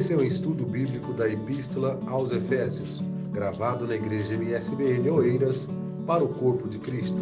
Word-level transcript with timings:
Esse 0.00 0.14
é 0.14 0.16
o 0.16 0.24
estudo 0.24 0.64
bíblico 0.64 1.12
da 1.12 1.28
Epístola 1.28 2.00
aos 2.06 2.32
Efésios, 2.32 3.04
gravado 3.30 3.86
na 3.86 3.94
Igreja 3.94 4.34
MSBN 4.34 5.10
Oeiras, 5.10 5.68
para 6.06 6.24
o 6.24 6.28
Corpo 6.28 6.66
de 6.70 6.78
Cristo. 6.78 7.18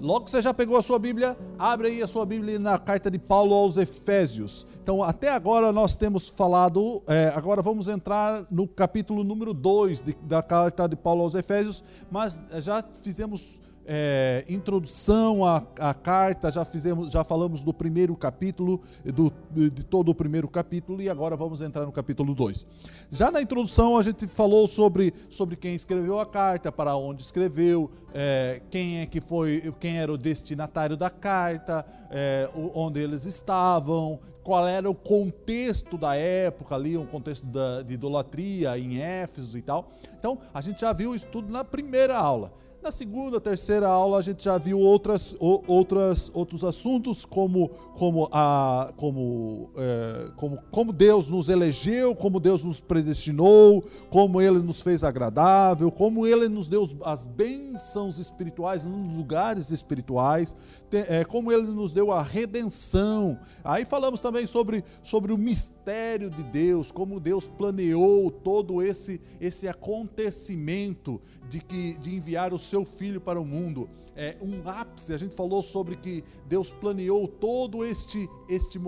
Logo 0.00 0.24
que 0.24 0.32
você 0.32 0.42
já 0.42 0.52
pegou 0.52 0.76
a 0.76 0.82
sua 0.82 0.98
Bíblia, 0.98 1.38
abre 1.56 1.86
aí 1.86 2.02
a 2.02 2.08
sua 2.08 2.26
Bíblia 2.26 2.58
na 2.58 2.76
carta 2.78 3.08
de 3.08 3.18
Paulo 3.20 3.54
aos 3.54 3.76
Efésios. 3.76 4.66
Então, 4.82 5.04
até 5.04 5.30
agora 5.30 5.70
nós 5.70 5.94
temos 5.94 6.28
falado, 6.28 7.00
é, 7.06 7.32
agora 7.36 7.62
vamos 7.62 7.86
entrar 7.86 8.44
no 8.50 8.66
capítulo 8.66 9.22
número 9.22 9.54
2 9.54 10.02
da 10.22 10.42
carta 10.42 10.88
de 10.88 10.96
Paulo 10.96 11.22
aos 11.22 11.36
Efésios, 11.36 11.80
mas 12.10 12.42
já 12.58 12.84
fizemos 13.02 13.60
é, 13.86 14.44
introdução 14.48 15.44
à, 15.44 15.62
à, 15.78 15.94
carta, 15.94 16.50
já 16.50 16.64
fizemos, 16.64 17.10
já 17.10 17.22
falamos 17.22 17.62
do 17.62 17.72
primeiro 17.72 18.16
capítulo, 18.16 18.80
do, 19.04 19.32
de, 19.50 19.84
todo 19.84 20.10
o 20.10 20.14
primeiro 20.14 20.48
capítulo, 20.48 21.00
e 21.00 21.08
agora 21.08 21.36
vamos 21.36 21.60
entrar 21.60 21.86
no 21.86 21.92
capítulo 21.92 22.34
2. 22.34 22.66
Já 23.10 23.30
na 23.30 23.40
introdução 23.40 23.96
a 23.96 24.02
gente 24.02 24.26
falou 24.26 24.66
sobre, 24.66 25.14
sobre 25.30 25.54
quem 25.54 25.74
escreveu 25.74 26.18
a 26.18 26.26
carta, 26.26 26.72
para 26.72 26.96
onde 26.96 27.22
escreveu, 27.22 27.90
é, 28.12 28.60
quem 28.70 29.00
é 29.00 29.06
que 29.06 29.20
foi, 29.20 29.72
quem 29.78 29.98
era 29.98 30.12
o 30.12 30.18
destinatário 30.18 30.96
da 30.96 31.08
carta, 31.08 31.86
é, 32.10 32.48
onde 32.74 33.00
eles 33.00 33.24
estavam, 33.24 34.18
qual 34.42 34.66
era 34.66 34.88
o 34.88 34.94
contexto 34.94 35.98
da 35.98 36.14
época 36.14 36.74
ali, 36.74 36.96
um 36.96 37.04
contexto 37.04 37.44
da, 37.46 37.82
de 37.82 37.94
idolatria 37.94 38.78
em 38.78 39.00
Éfeso 39.00 39.58
e 39.58 39.62
tal. 39.62 39.88
Então, 40.18 40.38
a 40.54 40.60
gente 40.60 40.80
já 40.80 40.92
viu 40.92 41.14
isso 41.14 41.26
tudo 41.26 41.52
na 41.52 41.64
primeira 41.64 42.16
aula. 42.16 42.52
Na 42.86 42.92
segunda, 42.92 43.40
terceira 43.40 43.88
aula 43.88 44.18
a 44.18 44.22
gente 44.22 44.44
já 44.44 44.56
viu 44.56 44.78
outras, 44.78 45.34
outras, 45.40 46.30
outros 46.32 46.62
assuntos 46.62 47.24
como, 47.24 47.68
como, 47.98 48.28
a, 48.30 48.92
como, 48.96 49.72
é, 49.76 50.30
como, 50.36 50.62
como 50.70 50.92
Deus 50.92 51.28
nos 51.28 51.48
elegeu, 51.48 52.14
como 52.14 52.38
Deus 52.38 52.62
nos 52.62 52.78
predestinou, 52.78 53.82
como 54.08 54.40
Ele 54.40 54.60
nos 54.60 54.82
fez 54.82 55.02
agradável, 55.02 55.90
como 55.90 56.28
Ele 56.28 56.48
nos 56.48 56.68
deu 56.68 56.88
as 57.04 57.24
bênçãos 57.24 58.20
espirituais 58.20 58.84
nos 58.84 59.16
lugares 59.16 59.72
espirituais, 59.72 60.54
é, 60.92 61.24
como 61.24 61.50
Ele 61.52 61.66
nos 61.68 61.92
deu 61.92 62.12
a 62.12 62.22
redenção. 62.22 63.38
Aí 63.64 63.84
falamos 63.84 64.20
também 64.20 64.46
sobre, 64.46 64.84
sobre 65.02 65.32
o 65.32 65.38
mistério 65.38 66.30
de 66.30 66.42
Deus, 66.44 66.90
como 66.90 67.18
Deus 67.18 67.48
planeou 67.48 68.30
todo 68.30 68.82
esse, 68.82 69.20
esse 69.40 69.66
acontecimento 69.66 71.20
de, 71.48 71.60
que, 71.60 71.98
de 71.98 72.14
enviar 72.14 72.52
o 72.52 72.58
seu 72.58 72.84
filho 72.84 73.20
para 73.20 73.40
o 73.40 73.44
mundo. 73.44 73.88
É 74.14 74.36
um 74.40 74.68
ápice, 74.68 75.12
a 75.12 75.18
gente 75.18 75.34
falou 75.34 75.62
sobre 75.62 75.96
que 75.96 76.22
Deus 76.48 76.70
planeou 76.70 77.26
todo 77.26 77.84
este, 77.84 78.28
este 78.48 78.78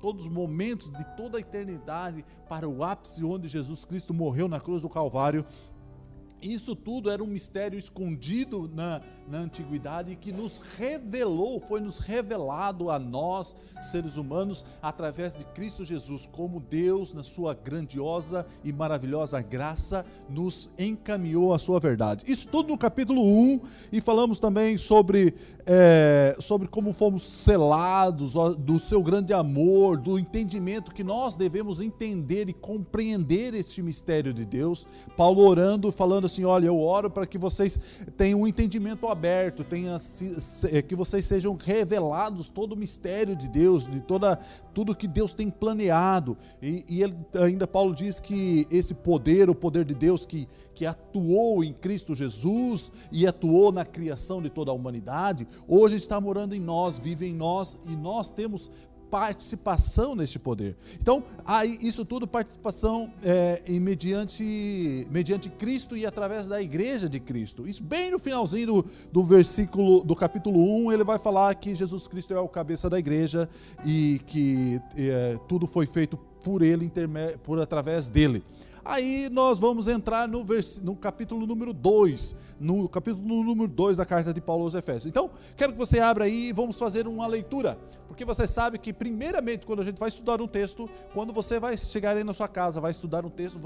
todos 0.00 0.26
os 0.26 0.32
momentos 0.32 0.90
de 0.90 1.04
toda 1.16 1.38
a 1.38 1.40
eternidade 1.40 2.24
para 2.48 2.68
o 2.68 2.84
ápice 2.84 3.24
onde 3.24 3.48
Jesus 3.48 3.84
Cristo 3.84 4.12
morreu 4.14 4.48
na 4.48 4.60
cruz 4.60 4.82
do 4.82 4.88
Calvário 4.88 5.44
isso 6.40 6.76
tudo 6.76 7.10
era 7.10 7.22
um 7.22 7.26
mistério 7.26 7.78
escondido 7.78 8.70
na, 8.74 9.00
na 9.28 9.38
antiguidade 9.38 10.14
que 10.16 10.32
nos 10.32 10.60
revelou, 10.76 11.60
foi 11.60 11.80
nos 11.80 11.98
revelado 11.98 12.90
a 12.90 12.98
nós, 12.98 13.56
seres 13.80 14.16
humanos, 14.16 14.64
através 14.80 15.36
de 15.36 15.44
Cristo 15.46 15.84
Jesus, 15.84 16.28
como 16.30 16.60
Deus, 16.60 17.12
na 17.12 17.22
sua 17.22 17.54
grandiosa 17.54 18.46
e 18.62 18.72
maravilhosa 18.72 19.40
graça, 19.42 20.04
nos 20.28 20.70
encaminhou 20.78 21.52
a 21.52 21.58
sua 21.58 21.80
verdade. 21.80 22.24
Isso 22.30 22.48
tudo 22.48 22.68
no 22.68 22.78
capítulo 22.78 23.22
1, 23.22 23.60
e 23.92 24.00
falamos 24.00 24.38
também 24.38 24.78
sobre, 24.78 25.34
é, 25.66 26.36
sobre 26.40 26.68
como 26.68 26.92
fomos 26.92 27.22
selados 27.22 28.34
do 28.58 28.78
seu 28.78 29.02
grande 29.02 29.32
amor, 29.32 29.96
do 29.98 30.18
entendimento 30.18 30.94
que 30.94 31.04
nós 31.04 31.34
devemos 31.34 31.80
entender 31.80 32.48
e 32.48 32.52
compreender 32.52 33.54
este 33.54 33.82
mistério 33.82 34.32
de 34.32 34.44
Deus. 34.44 34.86
Paulo 35.16 35.42
orando, 35.42 35.90
falando 35.90 36.26
assim: 36.26 36.44
olha, 36.44 36.66
eu 36.66 36.78
oro 36.78 37.10
para 37.10 37.26
que 37.26 37.38
vocês 37.38 37.78
tenham 38.16 38.42
um 38.42 38.46
entendimento 38.46 39.06
aberto, 39.16 39.64
tenha, 39.64 39.96
é, 40.70 40.82
que 40.82 40.94
vocês 40.94 41.24
sejam 41.24 41.56
revelados 41.56 42.50
todo 42.50 42.72
o 42.72 42.76
mistério 42.76 43.34
de 43.34 43.48
Deus, 43.48 43.90
de 43.90 44.00
toda 44.00 44.38
tudo 44.74 44.94
que 44.94 45.08
Deus 45.08 45.32
tem 45.32 45.48
planeado. 45.48 46.36
E, 46.60 46.84
e 46.86 47.02
ele, 47.02 47.16
ainda 47.42 47.66
Paulo 47.66 47.94
diz 47.94 48.20
que 48.20 48.66
esse 48.70 48.94
poder, 48.94 49.48
o 49.48 49.54
poder 49.54 49.86
de 49.86 49.94
Deus 49.94 50.26
que, 50.26 50.46
que 50.74 50.84
atuou 50.84 51.64
em 51.64 51.72
Cristo 51.72 52.14
Jesus 52.14 52.92
e 53.10 53.26
atuou 53.26 53.72
na 53.72 53.86
criação 53.86 54.42
de 54.42 54.50
toda 54.50 54.70
a 54.70 54.74
humanidade, 54.74 55.48
hoje 55.66 55.96
está 55.96 56.20
morando 56.20 56.54
em 56.54 56.60
nós, 56.60 56.98
vive 56.98 57.26
em 57.26 57.32
nós 57.32 57.78
e 57.86 57.96
nós 57.96 58.28
temos 58.28 58.70
participação 59.10 60.14
neste 60.14 60.38
poder. 60.38 60.76
Então, 61.00 61.24
isso 61.80 62.04
tudo 62.04 62.26
participação 62.26 63.12
é, 63.22 63.62
mediante, 63.80 65.06
mediante 65.10 65.48
Cristo 65.48 65.96
e 65.96 66.04
através 66.04 66.46
da 66.46 66.60
igreja 66.60 67.08
de 67.08 67.20
Cristo. 67.20 67.68
Isso 67.68 67.82
bem 67.82 68.10
no 68.10 68.18
finalzinho 68.18 68.66
do, 68.66 68.86
do 69.12 69.24
versículo, 69.24 70.02
do 70.02 70.14
capítulo 70.14 70.86
1, 70.86 70.92
ele 70.92 71.04
vai 71.04 71.18
falar 71.18 71.54
que 71.54 71.74
Jesus 71.74 72.06
Cristo 72.08 72.34
é 72.34 72.40
o 72.40 72.48
cabeça 72.48 72.88
da 72.90 72.98
igreja 72.98 73.48
e 73.84 74.20
que 74.26 74.80
é, 74.96 75.38
tudo 75.48 75.66
foi 75.66 75.86
feito 75.86 76.16
por 76.42 76.62
ele, 76.62 76.90
por 77.42 77.60
através 77.60 78.08
dele. 78.08 78.42
Aí 78.88 79.28
nós 79.32 79.58
vamos 79.58 79.88
entrar 79.88 80.28
no, 80.28 80.44
no 80.84 80.94
capítulo 80.94 81.44
número 81.44 81.72
2, 81.72 82.36
no 82.60 82.88
capítulo 82.88 83.42
número 83.42 83.66
2 83.66 83.96
da 83.96 84.06
carta 84.06 84.32
de 84.32 84.40
Paulo 84.40 84.62
aos 84.62 84.76
Efésios. 84.76 85.06
Então, 85.06 85.28
quero 85.56 85.72
que 85.72 85.78
você 85.78 85.98
abra 85.98 86.26
aí 86.26 86.50
e 86.50 86.52
vamos 86.52 86.78
fazer 86.78 87.08
uma 87.08 87.26
leitura, 87.26 87.76
porque 88.06 88.24
você 88.24 88.46
sabe 88.46 88.78
que, 88.78 88.92
primeiramente, 88.92 89.66
quando 89.66 89.82
a 89.82 89.84
gente 89.84 89.98
vai 89.98 90.08
estudar 90.08 90.40
um 90.40 90.48
texto, 90.48 90.88
quando 91.12 91.32
você 91.32 91.58
vai 91.58 91.76
chegar 91.76 92.16
aí 92.16 92.24
na 92.24 92.34
sua 92.34 92.48
casa, 92.48 92.80
vai 92.80 92.90
estudar 92.90 93.24
um 93.24 93.30
texto, 93.30 93.58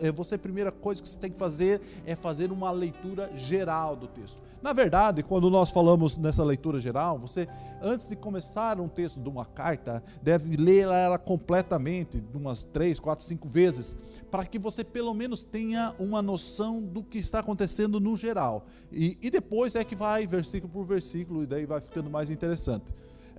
é, 0.00 0.10
você, 0.10 0.36
a 0.36 0.38
primeira 0.38 0.72
coisa 0.72 1.02
que 1.02 1.08
você 1.08 1.18
tem 1.18 1.30
que 1.30 1.38
fazer 1.38 1.80
é 2.06 2.14
fazer 2.14 2.50
uma 2.50 2.70
leitura 2.70 3.30
geral 3.36 3.94
do 3.96 4.06
texto. 4.06 4.38
Na 4.62 4.72
verdade, 4.72 5.24
quando 5.24 5.50
nós 5.50 5.70
falamos 5.70 6.16
nessa 6.16 6.44
leitura 6.44 6.78
geral, 6.78 7.18
você, 7.18 7.48
antes 7.82 8.08
de 8.08 8.14
começar 8.14 8.80
um 8.80 8.86
texto 8.86 9.18
de 9.18 9.28
uma 9.28 9.44
carta, 9.44 10.02
deve 10.22 10.56
ler 10.56 10.86
ela 10.86 11.18
completamente, 11.18 12.22
umas 12.32 12.62
três, 12.62 13.00
quatro, 13.00 13.24
cinco 13.24 13.48
vezes, 13.48 13.96
para 14.30 14.46
que 14.46 14.60
você 14.60 14.84
pelo 14.84 15.12
menos 15.14 15.42
tenha 15.42 15.92
uma 15.98 16.22
noção 16.22 16.80
do 16.80 17.02
que 17.02 17.18
está 17.18 17.40
acontecendo 17.40 17.98
no 17.98 18.16
geral. 18.16 18.64
E, 18.92 19.18
e 19.20 19.30
depois 19.30 19.74
é 19.74 19.82
que 19.82 19.96
vai 19.96 20.28
versículo 20.28 20.72
por 20.72 20.84
versículo, 20.84 21.42
e 21.42 21.46
daí 21.46 21.66
vai 21.66 21.80
ficando 21.80 22.08
mais 22.08 22.30
interessante. 22.30 22.84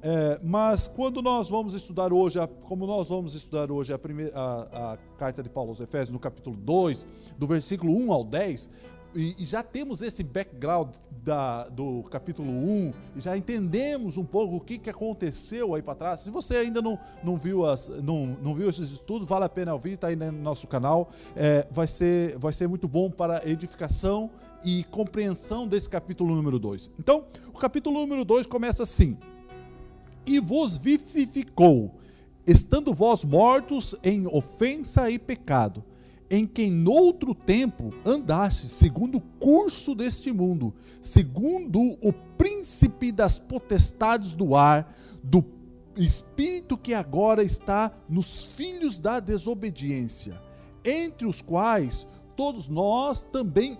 É, 0.05 0.37
mas 0.43 0.85
quando 0.85 1.21
nós 1.21 1.49
vamos 1.49 1.73
estudar 1.73 2.11
hoje, 2.11 2.37
como 2.63 2.85
nós 2.85 3.07
vamos 3.07 3.35
estudar 3.35 3.71
hoje 3.71 3.93
a, 3.93 3.97
primeira, 3.97 4.37
a, 4.37 4.93
a 4.93 4.97
carta 5.17 5.41
de 5.41 5.47
Paulo 5.47 5.69
aos 5.69 5.79
Efésios, 5.79 6.09
no 6.09 6.19
capítulo 6.19 6.57
2, 6.57 7.07
do 7.37 7.47
versículo 7.47 7.95
1 7.95 8.11
ao 8.11 8.25
10, 8.25 8.69
e, 9.15 9.35
e, 9.37 9.45
já 9.45 9.63
temos 9.63 10.01
esse 10.01 10.23
background 10.23 10.89
da, 11.23 11.69
do 11.69 12.03
capítulo 12.09 12.49
1, 12.49 12.93
e 13.15 13.21
já 13.21 13.37
entendemos 13.37 14.17
um 14.17 14.25
pouco 14.25 14.57
o 14.57 14.59
que, 14.59 14.77
que 14.77 14.89
aconteceu 14.89 15.73
aí 15.73 15.81
para 15.81 15.95
trás. 15.95 16.21
Se 16.21 16.29
você 16.29 16.57
ainda 16.57 16.81
não, 16.81 16.99
não, 17.23 17.37
viu 17.37 17.65
as, 17.65 17.87
não, 17.87 18.35
não 18.41 18.55
viu 18.55 18.69
esses 18.69 18.91
estudos, 18.91 19.25
vale 19.25 19.45
a 19.45 19.49
pena 19.49 19.71
ouvir, 19.71 19.93
está 19.93 20.07
aí 20.07 20.15
no 20.15 20.31
nosso 20.31 20.67
canal. 20.67 21.11
É, 21.35 21.65
vai, 21.71 21.87
ser, 21.87 22.37
vai 22.39 22.51
ser 22.51 22.67
muito 22.67 22.87
bom 22.87 23.09
para 23.09 23.47
edificação 23.47 24.31
e 24.65 24.83
compreensão 24.85 25.67
desse 25.67 25.87
capítulo 25.87 26.35
número 26.35 26.57
2. 26.57 26.89
Então, 26.99 27.25
o 27.53 27.57
capítulo 27.57 27.99
número 27.99 28.25
2 28.25 28.47
começa 28.47 28.83
assim: 28.83 29.17
E 30.25 30.39
vos 30.39 30.77
vivificou, 30.77 31.99
estando 32.45 32.93
vós 32.93 33.23
mortos 33.23 33.95
em 34.03 34.25
ofensa 34.27 35.09
e 35.09 35.19
pecado 35.19 35.83
em 36.33 36.47
quem 36.47 36.71
noutro 36.71 37.35
tempo 37.35 37.93
andaste 38.03 38.67
segundo 38.67 39.19
o 39.19 39.21
curso 39.21 39.93
deste 39.93 40.31
mundo, 40.31 40.73
segundo 40.99 41.79
o 42.01 42.11
príncipe 42.35 43.11
das 43.11 43.37
potestades 43.37 44.33
do 44.33 44.55
ar, 44.55 44.97
do 45.23 45.45
espírito 45.95 46.75
que 46.75 46.91
agora 46.91 47.43
está 47.43 47.91
nos 48.09 48.45
filhos 48.45 48.97
da 48.97 49.19
desobediência, 49.19 50.41
entre 50.83 51.27
os 51.27 51.39
quais 51.39 52.07
todos 52.35 52.67
nós 52.67 53.21
também 53.21 53.77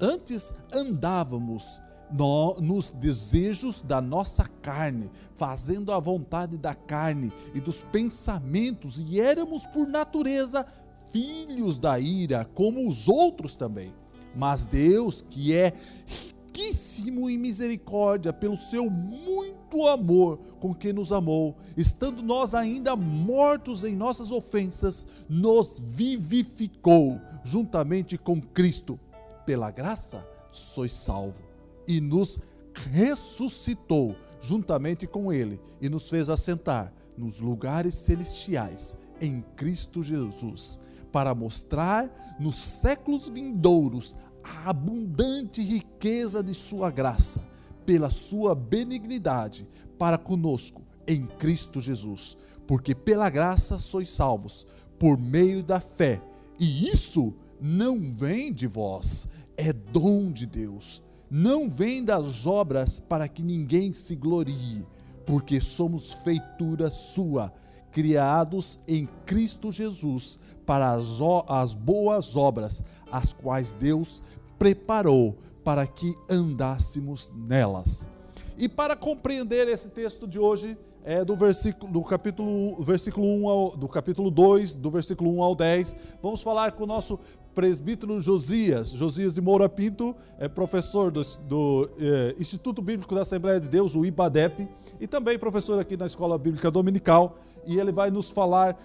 antes 0.00 0.54
andávamos 0.72 1.80
nos 2.10 2.90
desejos 2.90 3.80
da 3.80 4.00
nossa 4.00 4.46
carne, 4.62 5.10
fazendo 5.34 5.92
a 5.92 5.98
vontade 5.98 6.56
da 6.56 6.74
carne 6.74 7.32
e 7.54 7.60
dos 7.60 7.80
pensamentos, 7.80 9.00
e 9.00 9.20
éramos 9.20 9.64
por 9.66 9.86
natureza 9.86 10.66
filhos 11.12 11.78
da 11.78 11.98
ira, 11.98 12.44
como 12.54 12.86
os 12.86 13.08
outros 13.08 13.56
também. 13.56 13.92
Mas 14.34 14.64
Deus, 14.64 15.22
que 15.22 15.54
é 15.54 15.72
riquíssimo 16.06 17.28
em 17.30 17.38
misericórdia, 17.38 18.32
pelo 18.32 18.56
seu 18.56 18.90
muito 18.90 19.86
amor 19.86 20.38
com 20.60 20.74
que 20.74 20.92
nos 20.92 21.12
amou, 21.12 21.56
estando 21.76 22.22
nós 22.22 22.54
ainda 22.54 22.96
mortos 22.96 23.84
em 23.84 23.94
nossas 23.94 24.30
ofensas, 24.30 25.06
nos 25.28 25.78
vivificou 25.78 27.20
juntamente 27.44 28.18
com 28.18 28.40
Cristo. 28.40 28.98
Pela 29.46 29.70
graça 29.70 30.26
sois 30.50 30.92
salvo 30.92 31.47
e 31.88 32.00
nos 32.00 32.38
ressuscitou 32.74 34.14
juntamente 34.40 35.06
com 35.06 35.32
ele 35.32 35.60
e 35.80 35.88
nos 35.88 36.08
fez 36.08 36.30
assentar 36.30 36.92
nos 37.16 37.40
lugares 37.40 37.94
celestiais 37.96 38.96
em 39.20 39.42
Cristo 39.56 40.02
Jesus, 40.02 40.78
para 41.10 41.34
mostrar 41.34 42.36
nos 42.38 42.54
séculos 42.54 43.28
vindouros 43.28 44.14
a 44.44 44.70
abundante 44.70 45.60
riqueza 45.60 46.42
de 46.42 46.54
Sua 46.54 46.90
graça, 46.90 47.44
pela 47.84 48.10
Sua 48.10 48.54
benignidade 48.54 49.68
para 49.98 50.16
conosco 50.16 50.82
em 51.06 51.26
Cristo 51.26 51.80
Jesus. 51.80 52.36
Porque 52.66 52.94
pela 52.94 53.30
graça 53.30 53.78
sois 53.78 54.10
salvos, 54.10 54.66
por 54.98 55.18
meio 55.18 55.62
da 55.62 55.80
fé, 55.80 56.20
e 56.60 56.88
isso 56.88 57.34
não 57.60 58.12
vem 58.12 58.52
de 58.52 58.66
vós, 58.66 59.26
é 59.56 59.72
dom 59.72 60.30
de 60.30 60.46
Deus. 60.46 61.02
Não 61.30 61.68
vem 61.68 62.02
das 62.02 62.46
obras 62.46 62.98
para 63.00 63.28
que 63.28 63.42
ninguém 63.42 63.92
se 63.92 64.16
glorie, 64.16 64.86
porque 65.26 65.60
somos 65.60 66.12
feitura 66.12 66.90
sua, 66.90 67.52
criados 67.92 68.78
em 68.88 69.08
Cristo 69.26 69.70
Jesus 69.70 70.38
para 70.64 70.92
as, 70.92 71.18
as 71.46 71.74
boas 71.74 72.34
obras, 72.34 72.82
as 73.12 73.32
quais 73.32 73.74
Deus 73.74 74.22
preparou 74.58 75.36
para 75.62 75.86
que 75.86 76.14
andássemos 76.30 77.30
nelas. 77.34 78.08
E 78.56 78.68
para 78.68 78.96
compreender 78.96 79.68
esse 79.68 79.88
texto 79.88 80.26
de 80.26 80.38
hoje, 80.38 80.76
é 81.04 81.24
do 81.24 81.36
versículo 81.36 81.92
do 81.92 82.02
capítulo 82.02 82.82
versículo 82.82 83.26
1 83.26 83.48
ao, 83.48 83.76
do 83.76 83.88
capítulo 83.88 84.30
2, 84.30 84.74
do 84.74 84.90
versículo 84.90 85.30
1 85.38 85.42
ao 85.42 85.54
10. 85.54 85.96
Vamos 86.22 86.42
falar 86.42 86.72
com 86.72 86.84
o 86.84 86.86
nosso 86.86 87.18
presbítero 87.58 88.20
Josias, 88.20 88.90
Josias 88.90 89.34
de 89.34 89.40
Moura 89.40 89.68
Pinto, 89.68 90.14
é 90.38 90.46
professor 90.46 91.10
do, 91.10 91.20
do 91.48 91.90
é, 91.98 92.36
Instituto 92.38 92.80
Bíblico 92.80 93.12
da 93.16 93.22
Assembleia 93.22 93.58
de 93.58 93.66
Deus, 93.66 93.96
o 93.96 94.06
IBADEP, 94.06 94.68
e 95.00 95.08
também 95.08 95.36
professor 95.36 95.76
aqui 95.80 95.96
na 95.96 96.06
Escola 96.06 96.38
Bíblica 96.38 96.70
Dominical. 96.70 97.36
E 97.66 97.76
ele 97.76 97.90
vai 97.90 98.12
nos 98.12 98.30
falar, 98.30 98.80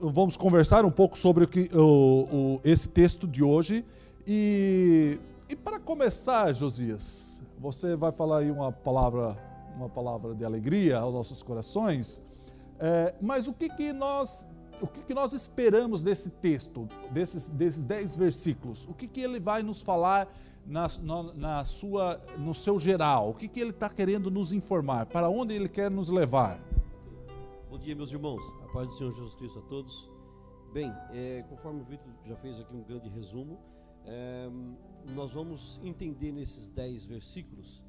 vamos 0.00 0.38
conversar 0.38 0.86
um 0.86 0.90
pouco 0.90 1.18
sobre 1.18 1.44
o 1.44 1.46
que, 1.46 1.68
o, 1.76 1.82
o, 2.32 2.60
esse 2.64 2.88
texto 2.88 3.28
de 3.28 3.44
hoje. 3.44 3.84
E, 4.26 5.20
e 5.46 5.54
para 5.54 5.78
começar, 5.78 6.50
Josias, 6.54 7.42
você 7.58 7.94
vai 7.94 8.10
falar 8.10 8.38
aí 8.38 8.50
uma 8.50 8.72
palavra, 8.72 9.36
uma 9.76 9.90
palavra 9.90 10.34
de 10.34 10.46
alegria 10.46 10.96
aos 10.96 11.12
nossos 11.12 11.42
corações. 11.42 12.22
É, 12.80 13.14
mas 13.20 13.46
o 13.48 13.52
que, 13.52 13.68
que 13.68 13.92
nós 13.92 14.46
o 14.80 14.86
que, 14.86 15.02
que 15.02 15.14
nós 15.14 15.32
esperamos 15.32 16.02
desse 16.02 16.30
texto, 16.30 16.88
desses, 17.10 17.48
desses 17.48 17.84
dez 17.84 18.16
versículos? 18.16 18.86
O 18.88 18.94
que, 18.94 19.06
que 19.06 19.20
ele 19.20 19.38
vai 19.38 19.62
nos 19.62 19.82
falar 19.82 20.28
na, 20.66 20.86
na, 21.34 21.64
sua, 21.64 22.20
no 22.38 22.54
seu 22.54 22.78
geral? 22.78 23.30
O 23.30 23.34
que, 23.34 23.48
que 23.48 23.60
ele 23.60 23.70
está 23.70 23.88
querendo 23.88 24.30
nos 24.30 24.52
informar? 24.52 25.06
Para 25.06 25.28
onde 25.28 25.54
ele 25.54 25.68
quer 25.68 25.90
nos 25.90 26.10
levar? 26.10 26.60
Bom 27.70 27.78
dia, 27.78 27.94
meus 27.94 28.12
irmãos. 28.12 28.42
A 28.64 28.72
paz 28.72 28.88
do 28.88 28.94
Senhor 28.94 29.12
Jesus 29.12 29.34
Cristo 29.34 29.58
a 29.58 29.62
todos. 29.62 30.10
Bem, 30.72 30.92
é, 31.12 31.44
conforme 31.48 31.80
o 31.80 31.84
Vitor 31.84 32.10
já 32.24 32.36
fez 32.36 32.60
aqui 32.60 32.74
um 32.74 32.82
grande 32.82 33.08
resumo, 33.08 33.58
é, 34.04 34.50
nós 35.14 35.32
vamos 35.32 35.80
entender 35.84 36.32
nesses 36.32 36.68
dez 36.68 37.04
versículos 37.04 37.84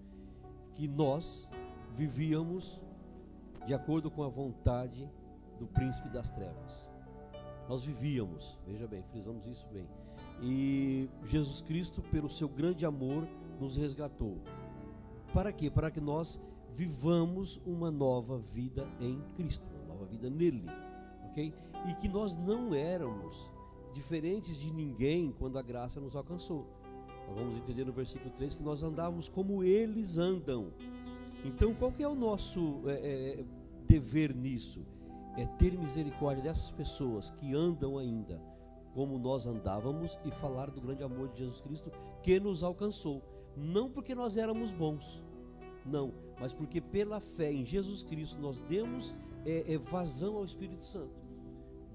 que 0.74 0.88
nós 0.88 1.50
vivíamos 1.94 2.80
de 3.66 3.74
acordo 3.74 4.12
com 4.12 4.24
a 4.24 4.28
vontade 4.28 5.10
do 5.60 5.68
príncipe 5.68 6.10
das 6.10 6.30
trevas. 6.30 6.90
Nós 7.68 7.84
vivíamos, 7.84 8.60
veja 8.68 8.88
bem, 8.88 9.04
frisamos 9.04 9.48
isso 9.48 9.68
bem. 9.70 9.90
E 10.42 11.10
Jesus 11.24 11.62
Cristo, 11.62 12.02
pelo 12.02 12.30
seu 12.30 12.48
grande 12.48 12.86
amor, 12.86 13.28
nos 13.60 13.76
resgatou. 13.76 14.38
Para 15.34 15.52
quê? 15.52 15.70
Para 15.70 15.90
que 15.90 16.00
nós 16.00 16.40
vivamos 16.72 17.60
uma 17.66 17.90
nova 17.90 18.38
vida 18.38 18.88
em 19.00 19.22
Cristo, 19.36 19.66
uma 19.76 19.94
nova 19.94 20.06
vida 20.06 20.30
nele, 20.30 20.66
ok? 21.30 21.54
E 21.90 21.94
que 21.96 22.08
nós 22.08 22.36
não 22.36 22.74
éramos 22.74 23.50
diferentes 23.94 24.60
de 24.60 24.74
ninguém 24.74 25.32
quando 25.32 25.58
a 25.58 25.62
graça 25.62 26.00
nos 26.00 26.16
alcançou. 26.16 26.68
Nós 27.28 27.40
vamos 27.40 27.58
entender 27.58 27.86
no 27.86 27.94
versículo 27.94 28.30
3 28.32 28.56
que 28.56 28.64
nós 28.64 28.84
andávamos 28.84 29.28
como 29.28 29.64
eles 29.64 30.18
andam. 30.18 30.72
Então, 31.44 31.74
qual 31.74 31.92
que 31.92 32.04
é 32.04 32.08
o 32.08 32.16
nosso 32.16 32.82
é, 32.88 33.40
é, 33.40 33.46
dever 33.88 34.36
nisso? 34.36 34.86
É 35.38 35.46
ter 35.46 35.78
misericórdia 35.78 36.44
dessas 36.44 36.72
pessoas 36.72 37.30
que 37.32 37.54
andam 37.54 37.98
ainda 37.98 38.42
como 38.94 39.20
nós 39.20 39.46
andávamos 39.46 40.18
e 40.24 40.32
falar 40.32 40.72
do 40.72 40.80
grande 40.80 41.04
amor 41.04 41.28
de 41.28 41.40
Jesus 41.40 41.60
Cristo 41.60 41.92
que 42.24 42.40
nos 42.40 42.64
alcançou. 42.64 43.22
Não 43.58 43.90
porque 43.90 44.16
nós 44.16 44.38
éramos 44.38 44.72
bons, 44.72 45.22
não, 45.86 46.14
mas 46.40 46.54
porque 46.54 46.80
pela 46.80 47.20
fé 47.20 47.52
em 47.52 47.66
Jesus 47.66 48.04
Cristo 48.04 48.42
nós 48.42 48.60
demos 48.62 49.14
é, 49.46 49.74
é, 49.74 49.78
vazão 49.78 50.38
ao 50.38 50.46
Espírito 50.46 50.86
Santo 50.86 51.26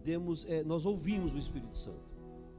demos, 0.02 0.46
é, 0.48 0.64
nós 0.64 0.86
ouvimos 0.86 1.34
o 1.34 1.38
Espírito 1.38 1.76
Santo. 1.76 2.10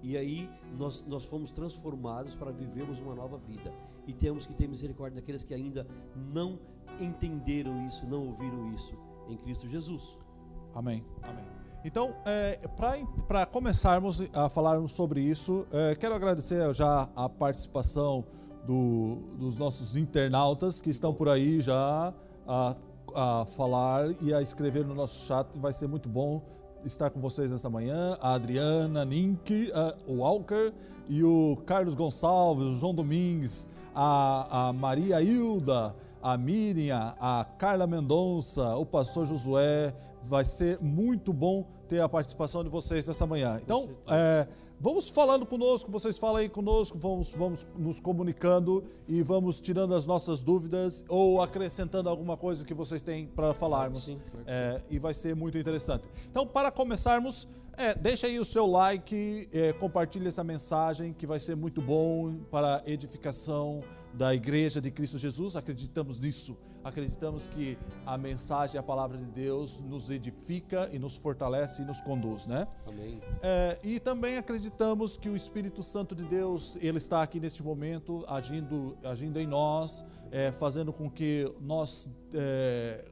E 0.02 0.18
aí 0.18 0.50
nós, 0.78 1.06
nós 1.06 1.26
fomos 1.26 1.52
transformados 1.52 2.36
para 2.36 2.52
vivermos 2.52 3.00
uma 3.00 3.14
nova 3.14 3.38
vida. 3.38 3.74
E 4.08 4.14
temos 4.14 4.48
que 4.48 4.54
ter 4.54 4.68
misericórdia 4.68 5.22
daqueles 5.22 5.44
que 5.44 5.54
ainda 5.54 5.88
não 6.16 6.60
entenderam 7.00 7.86
isso, 7.88 8.06
não 8.08 8.28
ouviram 8.28 8.74
isso 8.74 8.96
em 9.30 9.38
Cristo 9.38 9.68
Jesus. 9.68 10.18
Amém. 10.74 11.04
Amém. 11.22 11.52
Então, 11.84 12.14
é, 12.26 12.60
para 13.28 13.46
começarmos 13.46 14.22
a 14.34 14.50
falarmos 14.50 14.92
sobre 14.92 15.22
isso, 15.22 15.66
é, 15.72 15.96
quero 15.96 16.14
agradecer 16.14 16.74
já 16.76 17.10
a 17.16 17.28
participação 17.28 18.24
do, 18.66 19.16
dos 19.38 19.58
nossos 19.58 19.96
internautas 19.96 20.80
que 20.80 20.92
estão 20.92 21.12
por 21.14 21.28
aí 21.28 21.60
já 21.60 22.14
a, 22.48 22.76
a 23.16 23.46
falar 23.46 24.12
e 24.22 24.32
a 24.32 24.42
escrever 24.42 24.86
no 24.86 24.94
nosso 24.94 25.26
chat. 25.26 25.48
Vai 25.60 25.74
ser 25.74 25.88
muito 25.88 26.08
bom 26.08 26.44
estar 26.86 27.10
com 27.10 27.20
vocês 27.20 27.50
nesta 27.50 27.70
manhã, 27.70 28.18
a 28.22 28.34
Adriana 28.34 29.04
Nink, 29.04 29.72
o 30.08 30.18
Walker 30.18 30.72
e 31.08 31.24
o 31.24 31.58
Carlos 31.66 31.96
Gonçalves, 31.96 32.66
o 32.66 32.78
João 32.78 32.94
Domingues, 32.94 33.68
a, 33.94 34.68
a 34.68 34.74
Maria 34.74 35.22
Hilda, 35.22 35.96
a 36.22 36.38
Miriam, 36.38 37.16
a 37.20 37.46
Carla 37.58 37.88
Mendonça, 37.88 38.76
o 38.76 38.86
pastor 38.86 39.26
Josué. 39.26 39.94
Vai 40.24 40.46
ser 40.46 40.80
muito 40.82 41.34
bom 41.34 41.68
ter 41.88 42.02
a 42.02 42.10
participação 42.10 42.64
de 42.64 42.70
vocês 42.70 43.06
nessa 43.06 43.26
manhã. 43.26 43.60
Então, 43.62 43.90
é, 44.08 44.48
Vamos 44.84 45.10
falando 45.10 45.46
conosco, 45.46 45.92
vocês 45.92 46.18
falam 46.18 46.38
aí 46.38 46.50
conosco, 46.50 46.98
vamos, 46.98 47.32
vamos 47.34 47.68
nos 47.78 48.00
comunicando 48.00 48.84
e 49.08 49.22
vamos 49.22 49.62
tirando 49.62 49.94
as 49.94 50.08
nossas 50.08 50.44
dúvidas 50.44 51.06
ou 51.08 51.40
acrescentando 51.40 52.10
alguma 52.10 52.36
coisa 52.36 52.66
que 52.66 52.74
vocês 52.74 53.04
têm 53.04 53.28
para 53.28 53.54
falarmos. 53.54 54.06
Sim, 54.06 54.20
é, 54.48 54.82
e 54.90 54.98
vai 54.98 55.14
ser 55.14 55.36
muito 55.36 55.56
interessante. 55.56 56.04
Então, 56.32 56.48
para 56.48 56.72
começarmos, 56.72 57.48
é, 57.78 57.94
deixa 57.94 58.26
aí 58.26 58.40
o 58.40 58.46
seu 58.46 58.66
like, 58.66 59.48
é, 59.54 59.72
compartilhe 59.74 60.28
essa 60.28 60.44
mensagem 60.44 61.14
que 61.14 61.28
vai 61.28 61.40
ser 61.40 61.56
muito 61.56 61.80
bom 61.80 62.38
para 62.50 62.78
a 62.78 62.90
edificação 62.90 63.84
da 64.12 64.34
Igreja 64.34 64.82
de 64.82 64.90
Cristo 64.90 65.20
Jesus. 65.20 65.56
Acreditamos 65.56 66.20
nisso 66.20 66.58
acreditamos 66.84 67.48
que 67.48 67.78
a 68.06 68.18
mensagem, 68.18 68.80
a 68.80 68.84
palavra 68.84 69.18
de 69.18 69.26
Deus 69.26 69.80
nos 69.80 70.10
edifica 70.10 70.90
e 70.92 71.00
nos 71.00 71.16
fortalece 71.16 71.82
e 71.82 71.86
nos 71.86 72.02
conduz, 72.02 72.46
né? 72.48 72.68
Amém. 72.88 73.22
É, 73.42 73.80
e 73.84 74.00
também 74.00 74.38
acreditamos 74.38 75.18
que 75.18 75.30
o 75.30 75.36
Espírito 75.36 75.84
Santo 75.84 76.16
de 76.16 76.24
Deus, 76.24 76.78
ele 76.82 76.98
está 76.98 77.22
aqui 77.22 77.40
neste 77.40 77.64
momento, 77.64 78.26
agindo, 78.28 78.98
agindo 79.04 79.40
em 79.40 79.48
nós, 79.48 80.04
é, 80.32 80.52
fazendo 80.52 80.92
com 80.92 81.10
que 81.10 81.54
nós 81.60 82.10
é, 82.34 83.06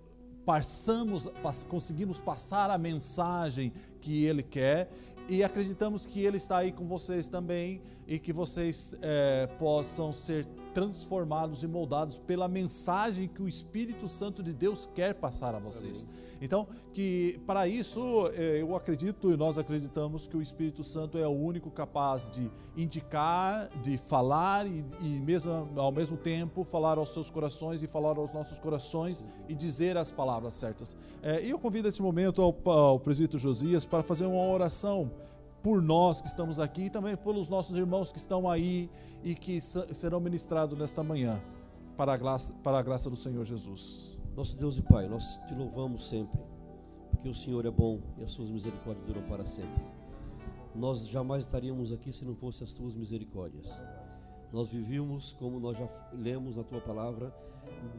passamos, 0.46 1.26
pass, 1.44 1.64
conseguimos 1.64 2.20
passar 2.20 2.70
a 2.72 2.78
mensagem 2.78 3.74
que 4.02 4.24
ele 4.26 4.42
quer 4.42 4.90
e 5.30 5.44
acreditamos 5.44 6.08
que 6.08 6.26
Ele 6.26 6.38
está 6.38 6.58
aí 6.58 6.72
com 6.72 6.88
vocês 6.88 7.30
também 7.30 7.84
e 8.08 8.18
que 8.18 8.34
vocês 8.34 8.96
é, 9.00 9.46
possam 9.60 10.12
ser 10.12 10.48
transformados 10.74 11.64
e 11.64 11.68
moldados 11.68 12.18
pela 12.18 12.48
mensagem 12.48 13.28
que 13.28 13.42
o 13.42 13.48
Espírito 13.48 14.08
Santo 14.08 14.42
de 14.44 14.54
Deus 14.54 14.86
quer 14.86 15.16
passar 15.16 15.56
a 15.56 15.60
vocês. 15.60 16.08
Então, 16.42 16.68
que 16.94 17.40
para 17.46 17.68
isso 17.68 18.30
é, 18.34 18.62
eu 18.62 18.76
acredito 18.76 19.32
e 19.32 19.38
nós 19.38 19.58
acreditamos 19.58 20.26
que 20.26 20.38
o 20.38 20.42
Espírito 20.42 20.84
Santo 20.84 21.18
é 21.18 21.28
o 21.28 21.32
único 21.32 21.70
capaz 21.70 22.32
de 22.32 22.50
indicar, 22.78 23.68
de 23.82 23.98
falar 23.98 24.66
e, 24.66 24.86
e 25.02 25.22
mesmo 25.22 25.70
ao 25.76 25.92
mesmo 25.92 26.16
tempo 26.16 26.64
falar 26.64 26.98
aos 26.98 27.10
seus 27.10 27.30
corações 27.30 27.84
e 27.84 27.88
falar 27.88 28.18
aos 28.18 28.34
nossos 28.34 28.58
corações 28.58 29.26
e 29.50 29.56
dizer 29.56 29.98
as 29.98 30.12
palavras 30.12 30.54
certas. 30.54 30.96
É, 31.22 31.44
e 31.44 31.50
eu 31.50 31.60
convido 31.60 31.88
nesse 31.88 32.02
momento 32.02 32.42
ao, 32.42 32.56
ao 32.72 33.00
presbítero 33.00 33.38
Josias 33.38 33.86
para 33.86 34.02
fazer 34.02 34.26
uma 34.26 34.48
oração 34.48 35.12
por 35.62 35.82
nós 35.82 36.22
que 36.22 36.28
estamos 36.28 36.60
aqui 36.60 36.84
e 36.84 36.90
também 36.90 37.16
pelos 37.16 37.50
nossos 37.50 37.78
irmãos 37.78 38.12
que 38.12 38.18
estão 38.18 38.50
aí 38.50 38.90
e 39.24 39.36
que 39.36 39.60
serão 39.62 40.20
ministrados 40.20 40.78
nesta 40.78 41.04
manhã, 41.04 41.42
para 41.98 42.14
a 42.14 42.18
graça, 42.18 42.54
para 42.64 42.80
a 42.80 42.82
graça 42.82 43.10
do 43.10 43.16
Senhor 43.16 43.44
Jesus. 43.44 44.18
Nosso 44.36 44.58
Deus 44.58 44.78
e 44.78 44.82
Pai, 44.82 45.08
nós 45.08 45.42
te 45.48 45.54
louvamos 45.54 46.08
sempre, 46.08 46.40
porque 47.12 47.28
o 47.28 47.34
Senhor 47.34 47.66
é 47.66 47.72
bom 47.72 48.00
e 48.18 48.24
as 48.24 48.32
suas 48.32 48.50
misericórdias 48.50 49.06
duram 49.06 49.22
para 49.24 49.46
sempre. 49.46 49.84
Nós 50.74 51.08
jamais 51.08 51.44
estaríamos 51.44 51.92
aqui 51.92 52.12
se 52.12 52.24
não 52.24 52.36
fossem 52.36 52.64
as 52.64 52.74
tuas 52.74 52.96
misericórdias. 52.96 53.70
Nós 54.54 54.72
vivíamos, 54.72 55.34
como 55.34 55.60
nós 55.60 55.78
já 55.78 55.88
lemos 56.14 56.56
na 56.56 56.64
tua 56.64 56.80
palavra, 56.80 57.36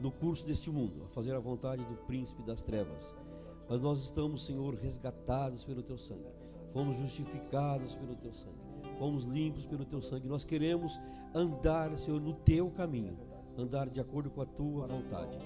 no 0.01 0.11
curso 0.11 0.45
deste 0.45 0.71
mundo, 0.71 1.03
a 1.05 1.09
fazer 1.09 1.35
a 1.35 1.39
vontade 1.39 1.83
do 1.85 1.95
príncipe 2.05 2.41
das 2.43 2.61
trevas 2.61 3.15
mas 3.71 3.79
nós 3.79 4.03
estamos, 4.03 4.45
Senhor, 4.45 4.75
resgatados 4.75 5.63
pelo 5.63 5.81
teu 5.81 5.97
sangue. 5.97 6.40
Fomos 6.73 6.97
justificados 6.97 7.95
pelo 7.95 8.15
teu 8.15 8.33
sangue. 8.33 8.55
Fomos 8.97 9.25
limpos 9.25 9.65
pelo 9.65 9.85
teu 9.85 10.01
sangue. 10.01 10.27
Nós 10.27 10.43
queremos 10.43 10.99
andar, 11.33 11.95
Senhor, 11.97 12.21
no 12.21 12.33
teu 12.33 12.69
caminho, 12.69 13.17
andar 13.57 13.89
de 13.89 13.99
acordo 13.99 14.29
com 14.29 14.41
a 14.41 14.45
tua 14.45 14.87
vontade. 14.87 15.39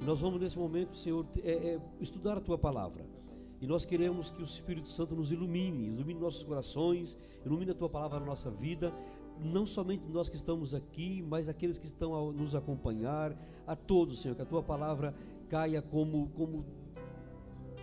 E 0.00 0.04
nós 0.04 0.20
vamos 0.20 0.40
nesse 0.40 0.58
momento, 0.58 0.96
Senhor, 0.96 1.26
é, 1.44 1.50
é, 1.50 1.80
estudar 2.00 2.36
a 2.36 2.40
tua 2.40 2.58
palavra. 2.58 3.04
E 3.60 3.66
nós 3.66 3.84
queremos 3.84 4.30
que 4.30 4.42
o 4.42 4.44
Espírito 4.44 4.88
Santo 4.88 5.14
nos 5.14 5.30
ilumine, 5.30 5.86
ilumine 5.86 6.18
nossos 6.18 6.42
corações, 6.42 7.16
ilumine 7.46 7.70
a 7.70 7.74
tua 7.74 7.88
palavra 7.88 8.18
na 8.18 8.26
nossa 8.26 8.50
vida, 8.50 8.92
não 9.38 9.64
somente 9.64 10.10
nós 10.10 10.28
que 10.28 10.34
estamos 10.34 10.74
aqui, 10.74 11.22
mas 11.22 11.48
aqueles 11.48 11.78
que 11.78 11.86
estão 11.86 12.14
a 12.14 12.32
nos 12.32 12.56
acompanhar, 12.56 13.36
a 13.64 13.76
todos, 13.76 14.20
Senhor, 14.20 14.34
que 14.34 14.42
a 14.42 14.46
tua 14.46 14.62
palavra 14.62 15.14
caia 15.48 15.80
como, 15.80 16.28
como 16.30 16.64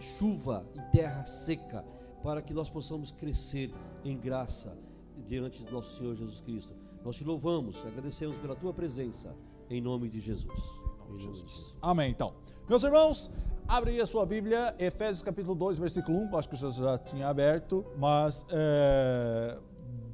chuva 0.02 0.66
em 0.76 0.92
terra 0.92 1.24
seca, 1.24 1.86
para 2.24 2.42
que 2.42 2.54
nós 2.54 2.70
possamos 2.70 3.12
crescer 3.12 3.74
em 4.04 4.18
graça 4.18 4.78
diante 5.26 5.64
do 5.64 5.72
nosso 5.72 5.98
Senhor 5.98 6.16
Jesus 6.16 6.42
Cristo. 6.42 6.74
Nós 7.04 7.16
te 7.16 7.24
louvamos, 7.24 7.86
agradecemos 7.86 8.38
pela 8.38 8.56
tua 8.56 8.74
presença, 8.74 9.36
em 9.70 9.82
nome 9.82 10.10
de 10.10 10.20
Jesus. 10.20 10.54
Em 10.54 10.98
nome 11.00 11.18
de 11.18 11.24
Jesus. 11.24 11.76
Amém. 11.82 12.12
Então, 12.12 12.34
meus 12.68 12.84
irmãos, 12.84 13.32
abre 13.68 13.92
aí 13.92 14.02
a 14.02 14.06
sua 14.06 14.26
Bíblia, 14.26 14.76
Efésios 14.80 15.22
capítulo 15.22 15.56
2, 15.56 15.80
versículo 15.80 16.18
1. 16.18 16.38
Acho 16.38 16.50
que 16.50 16.58
você 16.58 16.82
já 16.82 16.98
tinha 16.98 17.28
aberto, 17.28 17.86
mas 17.98 18.46
é, 18.52 19.58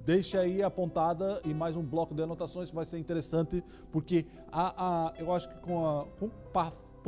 deixa 0.05 0.41
aí 0.41 0.61
apontada 0.61 1.41
e 1.43 1.53
mais 1.53 1.75
um 1.75 1.83
bloco 1.83 2.13
de 2.13 2.21
anotações 2.21 2.69
que 2.69 2.75
vai 2.75 2.85
ser 2.85 2.99
interessante, 2.99 3.63
porque 3.91 4.27
a, 4.51 5.07
a, 5.07 5.13
eu 5.17 5.33
acho 5.33 5.49
que 5.49 5.55
com, 5.61 5.87
a, 5.87 6.05
com 6.19 6.29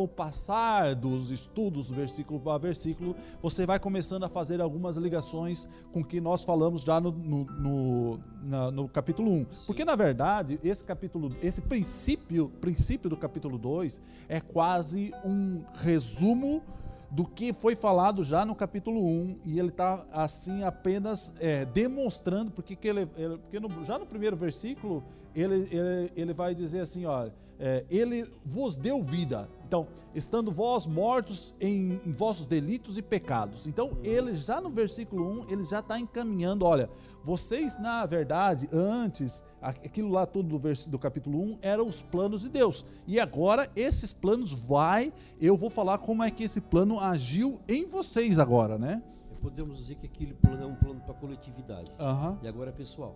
o 0.04 0.08
passar 0.08 0.96
dos 0.96 1.32
estudos, 1.32 1.89
versículo 1.89 2.50
a 2.50 2.58
versículo, 2.58 3.16
você 3.42 3.66
vai 3.66 3.80
começando 3.80 4.24
a 4.24 4.30
fazer 4.30 4.62
algumas 4.62 4.98
ligações 4.98 5.68
com 5.92 6.01
o 6.01 6.06
que 6.06 6.22
nós 6.22 6.44
falamos 6.44 6.82
já 6.82 7.00
no, 7.00 7.12
no, 7.12 7.46
no, 7.46 8.20
na, 8.44 8.72
no 8.72 8.88
capítulo 8.88 9.32
1. 9.32 9.46
Sim. 9.50 9.66
Porque, 9.68 9.86
na 9.86 9.96
verdade, 9.96 10.60
esse 10.63 10.84
capítulo, 10.84 11.36
esse 11.42 11.62
princípio, 11.62 12.50
princípio 12.62 13.10
do 13.10 13.18
capítulo 13.18 13.58
2 13.58 14.01
é 14.30 14.39
quase 14.39 15.13
um 15.24 15.63
resumo 15.75 16.62
do 17.10 17.25
que 17.25 17.54
foi 17.54 17.75
falado 17.75 18.24
já 18.24 18.46
no 18.46 18.54
capítulo 18.54 19.01
1 19.06 19.39
e 19.46 19.60
ele 19.60 19.70
está 19.70 20.06
assim 20.12 20.63
apenas 20.63 21.34
é, 21.39 21.63
demonstrando 21.66 22.51
porque 22.51 22.75
que 22.75 22.88
ele, 22.88 23.08
ele 23.16 23.38
porque 23.38 23.60
no, 23.60 23.86
já 23.86 23.98
no 23.98 24.06
primeiro 24.06 24.36
versículo 24.36 25.04
ele, 25.34 25.68
ele, 25.72 26.12
ele 26.16 26.34
vai 26.34 26.54
dizer 26.54 26.82
assim 26.82 27.06
olha 27.06 27.34
é, 27.60 27.86
ele 27.89 28.30
vos 28.44 28.75
deu 28.75 29.01
vida 29.01 29.50
então, 29.68 29.86
estando 30.16 30.50
vós 30.50 30.88
mortos 30.88 31.54
em, 31.60 32.00
vossos 32.06 32.46
delitos 32.46 32.98
e 32.98 33.02
pecados. 33.02 33.68
Então, 33.68 33.90
uhum. 33.90 33.98
ele 34.02 34.34
já 34.34 34.62
no 34.62 34.70
versículo 34.70 35.42
1, 35.42 35.52
ele 35.52 35.66
já 35.66 35.82
está 35.82 36.00
encaminhando, 36.00 36.64
olha, 36.64 36.90
vocês, 37.22 37.78
na 37.78 38.06
verdade, 38.06 38.66
antes, 38.72 39.44
aquilo 39.62 40.10
lá 40.10 40.26
tudo 40.26 40.48
do, 40.48 40.58
vers, 40.58 40.88
do 40.88 40.98
capítulo 40.98 41.38
1, 41.42 41.58
eram 41.62 41.86
os 41.86 42.02
planos 42.02 42.44
de 42.44 42.50
Deus. 42.50 42.86
E 43.06 43.20
agora, 43.20 43.70
esses 43.76 44.14
planos 44.14 44.54
vai, 44.54 45.12
eu 45.42 45.58
vou 45.58 45.70
falar 45.70 45.98
como 45.98 46.24
é 46.24 46.32
que 46.32 46.46
esse 46.46 46.62
plano 46.62 47.02
agiu 47.02 47.60
em 47.68 47.86
vocês 47.86 48.40
agora, 48.40 48.78
né? 48.78 49.04
podemos 49.42 49.78
dizer 49.78 49.96
que 49.96 50.06
aquele 50.08 50.34
plano 50.34 50.64
é 50.64 50.66
um 50.66 50.76
plano 50.76 51.00
para 51.02 51.14
coletividade. 51.14 51.92
Uhum. 52.00 52.38
E 52.42 52.48
agora 52.48 52.70
é 52.70 52.74
pessoal. 52.74 53.16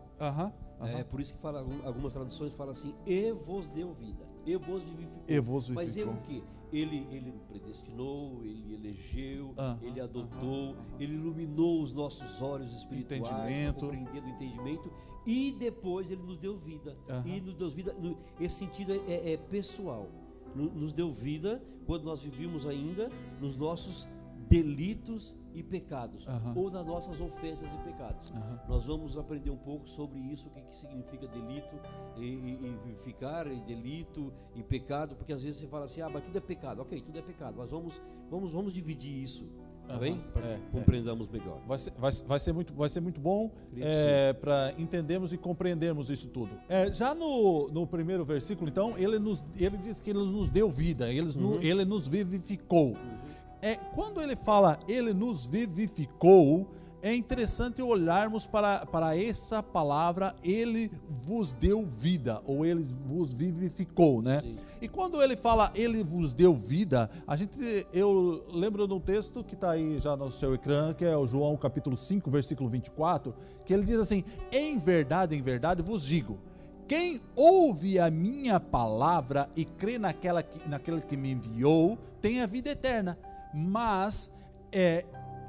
É 1.00 1.04
por 1.04 1.20
isso 1.20 1.34
que 1.34 1.40
fala, 1.40 1.66
algumas 1.84 2.14
traduções 2.14 2.54
falam 2.54 2.72
assim: 2.72 2.94
e 3.06 3.32
vos 3.32 3.68
deu 3.68 3.92
vida, 3.92 4.26
e 4.46 4.56
vos 4.56 4.84
vivificou. 4.84 5.24
E 5.28 5.40
vos 5.40 5.68
vivificou. 5.68 5.76
Mas 5.76 5.98
é 5.98 6.06
o 6.06 6.22
que? 6.24 6.44
Ele, 6.72 7.06
ele 7.12 7.34
predestinou, 7.50 8.44
ele 8.46 8.74
elegeu, 8.74 9.54
ele 9.82 10.00
adotou, 10.00 10.78
ele 10.98 11.16
iluminou 11.16 11.82
os 11.82 11.92
nossos 11.92 12.42
olhos 12.42 12.72
espirituais, 12.74 13.22
entendimento. 13.22 13.80
compreender 13.82 14.22
do 14.22 14.30
entendimento, 14.30 14.92
e 15.26 15.52
depois 15.52 16.10
ele 16.10 16.24
nos 16.24 16.38
deu 16.38 16.56
vida. 16.58 16.98
E 17.26 17.42
nos 17.42 17.56
deu 17.56 17.70
vida, 17.70 17.94
esse 18.40 18.56
sentido 18.56 18.94
é, 18.94 18.98
é, 19.06 19.34
é 19.34 19.38
pessoal. 19.38 20.10
Nos 20.56 20.94
deu 20.94 21.12
vida 21.12 21.62
quando 21.86 22.04
nós 22.04 22.24
vivíamos 22.24 22.66
ainda 22.66 23.10
nos 23.40 23.56
nossos 23.56 24.08
delitos 24.52 25.34
e 25.54 25.64
pecados, 25.64 26.28
uhum. 26.28 26.64
ou 26.64 26.70
das 26.70 26.86
nossas 26.86 27.22
ofensas 27.22 27.68
e 27.74 27.78
pecados. 27.90 28.32
Uhum. 28.32 28.58
Nós 28.68 28.86
vamos 28.86 29.18
aprender 29.18 29.50
um 29.50 29.58
pouco 29.58 29.88
sobre 29.88 30.20
isso, 30.20 30.50
o 30.50 30.52
que, 30.52 30.62
que 30.62 30.76
significa 30.76 31.26
delito 31.28 31.80
e, 32.18 32.26
e, 32.26 32.80
e 32.92 32.98
ficar, 32.98 33.48
e 33.48 33.62
delito 33.62 34.34
e 34.54 34.62
pecado, 34.62 35.16
porque 35.16 35.32
às 35.32 35.44
vezes 35.44 35.60
você 35.60 35.68
fala 35.68 35.86
assim, 35.86 36.02
ah, 36.02 36.10
mas 36.10 36.24
tudo 36.24 36.38
é 36.38 36.42
pecado. 36.42 36.82
Ok, 36.82 37.02
tudo 37.02 37.18
é 37.18 37.22
pecado, 37.22 37.56
mas 37.58 37.72
vamos, 37.72 38.02
vamos, 38.30 38.52
vamos 38.52 38.74
dividir 38.74 39.24
isso. 39.24 39.50
Tá 39.88 39.98
bem? 39.98 40.22
Para 40.32 40.48
é, 40.48 40.60
compreendamos 40.72 41.28
é. 41.28 41.32
melhor. 41.34 41.60
Vai 41.68 41.80
ser, 41.80 41.92
vai, 41.98 42.12
vai, 42.12 42.40
ser 42.40 42.54
muito, 42.54 42.74
vai 42.74 42.90
ser 42.90 43.02
muito 43.02 43.20
bom 43.20 43.52
é, 43.76 44.32
para 44.32 44.74
entendermos 44.78 45.34
e 45.34 45.38
compreendermos 45.38 46.10
isso 46.10 46.30
tudo. 46.30 46.52
É, 46.70 46.90
já 46.94 47.14
no, 47.14 47.68
no 47.70 47.86
primeiro 47.86 48.24
versículo, 48.24 48.70
então, 48.70 48.98
ele, 48.98 49.20
nos, 49.20 49.44
ele 49.58 49.78
diz 49.78 50.00
que 50.00 50.12
ele 50.12 50.20
nos 50.20 50.50
deu 50.50 50.70
vida, 50.70 51.12
ele, 51.12 51.30
uhum. 51.38 51.62
ele 51.62 51.84
nos 51.84 52.08
vivificou. 52.08 52.90
Uhum 52.90 53.31
é, 53.62 53.76
quando 53.76 54.22
ele 54.22 54.36
fala 54.36 54.80
ele 54.88 55.14
nos 55.14 55.46
vivificou, 55.46 56.68
é 57.02 57.16
interessante 57.16 57.82
olharmos 57.82 58.46
para, 58.46 58.86
para 58.86 59.18
essa 59.18 59.64
palavra, 59.64 60.36
ele 60.44 60.92
vos 61.10 61.52
deu 61.52 61.84
vida, 61.84 62.42
ou 62.46 62.66
ele 62.66 62.84
vos 62.84 63.34
vivificou, 63.34 64.22
né? 64.22 64.42
Sim. 64.42 64.56
E 64.80 64.88
quando 64.88 65.22
ele 65.22 65.36
fala 65.36 65.72
ele 65.76 66.04
vos 66.04 66.32
deu 66.32 66.54
vida, 66.54 67.10
a 67.26 67.36
gente, 67.36 67.88
eu 67.92 68.46
lembro 68.54 68.88
de 68.88 68.94
um 68.94 69.00
texto 69.00 69.44
que 69.44 69.56
está 69.56 69.72
aí 69.72 70.00
já 70.00 70.16
no 70.16 70.32
seu 70.32 70.54
ecrã, 70.54 70.94
que 70.94 71.04
é 71.04 71.18
o 71.18 71.26
João 71.26 71.58
capítulo 71.58 71.98
5, 71.98 72.30
versículo 72.30 72.70
24, 72.70 73.34
que 73.66 73.74
ele 73.74 73.84
diz 73.84 74.00
assim: 74.00 74.24
Em 74.52 74.78
verdade, 74.78 75.36
em 75.36 75.42
verdade 75.42 75.82
vos 75.82 76.06
digo, 76.06 76.40
quem 76.88 77.20
ouve 77.36 78.00
a 78.00 78.12
minha 78.12 78.60
palavra 78.60 79.50
e 79.56 79.66
crê 79.66 79.98
naquela 79.98 80.44
que, 80.44 80.70
naquele 80.70 81.02
que 81.02 81.18
me 81.18 81.32
enviou, 81.32 81.98
tem 82.20 82.42
a 82.42 82.46
vida 82.46 82.70
eterna 82.70 83.18
mas 83.54 84.36
é, 84.72 85.06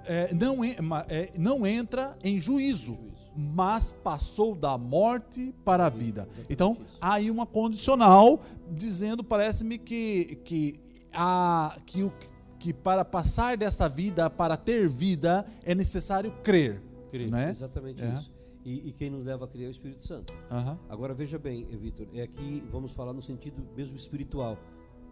é, 0.06 0.34
não, 0.34 0.64
é, 0.64 1.30
não 1.38 1.66
entra 1.66 2.16
em 2.22 2.40
juízo, 2.40 2.98
mas 3.34 3.92
passou 3.92 4.54
da 4.54 4.76
morte 4.76 5.54
para 5.64 5.86
a 5.86 5.88
vida. 5.88 6.28
Então, 6.50 6.76
há 7.00 7.14
aí 7.14 7.30
uma 7.30 7.46
condicional 7.46 8.40
dizendo, 8.70 9.24
parece-me 9.24 9.78
que, 9.78 10.36
que, 10.44 10.80
a, 11.12 11.78
que, 11.86 12.02
o, 12.02 12.12
que 12.58 12.72
para 12.72 13.04
passar 13.04 13.56
dessa 13.56 13.88
vida, 13.88 14.28
para 14.28 14.56
ter 14.56 14.88
vida, 14.88 15.46
é 15.64 15.74
necessário 15.74 16.32
crer. 16.42 16.82
Crer, 17.10 17.30
né? 17.30 17.50
exatamente 17.50 18.02
é. 18.02 18.08
isso. 18.08 18.32
E, 18.64 18.88
e, 18.88 18.92
quem 18.92 19.10
nos 19.10 19.24
leva 19.24 19.44
a 19.44 19.48
crer 19.48 19.64
é 19.64 19.68
o 19.68 19.70
Espírito 19.70 20.06
Santo. 20.06 20.32
Uhum. 20.50 20.78
Agora 20.88 21.12
veja 21.12 21.36
bem, 21.36 21.64
Vitor, 21.64 22.06
é 22.14 22.22
aqui 22.22 22.62
vamos 22.70 22.92
falar 22.92 23.12
no 23.12 23.20
sentido 23.20 23.60
mesmo 23.76 23.96
espiritual, 23.96 24.56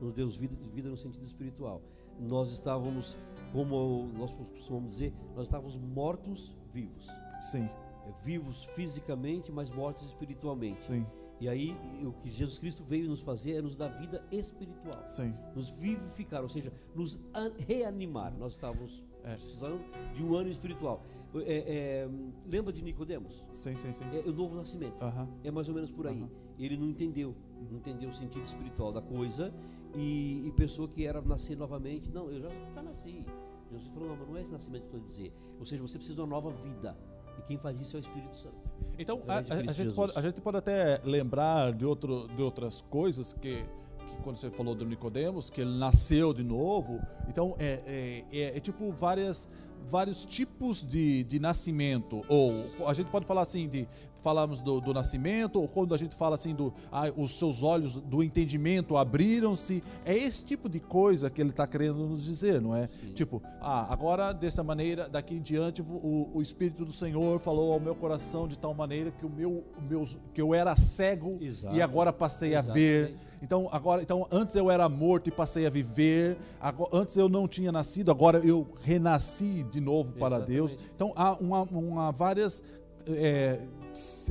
no 0.00 0.12
Deus 0.12 0.36
vida, 0.36 0.54
vida 0.72 0.88
no 0.88 0.96
sentido 0.96 1.24
espiritual 1.24 1.82
nós 2.18 2.50
estávamos, 2.52 3.16
como 3.52 4.06
nós 4.16 4.32
costumamos 4.32 4.90
dizer, 4.90 5.14
nós 5.34 5.46
estávamos 5.46 5.76
mortos 5.76 6.56
vivos. 6.70 7.08
Sim. 7.40 7.68
É, 8.06 8.12
vivos 8.22 8.64
fisicamente, 8.64 9.52
mas 9.52 9.70
mortos 9.70 10.06
espiritualmente. 10.06 10.74
Sim. 10.74 11.06
E 11.40 11.48
aí 11.48 11.74
o 12.04 12.12
que 12.12 12.30
Jesus 12.30 12.58
Cristo 12.58 12.84
veio 12.84 13.08
nos 13.08 13.22
fazer 13.22 13.54
é 13.56 13.62
nos 13.62 13.74
dar 13.74 13.88
vida 13.88 14.22
espiritual. 14.30 15.02
Sim. 15.06 15.34
Nos 15.54 15.70
vivificar, 15.70 16.42
ou 16.42 16.48
seja, 16.50 16.70
nos 16.94 17.18
reanimar. 17.66 18.36
Nós 18.36 18.52
estávamos 18.52 19.02
é. 19.24 19.34
precisando 19.34 19.80
de 20.14 20.22
um 20.22 20.34
ano 20.34 20.50
espiritual. 20.50 21.02
É, 21.34 22.04
é, 22.04 22.08
lembra 22.46 22.72
de 22.72 22.82
Nicodemos? 22.82 23.42
Sim, 23.50 23.74
sim, 23.76 23.90
sim. 23.92 24.04
É 24.12 24.28
o 24.28 24.32
novo 24.32 24.54
nascimento. 24.56 24.96
Uh 24.96 25.06
-huh. 25.06 25.28
É 25.44 25.50
mais 25.50 25.66
ou 25.68 25.74
menos 25.74 25.90
por 25.90 26.06
aí. 26.06 26.20
Uh 26.20 26.26
-huh. 26.26 26.30
Ele 26.58 26.76
não 26.76 26.88
entendeu, 26.88 27.34
não 27.70 27.78
entendeu 27.78 28.10
o 28.10 28.12
sentido 28.12 28.44
espiritual 28.44 28.92
da 28.92 29.00
coisa 29.00 29.54
e, 29.94 30.46
e 30.46 30.52
pensou 30.52 30.88
que 30.88 31.06
era 31.06 31.20
nascer 31.20 31.56
novamente. 31.56 32.10
Não, 32.10 32.30
eu 32.30 32.40
já, 32.40 32.48
já 32.74 32.82
nasci. 32.82 33.24
Jesus 33.70 33.92
falou, 33.92 34.08
não, 34.08 34.16
mas 34.16 34.28
não 34.28 34.36
é 34.36 34.40
esse 34.40 34.52
nascimento 34.52 34.88
que 34.88 34.96
eu 34.96 35.00
estou 35.00 35.00
a 35.00 35.04
dizer. 35.04 35.32
Ou 35.58 35.64
seja, 35.64 35.82
você 35.82 35.98
precisa 35.98 36.16
de 36.16 36.20
uma 36.20 36.28
nova 36.28 36.50
vida. 36.50 36.96
E 37.38 37.42
quem 37.42 37.56
faz 37.56 37.80
isso 37.80 37.96
é 37.96 38.00
o 38.00 38.02
Espírito 38.02 38.36
Santo. 38.36 38.56
Então, 38.98 39.20
a, 39.28 39.34
a, 39.34 39.38
a, 39.38 39.72
gente 39.72 39.94
pode, 39.94 40.18
a, 40.18 40.22
gente 40.22 40.40
pode, 40.40 40.56
até 40.58 41.00
lembrar 41.04 41.72
de, 41.72 41.84
outro, 41.84 42.28
de 42.28 42.42
outras 42.42 42.80
coisas 42.82 43.32
que, 43.32 43.62
que 43.62 44.16
quando 44.22 44.36
você 44.36 44.50
falou 44.50 44.74
do 44.74 44.84
Nicodemos, 44.84 45.48
que 45.48 45.60
ele 45.60 45.78
nasceu 45.78 46.34
de 46.34 46.42
novo. 46.42 47.00
Então, 47.28 47.54
é, 47.58 47.80
é, 47.86 48.38
é, 48.38 48.56
é 48.56 48.60
tipo 48.60 48.90
várias 48.90 49.48
vários 49.86 50.24
tipos 50.24 50.84
de, 50.86 51.24
de 51.24 51.38
nascimento. 51.38 52.22
Ou 52.28 52.70
a 52.86 52.94
gente 52.94 53.10
pode 53.10 53.26
falar 53.26 53.42
assim 53.42 53.68
de 53.68 53.86
falamos 54.20 54.60
do, 54.60 54.80
do 54.80 54.92
nascimento, 54.92 55.60
ou 55.60 55.66
quando 55.66 55.94
a 55.94 55.98
gente 55.98 56.14
fala 56.14 56.34
assim 56.34 56.54
do 56.54 56.72
ah, 56.92 57.10
os 57.16 57.38
seus 57.38 57.62
olhos 57.62 57.94
do 57.96 58.22
entendimento 58.22 58.96
abriram-se. 58.96 59.82
É 60.04 60.16
esse 60.16 60.44
tipo 60.44 60.68
de 60.68 60.78
coisa 60.78 61.30
que 61.30 61.40
ele 61.40 61.50
está 61.50 61.66
querendo 61.66 62.06
nos 62.06 62.24
dizer, 62.24 62.60
não 62.60 62.76
é? 62.76 62.86
Sim. 62.86 63.12
Tipo, 63.14 63.42
ah, 63.60 63.86
agora 63.90 64.32
dessa 64.32 64.62
maneira, 64.62 65.08
daqui 65.08 65.34
em 65.34 65.40
diante, 65.40 65.82
o, 65.82 66.30
o 66.32 66.42
Espírito 66.42 66.84
do 66.84 66.92
Senhor 66.92 67.40
falou 67.40 67.72
ao 67.72 67.80
meu 67.80 67.94
coração 67.94 68.46
de 68.46 68.58
tal 68.58 68.74
maneira 68.74 69.10
que 69.10 69.26
o 69.26 69.30
meu, 69.30 69.64
o 69.76 69.82
meu 69.88 70.04
que 70.34 70.40
eu 70.40 70.54
era 70.54 70.76
cego 70.76 71.38
Exato. 71.40 71.74
e 71.74 71.82
agora 71.82 72.12
passei 72.12 72.54
Exatamente. 72.54 72.70
a 72.70 73.06
ver. 73.06 73.29
Então, 73.42 73.68
agora, 73.72 74.02
então 74.02 74.26
antes 74.30 74.54
eu 74.54 74.70
era 74.70 74.88
morto 74.88 75.28
e 75.28 75.30
passei 75.30 75.66
a 75.66 75.70
viver. 75.70 76.36
Agora, 76.60 76.90
antes 76.92 77.16
eu 77.16 77.28
não 77.28 77.48
tinha 77.48 77.72
nascido, 77.72 78.10
agora 78.10 78.38
eu 78.38 78.66
renasci 78.82 79.62
de 79.62 79.80
novo 79.80 80.12
para 80.12 80.36
Exatamente. 80.36 80.52
Deus. 80.52 80.76
Então 80.94 81.12
há 81.16 81.32
uma, 81.32 81.62
uma 81.62 82.12
várias 82.12 82.62
é, 83.08 83.58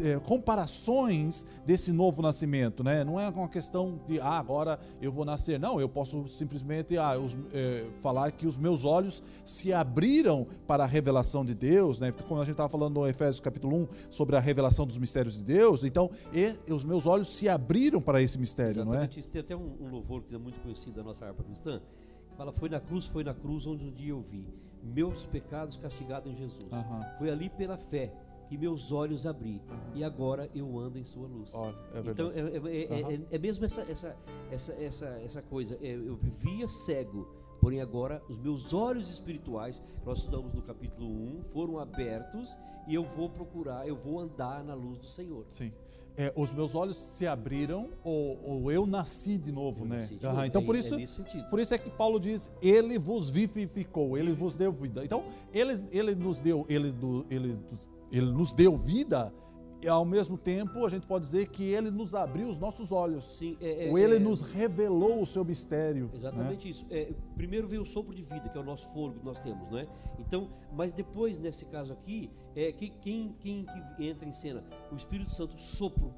é, 0.01 0.20
comparações 0.20 1.46
desse 1.66 1.92
novo 1.92 2.22
nascimento, 2.22 2.84
né? 2.84 3.04
Não 3.04 3.20
é 3.20 3.28
uma 3.30 3.48
questão 3.50 4.00
de 4.08 4.20
ah, 4.20 4.38
agora 4.39 4.80
eu 5.01 5.12
vou 5.12 5.25
nascer. 5.25 5.60
Não, 5.60 5.80
eu 5.80 5.89
posso 5.89 6.28
simplesmente 6.28 6.98
ah, 6.98 7.18
os- 7.18 7.38
é, 7.54 7.86
falar 8.00 8.32
que 8.32 8.48
os 8.48 8.58
meus 8.58 8.86
olhos 8.86 9.22
se 9.44 9.74
abriram 9.74 10.48
para 10.68 10.84
a 10.84 10.88
revelação 10.88 11.44
de 11.44 11.54
Deus, 11.54 12.00
né? 12.00 12.12
Porque 12.12 12.28
Quando 12.28 12.42
a 12.42 12.46
gente 12.46 12.54
estava 12.54 12.70
falando 12.70 12.96
no 12.96 13.08
Efésios 13.08 13.39
capítulo 13.39 13.75
1 13.84 13.88
sobre 14.10 14.36
a 14.36 14.39
revelação 14.39 14.86
dos 14.86 14.98
mistérios 14.98 15.36
de 15.38 15.44
Deus, 15.44 15.84
então 15.84 16.10
e, 16.34 16.56
os 16.72 16.86
meus 16.86 17.06
olhos 17.06 17.36
se 17.36 17.50
abriram 17.50 18.01
para 18.01 18.22
esse 18.22 18.38
mistério, 18.39 18.86
não 18.86 18.94
é? 18.94 18.98
Exatamente 18.98 19.20
isso. 19.20 19.30
Tem 19.30 19.42
até 19.42 19.56
um, 19.56 19.75
um 19.82 19.89
louvor 19.89 20.24
que 20.24 20.34
é 20.36 20.38
muito 20.38 20.60
conhecido 20.62 20.96
da 20.96 21.04
nossa 21.04 21.25
harpa 21.25 21.44
cristã, 21.44 21.82
que 22.30 22.36
fala: 22.38 22.51
Foi 22.54 22.70
na 22.70 22.80
cruz, 22.80 23.06
foi 23.06 23.24
na 23.24 23.34
cruz 23.34 23.68
onde 23.68 23.84
um 23.84 23.92
dia 23.92 24.12
eu 24.12 24.22
vi 24.22 24.46
meus 24.82 25.25
pecados 25.25 25.75
castigados 25.75 26.32
em 26.32 26.36
Jesus. 26.36 26.72
Aham. 26.72 27.01
Foi 27.18 27.30
ali 27.30 27.50
pela 27.50 27.75
fé 27.78 28.13
que 28.50 28.58
meus 28.58 28.91
olhos 28.91 29.25
abri 29.27 29.62
e 29.94 30.03
agora 30.03 30.50
eu 30.56 30.77
ando 30.79 30.98
em 30.98 31.03
sua 31.03 31.27
luz. 31.27 31.51
Olha, 31.53 31.75
é 31.94 32.00
então 32.10 32.32
é, 32.32 32.39
é- 32.39 32.84
é- 32.84 33.01
Aham. 33.03 33.12
é- 33.32 33.36
é 33.36 33.38
mesmo 33.39 33.63
essa, 33.63 33.82
essa, 33.82 34.18
essa, 34.51 34.74
essa, 34.74 35.06
essa 35.24 35.41
coisa. 35.44 35.77
É, 35.82 35.94
eu 35.94 36.15
vivia 36.15 36.68
cego, 36.68 37.27
porém 37.62 37.79
agora 37.79 38.22
os 38.27 38.39
meus 38.39 38.74
olhos 38.74 39.08
espirituais, 39.10 39.84
nós 40.03 40.18
estudamos 40.20 40.51
no 40.53 40.63
capítulo 40.63 41.08
1, 41.08 41.44
foram 41.44 41.77
abertos 41.77 42.58
e 42.88 42.96
eu 42.96 43.03
vou 43.03 43.29
procurar, 43.29 43.88
eu 43.88 43.96
vou 43.96 44.20
andar 44.20 44.63
na 44.63 44.74
luz 44.74 44.98
do 44.98 45.06
Senhor. 45.06 45.46
Sim. 45.51 45.72
É, 46.18 46.34
os 46.36 46.51
meus 46.51 46.75
olhos 46.75 46.98
se 46.98 47.25
abriram 47.25 47.91
ou, 48.03 48.38
ou 48.44 48.72
eu 48.72 48.86
nasci 48.86 49.38
de 49.38 49.53
novo, 49.53 49.86
Eu 49.86 49.89
né? 49.89 50.00
de 50.00 50.22
novo. 50.22 50.44
Então 50.44 50.62
É- 50.62 50.65
por 50.65 50.75
é 50.75 50.79
isso, 50.79 50.98
sentido. 51.08 51.50
por 51.50 51.60
isso 51.62 51.74
é 51.74 51.77
que 51.77 51.89
Paulo 51.91 52.20
diz: 52.20 52.51
Ele 52.62 52.98
vos 52.98 53.29
vivificou, 53.29 54.18
Ele 54.18 54.34
vos 54.34 54.53
deu 54.53 54.70
vida. 54.72 55.06
Então 55.06 55.24
ele, 55.53 55.72
ele 55.91 56.15
nos 56.15 56.39
deu, 56.39 56.65
ele, 56.68 56.91
do- 56.91 57.25
ele, 57.29 57.58
ele 58.12 58.32
nos 58.32 58.51
deu 58.51 58.78
vida. 58.78 59.34
E 59.82 59.88
ao 59.88 60.04
mesmo 60.04 60.38
tempo 60.38 60.86
a 60.86 60.89
gente 60.89 61.08
pode 61.08 61.24
dizer 61.24 61.48
que 61.48 61.63
Ele 61.63 61.89
nos 61.89 62.13
abriu 62.13 62.50
os 62.50 62.60
nossos 62.60 62.92
olhos. 62.92 63.38
Sim, 63.38 63.56
é- 63.62 63.88
é- 63.88 63.89
ou 63.89 63.98
Ele 63.98 64.18
é- 64.18 64.20
nos 64.20 64.42
revelou 64.42 65.22
o 65.22 65.25
seu 65.25 65.46
mistério. 65.46 66.08
né? 66.08 66.12
Exatamente 66.18 66.68
isso. 66.68 66.86
É, 66.89 67.13
primeiro 67.38 67.66
veio 67.66 67.82
o 67.84 67.86
sopro 67.86 68.13
de 68.13 68.22
vida, 68.22 68.50
que 68.50 68.58
é 68.58 68.60
o 68.60 68.63
nosso 68.63 68.89
fôlego 68.92 69.22
que 69.22 69.25
nós 69.25 69.39
temos, 69.39 69.70
não 69.70 69.78
é? 69.78 69.88
Então, 70.20 70.50
mas 70.75 70.92
depois, 70.92 71.39
nesse 71.39 71.63
caso 71.66 71.94
aqui, 71.94 72.30
é 72.58 72.74
que, 72.74 72.89
quem, 72.89 73.34
quem 73.39 73.66
que 73.96 74.06
entra 74.06 74.28
em 74.28 74.34
cena? 74.34 74.66
O 74.92 74.96
Espírito 74.98 75.32
Santo, 75.32 75.56
o 75.56 75.60
sopro. 75.60 76.13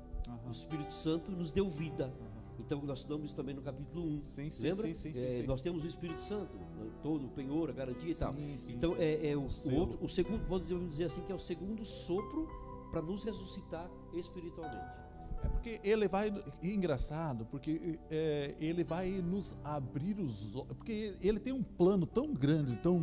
O 0.48 0.50
Espírito 0.50 0.94
Santo 0.96 1.32
nos 1.32 1.52
deu 1.52 1.70
vida. 1.70 2.12
Então, 2.60 2.82
nós 2.84 3.00
estudamos 3.00 3.26
isso 3.28 3.36
também 3.36 3.54
no 3.54 3.62
capítulo 3.62 4.04
1. 4.06 4.22
Sim, 4.22 4.50
sim, 4.50 4.64
Lembra? 4.70 4.82
sim, 4.84 4.94
sim, 4.94 5.14
sim, 5.14 5.26
É, 5.26 5.32
sim. 5.34 5.44
Nós 5.44 5.62
temos 5.62 5.84
o 5.84 5.88
Espírito 5.88 6.22
Santo, 6.22 6.56
né, 6.58 6.66
todo 7.02 7.26
o 7.26 7.30
penhor, 7.30 7.70
a 7.70 7.74
garantia 7.74 8.12
e 8.12 8.16
tal. 8.16 8.34
Sim, 8.34 8.58
sim, 8.58 8.74
então, 8.76 8.92
sim. 8.96 9.02
é, 9.02 9.32
é 9.32 9.36
o, 9.36 9.42
o 9.48 9.76
outro, 9.76 10.00
o 10.02 10.10
segundo, 10.10 10.42
vamos 10.46 10.62
dizer, 10.64 10.74
vamos 10.76 10.90
dizer 10.92 11.04
assim, 11.06 11.22
que 11.22 11.32
é 11.32 11.36
o 11.36 11.40
segundo 11.40 11.84
sopro 11.86 12.48
para 12.92 13.02
nos 13.02 13.24
ressuscitar 13.24 13.90
espiritualmente. 14.14 15.02
É 15.44 15.48
porque 15.50 15.80
ele 15.84 16.08
vai. 16.08 16.32
e 16.62 16.72
engraçado, 16.74 17.46
porque 17.48 17.98
é, 18.12 18.54
ele 18.60 18.84
vai 18.84 19.10
nos 19.24 19.58
abrir 19.64 20.20
os 20.20 20.56
olhos. 20.56 20.68
Porque 20.78 21.16
ele 21.20 21.40
tem 21.40 21.52
um 21.52 21.64
plano 21.64 22.06
tão 22.06 22.32
grande, 22.32 22.78
tão 22.78 23.00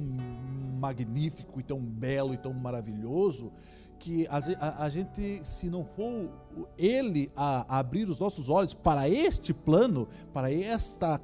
magnífico 0.78 1.58
e 1.58 1.62
tão 1.62 1.80
belo 1.80 2.32
e 2.34 2.36
tão 2.36 2.52
maravilhoso. 2.52 3.52
Que 3.98 4.26
a, 4.28 4.36
a- 4.60 4.84
a 4.84 4.88
gente, 4.88 5.40
se 5.44 5.68
não 5.68 5.84
for 5.84 6.30
ele 6.76 7.28
a 7.34 7.78
abrir 7.78 8.08
os 8.08 8.20
nossos 8.20 8.48
olhos 8.48 8.72
para 8.72 9.08
este 9.08 9.52
plano, 9.52 10.06
para 10.32 10.52
esta. 10.52 11.20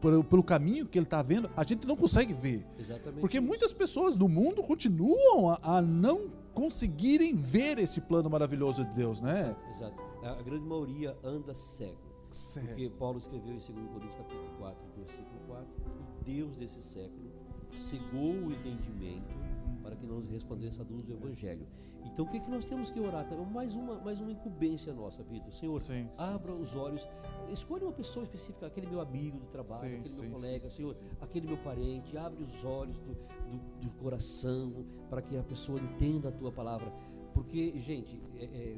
Pelo, 0.00 0.24
pelo 0.24 0.42
caminho 0.42 0.86
que 0.86 0.98
ele 0.98 1.06
está 1.06 1.22
vendo, 1.22 1.50
a 1.56 1.62
gente 1.64 1.86
não 1.86 1.96
consegue 1.96 2.32
ver. 2.32 2.66
Exatamente. 2.78 3.20
Porque 3.20 3.38
isso. 3.38 3.46
muitas 3.46 3.72
pessoas 3.72 4.16
no 4.16 4.28
mundo 4.28 4.62
continuam 4.62 5.50
a, 5.50 5.58
a 5.62 5.82
não 5.82 6.30
conseguirem 6.54 7.34
ver 7.34 7.78
esse 7.78 8.00
plano 8.00 8.30
maravilhoso 8.30 8.84
de 8.84 8.94
Deus, 8.94 9.20
né? 9.20 9.54
Exato. 9.70 10.00
A, 10.22 10.30
a 10.32 10.42
grande 10.42 10.64
maioria 10.64 11.16
anda 11.22 11.54
cego. 11.54 11.98
Sério. 12.30 12.68
Porque 12.70 12.90
Paulo 12.90 13.18
escreveu 13.18 13.52
em 13.52 13.58
2 13.58 13.66
Coríntios 13.66 14.14
capítulo 14.14 14.50
4, 14.58 14.76
versículo 14.96 15.40
4, 15.46 15.66
que 15.76 15.90
o 15.90 16.24
Deus 16.24 16.56
desse 16.56 16.82
século 16.82 17.30
cegou 17.72 18.32
o 18.32 18.52
entendimento 18.52 19.43
para 19.84 19.94
que 19.94 20.06
não 20.06 20.16
nos 20.20 20.30
resplandeça 20.30 20.82
a 20.82 20.84
luz 20.86 21.04
do 21.04 21.12
Evangelho. 21.12 21.66
Então 22.06 22.24
o 22.24 22.28
que, 22.28 22.40
que 22.40 22.50
nós 22.50 22.64
temos 22.64 22.90
que 22.90 22.98
orar? 23.00 23.24
Então, 23.26 23.44
Mais 23.44 23.74
uma, 23.76 23.98
mais 24.00 24.20
uma 24.20 24.32
incumbência 24.32 24.92
nossa, 24.92 25.22
Vitor. 25.22 25.52
Senhor, 25.52 25.80
Sim, 25.80 26.08
sim, 26.10 26.22
abra 26.22 26.50
sim. 26.52 26.62
os 26.62 26.74
olhos, 26.74 27.06
escolha 27.50 27.84
uma 27.84 27.92
pessoa 27.92 28.24
específica, 28.24 28.66
aquele 28.66 28.86
meu 28.86 29.00
amigo 29.00 29.38
do 29.38 29.46
trabalho, 29.46 29.80
Sim, 29.80 29.94
aquele 30.00 30.08
sim, 30.08 30.20
meu 30.22 30.30
sim, 30.40 30.46
colega, 30.46 30.70
sim, 30.70 30.76
Senhor, 30.76 30.94
sim. 30.94 31.04
aquele 31.20 31.46
meu 31.46 31.58
parente, 31.58 32.16
abre 32.16 32.42
os 32.42 32.64
olhos 32.64 32.98
do, 33.00 33.14
do, 33.14 33.58
do 33.80 33.90
coração 34.02 34.72
para 35.10 35.20
que 35.22 35.36
a 35.36 35.42
pessoa 35.42 35.78
entenda 35.80 36.28
a 36.30 36.32
tua 36.32 36.50
palavra. 36.50 36.90
Porque, 37.34 37.78
gente, 37.78 38.20
é- 38.36 38.44
é, 38.44 38.76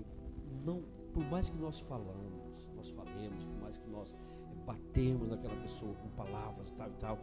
não, 0.65 0.83
por 1.13 1.25
mais 1.31 1.49
que 1.51 1.59
nós 1.59 1.79
falamos, 1.81 2.69
nós 2.75 2.89
falemos, 2.91 3.45
por 3.45 3.61
mais 3.61 3.77
que 3.79 3.89
nós 3.91 4.17
é, 4.51 4.55
batemos 4.65 5.29
naquela 5.29 5.57
pessoa 5.57 5.95
com 5.95 6.09
palavras 6.11 6.71
tal 6.73 6.89
e 6.91 6.95
tal, 6.95 7.19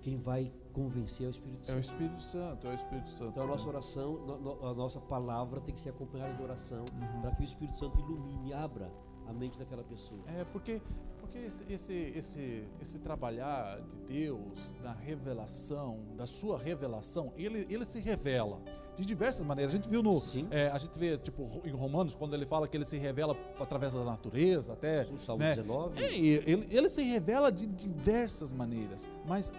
quem 0.00 0.16
vai 0.16 0.52
convencer 0.78 1.26
é 1.26 1.28
o 1.28 1.30
Espírito 1.30 1.58
É 1.58 1.62
o 1.62 1.66
Santo. 1.66 1.80
Espírito 1.80 2.22
Santo, 2.22 2.66
é 2.66 2.70
o 2.70 2.74
Espírito 2.74 3.10
Santo. 3.10 3.30
Então 3.30 3.42
a 3.42 3.46
nossa 3.46 3.64
né? 3.64 3.70
oração, 3.70 4.58
a 4.62 4.74
nossa 4.74 5.00
palavra 5.00 5.60
tem 5.60 5.74
que 5.74 5.80
ser 5.80 5.90
acompanhada 5.90 6.32
de 6.34 6.42
oração 6.42 6.84
Uhum. 6.92 7.20
para 7.20 7.32
que 7.32 7.42
o 7.42 7.44
Espírito 7.44 7.76
Santo 7.76 7.98
ilumine, 7.98 8.52
abra 8.52 8.90
a 9.26 9.32
mente 9.32 9.58
daquela 9.58 9.82
pessoa. 9.82 10.20
É 10.26 10.44
porque, 10.44 10.80
porque 11.20 11.38
esse, 11.38 11.64
esse, 11.68 11.94
esse, 11.94 12.64
esse 12.80 12.98
trabalhar 12.98 13.80
de 13.80 13.96
Deus, 13.98 14.72
da 14.82 14.92
revelação, 14.92 15.98
da 16.16 16.26
sua 16.26 16.58
revelação, 16.58 17.32
ele, 17.36 17.66
ele 17.68 17.84
se 17.84 17.98
revela 17.98 18.60
de 18.96 19.04
diversas 19.04 19.44
maneiras. 19.44 19.74
A 19.74 19.76
gente 19.76 19.88
viu 19.88 20.02
no. 20.02 20.18
É, 20.50 20.68
a 20.68 20.78
gente 20.78 20.98
vê, 20.98 21.18
tipo, 21.18 21.46
em 21.64 21.70
Romanos, 21.70 22.14
quando 22.14 22.34
ele 22.34 22.46
fala 22.46 22.66
que 22.66 22.76
ele 22.76 22.84
se 22.84 22.96
revela 22.96 23.36
através 23.60 23.92
da 23.92 24.02
natureza, 24.02 24.72
até. 24.72 25.04
Salmo 25.18 25.42
né? 25.42 25.50
19. 25.50 26.02
É, 26.02 26.16
ele, 26.16 26.66
ele 26.70 26.88
se 26.88 27.02
revela 27.02 27.52
de 27.52 27.66
diversas 27.66 28.52
maneiras, 28.52 29.08
mas 29.26 29.52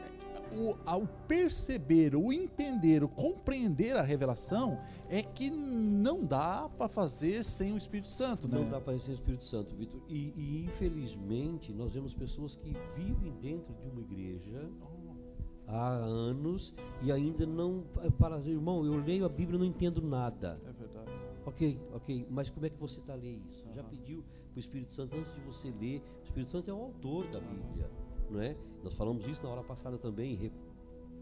o, 0.51 0.75
ao 0.85 1.07
perceber, 1.27 2.15
o 2.15 2.31
entender, 2.31 3.03
o 3.03 3.09
compreender 3.09 3.95
a 3.95 4.01
revelação, 4.01 4.79
é 5.09 5.21
que 5.21 5.49
não 5.49 6.25
dá 6.25 6.69
para 6.69 6.87
fazer 6.87 7.43
sem 7.43 7.73
o 7.73 7.77
Espírito 7.77 8.09
Santo, 8.09 8.47
né? 8.47 8.57
Não 8.59 8.69
dá 8.69 8.79
para 8.79 8.97
ser 8.99 9.11
Espírito 9.11 9.43
Santo, 9.43 9.75
Vitor. 9.75 10.01
E, 10.07 10.33
e, 10.35 10.65
infelizmente 10.65 11.73
nós 11.73 11.93
vemos 11.93 12.13
pessoas 12.13 12.55
que 12.55 12.75
vivem 12.95 13.33
dentro 13.41 13.73
de 13.73 13.87
uma 13.87 14.01
igreja 14.01 14.69
há 15.67 15.89
anos 15.89 16.73
e 17.03 17.11
ainda 17.11 17.45
não 17.45 17.83
para 18.17 18.39
irmão, 18.39 18.85
eu 18.85 18.95
leio 19.03 19.25
a 19.25 19.29
Bíblia 19.29 19.57
e 19.57 19.59
não 19.59 19.65
entendo 19.65 20.01
nada. 20.01 20.59
É 20.65 20.71
verdade. 20.73 21.11
Ok, 21.45 21.79
ok, 21.93 22.27
mas 22.29 22.49
como 22.49 22.65
é 22.65 22.69
que 22.69 22.77
você 22.77 22.99
está 22.99 23.15
ler 23.15 23.31
isso? 23.49 23.65
Já 23.73 23.83
pediu 23.83 24.23
para 24.51 24.57
o 24.57 24.59
Espírito 24.59 24.93
Santo 24.93 25.15
antes 25.15 25.31
de 25.31 25.39
você 25.41 25.71
ler? 25.71 26.01
O 26.21 26.23
Espírito 26.23 26.49
Santo 26.49 26.69
é 26.69 26.73
o 26.73 26.77
autor 26.77 27.27
da 27.27 27.39
Bíblia, 27.39 27.89
não 28.29 28.41
é? 28.41 28.55
Nós 28.83 28.93
falamos 28.93 29.27
isso 29.27 29.43
na 29.43 29.49
hora 29.49 29.63
passada 29.63 29.97
também, 29.97 30.35
re- 30.35 30.51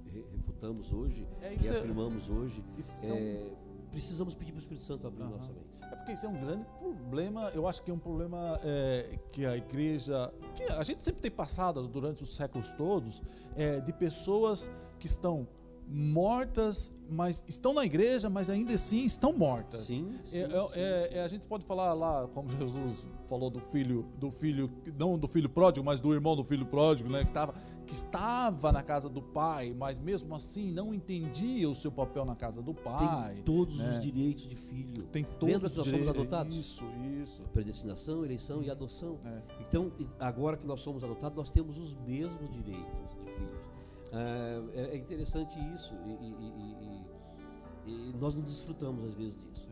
re- 0.06 0.26
refutamos 0.36 0.92
hoje, 0.92 1.28
É, 1.42 1.54
isso 1.54 1.68
é- 1.68 1.72
reafirmamos 1.72 2.30
hoje. 2.30 2.64
É 3.04 3.14
um- 3.14 3.18
É, 3.18 3.50
precisamos 3.92 4.36
pedir 4.36 4.52
para 4.52 4.58
o 4.58 4.62
Espírito 4.62 4.84
Santo 4.84 5.08
abrir 5.08 5.24
Aham. 5.24 5.32
nossa 5.38 5.52
mente. 5.52 5.68
É 5.82 5.96
porque 5.96 6.12
isso 6.12 6.26
é 6.26 6.30
um 6.30 6.40
grande 6.40 6.66
problema, 6.80 7.50
eu 7.54 7.66
acho 7.68 7.82
que 7.82 7.90
é 7.90 7.94
um 7.94 8.00
problema 8.00 8.60
é, 8.64 9.18
que 9.32 9.46
a 9.46 9.56
igreja, 9.56 10.34
que 10.56 10.64
a 10.64 10.84
gente 10.84 11.04
sempre 11.04 11.22
tem 11.22 11.32
passado 11.32 11.88
durante 11.88 12.24
os 12.24 12.36
séculos 12.36 12.72
todos, 12.74 13.22
é, 13.56 13.80
de 13.80 13.94
pessoas 13.94 14.70
que 15.00 15.08
estão 15.08 15.48
mortas, 15.88 16.92
mas 17.10 17.44
estão 17.48 17.74
na 17.74 17.86
igreja, 17.86 18.30
mas 18.30 18.50
ainda 18.50 18.74
assim 18.74 19.06
estão 19.06 19.32
mortas. 19.32 19.82
Sim, 19.82 20.20
sim, 20.26 20.38
É, 20.38 20.42
é- 20.42 20.48
sim, 20.48 20.56
é- 20.76 21.10
é, 21.14 21.24
a 21.24 21.28
gente 21.28 21.46
pode 21.46 21.66
falar 21.66 21.94
lá, 21.94 22.28
como 22.34 22.50
Jesus 22.50 23.06
falou 23.28 23.50
do 23.50 23.60
filho, 23.60 24.06
do 24.18 24.30
filho, 24.30 24.70
não 24.98 25.18
do 25.18 25.28
filho 25.28 25.50
pródigo, 25.50 25.86
mas 25.86 26.00
do 26.00 26.14
irmão 26.14 26.36
do 26.36 26.44
filho 26.44 26.66
pródigo, 26.66 27.10
né, 27.10 27.24
que, 27.24 27.32
tava, 27.32 27.54
que 27.86 27.94
estava 27.94 28.72
na 28.72 28.84
casa 28.84 29.10
do 29.10 29.22
pai, 29.22 29.74
mas 29.78 30.00
mesmo 30.00 30.34
assim 30.36 30.72
não 30.72 30.94
entendia 30.94 31.70
o 31.70 31.76
seu 31.76 31.92
papel 31.92 32.26
na 32.26 32.36
casa 32.36 32.62
do 32.62 32.74
pai. 32.74 33.36
Tem 33.36 33.44
todos 33.44 33.78
né? 33.78 33.90
os 33.90 34.00
direitos 34.00 34.48
de 34.48 34.56
filho. 34.56 35.04
Tem 35.12 35.24
todos 35.24 35.54
Lembra 35.54 35.70
que 35.70 35.78
nós 35.78 35.86
os 35.86 35.92
somos 35.92 36.08
adotados? 36.08 36.56
Isso, 36.56 36.84
isso. 37.22 37.42
Predestinação, 37.54 38.26
eleição 38.26 38.62
e 38.62 38.70
adoção. 38.70 39.20
É. 39.26 39.42
Então, 39.68 39.92
agora 40.20 40.58
que 40.58 40.66
nós 40.66 40.82
somos 40.82 41.04
adotados, 41.04 41.38
nós 41.38 41.50
temos 41.50 41.78
os 41.78 41.96
mesmos 41.96 42.50
direitos 42.52 43.17
é, 44.14 44.92
é 44.94 44.98
interessante 44.98 45.58
isso 45.74 45.94
e, 46.06 46.10
e- 46.10 47.06
e- 47.88 47.92
e- 48.12 48.14
nós 48.20 48.34
não 48.34 48.42
desfrutamos 48.44 49.06
às 49.06 49.14
vezes 49.14 49.38
disso. 49.40 49.68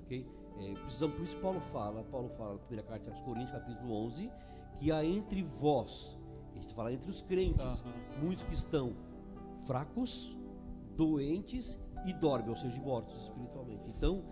ok? 0.00 0.26
É, 0.60 0.74
precisamos, 0.82 1.16
por 1.16 1.24
isso 1.24 1.36
Paulo 1.38 1.60
fala, 1.60 2.02
Paulo 2.04 2.28
fala 2.30 2.52
na 2.54 2.58
primeira 2.60 2.88
carta 2.88 3.10
aos 3.10 3.20
Coríntios, 3.20 3.50
capítulo 3.52 3.92
11, 4.06 4.30
que 4.78 4.90
há 4.92 5.04
entre 5.04 5.42
vós, 5.42 6.16
a 6.52 6.54
gente 6.60 6.72
fala 6.74 6.92
entre 6.92 7.10
os 7.10 7.20
crentes, 7.22 7.82
Aham. 7.82 7.92
muitos 8.22 8.44
que 8.44 8.54
estão 8.54 8.94
fracos, 9.66 10.34
doentes 10.96 11.78
e 12.06 12.12
dormem, 12.14 12.48
ou 12.50 12.56
seja, 12.56 12.80
mortos 12.80 13.24
espiritualmente. 13.24 13.88
Então, 13.90 14.22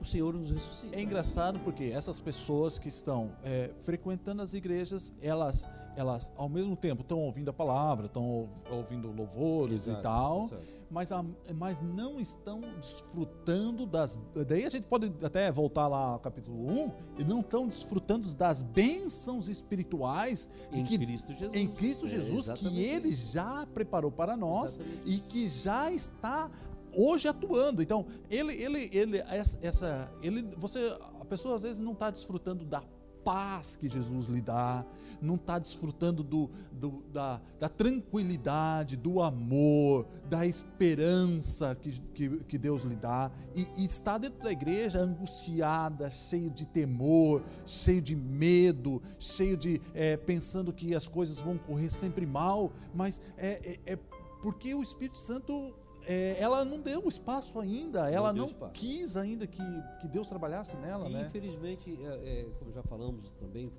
o 0.00 0.04
Senhor 0.04 0.32
nos 0.34 0.50
ressuscita. 0.50 0.96
É 0.96 1.02
engraçado 1.02 1.60
porque 1.60 1.84
essas 1.84 2.18
pessoas 2.18 2.78
que 2.78 2.88
estão 2.88 3.32
é, 3.44 3.70
frequentando 3.80 4.42
as 4.42 4.54
igrejas, 4.54 5.12
elas, 5.20 5.66
elas 5.98 6.32
ao 6.36 6.48
mesmo 6.48 6.76
tempo 6.76 7.02
estão 7.02 7.18
ouvindo 7.20 7.48
a 7.50 7.52
palavra, 7.52 8.06
estão 8.06 8.48
ouvindo 8.70 9.10
louvores 9.10 9.82
Exato, 9.88 9.98
e 9.98 10.02
tal, 10.02 10.42
exato. 10.44 10.62
mas, 10.90 11.10
a- 11.12 11.24
mas 11.56 11.80
não 11.82 12.20
estão 12.20 12.60
desfrutando 12.80 13.84
das. 13.84 14.18
Daí 14.46 14.64
a 14.64 14.68
gente 14.68 14.86
pode 14.86 15.12
até 15.24 15.50
voltar 15.50 15.88
lá 15.88 16.10
ao 16.12 16.18
capítulo 16.20 16.56
1 16.70 16.90
e 17.18 17.24
não 17.24 17.40
estão 17.40 17.66
desfrutando 17.66 18.32
das 18.34 18.62
bênçãos 18.62 19.48
espirituais 19.48 20.48
Em 20.72 20.84
que 20.84 20.96
Cristo 20.98 21.32
Jesus. 21.34 21.54
em 21.54 21.66
Cristo 21.68 22.06
É, 22.06 22.10
Jesus 22.10 22.44
que 22.46 22.52
exatamente 22.52 22.80
ele 22.80 23.10
já 23.12 23.66
preparou 23.74 24.10
para 24.12 24.36
nós 24.36 24.76
Exatamente 24.76 25.02
e 25.04 25.18
que 25.20 25.48
já 25.48 25.90
está 25.90 26.50
hoje 26.94 27.28
atuando. 27.28 27.82
Então, 27.82 28.06
ele 28.30 28.54
ele 28.54 28.88
ele 28.92 29.18
essa- 29.18 30.10
ele 30.22 30.42
você 30.56 30.96
a 31.20 31.24
pessoa 31.24 31.56
às 31.56 31.62
vezes 31.62 31.80
não 31.80 31.92
está 31.92 32.10
desfrutando 32.10 32.64
da 32.64 32.82
paz 33.24 33.76
que 33.76 33.88
Jesus 33.88 34.26
lhe 34.26 34.40
dá, 34.40 34.86
não 35.20 35.34
está 35.36 35.58
desfrutando 35.58 36.22
do, 36.22 36.50
do- 36.72 37.02
da, 37.12 37.40
da 37.58 37.68
tranquilidade, 37.68 38.96
do 38.96 39.20
amor, 39.20 40.06
da 40.28 40.46
esperança 40.46 41.74
que, 41.74 41.92
que, 42.14 42.28
que 42.44 42.58
Deus 42.58 42.82
lhe 42.82 42.96
dá, 42.96 43.30
e, 43.54 43.66
e 43.76 43.84
está 43.84 44.18
dentro 44.18 44.42
da 44.42 44.50
igreja 44.52 45.00
angustiada, 45.00 46.10
cheio 46.10 46.50
de 46.50 46.66
temor, 46.66 47.42
cheio 47.66 48.00
de 48.02 48.14
medo, 48.16 49.02
cheio 49.18 49.56
de 49.56 49.80
eh, 49.94 50.16
pensando 50.16 50.72
que 50.72 50.94
as 50.94 51.06
coisas 51.08 51.38
vão 51.38 51.56
correr 51.58 51.90
sempre 51.90 52.26
mal, 52.26 52.72
mas 52.94 53.20
é, 53.36 53.78
é, 53.86 53.92
é 53.94 53.98
porque 54.42 54.74
o 54.74 54.82
Espírito 54.82 55.18
Santo 55.18 55.74
é, 56.06 56.36
ela 56.40 56.64
não 56.64 56.80
deu 56.80 57.06
espaço 57.06 57.58
ainda, 57.60 58.10
ela 58.10 58.32
não 58.32 58.46
quis 58.72 59.16
ainda 59.16 59.46
que, 59.46 59.62
que 60.00 60.08
Deus 60.08 60.26
trabalhasse 60.26 60.76
nela, 60.78 61.08
E, 61.08 61.12
né? 61.12 61.24
infelizmente, 61.26 61.98
é, 62.02 62.06
é, 62.40 62.46
como 62.58 62.72
já 62.72 62.82
falamos 62.82 63.30
também, 63.38 63.70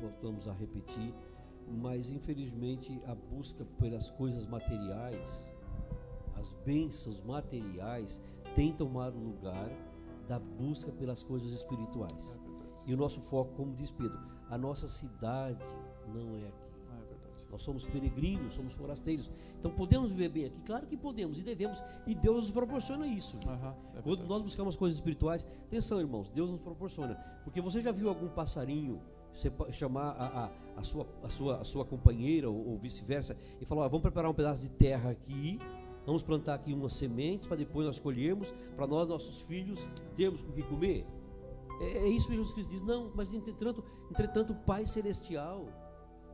voltamos 0.00 0.48
a 0.48 0.52
repetir, 0.52 1.14
mas 1.68 2.10
infelizmente 2.10 3.00
a 3.06 3.14
busca 3.14 3.64
pelas 3.78 4.10
coisas 4.10 4.46
materiais, 4.46 5.50
as 6.36 6.52
bênçãos 6.64 7.20
materiais, 7.22 8.22
tem 8.54 8.72
tomado 8.72 9.18
lugar 9.18 9.70
da 10.26 10.38
busca 10.38 10.92
pelas 10.92 11.22
coisas 11.22 11.50
espirituais. 11.50 12.38
E 12.86 12.94
o 12.94 12.96
nosso 12.96 13.20
foco, 13.20 13.52
como 13.54 13.74
diz 13.74 13.90
Pedro, 13.90 14.18
a 14.48 14.56
nossa 14.56 14.88
cidade 14.88 15.64
não 16.06 16.36
é 16.36 16.46
aqui. 16.46 16.66
Ah, 16.88 17.02
é. 17.10 17.50
Nós 17.50 17.62
somos 17.62 17.84
peregrinos, 17.84 18.54
somos 18.54 18.74
forasteiros. 18.74 19.30
Então 19.58 19.70
podemos 19.70 20.12
viver 20.12 20.28
bem 20.28 20.44
aqui? 20.46 20.60
Claro 20.60 20.86
que 20.86 20.96
podemos 20.96 21.38
e 21.38 21.42
devemos. 21.42 21.82
E 22.06 22.14
Deus 22.14 22.36
nos 22.36 22.50
proporciona 22.50 23.06
isso. 23.06 23.38
Aham, 23.46 23.74
é 23.96 24.02
Quando 24.02 24.26
nós 24.26 24.42
buscamos 24.42 24.76
coisas 24.76 24.98
espirituais, 24.98 25.46
atenção, 25.64 26.00
irmãos, 26.00 26.28
Deus 26.28 26.50
nos 26.50 26.60
proporciona. 26.60 27.14
Porque 27.42 27.60
você 27.60 27.80
já 27.80 27.90
viu 27.90 28.08
algum 28.08 28.28
passarinho 28.28 29.00
sepa- 29.36 29.70
chamar 29.72 30.10
a, 30.10 30.44
a, 30.44 30.80
a 30.80 30.82
sua, 30.82 31.06
a, 31.22 31.28
sua, 31.28 31.60
a 31.60 31.64
sua 31.64 31.84
companheira 31.84 32.48
ou, 32.48 32.70
ou 32.70 32.78
vice-versa 32.78 33.36
e 33.60 33.66
falar: 33.66 33.84
"Ó, 33.84 33.88
vamos 33.88 34.02
preparar 34.02 34.30
um 34.30 34.34
pedaço 34.34 34.62
de 34.62 34.70
terra 34.70 35.10
aqui, 35.10 35.58
vamos 36.04 36.22
plantar 36.22 36.54
aqui 36.54 36.72
umas 36.72 36.94
sementes 36.94 37.46
para 37.46 37.56
depois 37.56 37.86
nós 37.86 38.00
colhermos, 38.00 38.54
para 38.74 38.86
nós, 38.86 39.08
nossos 39.08 39.42
filhos, 39.42 39.88
termos 40.14 40.42
com 40.42 40.50
o 40.50 40.52
que 40.52 40.62
comer? 40.62 41.06
É, 41.80 41.98
é 41.98 42.08
isso 42.08 42.28
que 42.28 42.34
Jesus 42.34 42.52
Cristo 42.54 42.70
diz: 42.70 42.82
não, 42.82 43.12
mas 43.14 43.32
entretanto, 43.32 43.84
entretanto 44.10 44.52
o 44.52 44.56
Pai 44.56 44.86
Celestial 44.86 45.66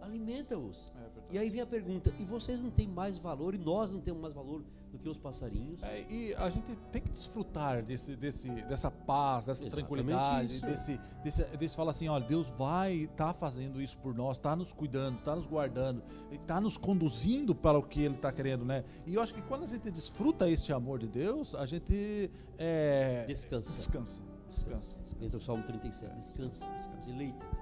alimenta-os. 0.02 0.86
É. 0.96 1.34
E 1.34 1.38
aí 1.38 1.48
vem 1.48 1.60
a 1.60 1.66
pergunta: 1.66 2.12
e 2.18 2.24
vocês 2.24 2.62
não 2.62 2.70
têm 2.70 2.86
mais 2.86 3.18
valor, 3.18 3.54
e 3.54 3.58
nós 3.58 3.90
não 3.90 4.00
temos 4.00 4.20
mais 4.20 4.34
valor 4.34 4.62
do 4.92 4.98
que 4.98 5.08
os 5.08 5.18
passarinhos? 5.18 5.82
É, 5.82 6.04
e 6.10 6.34
a 6.34 6.50
gente 6.50 6.76
tem 6.90 7.00
que 7.00 7.08
desfrutar 7.08 7.82
desse, 7.82 8.14
desse, 8.14 8.50
dessa 8.50 8.90
paz, 8.90 9.46
dessa 9.46 9.64
Exatamente 9.64 9.88
tranquilidade, 9.88 10.56
isso. 10.56 10.66
desse, 10.66 11.00
desse, 11.24 11.44
desse 11.56 11.74
falar 11.74 11.92
assim, 11.92 12.08
olha, 12.08 12.24
Deus 12.24 12.50
vai 12.50 12.94
estar 12.94 13.32
fazendo 13.32 13.80
isso 13.80 13.96
por 13.98 14.14
nós, 14.14 14.36
está 14.36 14.54
nos 14.54 14.72
cuidando, 14.72 15.18
está 15.18 15.34
nos 15.34 15.46
guardando, 15.46 16.02
está 16.30 16.60
nos 16.60 16.76
conduzindo 16.76 17.54
para 17.54 17.78
o 17.78 17.82
que 17.82 18.02
Ele 18.02 18.16
está 18.16 18.30
querendo, 18.30 18.64
né? 18.66 18.84
E 19.06 19.14
eu 19.14 19.22
acho 19.22 19.32
que 19.32 19.40
quando 19.42 19.64
a 19.64 19.66
gente 19.66 19.90
desfruta 19.90 20.48
este 20.48 20.72
amor 20.72 20.98
de 20.98 21.08
Deus, 21.08 21.54
a 21.54 21.64
gente 21.64 22.30
é, 22.58 23.24
Descansa. 23.26 23.74
descansa, 23.74 24.22
descansa. 24.48 25.00
Entra 25.22 25.38
o 25.38 25.40
Salmo 25.40 25.62
37, 25.64 26.14
descansa, 26.16 26.68
deleita 27.06 27.44
no 27.44 27.61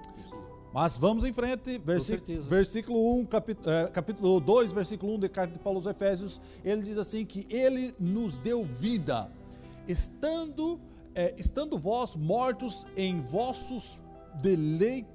Mas 0.73 0.97
vamos 0.97 1.25
em 1.25 1.33
frente, 1.33 1.77
versi 1.77 2.07
certeza. 2.07 2.49
versículo 2.49 3.19
1, 3.19 3.25
capi 3.25 3.57
eh, 3.65 3.89
capítulo 3.91 4.39
2, 4.39 4.71
versículo 4.71 5.15
1 5.15 5.19
de 5.19 5.29
carta 5.29 5.53
de 5.53 5.59
Paulo 5.59 5.79
aos 5.79 5.85
Efésios, 5.85 6.39
ele 6.63 6.81
diz 6.81 6.97
assim 6.97 7.25
que 7.25 7.45
ele 7.49 7.93
nos 7.99 8.37
deu 8.37 8.63
vida, 8.63 9.29
estando, 9.85 10.79
eh, 11.13 11.35
estando 11.37 11.77
vós 11.77 12.15
mortos 12.15 12.87
em 12.95 13.19
vossos 13.19 13.99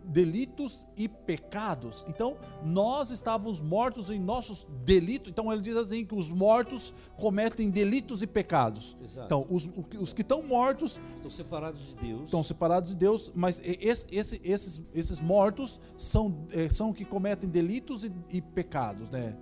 delitos 0.05 0.87
e 0.97 1.09
pecados. 1.09 2.05
Então, 2.09 2.37
nós 2.65 3.11
estávamos 3.11 3.61
mortos 3.61 4.11
em 4.11 4.19
nossos 4.19 4.67
delitos. 4.85 5.31
Então, 5.31 5.53
ele 5.53 5.63
diz 5.63 5.77
assim 5.77 6.05
que 6.05 6.15
os 6.15 6.31
mortos 6.31 6.93
cometem 7.17 7.71
delitos 7.71 8.23
e 8.23 8.27
pecados. 8.27 8.97
Exato. 9.03 9.27
Então, 9.27 9.47
os, 9.51 9.69
os 10.01 10.13
que 10.13 10.23
estão 10.23 10.43
mortos 10.43 11.01
Estão 11.17 11.31
separados 11.31 11.87
de 11.89 11.97
Deus. 11.97 12.25
estão 12.25 12.43
separados 12.43 12.91
de 12.91 12.97
Deus, 12.97 13.31
mas 13.35 13.61
esse- 13.65 14.07
esse- 14.11 14.41
esses, 14.45 14.83
esses 14.95 15.21
mortos 15.21 15.81
são, 15.97 16.47
eh, 16.53 16.69
são 16.71 16.93
que 16.93 17.05
cometem 17.05 17.49
delitos 17.49 18.05
e, 18.05 18.13
e 18.33 18.41
pecados, 18.41 19.09
né? 19.11 19.37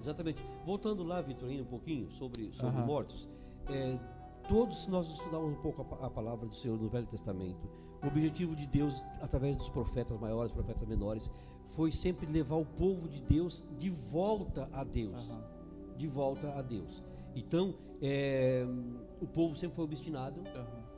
Exatamente. 0.00 0.42
Voltando 0.64 1.02
lá, 1.02 1.20
Vitor, 1.20 1.48
ainda 1.48 1.62
um 1.62 1.66
pouquinho 1.66 2.10
sobre, 2.10 2.50
sobre 2.52 2.76
Aham. 2.78 2.86
mortos. 2.86 3.28
É, 3.68 3.98
todos, 4.48 4.86
nós 4.86 5.10
estudarmos 5.10 5.52
um 5.52 5.60
pouco 5.60 5.86
a, 6.00 6.06
a 6.06 6.10
palavra 6.10 6.46
do 6.46 6.54
Senhor 6.54 6.78
no 6.80 6.88
Velho 6.88 7.06
Testamento, 7.06 7.68
o 8.02 8.06
objetivo 8.06 8.54
de 8.56 8.66
Deus, 8.66 9.02
através 9.20 9.56
dos 9.56 9.68
profetas 9.68 10.18
maiores, 10.18 10.52
profetas 10.52 10.86
menores, 10.88 11.30
foi 11.66 11.92
sempre 11.92 12.26
levar 12.26 12.56
o 12.56 12.64
povo 12.64 13.08
de 13.08 13.20
Deus 13.22 13.62
de 13.78 13.90
volta 13.90 14.68
a 14.72 14.82
Deus. 14.84 15.30
Aham. 15.30 15.44
De 15.96 16.06
volta 16.06 16.48
a 16.58 16.62
Deus. 16.62 17.02
Então, 17.34 17.74
é, 18.02 18.64
o 19.20 19.26
povo 19.26 19.54
sempre 19.54 19.76
foi 19.76 19.84
obstinado, 19.84 20.40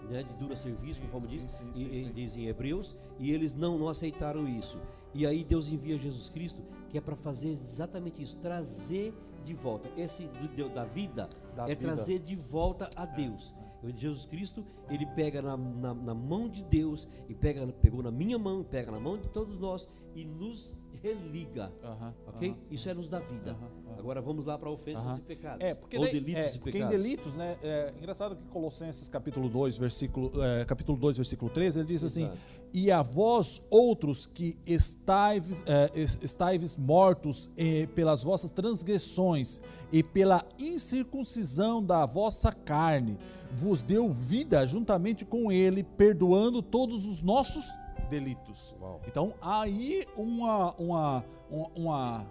né, 0.08 0.22
de 0.22 0.34
dura 0.34 0.54
serviço, 0.56 0.94
Sim, 0.94 1.02
conforme 1.02 1.26
sim, 1.26 1.32
diz, 1.36 1.52
sim, 1.52 1.70
e- 1.70 1.74
sim, 1.74 1.90
e 1.92 2.04
sim. 2.04 2.12
diz 2.14 2.36
em 2.36 2.46
Hebreus, 2.46 2.96
e 3.18 3.32
eles 3.32 3.52
não, 3.54 3.76
não 3.78 3.88
aceitaram 3.88 4.46
isso. 4.48 4.78
E 5.12 5.26
aí 5.26 5.44
Deus 5.44 5.68
envia 5.68 5.98
Jesus 5.98 6.30
Cristo, 6.30 6.62
que 6.88 6.96
é 6.96 7.00
para 7.00 7.16
fazer 7.16 7.48
exatamente 7.48 8.22
isso, 8.22 8.36
trazer 8.38 9.12
de 9.44 9.52
volta. 9.54 9.90
Esse 9.96 10.26
do- 10.28 10.68
da 10.70 10.84
vida 10.84 11.28
Da 11.56 11.64
é 11.64 11.74
vida. 11.74 11.80
trazer 11.82 12.18
de 12.20 12.36
volta 12.36 12.88
a 12.96 13.04
Deus. 13.04 13.52
Jesus 13.96 14.26
Cristo, 14.26 14.64
ele 14.88 15.06
pega 15.06 15.42
na, 15.42 15.56
na, 15.56 15.94
na 15.94 16.14
mão 16.14 16.48
de 16.48 16.62
Deus, 16.64 17.06
e 17.28 17.34
pega, 17.34 17.66
pegou 17.80 18.02
na 18.02 18.10
minha 18.10 18.38
mão, 18.38 18.62
pega 18.62 18.90
na 18.92 19.00
mão 19.00 19.16
de 19.18 19.28
todos 19.28 19.58
nós, 19.58 19.88
e 20.14 20.24
nos 20.24 20.74
religa. 21.02 21.72
Aham, 21.82 22.14
Ok? 22.28 22.50
aham. 22.50 22.58
Isso 22.70 22.88
é 22.88 22.94
nos 22.94 23.08
da 23.08 23.18
vida. 23.18 23.50
Aham, 23.52 23.70
aham. 23.88 23.98
Agora 23.98 24.20
vamos 24.20 24.46
lá 24.46 24.56
para 24.58 24.70
ofensas 24.70 25.18
e 25.18 25.22
pecados. 25.22 25.64
É, 25.64 25.74
porque, 25.74 25.96
Ou 25.96 26.04
daí- 26.04 26.12
delitos 26.12 26.44
é, 26.44 26.48
e 26.48 26.58
porque 26.58 26.68
em 26.70 26.72
pecados. 26.82 26.96
delitos, 27.02 27.34
né? 27.34 27.56
É 27.62 27.94
engraçado 27.98 28.36
que 28.36 28.42
Colossenses 28.48 29.08
capítulo 29.08 29.48
2, 29.48 29.78
versículo, 29.78 30.30
é, 30.42 30.64
capítulo 30.64 30.96
2, 30.98 31.16
versículo 31.16 31.50
13, 31.50 31.78
ele 31.80 31.88
diz 31.88 32.04
assim: 32.04 32.24
Exato. 32.24 32.38
E 32.74 32.90
a 32.90 33.02
vós 33.02 33.62
outros 33.70 34.26
que 34.26 34.56
estáis, 34.66 35.62
é, 35.66 35.90
es- 35.98 36.18
estáis 36.22 36.76
mortos 36.76 37.50
pelas 37.94 38.22
vossas 38.22 38.50
transgressões 38.50 39.60
e 39.90 40.02
pela 40.02 40.44
incircuncisão 40.58 41.82
da 41.84 42.06
vossa 42.06 42.52
carne, 42.52 43.18
vos 43.52 43.82
deu 43.82 44.10
vida 44.10 44.66
juntamente 44.66 45.24
com 45.24 45.52
ele, 45.52 45.84
perdoando 45.84 46.62
todos 46.62 47.04
os 47.04 47.20
nossos 47.20 47.72
delitos. 48.08 48.74
Uau. 48.80 49.00
Então, 49.06 49.34
aí 49.40 50.06
uma, 50.16 50.72
uma, 50.72 51.24
uma, 51.50 52.26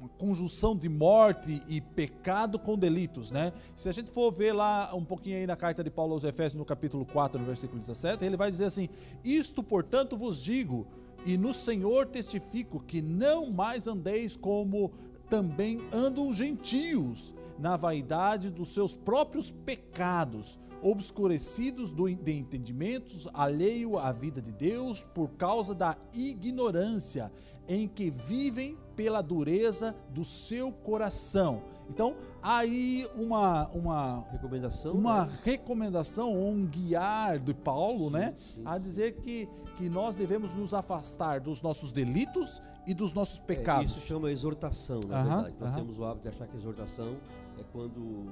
uma 0.00 0.08
conjunção 0.18 0.76
de 0.76 0.88
morte 0.88 1.62
e 1.66 1.80
pecado 1.80 2.58
com 2.58 2.76
delitos, 2.76 3.30
né? 3.30 3.52
Se 3.74 3.88
a 3.88 3.92
gente 3.92 4.10
for 4.10 4.30
ver 4.30 4.52
lá 4.52 4.94
um 4.94 5.04
pouquinho 5.04 5.36
aí 5.36 5.46
na 5.46 5.56
carta 5.56 5.82
de 5.82 5.90
Paulo 5.90 6.14
aos 6.14 6.24
Efésios, 6.24 6.58
no 6.58 6.64
capítulo 6.64 7.06
4, 7.06 7.40
no 7.40 7.46
versículo 7.46 7.80
17, 7.80 8.24
ele 8.24 8.36
vai 8.36 8.50
dizer 8.50 8.66
assim: 8.66 8.88
Isto, 9.24 9.62
portanto, 9.62 10.16
vos 10.16 10.42
digo, 10.42 10.86
e 11.24 11.36
no 11.36 11.52
Senhor 11.52 12.06
testifico, 12.06 12.80
que 12.80 13.02
não 13.02 13.50
mais 13.50 13.86
andeis 13.86 14.36
como 14.36 14.92
também 15.28 15.80
andam 15.92 16.28
os 16.28 16.36
gentios, 16.36 17.34
na 17.60 17.76
vaidade 17.76 18.50
dos 18.50 18.70
seus 18.74 18.94
próprios 18.94 19.50
pecados, 19.50 20.58
obscurecidos 20.82 21.92
do, 21.92 22.08
de 22.08 22.32
entendimentos, 22.32 23.28
alheio 23.34 23.98
à 23.98 24.12
vida 24.12 24.40
de 24.40 24.50
Deus, 24.52 25.00
por 25.14 25.28
causa 25.32 25.74
da 25.74 25.96
ignorância 26.14 27.30
em 27.68 27.86
que 27.86 28.10
vivem 28.10 28.76
pela 28.96 29.20
dureza 29.22 29.94
do 30.08 30.24
seu 30.24 30.72
coração. 30.72 31.62
Então, 31.88 32.16
aí 32.42 33.06
uma, 33.16 33.68
uma, 33.68 34.24
Recomendação. 34.30 34.92
uma 34.92 35.26
né? 35.26 35.32
recomendação, 35.44 36.32
um 36.32 36.64
guiar 36.66 37.38
de 37.38 37.52
Paulo, 37.52 38.06
Sim, 38.06 38.12
né? 38.12 38.34
sim. 38.38 38.62
A 38.64 38.78
dizer 38.78 39.16
que, 39.16 39.48
que 39.76 39.88
nós 39.88 40.16
devemos 40.16 40.54
nos 40.54 40.72
afastar 40.72 41.40
dos 41.40 41.60
nossos 41.60 41.92
delitos 41.92 42.60
e 42.86 42.94
dos 42.94 43.12
nossos 43.12 43.38
É, 43.40 43.42
pecados. 43.42 43.90
isso 43.90 44.06
chama 44.06 44.30
exortação, 44.30 45.00
na 45.06 45.18
Aham, 45.20 45.26
verdade. 45.42 45.56
Nós 45.60 45.68
aham. 45.68 45.78
temos 45.80 45.98
o 45.98 46.04
hábito 46.04 46.22
de 46.22 46.28
achar 46.28 46.46
que 46.48 46.56
exortação 46.56 47.16
é 47.60 47.64
quando 47.72 48.28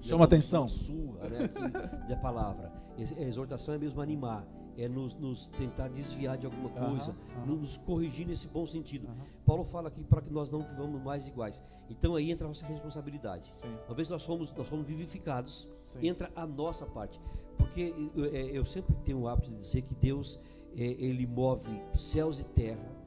Chama 0.00 0.24
atenção. 0.24 0.68
Surra, 0.68 1.28
né? 1.28 1.44
Assim, 1.44 2.08
da 2.08 2.16
palavra. 2.16 2.72
A 2.96 3.22
exortação 3.22 3.74
é 3.74 3.78
mesmo 3.78 4.00
animar, 4.00 4.46
é 4.76 4.88
nos, 4.88 5.14
nos 5.14 5.48
tentar 5.48 5.88
desviar 5.88 6.36
de 6.36 6.46
alguma 6.46 6.68
coisa, 6.68 7.14
nos 7.46 7.76
corrigir 7.76 8.26
nesse 8.26 8.48
bom 8.48 8.66
sentido. 8.66 9.08
Paulo 9.44 9.64
fala 9.64 9.88
aqui 9.88 10.02
para 10.02 10.20
que 10.20 10.32
nós 10.32 10.50
não 10.50 10.62
vivamos 10.62 11.00
mais 11.02 11.28
iguais. 11.28 11.62
Então 11.88 12.16
aí 12.16 12.30
entra 12.30 12.46
a 12.46 12.48
nossa 12.48 12.66
responsabilidade. 12.66 13.54
Sim. 13.54 13.68
Uma 13.86 13.94
vez 13.94 14.08
nós 14.08 14.24
fomos, 14.24 14.52
nós 14.52 14.68
fomos 14.68 14.86
vivificados, 14.86 15.68
Sim. 15.80 16.08
entra 16.08 16.30
a 16.34 16.46
nossa 16.46 16.84
parte. 16.86 17.20
Porque 17.56 17.94
eu, 18.14 18.24
é, 18.24 18.42
eu 18.52 18.64
sempre 18.64 18.94
tenho 19.04 19.20
o 19.20 19.28
hábito 19.28 19.50
de 19.50 19.56
dizer 19.56 19.82
que 19.82 19.94
Deus, 19.94 20.40
é, 20.76 20.82
ele 20.82 21.26
move 21.26 21.80
céus 21.92 22.40
e 22.40 22.46
terra 22.46 22.98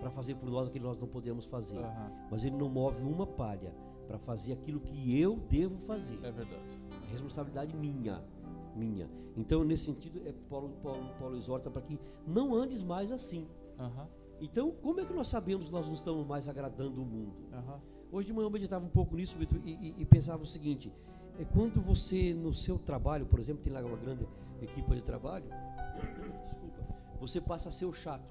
para 0.00 0.10
fazer 0.10 0.34
por 0.34 0.50
nós 0.50 0.68
aquilo 0.68 0.84
que 0.84 0.88
nós 0.88 0.98
não 0.98 1.06
podemos 1.06 1.44
fazer. 1.44 1.80
Mas 2.30 2.44
ele 2.44 2.56
não 2.56 2.68
move 2.68 3.02
uma 3.02 3.26
palha 3.26 3.72
para 4.12 4.18
fazer 4.18 4.52
aquilo 4.52 4.78
que 4.78 5.18
eu 5.18 5.38
devo 5.48 5.78
fazer. 5.78 6.18
É 6.22 6.30
verdade. 6.30 6.78
A 7.02 7.10
responsabilidade 7.10 7.74
minha, 7.74 8.22
minha. 8.76 9.08
Então, 9.38 9.64
nesse 9.64 9.86
sentido, 9.86 10.20
é 10.26 10.32
Paulo, 10.50 10.68
Paulo, 10.82 11.08
Paulo 11.18 11.34
exorta 11.38 11.70
para 11.70 11.80
que 11.80 11.98
não 12.26 12.54
andes 12.54 12.82
mais 12.82 13.10
assim. 13.10 13.48
Aham, 13.78 14.06
Então, 14.38 14.70
como 14.82 15.00
é 15.00 15.04
que 15.06 15.14
nós 15.14 15.28
sabemos 15.28 15.68
que 15.68 15.72
nós 15.72 15.86
não 15.86 15.94
estamos 15.94 16.26
mais 16.26 16.46
agradando 16.46 17.00
o 17.02 17.06
mundo? 17.06 17.32
aham. 17.54 17.80
Hoje 18.10 18.26
de 18.26 18.34
manhã 18.34 18.44
eu 18.44 18.50
meditava 18.50 18.84
um 18.84 18.90
pouco 18.90 19.16
nisso, 19.16 19.38
Vitor, 19.38 19.58
e, 19.64 19.70
e- 19.70 19.94
e 20.02 20.04
pensava 20.04 20.42
o 20.42 20.46
seguinte: 20.46 20.92
é 21.38 21.44
quando 21.46 21.80
você 21.80 22.34
no 22.34 22.52
seu 22.52 22.78
trabalho, 22.78 23.24
por 23.24 23.40
exemplo, 23.40 23.62
tem 23.62 23.72
lá 23.72 23.80
uma 23.80 23.96
grande 23.96 24.28
equipe 24.60 24.94
de 24.94 25.00
trabalho, 25.00 25.46
desculpa, 26.44 26.86
você 27.18 27.40
passa 27.40 27.70
a 27.70 27.72
ser 27.72 27.86
o 27.86 27.92
chato. 27.94 28.28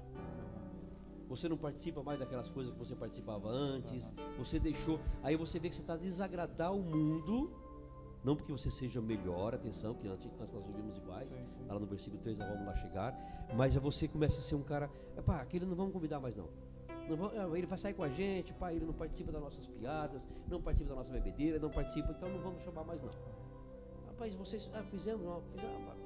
Você 1.32 1.48
não 1.48 1.56
participa 1.56 2.02
mais 2.02 2.18
daquelas 2.18 2.50
coisas 2.50 2.70
que 2.74 2.78
você 2.78 2.94
participava 2.94 3.48
antes. 3.48 4.12
Você 4.36 4.60
deixou. 4.60 5.00
Aí 5.22 5.34
você 5.34 5.58
vê 5.58 5.70
que 5.70 5.74
você 5.74 5.80
está 5.80 5.96
desagradar 5.96 6.74
o 6.74 6.82
mundo. 6.82 7.50
Não 8.22 8.36
porque 8.36 8.52
você 8.52 8.70
seja 8.70 9.00
melhor, 9.00 9.54
atenção, 9.54 9.94
que 9.94 10.06
antes, 10.06 10.30
antes 10.38 10.52
nós 10.52 10.64
vivíamos 10.66 10.98
iguais. 10.98 11.28
Sim, 11.28 11.48
sim. 11.48 11.64
Lá 11.66 11.78
no 11.78 11.86
versículo 11.86 12.20
3 12.20 12.36
nós 12.36 12.48
vamos 12.50 12.66
lá 12.66 12.74
chegar. 12.74 13.16
Mas 13.56 13.74
você 13.76 14.06
começa 14.06 14.40
a 14.40 14.42
ser 14.42 14.56
um 14.56 14.62
cara. 14.62 14.90
Epá, 15.16 15.40
aquele 15.40 15.64
não 15.64 15.74
vamos 15.74 15.94
convidar 15.94 16.20
mais 16.20 16.36
não. 16.36 16.50
Não 17.08 17.16
vamos- 17.16 17.36
ah, 17.38 17.48
ele 17.56 17.66
vai 17.66 17.78
sair 17.78 17.94
com 17.94 18.02
a 18.02 18.10
gente, 18.10 18.52
pá, 18.52 18.70
ele 18.70 18.84
não 18.84 18.92
participa 18.92 19.32
das 19.32 19.40
nossas 19.40 19.66
piadas, 19.66 20.28
não 20.46 20.60
participa 20.60 20.90
da 20.90 20.96
nossa 20.96 21.10
bebedeira, 21.10 21.58
não 21.58 21.70
participa, 21.70 22.12
então 22.12 22.28
não 22.28 22.40
vamos 22.40 22.62
chamar 22.62 22.84
mais 22.84 23.02
não. 23.02 23.10
Rapaz, 24.06 24.34
vocês 24.34 24.70
ah, 24.74 24.82
fizemos, 24.84 25.24
não, 25.24 25.42
fizemos. 25.50 25.82
pá. 25.86 25.96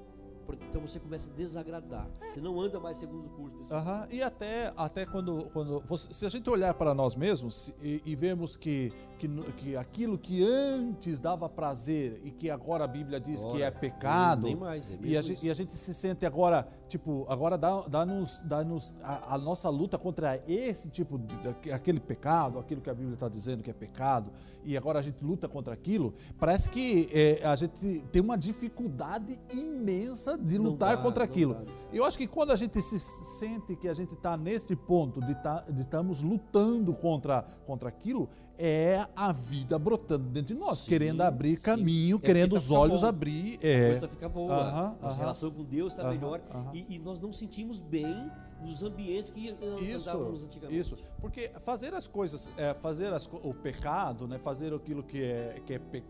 Então 0.55 0.81
você 0.81 1.01
começa 1.01 1.31
a 1.31 1.35
desagradar. 1.35 2.09
Você 2.31 2.41
não 2.41 2.61
anda 2.61 2.79
mais 2.79 2.97
segundo 2.97 3.27
o 3.27 3.31
curso 3.31 3.57
desse 3.59 3.75
Aham, 3.75 4.07
E 4.13 4.23
até, 4.23 4.73
até 4.77 5.05
quando, 5.07 5.49
quando 5.53 5.83
você- 5.87 6.13
se 6.13 6.25
a 6.25 6.29
gente 6.29 6.49
olhar 6.49 6.73
para 6.75 6.95
nós 6.95 7.15
mesmos 7.15 7.73
e, 7.83 8.01
e 8.05 8.15
vemos 8.15 8.57
que, 8.57 8.93
que, 9.17 9.29
que 9.57 9.77
aquilo 9.77 10.19
que 10.19 10.45
antes 10.45 11.19
dava 11.19 11.49
prazer 11.49 12.21
e 12.25 12.31
que 12.31 12.51
agora 12.51 12.85
a 12.85 12.87
Bíblia 12.87 13.19
diz 13.19 13.45
que 13.45 13.63
é 13.63 13.71
pecado, 13.71 14.47
nem 14.47 14.57
mais, 14.57 14.91
é 14.91 14.99
e, 15.01 15.17
a 15.17 15.23
gente, 15.23 15.47
e 15.47 15.51
a 15.51 15.55
gente 15.55 15.73
se 15.75 15.95
sente 15.95 16.25
agora, 16.25 16.69
tipo, 16.89 17.27
agora 17.29 17.57
dá-nos 17.57 17.87
dá 17.89 18.07
-nos, 18.07 18.41
dá 18.45 18.65
-nos 18.65 18.95
a, 19.03 19.35
a 19.35 19.39
nossa 19.39 19.69
luta 19.69 19.99
contra 19.99 20.43
esse 20.47 20.89
tipo 20.89 21.19
de 21.19 21.73
aquele 21.73 22.01
pecado, 22.01 22.59
aquilo 22.59 22.81
que 22.81 22.91
a 22.91 22.95
Bíblia 22.95 23.15
está 23.15 23.29
dizendo 23.29 23.63
que 23.63 23.71
é 23.71 23.75
pecado, 23.75 24.31
e 24.65 24.77
agora 24.77 24.99
a 24.99 25.03
gente 25.03 25.25
luta 25.25 25.49
contra 25.49 25.73
aquilo, 25.73 26.15
parece 26.39 26.69
que 26.69 27.09
é, 27.13 27.47
a 27.47 27.55
gente 27.55 28.05
tem 28.11 28.21
uma 28.21 28.37
dificuldade 28.37 29.41
imensa 29.51 30.37
de 30.37 30.59
lutar 30.59 30.97
dá, 30.97 31.03
contra 31.03 31.25
aquilo. 31.25 31.55
dá. 31.55 31.73
Eu 31.93 32.05
acho 32.05 32.19
que 32.19 32.27
quando 32.27 32.51
a 32.51 32.57
gente 32.57 32.81
se 32.81 32.99
sente 32.99 33.77
que 33.77 33.89
a 33.89 33.95
gente 33.95 34.13
está 34.15 34.37
nesse 34.37 34.75
ponto 34.75 35.21
de, 35.21 35.35
tá, 35.37 35.65
de 35.69 35.83
estamos 35.83 36.21
lutando 36.21 36.93
contra, 36.93 37.43
contra 37.65 37.89
aquilo, 37.89 38.29
é 38.59 39.07
a 39.15 39.33
vida 39.33 39.79
brotando 39.79 40.29
dentro 40.29 40.55
de 40.55 40.61
nós, 40.61 40.79
Sim, 40.79 40.91
querendo 40.91 41.21
abrir 41.23 41.57
sim. 41.59 41.63
caminho, 41.65 42.17
É 42.17 42.21
querendo 42.21 42.53
tá 42.53 42.59
os 42.59 42.71
olhos 42.71 43.01
bom. 43.03 43.07
abrir. 43.09 43.59
A 43.63 43.67
É, 43.67 43.87
coisa 43.87 44.09
fica 44.09 44.29
boa, 44.29 44.55
Aham, 44.55 44.97
nossa 45.01 45.07
aham. 45.15 45.19
relação 45.19 45.51
com 45.51 45.65
Deus 45.65 45.93
está 45.93 46.03
Aham, 46.03 46.13
melhor 46.13 46.41
aham. 46.51 46.71
e, 46.75 46.97
e 46.97 46.99
nós 46.99 47.21
não 47.21 47.33
sentimos 47.33 47.81
bem 47.81 48.31
nos 48.61 48.83
ambientes 48.83 49.31
que 49.31 49.49
isso, 49.49 50.09
andávamos 50.09 50.45
antigamente. 50.45 50.81
isso, 50.81 50.97
porque 51.21 51.51
fazer 51.61 51.93
as 51.95 52.07
coisas, 52.07 52.49
é, 52.57 52.73
fazer 52.75 53.13
as 53.13 53.27
o 53.27 53.53
pecado, 53.53 54.27
né, 54.27 54.39
fazer 54.39 54.73
aquilo 54.73 55.03
que 55.03 55.23
é, 55.23 55.61
que 55.65 55.75
é 55.75 55.79
pe- 55.79 56.03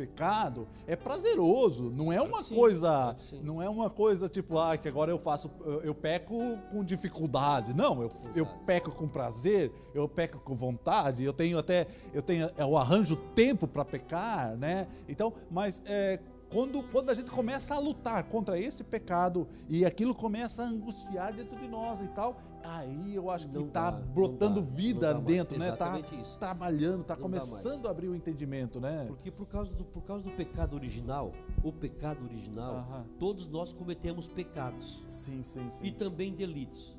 pecado 0.00 0.66
é 0.86 0.96
prazeroso, 0.96 1.90
não 1.90 2.10
é 2.10 2.22
uma 2.22 2.40
Sim, 2.40 2.54
coisa, 2.54 3.14
sim. 3.18 3.42
não 3.42 3.60
é 3.60 3.68
uma 3.68 3.90
coisa 3.90 4.30
tipo, 4.30 4.58
ah, 4.58 4.74
que 4.78 4.88
agora 4.88 5.10
eu 5.10 5.18
faço, 5.18 5.50
eu, 5.84 5.94
peco 5.94 6.56
com 6.70 6.82
dificuldade, 6.82 7.76
não, 7.76 8.00
eu, 8.00 8.10
eu 8.34 8.46
peco 8.64 8.90
com 8.92 9.06
prazer, 9.06 9.70
eu 9.92 10.08
peco 10.08 10.38
com 10.38 10.54
vontade, 10.54 11.22
eu 11.22 11.34
tenho 11.34 11.58
até, 11.58 11.86
eu 12.14 12.22
tenho, 12.22 12.48
eu 12.56 12.78
arranjo 12.78 13.14
tempo 13.14 13.68
para 13.68 13.84
pecar, 13.84 14.56
né? 14.56 14.88
Então, 15.06 15.34
mas 15.50 15.82
é, 15.84 16.18
quando, 16.50 16.82
quando 16.82 17.10
a 17.10 17.14
gente 17.14 17.30
começa 17.30 17.74
a 17.74 17.78
lutar 17.78 18.24
contra 18.24 18.58
esse 18.58 18.82
pecado 18.82 19.46
e 19.68 19.84
aquilo 19.84 20.14
começa 20.14 20.62
a 20.62 20.66
angustiar 20.66 21.32
dentro 21.32 21.56
de 21.56 21.68
nós 21.68 22.00
e 22.00 22.08
tal, 22.08 22.40
aí 22.64 23.14
eu 23.14 23.30
acho 23.30 23.48
que 23.48 23.54
Não 23.54 23.68
tá 23.68 23.90
dá, 23.92 23.98
não 23.98 24.06
brotando 24.12 24.60
dá, 24.60 24.74
vida 24.74 25.14
mais. 25.14 25.24
dentro, 25.24 25.58
né? 25.58 25.66
Tá 25.72 25.74
Exatamente 25.86 26.20
isso. 26.20 26.38
trabalhando, 26.38 27.04
tá 27.04 27.14
Não 27.16 27.22
dá 27.22 27.28
mais. 27.38 27.48
começando 27.48 27.86
a 27.86 27.90
abrir 27.90 28.08
o 28.08 28.14
entendimento, 28.16 28.80
né? 28.80 29.04
Porque 29.06 29.30
por 29.30 29.46
causa, 29.46 29.72
do, 29.74 29.84
por 29.84 30.02
causa 30.02 30.24
do 30.24 30.30
pecado 30.32 30.74
original, 30.74 31.32
o 31.62 31.72
pecado 31.72 32.24
original, 32.24 32.74
Aham. 32.78 33.04
todos 33.18 33.46
nós 33.46 33.72
cometemos 33.72 34.26
pecados 34.26 35.04
Sim, 35.08 35.42
sim, 35.44 35.70
sim. 35.70 35.84
e 35.86 35.92
também 35.92 36.32
delitos. 36.34 36.96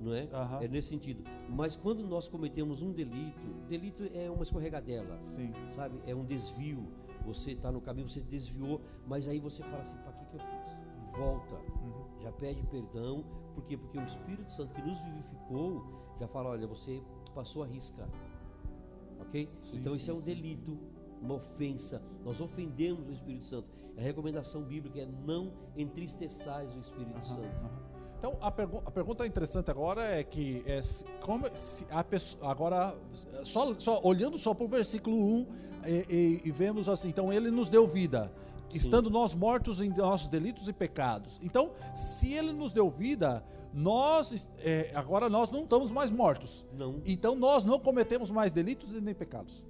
Não 0.00 0.14
é? 0.14 0.28
Aham. 0.32 0.60
É 0.62 0.68
nesse 0.68 0.88
sentido. 0.90 1.24
Mas 1.48 1.74
quando 1.74 2.06
nós 2.06 2.28
cometemos 2.28 2.82
um 2.82 2.92
delito, 2.92 3.40
delito 3.68 4.04
é 4.14 4.30
uma 4.30 4.42
escorregadela. 4.44 5.16
Sim. 5.20 5.52
sabe? 5.70 6.00
É 6.06 6.14
um 6.14 6.24
desvio. 6.24 6.86
Você 7.24 7.52
está 7.52 7.70
no 7.70 7.80
caminho, 7.80 8.08
você 8.08 8.20
desviou, 8.20 8.80
mas 9.06 9.28
aí 9.28 9.38
você 9.38 9.62
fala 9.62 9.80
assim: 9.80 9.96
para 9.98 10.12
que, 10.12 10.24
que 10.26 10.34
eu 10.36 10.40
fiz? 10.40 10.78
Volta. 11.16 11.54
Uhum. 11.54 12.22
Já 12.22 12.32
pede 12.32 12.62
perdão. 12.64 13.24
Por 13.54 13.64
quê? 13.64 13.76
Porque 13.76 13.98
o 13.98 14.04
Espírito 14.04 14.52
Santo 14.52 14.74
que 14.74 14.82
nos 14.82 14.98
vivificou 15.04 16.16
já 16.18 16.28
fala: 16.28 16.50
olha, 16.50 16.66
você 16.66 17.02
passou 17.34 17.62
a 17.62 17.66
risca. 17.66 18.08
Ok? 19.20 19.48
Sim, 19.60 19.78
então 19.78 19.92
sim, 19.92 19.98
isso 19.98 20.10
é 20.10 20.14
um 20.14 20.18
sim, 20.18 20.24
delito, 20.24 20.78
uma 21.20 21.34
ofensa. 21.34 22.02
Nós 22.24 22.40
ofendemos 22.40 23.08
o 23.08 23.12
Espírito 23.12 23.44
Santo. 23.44 23.70
A 23.96 24.00
recomendação 24.00 24.62
bíblica 24.62 25.00
é 25.00 25.06
não 25.06 25.52
entristeçais 25.76 26.74
o 26.74 26.78
Espírito 26.78 27.24
Santo. 27.24 27.87
Então 28.18 28.36
a, 28.40 28.50
pergu- 28.50 28.82
a 28.84 28.90
pergunta 28.90 29.24
interessante 29.26 29.70
agora 29.70 30.02
é 30.04 30.24
que 30.24 30.62
é, 30.66 30.82
se, 30.82 31.04
como, 31.20 31.46
se 31.54 31.86
a 31.90 32.02
pessoa 32.02 32.50
agora 32.50 32.94
só, 33.44 33.72
só 33.76 34.00
olhando 34.02 34.38
só 34.38 34.52
para 34.54 34.64
o 34.64 34.68
versículo 34.68 35.16
1 35.16 35.46
e, 35.86 35.90
e- 36.10 36.42
e 36.46 36.50
vemos 36.50 36.88
assim, 36.88 37.08
então 37.08 37.32
ele 37.32 37.50
nos 37.50 37.68
deu 37.70 37.86
vida, 37.86 38.32
estando 38.74 39.08
nós 39.08 39.34
mortos 39.34 39.80
em 39.80 39.88
nossos 39.90 40.28
delitos 40.28 40.66
e 40.68 40.72
pecados. 40.72 41.38
Então, 41.42 41.70
se 41.94 42.32
ele 42.34 42.52
nos 42.52 42.72
deu 42.72 42.90
vida, 42.90 43.42
nós 43.72 44.50
é, 44.64 44.90
agora 44.94 45.28
nós 45.28 45.50
não 45.50 45.62
estamos 45.62 45.92
mais 45.92 46.10
mortos. 46.10 46.64
Não. 46.72 47.00
Então 47.06 47.36
nós 47.36 47.64
não 47.64 47.78
cometemos 47.78 48.30
mais 48.32 48.52
delitos 48.52 48.92
e 48.92 49.00
nem 49.00 49.14
pecados. 49.14 49.64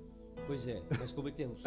Pois 0.49 0.67
é, 0.67 0.83
mas 0.99 1.13
cometemos. 1.13 1.61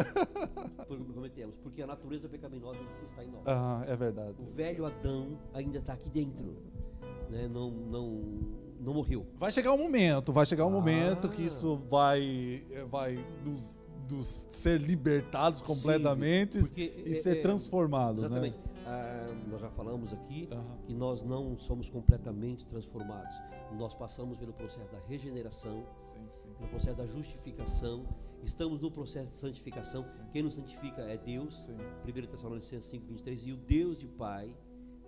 Por- 0.88 0.98
cometemos. 1.13 1.56
Porque 1.62 1.84
a 1.84 1.88
natureza 1.88 2.28
pecaminosa 2.28 2.80
está 3.06 3.24
em 3.24 3.30
nós. 3.30 3.44
Ah, 3.46 3.86
é 3.88 3.96
verdade. 3.96 4.34
O 4.39 4.44
velho 4.44 4.86
Adão 4.86 5.38
ainda 5.54 5.78
está 5.78 5.94
aqui 5.94 6.10
dentro. 6.10 6.58
Né? 7.30 7.48
Não, 7.48 7.70
não, 7.70 8.22
não 8.80 8.94
morreu. 8.96 9.26
Vai 9.38 9.52
chegar 9.52 9.72
um 9.72 9.78
momento, 9.78 10.34
vai 10.34 10.46
chegar 10.48 10.65
um 10.65 10.72
momento 10.72 11.30
que 11.30 11.44
Ah. 11.44 11.46
isso 11.46 11.76
vai, 11.89 12.65
vai 12.89 13.24
nos, 13.46 13.78
nos 14.10 14.48
ser 14.50 14.82
libertados 14.82 15.62
completamente 15.62 16.58
porque 16.58 16.91
e 17.06 17.12
é- 17.12 17.13
ser 17.13 17.38
é- 17.38 17.41
transformados, 17.41 18.24
Exatamente. 18.26 18.58
né? 18.58 18.63
Ah, 18.93 19.34
nós 19.49 19.62
já 19.62 19.69
falamos 19.69 20.12
aqui 20.12 20.49
Aham. 20.51 20.77
que 20.86 20.93
nós 20.93 21.23
não 21.23 21.58
somos 21.58 21.89
completamente 21.89 22.67
transformados. 22.67 23.38
Nós 23.77 23.95
passamos 23.95 24.38
pelo 24.38 24.51
processo 24.51 24.91
da 24.91 24.99
regeneração, 25.08 25.86
Sim, 25.95 26.27
sim. 26.30 26.49
pelo 26.58 26.69
processo 26.69 26.97
da 26.97 27.08
justificação. 27.08 28.06
Estamos 28.43 28.82
no 28.82 28.91
processo 28.91 29.32
de 29.32 29.38
santificação. 29.38 30.06
Quem 30.34 30.43
nos 30.43 30.56
santifica 30.56 31.01
é 31.04 31.15
Deus. 31.15 31.67
Sim. 31.67 31.77
1 32.06 32.27
Tessalonicenses 32.27 32.89
5, 32.89 33.06
23. 33.06 33.47
E 33.47 33.51
o 33.54 33.58
Deus 33.58 33.97
de 33.97 34.08
Pai 34.08 34.54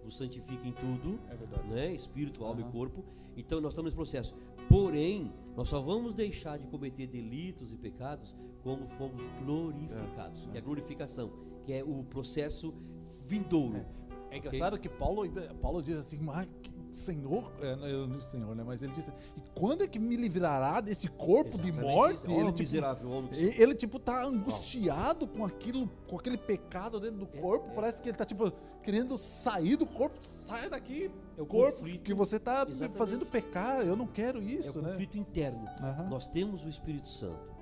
vos 0.02 0.16
santifica 0.16 0.66
em 0.66 0.72
tudo. 0.72 1.20
É 1.30 1.68
né? 1.68 1.94
Espírito, 1.94 2.46
alma 2.46 2.62
Aham. 2.62 2.70
e 2.70 2.72
corpo. 2.72 3.04
Então 3.36 3.60
nós 3.60 3.74
estamos 3.74 3.88
nesse 3.90 3.96
processo. 3.98 4.36
Porém, 4.70 5.34
nós 5.58 5.68
só 5.68 5.82
vamos 5.82 6.14
deixar 6.14 6.58
de 6.58 6.68
cometer 6.68 7.08
delitos 7.08 7.74
e 7.74 7.78
pecados 7.78 8.34
como 8.64 8.88
fomos 8.88 9.22
glorificados, 9.44 10.46
que 10.46 10.58
é 10.58 10.62
a 10.62 10.64
glorificação, 10.64 11.32
que 11.66 11.74
é 11.74 11.84
o 11.84 12.04
processo 12.04 12.74
vindouro. 13.28 13.86
É 14.30 14.38
engraçado 14.38 14.80
que 14.80 14.90
Paulo, 14.90 15.24
Paulo 15.62 15.82
diz 15.82 15.98
assim, 15.98 16.18
mas 16.20 16.48
que 16.62 16.74
Senhor, 16.92 17.52
é, 17.60 17.76
não, 17.76 17.88
eu 17.88 18.08
não 18.08 18.18
disse 18.18 18.32
Senhor, 18.32 18.56
né? 18.56 18.64
Mas 18.64 18.84
ele 18.84 18.92
diz, 18.94 19.08
e 19.08 19.42
quando 19.56 19.84
é 19.84 19.88
que 19.88 19.98
me 19.98 20.16
livrará 20.16 20.80
desse 20.80 21.08
corpo 21.08 21.58
de 21.58 21.70
Exatamente 21.70 21.82
morte? 21.96 22.16
isso. 22.18 22.28
E 22.30 22.34
Ó, 22.34 22.36
ele, 22.40 22.46
tipo, 22.48 22.60
miserável 22.60 23.10
homem. 23.10 23.30
ele 23.34 23.76
tipo 23.76 24.00
tá 24.00 24.24
angustiado 24.24 25.28
com 25.28 25.44
aquilo, 25.44 25.88
com 26.08 26.18
aquele 26.18 26.38
pecado 26.38 27.00
dentro 27.00 27.18
do 27.18 27.26
corpo. 27.28 27.70
é. 27.72 27.74
Parece 27.74 28.00
que 28.02 28.10
ele 28.10 28.18
tá 28.18 28.26
tipo 28.26 28.52
querendo 28.84 29.18
sair 29.18 29.76
do 29.76 29.88
corpo, 29.88 30.18
sai 30.22 30.70
daqui, 30.70 31.10
É 31.38 31.42
o 31.42 31.46
corpo 31.46 31.78
conflito. 31.78 32.04
que 32.04 32.14
você 32.14 32.40
tá 32.40 32.64
me 32.66 32.72
Exatamente. 32.74 32.98
fazendo 32.98 33.26
pecar. 33.26 33.82
Eu 33.86 33.96
não 33.96 34.06
quero 34.06 34.40
É 34.40 34.44
isso, 34.44 34.78
o 34.78 34.82
né? 34.82 34.90
conflito 34.90 35.18
interno. 35.18 35.66
Aham. 35.82 36.10
Nós 36.10 36.26
temos 36.28 36.64
o 36.66 36.70
Espírito 36.70 37.08
Santo. 37.10 37.53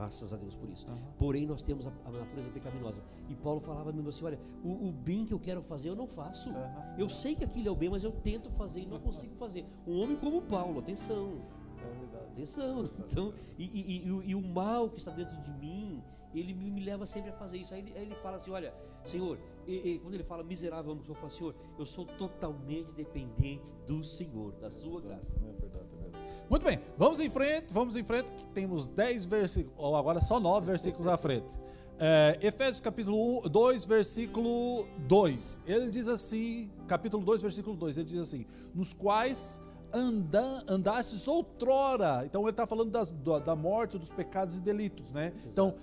Graças 0.00 0.32
a 0.32 0.36
Deus 0.38 0.56
por 0.56 0.70
isso. 0.70 0.88
Uhum. 0.88 0.96
Porém, 1.18 1.46
nós 1.46 1.60
temos 1.60 1.86
a, 1.86 1.92
a, 2.06 2.10
natureza 2.10 2.48
pecaminosa. 2.48 3.04
E 3.28 3.34
Paulo 3.34 3.60
falava 3.60 3.92
mesmo 3.92 4.08
assim: 4.08 4.24
olha, 4.24 4.40
o, 4.64 4.88
o 4.88 4.92
bem 4.92 5.26
que 5.26 5.34
eu 5.34 5.38
quero 5.38 5.62
fazer 5.62 5.90
eu 5.90 5.94
não 5.94 6.06
faço. 6.06 6.48
Uhum. 6.48 6.94
Eu 6.96 7.06
sei 7.10 7.34
que 7.34 7.44
aquilo 7.44 7.68
é 7.68 7.70
o 7.70 7.76
bem, 7.76 7.90
mas 7.90 8.02
eu 8.02 8.10
tento 8.10 8.50
fazer 8.50 8.80
e 8.80 8.86
não 8.86 8.98
consigo 9.04 9.34
fazer. 9.34 9.66
Um 9.86 10.00
homem 10.00 10.16
como 10.16 10.40
Paulo, 10.40 10.80
atenção. 10.80 11.42
É 12.14 12.32
atenção. 12.32 12.88
Então, 13.10 13.34
e, 13.58 13.64
e, 13.64 14.08
e, 14.08 14.30
e, 14.30 14.34
o 14.34 14.40
mal 14.40 14.88
que 14.88 14.96
está 14.96 15.10
dentro 15.10 15.36
de 15.42 15.52
mim, 15.52 16.02
ele 16.34 16.54
me, 16.54 16.70
me 16.70 16.80
leva 16.82 17.04
sempre 17.04 17.28
a 17.28 17.34
fazer 17.34 17.58
isso. 17.58 17.74
Aí 17.74 17.80
ele, 17.80 17.92
aí 17.94 18.02
ele 18.04 18.14
fala 18.14 18.36
assim: 18.36 18.52
olha, 18.52 18.72
Senhor, 19.04 19.38
e, 19.66 19.98
quando 19.98 20.14
ele 20.14 20.24
fala 20.24 20.42
miserável, 20.42 20.98
eu 21.06 21.14
falo, 21.14 21.30
Senhor, 21.30 21.54
eu 21.78 21.84
sou 21.84 22.06
totalmente 22.06 22.94
dependente 22.94 23.74
do 23.86 24.02
Senhor, 24.02 24.52
da 24.52 24.70
sua 24.70 25.00
graça. 25.02 25.36
É 25.44 25.66
é. 25.66 25.69
Muito 26.50 26.64
bem, 26.64 26.80
vamos 26.98 27.20
em 27.20 27.30
frente, 27.30 27.72
vamos 27.72 27.94
em 27.94 28.02
frente, 28.02 28.32
que 28.32 28.44
temos 28.48 28.88
10 28.88 29.24
versículos, 29.26 29.78
ou 29.78 29.94
agora 29.94 30.20
só 30.20 30.40
9 30.40 30.66
versículos 30.66 31.06
à 31.06 31.16
frente. 31.16 31.56
É, 31.96 32.36
Efésios 32.42 32.80
capítulo 32.80 33.48
2, 33.48 33.86
versículo 33.86 34.84
2. 35.06 35.60
Ele 35.64 35.88
diz 35.90 36.08
assim, 36.08 36.68
capítulo 36.88 37.24
2, 37.24 37.42
versículo 37.42 37.76
2, 37.76 37.98
ele 37.98 38.08
diz 38.08 38.18
assim: 38.18 38.46
nos 38.74 38.92
quais 38.92 39.60
anda, 39.92 40.64
andastes 40.66 41.28
outrora. 41.28 42.22
Então 42.24 42.42
ele 42.42 42.50
está 42.50 42.66
falando 42.66 42.90
das, 42.90 43.12
da 43.44 43.54
morte, 43.54 43.96
dos 43.96 44.10
pecados 44.10 44.56
e 44.56 44.60
delitos, 44.60 45.12
né? 45.12 45.32
Exato. 45.44 45.50
Então, 45.52 45.74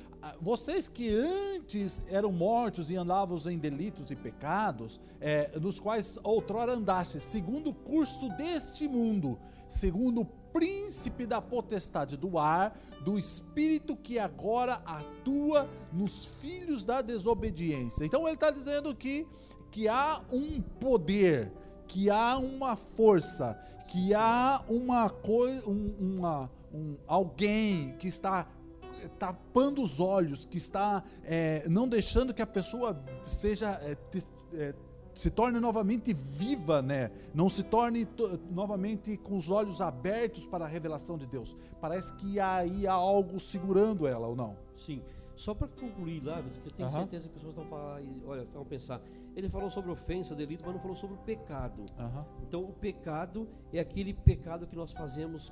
vocês 0.42 0.90
que 0.90 1.10
antes 1.10 2.02
eram 2.10 2.32
mortos 2.32 2.90
e 2.90 2.96
andavam 2.96 3.38
em 3.50 3.58
delitos 3.58 4.12
e 4.12 4.16
pecados, 4.16 5.00
é, 5.22 5.58
nos 5.60 5.80
quais 5.80 6.20
outrora 6.24 6.74
andastes, 6.74 7.24
segundo 7.24 7.70
o 7.70 7.74
curso 7.74 8.28
deste 8.36 8.88
mundo, 8.88 9.40
segundo 9.68 10.22
o 10.22 10.26
príncipe 10.54 11.26
da 11.26 11.42
potestade 11.42 12.18
do 12.18 12.38
ar, 12.38 12.78
do 13.02 13.18
espírito 13.18 13.96
que 13.96 14.20
agora 14.20 14.82
atua 14.86 15.70
nos 15.92 16.26
filhos 16.26 16.84
da 16.84 17.02
desobediência. 17.02 18.06
Então 18.06 18.28
ele 18.28 18.36
está 18.36 18.52
dizendo 18.52 18.94
que, 18.96 19.28
que 19.72 19.88
há 19.88 20.22
um 20.32 20.62
poder, 20.62 21.52
que 21.88 22.10
há 22.10 22.38
uma 22.38 22.76
força, 22.76 23.60
que 23.88 24.14
há 24.14 24.64
uma 24.68 25.10
coisa, 25.10 25.70
um, 25.70 25.94
uma, 26.00 26.52
um, 26.74 26.98
alguém 27.08 27.96
que 27.98 28.08
está 28.08 28.48
tapando 29.18 29.82
os 29.82 30.00
olhos, 30.00 30.46
que 30.46 30.58
está 30.58 31.04
é, 31.24 31.68
não 31.70 31.88
deixando 31.88 32.34
que 32.34 32.42
a 32.42 32.48
pessoa 32.48 33.02
seja 33.22 33.80
é, 33.84 33.98
é, 34.54 34.76
se 35.18 35.32
torne 35.32 35.60
novamente 35.60 36.14
viva, 36.14 36.82
né? 36.82 37.12
Não 37.34 37.50
se 37.50 37.64
torne 37.64 38.08
novamente 38.52 39.18
com 39.18 39.36
os 39.36 39.50
olhos 39.50 39.82
abertos 39.82 40.46
para 40.46 40.66
a 40.66 40.68
revelação 40.68 41.18
de 41.18 41.26
Deus. 41.26 41.56
Parece 41.82 42.14
que 42.16 42.40
aí 42.40 42.86
há 42.86 42.94
algo 42.94 43.40
segurando 43.40 44.08
ela 44.08 44.28
ou 44.28 44.36
não? 44.36 44.56
Sim. 44.76 45.02
Só 45.36 45.54
para 45.54 45.68
concluir 45.68 46.24
lá, 46.24 46.40
Vitor, 46.42 46.62
que 46.62 46.68
eu 46.70 46.74
tenho 46.74 46.90
certeza 46.90 47.30
que 47.30 47.36
as 47.36 47.42
pessoas 47.44 47.56
estão 47.56 47.66
falando, 47.66 48.28
olha, 48.28 48.42
estão 48.42 48.62
a 48.62 48.66
pensar. 48.66 49.02
Ele 49.36 49.50
falou 49.50 49.70
sobre 49.70 49.92
ofensa, 49.92 50.36
delito, 50.36 50.64
mas 50.66 50.74
não 50.74 50.82
falou 50.82 50.96
sobre 50.96 51.16
o 51.16 51.20
pecado. 51.20 51.84
Então, 52.42 52.64
o 52.64 52.74
pecado 52.74 53.48
é 53.72 53.80
aquele 53.80 54.14
pecado 54.14 54.66
que 54.68 54.76
nós 54.76 54.92
fazemos 54.94 55.52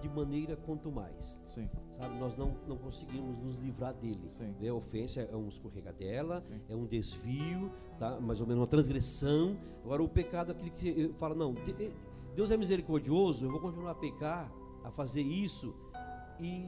de 0.00 0.08
maneira 0.08 0.56
quanto 0.56 0.90
mais. 0.90 1.38
Sim. 1.44 1.68
Sabe, 2.02 2.18
nós 2.18 2.36
não, 2.36 2.52
não 2.66 2.76
conseguimos 2.76 3.38
nos 3.38 3.58
livrar 3.58 3.94
dele. 3.94 4.28
Sim. 4.28 4.52
A 4.68 4.74
ofensa 4.74 5.20
é 5.20 5.36
um 5.36 5.48
escorregadela, 5.48 6.40
Sim. 6.40 6.60
é 6.68 6.74
um 6.74 6.84
desvio, 6.84 7.70
tá? 7.96 8.20
mais 8.20 8.40
ou 8.40 8.46
menos 8.46 8.60
uma 8.60 8.66
transgressão. 8.66 9.56
Agora, 9.84 10.02
o 10.02 10.08
pecado 10.08 10.50
é 10.50 10.54
aquele 10.56 10.70
que 10.70 11.14
fala, 11.16 11.32
não, 11.32 11.54
Deus 12.34 12.50
é 12.50 12.56
misericordioso, 12.56 13.46
eu 13.46 13.50
vou 13.52 13.60
continuar 13.60 13.92
a 13.92 13.94
pecar, 13.94 14.52
a 14.82 14.90
fazer 14.90 15.22
isso, 15.22 15.72
e 16.40 16.66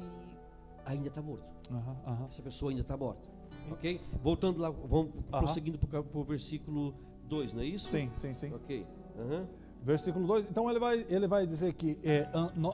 ainda 0.87 1.09
está 1.09 1.21
morto. 1.21 1.45
Essa 2.29 2.41
pessoa 2.41 2.71
ainda 2.71 2.83
está 2.83 2.97
morta. 2.97 3.27
Ok? 3.73 4.01
Voltando 4.23 4.61
lá, 4.61 4.71
vamos 4.71 5.19
prosseguindo 5.33 5.79
para 5.79 6.01
o 6.01 6.23
versículo 6.23 6.95
2, 7.25 7.55
não 7.55 7.63
é 7.63 7.67
isso? 7.67 7.89
Sim, 7.89 8.09
sim, 8.13 8.33
sim. 8.35 8.55
Ok. 8.55 8.87
Uhum. 9.17 9.49
Versículo 9.85 10.27
2. 10.27 10.49
Então 10.51 10.71
ele 10.71 10.79
vai, 10.79 11.05
ele 11.11 11.27
vai 11.27 11.47
dizer 11.47 11.75
que 11.75 11.99
é, 12.03 12.27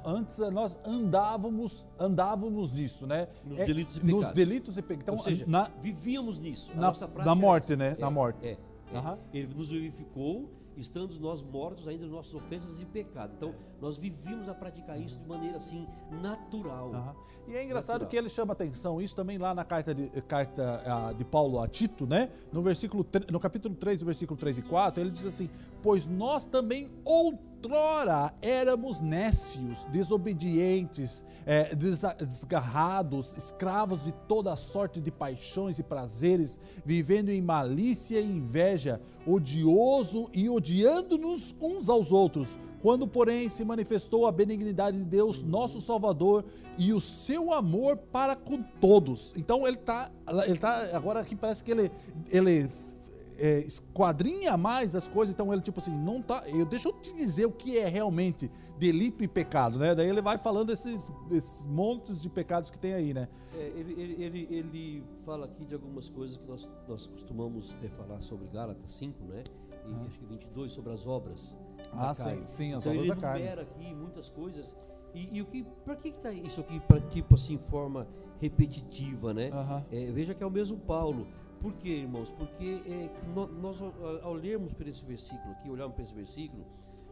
antes 0.05 0.39
nós 0.39 0.79
andávamos, 0.87 1.85
andávamos 1.99 2.73
nisso, 2.73 3.05
né? 3.05 3.27
Nos 3.45 3.59
é, 3.59 3.65
delitos 3.65 3.97
e 3.97 4.01
pecados. 4.01 4.21
Nos 4.27 4.35
delitos 4.35 4.79
e 4.79 4.83
pecados. 4.83 5.03
Então, 5.03 5.15
Ou 5.17 5.21
seja, 5.21 5.45
na, 5.49 5.69
vivíamos 5.81 6.39
nisso. 6.39 6.71
Na, 6.77 6.93
na 7.25 7.35
morte, 7.35 7.75
né? 7.75 7.97
Na 7.99 8.11
morte. 8.11 8.47
É, 8.47 8.57
é. 8.93 8.99
Uhum. 8.99 9.19
Ele 9.33 9.55
nos 9.55 9.71
vivificou 9.71 10.49
estando 10.81 11.19
nós 11.21 11.43
mortos 11.43 11.87
ainda 11.87 12.05
nas 12.05 12.13
nossas 12.13 12.35
ofensas 12.35 12.81
e 12.81 12.87
pecado. 12.87 13.35
Então, 13.37 13.55
nós 13.81 13.99
vivíamos 13.99 14.49
a 14.49 14.55
praticar 14.55 15.01
isso 15.01 15.19
de 15.19 15.27
maneira 15.27 15.57
assim 15.57 15.87
natural. 16.23 16.91
Uhum. 16.91 17.31
E 17.49 17.57
é 17.57 17.65
engraçado 17.65 17.95
natural. 17.95 18.11
que 18.11 18.17
ele 18.17 18.29
chama 18.29 18.53
atenção, 18.53 19.01
isso 19.01 19.15
também 19.15 19.39
lá 19.39 19.55
na 19.55 19.65
carta 19.65 19.95
de, 19.95 20.09
carta, 20.23 21.11
uh, 21.11 21.15
de 21.15 21.25
Paulo 21.25 21.59
a 21.61 21.67
Tito, 21.67 22.07
né? 22.07 22.31
No 22.53 22.63
versículo 22.63 23.07
no 23.31 23.41
capítulo 23.41 23.75
3, 23.75 24.03
versículo 24.03 24.39
3 24.39 24.59
e 24.59 24.63
4, 24.63 25.03
ele 25.03 25.11
diz 25.11 25.27
assim: 25.27 25.51
"Pois 25.83 26.07
nós 26.07 26.45
também 26.45 26.89
outrora 27.61 28.33
éramos 28.41 29.01
nécios, 29.01 29.85
desobedientes, 29.93 31.23
é, 31.45 31.75
desgarrados, 31.75 33.37
escravos 33.37 34.05
de 34.05 34.13
toda 34.27 34.57
sorte 34.57 35.01
de 35.01 35.11
paixões 35.11 35.79
e 35.79 35.83
prazeres, 35.83 36.59
vivendo 36.85 37.29
em 37.29 37.43
malícia 37.43 38.19
e 38.19 38.27
inveja, 38.27 39.01
odioso 39.27 40.31
e 40.33 40.49
odiando-nos 40.49 41.55
uns 41.61 41.89
aos 41.89 42.11
outros." 42.11 42.59
Quando, 42.83 43.07
porém, 43.07 43.51
se 43.51 43.63
manifestou 43.63 44.27
a 44.27 44.33
benignidade 44.33 44.97
de 44.97 45.05
Deus, 45.05 45.43
nosso 45.43 45.83
Salvador, 45.83 46.47
e 46.79 46.95
o 46.95 47.01
seu 47.01 47.53
amor 47.53 47.99
para 47.99 48.35
com 48.35 48.63
todos. 48.63 49.35
Então 49.37 49.67
ele 49.67 49.77
está, 49.77 50.11
ele 50.47 50.59
tá, 50.59 50.89
agora 50.95 51.21
aqui 51.21 51.37
parece 51.37 51.63
que 51.63 51.71
ele, 51.71 51.93
ele 52.31 52.71
é, 53.41 53.59
esquadrinha 53.59 54.57
mais 54.57 54.95
as 54.95 55.09
coisas, 55.09 55.35
então 55.35 55.53
ele 55.53 55.63
tipo 55.63 55.81
assim, 55.81 55.97
não 55.97 56.21
tá, 56.21 56.45
eu, 56.47 56.67
deixa 56.67 56.89
eu 56.89 56.93
te 56.93 57.15
dizer 57.15 57.47
o 57.47 57.53
que 57.53 57.79
é 57.79 57.89
realmente 57.89 58.51
delito 58.79 59.25
e 59.25 59.29
pecado, 59.29 59.79
né? 59.79 59.95
Daí 59.95 60.09
ele 60.09 60.23
vai 60.23 60.39
falando 60.39 60.71
esses, 60.71 61.11
esses 61.31 61.67
montes 61.67 62.21
de 62.21 62.29
pecados 62.29 62.71
que 62.71 62.79
tem 62.79 62.95
aí, 62.95 63.13
né? 63.13 63.29
É, 63.55 63.69
ele, 63.75 64.01
ele, 64.01 64.25
ele, 64.25 64.49
ele, 64.51 65.05
fala 65.25 65.47
aqui 65.47 65.65
de 65.65 65.75
algumas 65.75 66.09
coisas 66.09 66.37
que 66.37 66.47
nós, 66.47 66.69
nós 66.87 67.07
costumamos 67.07 67.75
é, 67.83 67.89
falar 67.89 68.21
sobre 68.21 68.47
Gálatas 68.49 68.91
5, 68.93 69.25
né? 69.25 69.43
E 69.87 69.93
ah. 69.93 70.05
acho 70.07 70.19
que 70.19 70.27
22 70.27 70.73
sobre 70.73 70.93
as 70.93 71.07
obras 71.07 71.57
ah, 71.93 72.15
sim, 72.15 72.47
sim, 72.47 72.73
as 72.73 72.85
então, 72.85 72.93
obras 72.93 73.07
ele 73.07 73.09
da 73.09 73.17
carne. 73.17 73.49
aqui 73.49 73.95
muitas 73.95 74.29
coisas. 74.29 74.77
E, 75.15 75.39
e 75.39 75.43
o 75.43 75.47
que, 75.47 75.65
para 75.85 75.97
que 75.97 76.09
está 76.09 76.31
isso 76.31 76.61
aqui, 76.61 76.79
para 76.81 77.01
tipo 77.01 77.35
assim, 77.35 77.59
forma 77.59 78.07
repetitiva, 78.41 79.35
né? 79.35 79.51
É, 79.91 80.11
veja 80.13 80.35
que 80.35 80.43
é 80.43 80.47
o 80.47 80.51
mesmo 80.51 80.79
Paulo. 80.79 81.27
Por 81.61 81.75
quê, 81.75 81.91
irmãos? 81.91 82.31
Porque 82.31 82.83
é, 82.87 83.11
nós, 83.61 83.81
ao 84.23 84.33
lermos 84.33 84.73
para 84.73 84.89
esse 84.89 85.05
versículo 85.05 85.53
aqui, 85.53 85.69
olharmos 85.69 85.95
para 85.95 86.05
esse 86.05 86.15
versículo, 86.15 86.65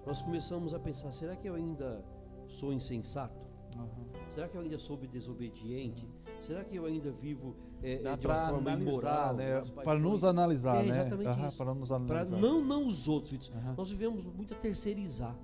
nós 0.06 0.22
começamos 0.22 0.72
a 0.72 0.78
pensar: 0.78 1.12
será 1.12 1.36
que 1.36 1.48
eu 1.48 1.54
ainda 1.54 2.02
sou 2.46 2.72
insensato? 2.72 3.46
Uhum. 3.76 4.08
Será 4.30 4.48
que 4.48 4.56
eu 4.56 4.62
ainda 4.62 4.78
sou 4.78 4.96
desobediente? 4.96 6.08
Será 6.40 6.64
que 6.64 6.76
eu 6.76 6.86
ainda 6.86 7.10
vivo 7.10 7.56
é, 7.82 7.96
de 7.96 8.06
uma 8.08 8.16
forma 8.16 8.72
analisar, 8.72 8.80
imoral? 8.80 9.34
Né? 9.34 9.62
Para 9.84 9.98
nos 9.98 10.24
analisar, 10.24 10.84
é, 10.84 10.88
exatamente 10.88 11.24
né? 11.24 11.48
Uhum, 11.48 11.56
para 11.56 11.74
nos 11.74 11.92
analisar. 11.92 12.38
Não, 12.38 12.64
não 12.64 12.86
os 12.86 13.08
outros. 13.08 13.52
Nós 13.76 13.90
vivemos 13.90 14.24
muito 14.24 14.54
a 14.54 14.56
terceirizar. 14.56 15.36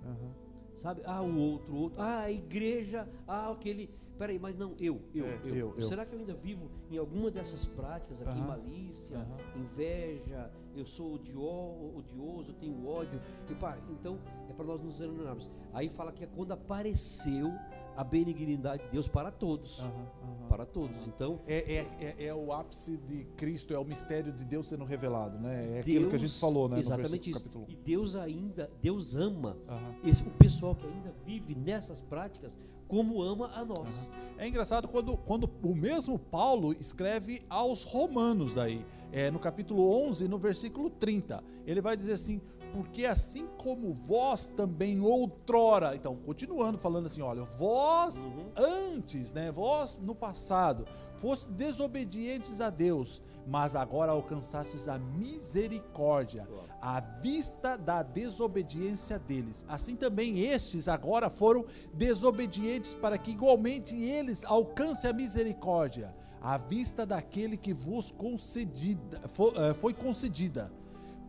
Sabe? 0.75 1.03
Ah, 1.05 1.23
o 1.23 1.38
outro, 1.38 1.73
o 1.73 1.77
outro. 1.83 2.01
Ah, 2.01 2.21
a 2.21 2.31
igreja. 2.31 3.09
Ah, 3.27 3.51
aquele. 3.51 3.90
Peraí, 4.18 4.38
mas 4.38 4.57
não, 4.57 4.74
eu, 4.79 5.03
eu, 5.12 5.27
é, 5.27 5.40
eu. 5.44 5.55
eu, 5.55 5.74
eu. 5.77 5.83
Será 5.83 6.07
que 6.07 6.14
eu 6.14 6.18
ainda 6.18 6.35
vivo 6.35 6.70
em 6.90 6.96
alguma 6.96 7.31
dessas 7.31 7.64
práticas 7.64 8.22
aqui? 8.22 8.38
Malícia, 8.38 9.27
inveja, 9.57 10.53
eu 10.77 10.87
sou 10.87 11.14
odioso, 11.14 11.96
odioso 11.96 12.53
tenho 12.55 12.87
ódio. 12.87 13.20
E, 13.50 13.55
pá, 13.55 13.77
então, 13.90 14.18
é 14.48 14.53
para 14.53 14.64
nós 14.64 14.81
nos 14.81 15.00
examinarmos. 15.00 15.50
Aí 15.72 15.88
fala 15.88 16.12
que 16.12 16.22
é 16.22 16.27
quando 16.27 16.53
apareceu 16.53 17.53
a 17.96 18.04
benignidade 18.04 18.85
de 18.85 18.90
Deus 18.90 19.09
para 19.09 19.30
todos. 19.30 19.80
Uhum, 19.80 19.87
uhum, 19.88 20.48
para 20.48 20.66
todos. 20.66 20.98
Uhum. 21.00 21.07
Então. 21.09 21.40
É, 21.46 21.57
é, 21.57 21.88
é, 22.00 22.26
é, 22.26 22.35
o 22.35 22.52
ápice 22.52 22.96
de 22.96 23.24
Cristo, 23.37 23.74
é 23.74 23.78
o 23.78 23.85
mistério 23.85 24.33
de 24.33 24.44
Deus 24.44 24.66
sendo 24.66 24.85
revelado, 24.85 25.38
né? 25.38 25.64
É 25.64 25.66
Deus, 25.66 25.80
aquilo 25.80 26.11
que 26.11 26.16
a 26.16 26.18
gente 26.18 26.38
falou, 26.38 26.68
né? 26.68 26.78
Exatamente 26.78 27.30
isso. 27.30 27.40
Capítulo. 27.40 27.66
E 27.68 27.76
Deus 27.76 28.16
ainda, 28.16 28.70
Deus 28.80 29.16
ama 29.16 29.57
esse, 30.05 30.22
o 30.22 30.30
pessoal 30.30 30.74
que 30.74 30.86
ainda 30.86 31.14
vive 31.24 31.55
nessas 31.55 32.01
práticas 32.01 32.59
como 32.86 33.22
ama 33.22 33.51
a 33.55 33.64
nós. 33.64 34.09
É 34.38 34.47
engraçado 34.47 34.88
quando, 34.88 35.16
quando 35.16 35.51
o 35.62 35.74
mesmo 35.74 36.18
Paulo 36.18 36.72
escreve 36.72 37.42
aos 37.49 37.82
romanos 37.82 38.55
daí, 38.55 38.84
é, 39.11 39.30
no 39.30 39.38
capítulo 39.38 39.88
11, 40.09 40.26
no 40.28 40.38
versículo 40.38 40.90
30, 40.90 41.42
ele 41.66 41.80
vai 41.80 41.97
dizer 41.97 42.12
assim, 42.12 42.40
porque 42.75 43.07
assim 43.07 43.47
como 43.57 43.93
vós 43.93 44.49
também 44.49 45.01
outrora, 45.01 45.95
então 45.95 46.16
continuando 46.16 46.77
falando 46.77 47.07
assim, 47.07 47.22
olha, 47.22 47.45
vós 47.45 48.25
Uhum. 48.25 48.51
antes, 48.57 49.33
né, 49.33 49.53
vós 49.53 49.97
no 50.03 50.12
passado, 50.12 50.85
foste 51.16 51.53
desobedientes 51.53 52.61
a 52.61 52.70
Deus, 52.70 53.22
mas 53.47 53.77
agora 53.77 54.11
alcançastes 54.11 54.89
a 54.89 54.99
misericórdia 54.99 56.49
à 56.83 56.99
vista 56.99 57.79
da 57.79 58.03
desobediência 58.03 59.20
deles. 59.20 59.64
Assim 59.68 59.95
também 59.95 60.41
estes 60.41 60.89
agora 60.89 61.31
foram 61.31 61.64
desobedientes 61.93 62.93
para 62.93 63.16
que 63.16 63.31
igualmente 63.31 63.95
eles 63.95 64.45
alcancem 64.45 65.09
a 65.09 65.12
misericórdia 65.12 66.12
à 66.43 66.59
vista 66.59 67.07
daquele 67.07 67.57
que 67.57 67.72
vos 67.72 68.11
concedida, 68.11 69.20
eh, 69.57 69.75
foi 69.75 69.95
concedida. 69.95 70.72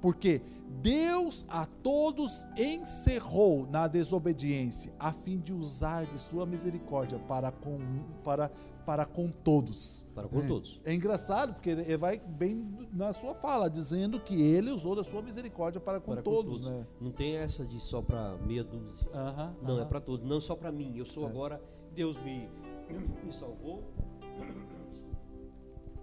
Porque 0.06 0.40
Deus 0.84 1.48
a 1.50 1.66
todos 1.66 2.48
encerrou 2.56 3.66
na 3.66 3.88
desobediência, 3.88 4.94
a 5.00 5.12
fim 5.12 5.40
de 5.40 5.52
usar 5.52 6.06
de 6.06 6.22
sua 6.22 6.46
misericórdia 6.46 7.18
para 7.18 7.52
com, 7.52 7.80
para, 8.24 8.52
para 8.86 9.04
com 9.04 9.32
todos. 9.32 10.06
Para 10.14 10.28
com 10.28 10.42
É. 10.42 10.48
todos. 10.48 10.80
É 10.86 10.94
engraçado, 10.94 11.56
porque 11.56 11.72
ele 11.72 11.98
vai 11.98 12.20
bem 12.20 12.88
na 12.94 13.14
sua 13.14 13.34
fala, 13.34 13.68
dizendo 13.68 14.20
que 14.20 14.40
ele 14.40 14.70
usou 14.70 14.96
da 14.96 15.04
sua 15.04 15.24
misericórdia 15.24 15.82
para 15.82 16.00
com 16.00 16.12
Para 16.14 16.22
todos. 16.22 16.70
Né? 16.70 16.86
Não 17.02 17.10
tem 17.10 17.36
essa 17.38 17.66
de 17.66 17.80
só 17.80 18.00
para 18.04 18.38
meia 18.46 18.64
dúzia. 18.64 19.10
Aham, 19.12 19.56
Não, 19.64 19.78
é 19.78 19.80
aham. 19.80 19.88
para 19.90 20.00
todos, 20.00 20.30
não 20.30 20.40
só 20.40 20.56
para 20.56 20.72
mim. 20.72 20.96
Eu 20.96 21.06
sou 21.06 21.26
É. 21.26 21.30
agora, 21.32 21.60
Deus 21.96 22.22
me, 22.22 22.48
me 23.26 23.34
salvou. 23.34 23.84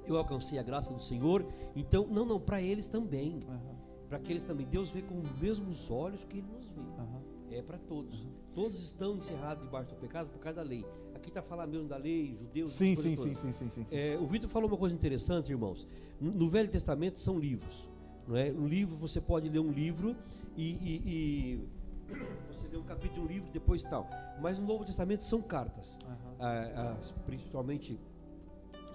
Eu 0.04 0.16
alcancei 0.16 0.58
a 0.58 0.62
graça 0.64 0.92
do 0.92 1.00
Senhor. 1.00 1.46
Então, 1.76 2.04
não, 2.08 2.24
não, 2.24 2.40
para 2.40 2.60
eles 2.60 2.88
também. 2.88 3.38
Aham, 3.48 3.71
Para 4.12 4.18
aqueles 4.20 4.42
também. 4.42 4.66
Deus 4.66 4.90
vê 4.90 5.00
com 5.00 5.18
os 5.18 5.32
mesmos 5.40 5.90
olhos 5.90 6.22
que 6.22 6.36
ele 6.36 6.46
nos 6.54 6.66
vê. 6.66 6.82
aham. 6.98 7.22
É 7.50 7.62
para 7.62 7.78
todos. 7.78 8.26
Todos 8.54 8.82
estão 8.82 9.16
encerrados 9.16 9.64
debaixo 9.64 9.88
do 9.88 9.94
pecado 9.96 10.28
por 10.28 10.38
causa 10.38 10.56
da 10.56 10.62
lei. 10.62 10.84
Aqui 11.14 11.28
está 11.30 11.40
falando 11.40 11.70
mesmo 11.70 11.88
da 11.88 11.96
lei, 11.96 12.34
judeus. 12.36 12.70
Sim, 12.72 12.94
sim, 12.94 13.16
sim, 13.16 13.32
sim, 13.32 13.50
sim, 13.52 13.70
sim. 13.70 13.86
É, 13.90 14.18
o 14.20 14.26
Vitor 14.26 14.50
falou 14.50 14.68
uma 14.68 14.76
coisa 14.76 14.94
interessante, 14.94 15.50
irmãos. 15.50 15.88
No 16.20 16.46
Velho 16.50 16.68
Testamento 16.68 17.18
são 17.18 17.38
livros. 17.38 17.88
Não 18.28 18.36
é? 18.36 18.52
Um 18.52 18.68
livro, 18.68 18.94
você 18.96 19.18
pode 19.18 19.48
ler 19.48 19.60
um 19.60 19.72
livro 19.72 20.14
e, 20.58 20.72
e- 20.72 21.02
e 21.06 21.68
você 22.52 22.68
lê 22.68 22.76
um 22.76 22.84
capítulo 22.84 23.26
de 23.26 23.32
um 23.32 23.34
livro, 23.34 23.50
depois 23.50 23.82
tal. 23.82 24.06
Mas 24.42 24.58
no 24.58 24.66
Novo 24.66 24.84
Testamento 24.84 25.22
são 25.24 25.40
cartas. 25.40 25.98
Aham. 26.04 26.36
Ah, 26.38 26.96
as- 27.00 27.12
principalmente 27.24 27.98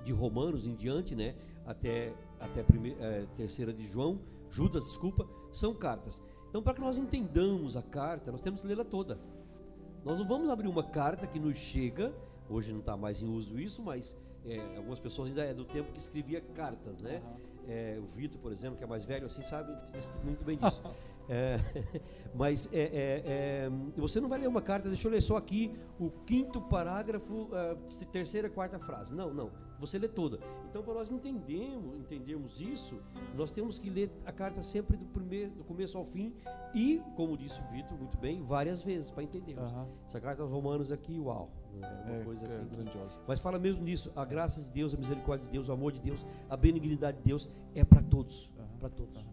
de 0.05 0.11
Romanos 0.13 0.68
em 0.68 0.76
diante, 0.76 1.15
né? 1.15 1.34
Até, 1.65 2.13
até 2.39 2.61
prime- 2.61 2.95
eh, 2.99 3.26
terceira 3.36 3.74
de 3.74 3.84
João, 3.84 4.20
Judas, 4.50 4.86
desculpa, 4.86 5.28
são 5.52 5.74
cartas. 5.74 6.22
Então, 6.50 6.62
para 6.62 6.74
que 6.74 6.82
nós 6.82 6.98
entendamos 6.98 7.76
a 7.76 7.82
carta, 7.82 8.32
nós 8.32 8.41
temos 8.41 8.62
que 8.62 8.68
lê-la 8.68 8.86
toda. 8.86 9.20
Nós 10.04 10.20
não 10.20 10.26
vamos 10.26 10.50
abrir 10.50 10.68
uma 10.68 10.84
carta 10.84 11.28
que 11.28 11.39
nos 11.39 11.58
chega, 11.58 12.14
hoje 12.50 12.72
não 12.72 12.80
está 12.80 12.95
mais 12.95 13.22
em 13.22 13.28
uso 13.28 13.60
isso, 13.60 13.84
mas 13.84 14.18
eh, 14.45 14.78
algumas 14.78 15.00
pessoas 15.00 15.30
ainda 15.30 15.43
é 15.43 15.54
do 15.54 15.66
tempo 15.66 15.91
que 15.91 16.00
escrevia 16.00 16.39
cartas, 16.39 17.02
né? 17.02 17.22
Eh, 17.68 18.00
o 18.02 18.08
Vitor, 18.08 18.39
por 18.39 18.52
exemplo, 18.52 18.78
que 18.78 18.84
é 18.84 18.88
mais 18.88 19.04
velho, 19.04 19.26
assim, 19.26 19.41
sabe 19.41 19.78
muito 20.24 20.45
bem 20.45 20.58
disso. 20.58 20.82
É, 21.30 21.60
mas 22.34 22.74
é, 22.74 22.84
é, 22.84 23.24
é, 23.26 23.70
você 23.98 24.22
não 24.22 24.30
vai 24.30 24.39
ler 24.39 24.48
uma 24.48 24.62
carta, 24.62 24.88
deixa 24.88 25.10
eu 25.10 25.12
ler 25.12 25.22
só 25.22 25.36
aqui 25.36 25.78
o 26.00 26.10
quinto 26.26 26.62
parágrafo, 26.62 27.50
a 27.54 28.06
terceira, 28.06 28.50
quarta 28.50 28.80
frase. 28.80 29.14
Não, 29.14 29.34
não. 29.34 29.52
Você 29.80 29.99
lê 29.99 30.07
toda. 30.07 30.39
Então, 30.69 30.82
para 30.84 30.93
nós 30.95 31.11
entendermos, 31.11 31.95
entendermos 31.99 32.59
isso, 32.61 32.99
nós 33.36 33.51
temos 33.51 33.78
que 33.78 33.89
ler 33.89 34.11
a 34.25 34.32
carta 34.32 34.63
sempre 34.63 34.97
do, 34.97 35.05
primeiro, 35.05 35.51
do 35.51 35.63
começo 35.63 35.97
ao 35.97 36.03
fim 36.03 36.34
e, 36.73 37.01
como 37.15 37.38
disse 37.38 37.61
o 37.61 37.63
Vitor 37.65 37.97
muito 37.97 38.17
bem, 38.17 38.41
várias 38.41 38.84
vezes 38.84 39.11
para 39.11 39.23
entendermos. 39.23 39.71
Aham. 39.71 39.88
Essa 40.07 40.19
carta 40.19 40.41
aos 40.41 40.51
Romanos 40.51 40.91
aqui, 40.91 41.19
uau, 41.19 41.51
é 41.73 41.86
uma 42.09 42.15
É, 42.17 42.23
coisa 42.23 42.45
é 42.45 42.47
assim. 42.47 42.65
que- 42.65 42.75
grandiosa. 42.75 43.19
mas 43.28 43.39
fala 43.39 43.59
mesmo 43.59 43.84
nisso, 43.84 44.11
a 44.15 44.25
graça 44.25 44.61
de 44.63 44.69
Deus, 44.71 44.93
a 44.95 44.97
misericórdia 44.97 45.45
de 45.45 45.51
Deus, 45.51 45.69
o 45.69 45.71
amor 45.73 45.91
de 45.91 45.99
Deus, 46.01 46.25
a 46.49 46.57
benignidade 46.57 47.17
de 47.17 47.23
Deus 47.23 47.49
é 47.75 47.84
para 47.84 48.01
todos, 48.01 48.51
para 48.80 48.89
todos. 48.89 49.23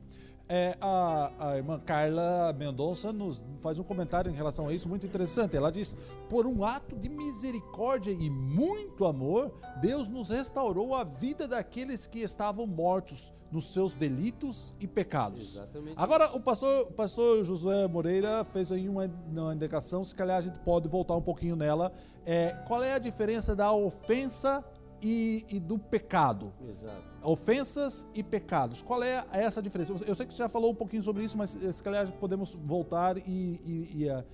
É, 0.46 0.76
a, 0.78 1.32
a 1.38 1.56
irmã 1.56 1.80
Carla 1.80 2.52
Mendonça 2.52 3.12
nos 3.12 3.42
faz 3.60 3.78
um 3.78 3.82
comentário 3.82 4.30
em 4.30 4.34
relação 4.34 4.68
a 4.68 4.74
isso 4.74 4.88
muito 4.88 5.06
interessante. 5.06 5.56
Ela 5.56 5.72
diz: 5.72 5.96
Por 6.28 6.46
um 6.46 6.64
ato 6.64 6.96
de 6.96 7.08
misericórdia 7.08 8.10
e 8.10 8.28
muito 8.28 9.06
amor, 9.06 9.54
Deus 9.80 10.08
nos 10.10 10.28
restaurou 10.28 10.94
a 10.94 11.02
vida 11.02 11.48
daqueles 11.48 12.06
que 12.06 12.18
estavam 12.20 12.66
mortos 12.66 13.32
nos 13.50 13.72
seus 13.72 13.94
delitos 13.94 14.74
e 14.80 14.86
pecados. 14.86 15.54
Exatamente. 15.54 15.94
Agora, 15.96 16.34
o 16.34 16.40
pastor, 16.40 16.88
o 16.88 16.92
pastor 16.92 17.44
Josué 17.44 17.86
Moreira 17.86 18.44
fez 18.44 18.70
aí 18.72 18.88
uma, 18.88 19.08
uma 19.30 19.54
indicação, 19.54 20.02
se 20.02 20.14
calhar 20.14 20.38
a 20.38 20.42
gente 20.42 20.58
pode 20.58 20.88
voltar 20.88 21.14
um 21.16 21.22
pouquinho 21.22 21.54
nela. 21.54 21.92
É, 22.26 22.50
qual 22.66 22.82
é 22.82 22.92
a 22.92 22.98
diferença 22.98 23.54
da 23.54 23.72
ofensa 23.72 24.62
e, 25.04 25.44
e 25.56 25.60
do 25.60 25.78
pecado? 25.78 26.50
Exato. 26.68 27.02
Ofensas 27.22 28.06
e 28.14 28.22
pecados. 28.22 28.80
Qual 28.80 29.02
é 29.02 29.24
essa 29.32 29.60
diferença? 29.62 29.92
Eu- 30.06 30.14
sei 30.14 30.24
que 30.26 30.32
você 30.32 30.38
já 30.38 30.48
falou 30.48 30.70
um 30.70 30.74
pouquinho 30.74 31.02
sobre 31.02 31.22
isso, 31.22 31.36
mas 31.36 31.54
eh, 31.62 31.70
se 31.70 31.82
calhar 31.82 32.10
podemos 32.12 32.54
voltar 32.54 33.18
e, 33.18 33.22
e- 33.28 33.90
e, 34.02 34.08
eh, 34.08 34.24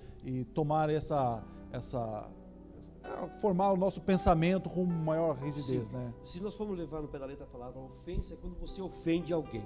tomar 0.53 0.89
essa, 0.89 1.43
essa. 1.71 2.27
eh, 3.03 3.29
formar 3.39 3.71
o 3.73 3.77
nosso 3.77 3.99
pensamento 4.01 4.69
com 4.69 4.85
maior 4.85 5.35
rigidez, 5.35 5.89
Sim. 5.89 5.93
né? 5.93 6.13
Se 6.23 6.41
nós 6.41 6.55
formos 6.55 6.77
levar 6.77 7.01
no 7.01 7.07
pé 7.09 7.19
da 7.19 7.25
letra 7.25 7.43
a 7.45 7.47
palavra 7.47 7.79
ofensa, 7.81 8.33
é 8.33 8.37
quando 8.37 8.55
você 8.59 8.81
ofende 8.81 9.33
alguém. 9.33 9.63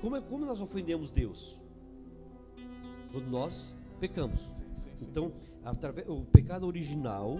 Como, 0.00 0.16
é, 0.16 0.20
como 0.20 0.44
nós 0.44 0.60
ofendemos 0.60 1.10
Deus? 1.10 1.58
Quando 3.12 3.28
nós 3.30 3.74
pecamos. 4.00 4.48
Então, 5.00 5.32
através, 5.64 6.08
o 6.08 6.24
pecado 6.24 6.66
original, 6.66 7.38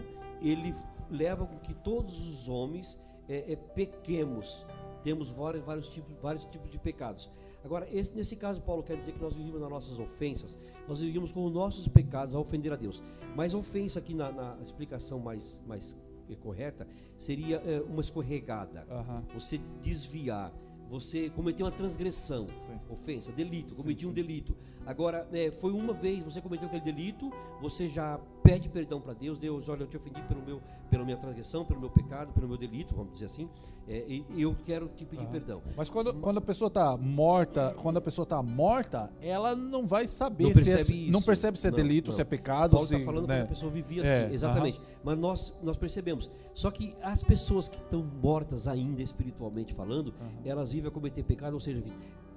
ele 0.49 0.73
leva 1.11 1.47
com 1.47 1.59
que 1.59 1.75
todos 1.75 2.27
os 2.29 2.49
homens 2.49 3.01
é, 3.29 3.53
é, 3.53 3.57
pequemos. 3.57 4.67
Temos 5.03 5.31
vários, 5.31 5.65
vários, 5.65 5.89
tipos, 5.89 6.13
vários 6.23 6.45
tipos 6.45 6.71
de 6.71 6.79
pecados. 6.79 7.31
Agora, 7.65 7.87
esse- 7.93 8.13
nesse 8.15 8.37
caso, 8.37 8.61
Paulo 8.63 8.83
quer 8.83 8.97
dizer 8.97 9.13
que 9.13 9.21
nós 9.21 9.35
vivemos 9.35 9.61
nas 9.61 9.71
nossas 9.71 9.99
ofensas, 9.99 10.59
nós 10.89 11.01
vivemos 11.01 11.33
com 11.33 11.45
os 11.45 11.53
nossos 11.53 11.87
pecados 11.89 12.35
a 12.35 12.39
ofender 12.41 12.73
a 12.73 12.77
Deus. 12.77 13.03
Mas 13.37 13.55
ofensa 13.55 13.99
aqui 14.01 14.15
na, 14.15 14.31
na 14.33 14.59
explicação 14.63 15.19
mais, 15.19 15.61
mais 15.67 15.97
correta 16.41 16.89
seria 17.19 17.57
eh, 17.59 17.83
uma 17.89 18.01
escorregada. 18.01 18.87
Aham. 18.91 19.23
Você 19.35 19.59
desviar, 19.83 20.51
você 20.89 21.29
cometer 21.31 21.63
uma 21.63 21.71
transgressão, 21.71 22.47
Sim. 22.49 22.81
ofensa, 22.89 23.31
delito, 23.33 23.75
Sim, 23.75 23.83
cometi 23.83 24.07
um 24.07 24.09
sim. 24.09 24.15
delito. 24.15 24.57
Agora, 24.87 25.29
é, 25.33 25.51
foi 25.53 25.73
uma 25.73 25.93
vez, 25.93 26.25
você 26.25 26.41
cometeu 26.41 26.67
aquele 26.69 26.83
delito, 26.85 27.31
você 27.61 27.87
já 27.87 28.19
pede 28.43 28.69
perdão 28.69 29.01
para 29.01 29.15
Deus, 29.15 29.39
Deus, 29.39 29.69
olha, 29.69 29.83
eu 29.83 29.87
te 29.87 29.97
ofendi 29.97 30.21
pelo 30.23 30.43
meu, 30.43 30.61
pela 30.91 31.05
minha 31.05 31.17
transgressão, 31.17 31.65
pelo 31.65 31.81
meu 31.81 31.91
pecado, 31.91 32.33
pelo 32.33 32.49
meu 32.49 32.57
delito, 32.57 32.95
vamos 32.95 33.13
dizer 33.13 33.27
assim, 33.27 33.49
é, 33.89 34.05
e 34.09 34.25
eu 34.43 34.57
quero 34.65 34.89
te 34.89 35.05
pedir 35.05 35.27
perdão. 35.27 35.63
Mas 35.77 35.89
quando, 35.89 36.15
quando 36.21 36.39
a 36.39 36.41
pessoa 36.41 36.69
está 36.69 36.97
morta, 36.97 37.75
quando 37.81 37.97
a 37.99 38.01
pessoa 38.01 38.27
tá 38.27 38.43
morta, 38.43 39.11
ela 39.21 39.55
não 39.55 39.87
vai 39.87 40.09
saber 40.09 40.45
Não 40.45 40.53
se 40.53 41.09
é, 41.09 41.11
não 41.11 41.23
percebe 41.23 41.59
se 41.59 41.67
é 41.69 41.71
Não, 41.71 41.77
delito, 41.77 42.09
não. 42.11 42.17
se 42.17 42.23
é 42.23 42.25
pecado, 42.25 42.73
Paulo 42.73 42.85
está 42.85 42.99
falando 43.05 43.29
né? 43.29 43.39
que 43.39 43.43
a 43.45 43.49
pessoa 43.49 43.71
vivia 43.71 44.03
É, 44.03 44.25
assim, 44.25 44.35
exatamente. 44.35 44.81
Mas 45.05 45.19
nós, 45.19 45.57
nós 45.63 45.77
percebemos. 45.77 46.31
Só 46.55 46.71
que 46.71 46.95
as 47.03 47.23
pessoas 47.23 47.69
que 47.69 47.79
estão 47.79 48.03
mortas 48.23 48.69
ainda 48.69 49.03
espiritualmente 49.03 49.73
falando, 49.73 50.15
elas 50.45 50.73
vivem 50.73 50.89
a 50.89 50.93
cometer 50.93 51.23
pecado, 51.23 51.55
ou 51.55 51.61
seja, 51.61 51.83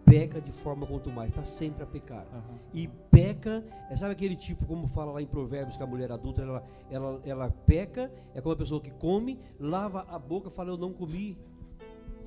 peca 0.06 0.40
de 0.40 0.52
forma 0.52 0.86
quanto 0.86 1.10
mais, 1.10 1.30
está 1.32 1.44
sempre 1.44 1.84
a 1.84 1.86
pecar. 1.86 2.26
Aham. 2.32 2.60
E 2.74 2.88
peca, 3.10 3.64
é, 3.90 3.96
sabe 3.96 4.12
aquele 4.14 4.36
tipo, 4.36 4.66
como 4.66 4.88
fala 4.88 5.12
lá 5.12 5.22
em 5.22 5.26
Provérbios, 5.28 5.76
que 5.76 5.84
a 5.84 5.88
mulher 5.88 6.12
adulta, 6.12 6.42
ela, 6.44 6.64
ela, 6.92 7.22
ela 7.26 7.50
peca, 7.50 8.12
é 8.34 8.40
como 8.42 8.54
a 8.54 8.58
pessoa 8.58 8.80
que 8.80 8.92
come, 8.92 9.40
lava 9.60 10.06
a 10.08 10.20
boca 10.20 10.48
e 10.50 10.52
fala, 10.52 10.70
eu 10.70 10.78
não 10.78 10.94
comi. 10.94 11.38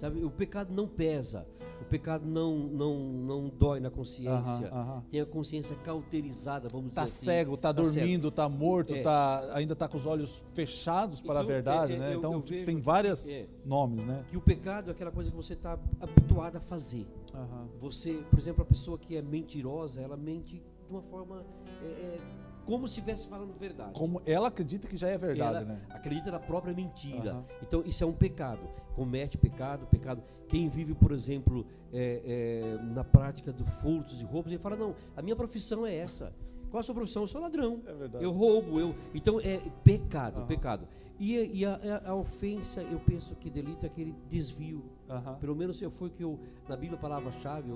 Sabe, 0.01 0.23
o 0.25 0.31
pecado 0.31 0.73
não 0.73 0.87
pesa, 0.87 1.45
o 1.81 1.85
pecado 1.85 2.25
não, 2.25 2.57
não, 2.57 2.97
não 3.01 3.49
dói 3.49 3.81
na 3.81 3.91
consciência. 3.91 4.69
Aham, 4.69 4.81
aham. 4.81 5.05
Tem 5.11 5.21
a 5.21 5.27
consciência 5.27 5.75
cauterizada, 5.83 6.69
vamos 6.71 6.95
Tá 6.95 7.03
dizer 7.03 7.15
assim. 7.15 7.25
cego, 7.25 7.57
tá, 7.57 7.75
Tá 7.75 7.85
cego. 7.85 7.97
dormindo, 7.97 8.31
tá 8.31 8.49
morto, 8.49 8.95
É. 8.95 9.03
tá, 9.03 9.51
ainda 9.55 9.75
tá 9.75 9.89
com 9.89 9.97
os 9.97 10.07
olhos 10.07 10.45
fechados 10.55 11.21
para 11.21 11.41
a 11.41 11.43
Então, 11.43 11.47
verdade, 11.53 11.93
é, 11.95 11.97
é, 11.97 11.99
né? 11.99 12.15
eu- 12.15 12.19
Então 12.19 12.33
eu 12.35 12.65
tem 12.65 12.81
vários 12.81 13.29
é. 13.33 13.47
nomes, 13.65 14.05
né? 14.05 14.25
Que 14.29 14.37
o 14.37 14.41
pecado 14.41 14.89
é 14.89 14.93
aquela 14.93 15.11
coisa 15.11 15.31
que 15.31 15.37
você 15.37 15.55
está 15.55 15.77
habituado 16.01 16.55
a 16.57 16.61
fazer. 16.61 17.05
Aham. 17.39 17.69
Você, 17.79 18.25
por 18.31 18.39
exemplo, 18.39 18.63
a 18.63 18.67
pessoa 18.67 18.99
que 18.99 19.17
é 19.17 19.23
mentirosa, 19.23 20.03
ela 20.03 20.17
mente 20.17 20.57
de 20.57 20.91
uma 20.91 21.03
forma 21.03 21.45
é, 21.83 21.87
é, 21.87 22.21
como 22.65 22.87
se 22.87 23.01
estivesse 23.01 23.27
falando 23.27 23.59
verdade. 23.59 23.93
Como 23.95 24.21
ela 24.27 24.49
acredita 24.49 24.87
que 24.87 24.97
já 24.97 25.09
é 25.09 25.17
verdade, 25.17 25.57
ela 25.57 25.65
né? 25.65 25.81
acredita 25.89 26.31
na 26.31 26.39
própria 26.39 26.75
mentira. 26.75 27.33
Aham. 27.33 27.45
Então 27.63 27.83
isso 27.87 28.05
é 28.05 28.07
um 28.07 28.13
pecado. 28.13 28.61
Comete 28.95 29.39
pecado, 29.39 29.87
pecado. 29.87 30.23
Quem 30.49 30.69
vive, 30.69 30.95
por 30.95 31.13
exemplo, 31.13 31.67
é, 31.93 32.23
é, 32.25 32.83
na 32.83 33.05
prática 33.05 33.53
do 33.53 33.65
furtos 33.65 34.21
e 34.21 34.25
roubos, 34.25 34.53
ele 34.53 34.61
fala: 34.61 34.77
não, 34.77 34.95
a 35.17 35.23
minha 35.23 35.37
profissão 35.37 35.87
é 35.87 35.95
essa. 35.95 36.35
Qual 36.71 36.81
a 36.81 36.83
sua 36.83 36.95
profissão? 36.95 37.23
Eu 37.23 37.29
sou 37.29 37.41
ladrão. 37.41 37.83
É 37.87 37.95
verdade. 37.95 38.25
Eu 38.25 38.33
roubo, 38.33 38.79
eu. 38.79 38.95
Então 39.15 39.41
é 39.41 39.59
pecado, 39.83 40.45
pecado. 40.47 40.87
E, 41.19 41.61
e 41.61 41.65
a, 41.65 41.75
a, 42.05 42.11
a 42.11 42.15
ofensa, 42.15 42.83
eu 42.83 43.01
penso 43.01 43.35
que 43.35 43.51
delito 43.51 43.85
é 43.85 43.89
aquele 43.89 44.15
desvio. 44.29 44.85
Aham. 45.09 45.35
Pelo 45.37 45.57
menos 45.57 45.81
eu 45.81 45.91
foi 45.91 46.11
que 46.11 46.23
eu 46.23 46.39
na 46.69 46.77
Bíblia 46.77 46.99
a 46.99 47.01
palavra-chave, 47.01 47.71
eu- 47.71 47.75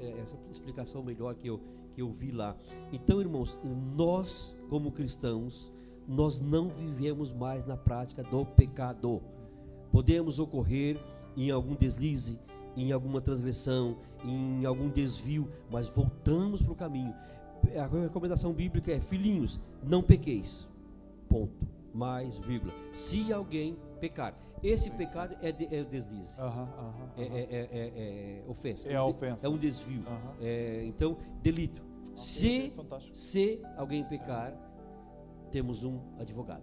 é, 0.00 0.20
essa 0.20 0.36
explicação 0.50 1.02
melhor 1.02 1.34
que 1.34 1.48
eu 1.48 1.60
que 1.94 2.02
eu 2.02 2.10
vi 2.12 2.30
lá. 2.30 2.54
Então, 2.92 3.22
irmãos, 3.22 3.58
nós 3.96 4.54
como 4.68 4.92
cristãos, 4.92 5.72
nós 6.06 6.42
não 6.42 6.68
vivemos 6.68 7.32
mais 7.32 7.64
na 7.64 7.74
prática 7.74 8.22
do 8.22 8.44
pecado. 8.44 9.22
Podemos 9.90 10.38
ocorrer 10.38 10.98
em 11.34 11.50
algum 11.50 11.74
deslize, 11.74 12.38
em 12.76 12.92
alguma 12.92 13.22
transgressão, 13.22 13.96
em 14.22 14.66
algum 14.66 14.90
desvio, 14.90 15.48
mas 15.70 15.88
voltamos 15.88 16.60
para 16.60 16.72
o 16.72 16.76
caminho. 16.76 17.14
A 17.82 17.86
recomendação 17.86 18.52
bíblica 18.52 18.92
é: 18.92 19.00
filhinhos, 19.00 19.58
não 19.82 20.02
pequeis. 20.02 20.68
Ponto. 21.30 21.66
Mais 21.94 22.36
vírgula. 22.36 22.74
Se 22.92 23.32
alguém 23.32 23.74
pecar, 23.96 24.34
esse 24.62 24.90
pecado 24.92 25.36
é, 25.42 25.50
de, 25.52 25.74
é 25.74 25.80
o 25.80 25.84
deslize. 25.84 26.40
Aham, 26.40 26.68
aham, 26.78 27.10
É, 27.16 27.22
aham. 27.24 27.34
é- 27.36 27.40
é- 27.40 27.68
é- 27.72 28.42
é 28.46 28.50
ofensa. 28.50 28.88
É 28.88 29.00
um 29.02 29.08
ofensa. 29.08 29.46
É 29.46 29.50
um 29.50 29.58
desvio. 29.58 30.02
Aham. 30.06 30.34
É, 30.40 30.84
então, 30.86 31.16
delito. 31.42 31.82
Se, 32.16 32.70
Fantástico. 32.70 33.16
se 33.16 33.60
alguém 33.76 34.02
pecar, 34.04 34.54
temos 35.50 35.84
um 35.84 36.00
advogado. 36.18 36.62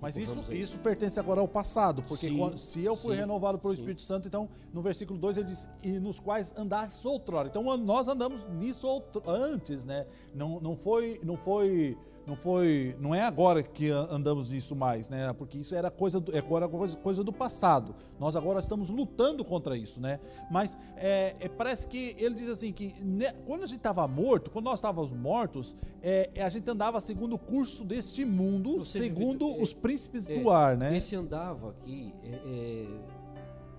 Mas 0.00 0.16
isso, 0.18 0.52
isso 0.52 0.78
pertence 0.78 1.18
agora 1.18 1.40
ao 1.40 1.48
passado, 1.48 2.02
porque 2.02 2.28
Sim, 2.28 2.36
quando- 2.38 2.58
se 2.58 2.84
eu 2.84 2.94
fui 2.94 3.14
sim, 3.14 3.20
renovado 3.22 3.58
pelo 3.58 3.72
sim. 3.74 3.80
Espírito 3.80 4.02
Santo, 4.02 4.28
então 4.28 4.46
no 4.72 4.82
versículo 4.82 5.18
2 5.18 5.38
ele 5.38 5.48
diz: 5.48 5.70
E 5.82 5.98
nos 5.98 6.20
quais 6.20 6.52
andastes 6.56 7.02
outrora. 7.04 7.48
Então 7.48 7.62
nós 7.78 8.06
andamos 8.06 8.44
nisso 8.50 8.86
outro- 8.86 9.22
antes, 9.26 9.86
né? 9.86 10.06
Não, 10.34 10.60
não 10.60 10.76
foi. 10.76 11.18
Não 11.24 11.36
foi. 11.38 11.96
Não 12.26 12.34
foi, 12.34 12.96
não 12.98 13.14
é 13.14 13.22
agora 13.22 13.62
que 13.62 13.88
andamos 13.88 14.48
nisso 14.48 14.74
mais, 14.74 15.08
né? 15.08 15.32
Porque 15.32 15.58
isso 15.58 15.76
era 15.76 15.92
coisa 15.92 16.18
do, 16.18 16.36
é 16.36 16.42
coisa, 16.42 16.96
coisa 16.96 17.22
do 17.22 17.32
passado. 17.32 17.94
Nós 18.18 18.34
agora 18.34 18.58
estamos 18.58 18.90
lutando 18.90 19.44
contra 19.44 19.76
isso, 19.76 20.00
né? 20.00 20.18
Mas 20.50 20.76
é, 20.96 21.36
é, 21.38 21.48
parece 21.48 21.86
que 21.86 22.16
ele 22.18 22.34
diz 22.34 22.48
assim 22.48 22.72
que 22.72 22.92
né, 23.04 23.32
quando 23.46 23.62
a 23.62 23.66
gente 23.66 23.76
estava 23.78 24.06
morto, 24.08 24.50
quando 24.50 24.64
nós 24.64 24.80
estávamos 24.80 25.12
mortos, 25.12 25.76
é, 26.02 26.28
é, 26.34 26.42
a 26.42 26.48
gente 26.48 26.68
andava 26.68 27.00
segundo 27.00 27.34
o 27.34 27.38
curso 27.38 27.84
deste 27.84 28.24
mundo, 28.24 28.72
vive- 28.80 28.84
segundo 28.84 29.48
é, 29.48 29.62
os 29.62 29.72
príncipes 29.72 30.26
do 30.26 30.50
ar, 30.50 30.76
né? 30.76 30.96
Esse 30.96 31.14
andava 31.14 31.70
aqui, 31.70 32.12
é, 32.24 32.28
é, 32.28 32.86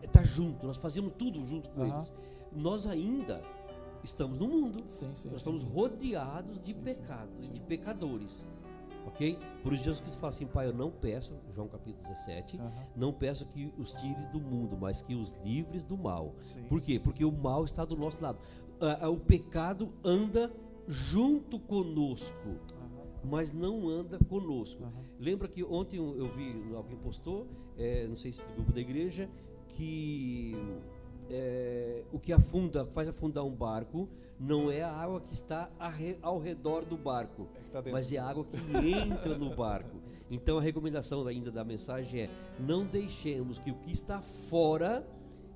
é 0.04 0.08
tá 0.08 0.24
junto, 0.24 0.66
nós 0.66 0.78
fazíamos 0.78 1.12
tudo 1.18 1.42
junto 1.42 1.70
com 1.70 1.82
Aham. 1.82 1.90
eles. 1.92 2.14
Nós 2.56 2.88
ainda 2.88 3.42
estamos 4.04 4.38
no 4.38 4.48
mundo. 4.48 4.84
Sim, 4.88 5.14
sim. 5.14 5.30
Nós 5.30 5.42
sim, 5.42 5.54
estamos 5.56 5.64
rodeados 5.64 6.60
de 6.60 6.74
pecados, 6.76 7.52
de 7.52 7.62
pecadores. 7.62 8.46
Ok? 9.06 9.38
Por 9.64 9.74
isso 9.74 9.84
Jesus 9.86 10.02
Cristo 10.02 10.20
fala 10.20 10.32
assim, 10.32 10.46
Pai, 10.46 10.68
eu 10.68 10.74
não 10.74 10.92
peço, 10.92 11.34
João 11.50 11.68
capítulo 11.70 12.04
17, 12.04 12.58
Aham. 12.60 12.72
não 12.96 13.14
peço 13.14 13.46
que 13.46 13.72
os 13.78 13.94
tires 13.94 14.28
do 14.28 14.40
mundo, 14.40 14.78
mas 14.80 15.02
que 15.02 15.16
os 15.16 15.40
livres 15.44 15.82
do 15.84 15.98
mal. 15.98 16.36
Por 16.68 16.82
quê? 16.82 17.00
Porque 17.00 17.24
o 17.24 17.32
mal 17.32 17.64
está 17.64 17.86
do 17.86 17.96
nosso 17.96 18.22
lado. 18.22 18.38
Ah, 18.82 19.10
o 19.10 19.18
pecado 19.18 19.94
anda 20.04 20.52
junto 20.88 21.58
conosco, 21.58 22.48
Aham, 22.48 23.08
mas 23.24 23.54
não 23.54 23.88
anda 23.88 24.20
conosco. 24.20 24.84
aham. 24.84 25.04
Lembra 25.20 25.48
que 25.48 25.64
ontem 25.64 25.98
eu 25.98 26.18
eu 26.18 26.30
vi, 26.34 26.74
alguém 26.76 26.98
postou, 26.98 27.48
é, 27.78 28.06
não 28.08 28.18
sei 28.18 28.34
se 28.34 28.42
do 28.42 28.54
grupo 28.56 28.74
da 28.74 28.82
igreja, 28.82 29.30
que 29.70 30.54
é, 31.30 32.04
o 32.12 32.20
que 32.20 32.32
afunda, 32.34 32.86
faz 32.86 33.10
afundar 33.10 33.44
um 33.44 33.54
barco, 33.54 34.08
não 34.40 34.72
é 34.72 34.84
a 34.84 34.92
água 34.92 35.20
que 35.22 35.34
está 35.34 35.70
ao 36.22 36.40
redor 36.40 36.86
do 36.86 36.98
barco, 36.98 37.48
É 37.74 37.82
tá 37.82 37.90
mas 37.92 38.12
é 38.12 38.18
a 38.18 38.28
água 38.28 38.46
que 38.46 38.58
entra 38.88 39.38
no 39.38 39.56
barco. 39.56 39.98
Então 40.30 40.58
a 40.58 40.62
recomendação 40.62 41.26
ainda 41.26 41.52
da 41.52 41.64
mensagem 41.64 42.24
é: 42.24 42.30
não 42.60 42.86
deixemos 42.86 43.58
que 43.60 43.72
o 43.72 43.76
que 43.76 43.92
está 43.92 44.22
fora 44.22 45.08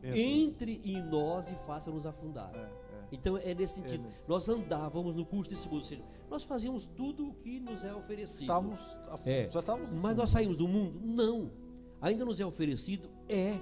Entre. 0.03 0.21
entre 0.21 0.81
em 0.83 1.03
nós 1.03 1.51
e 1.51 1.55
faça-nos 1.55 2.05
afundar. 2.05 2.51
É, 2.53 2.59
é. 2.59 2.71
Então 3.11 3.37
é 3.37 3.53
nesse 3.53 3.75
sentido. 3.75 4.05
É 4.05 4.07
nesse. 4.07 4.29
Nós 4.29 4.49
andávamos 4.49 5.13
no 5.13 5.25
curso 5.25 5.51
desse 5.51 5.67
mundo, 5.67 5.79
ou 5.79 5.83
seja, 5.83 6.03
nós 6.29 6.43
fazíamos 6.43 6.85
tudo 6.85 7.27
o 7.27 7.33
que 7.33 7.59
nos 7.59 7.83
é 7.83 7.93
oferecido. 7.93 8.41
Estávamos. 8.41 8.79
É. 9.25 9.49
Já 9.49 9.59
estávamos. 9.59 9.91
Mas 9.91 10.15
nós 10.15 10.29
saímos 10.29 10.57
do 10.57 10.67
mundo? 10.67 10.99
Não. 11.03 11.51
Ainda 11.99 12.25
nos 12.25 12.39
é 12.39 12.45
oferecido? 12.45 13.09
É. 13.29 13.59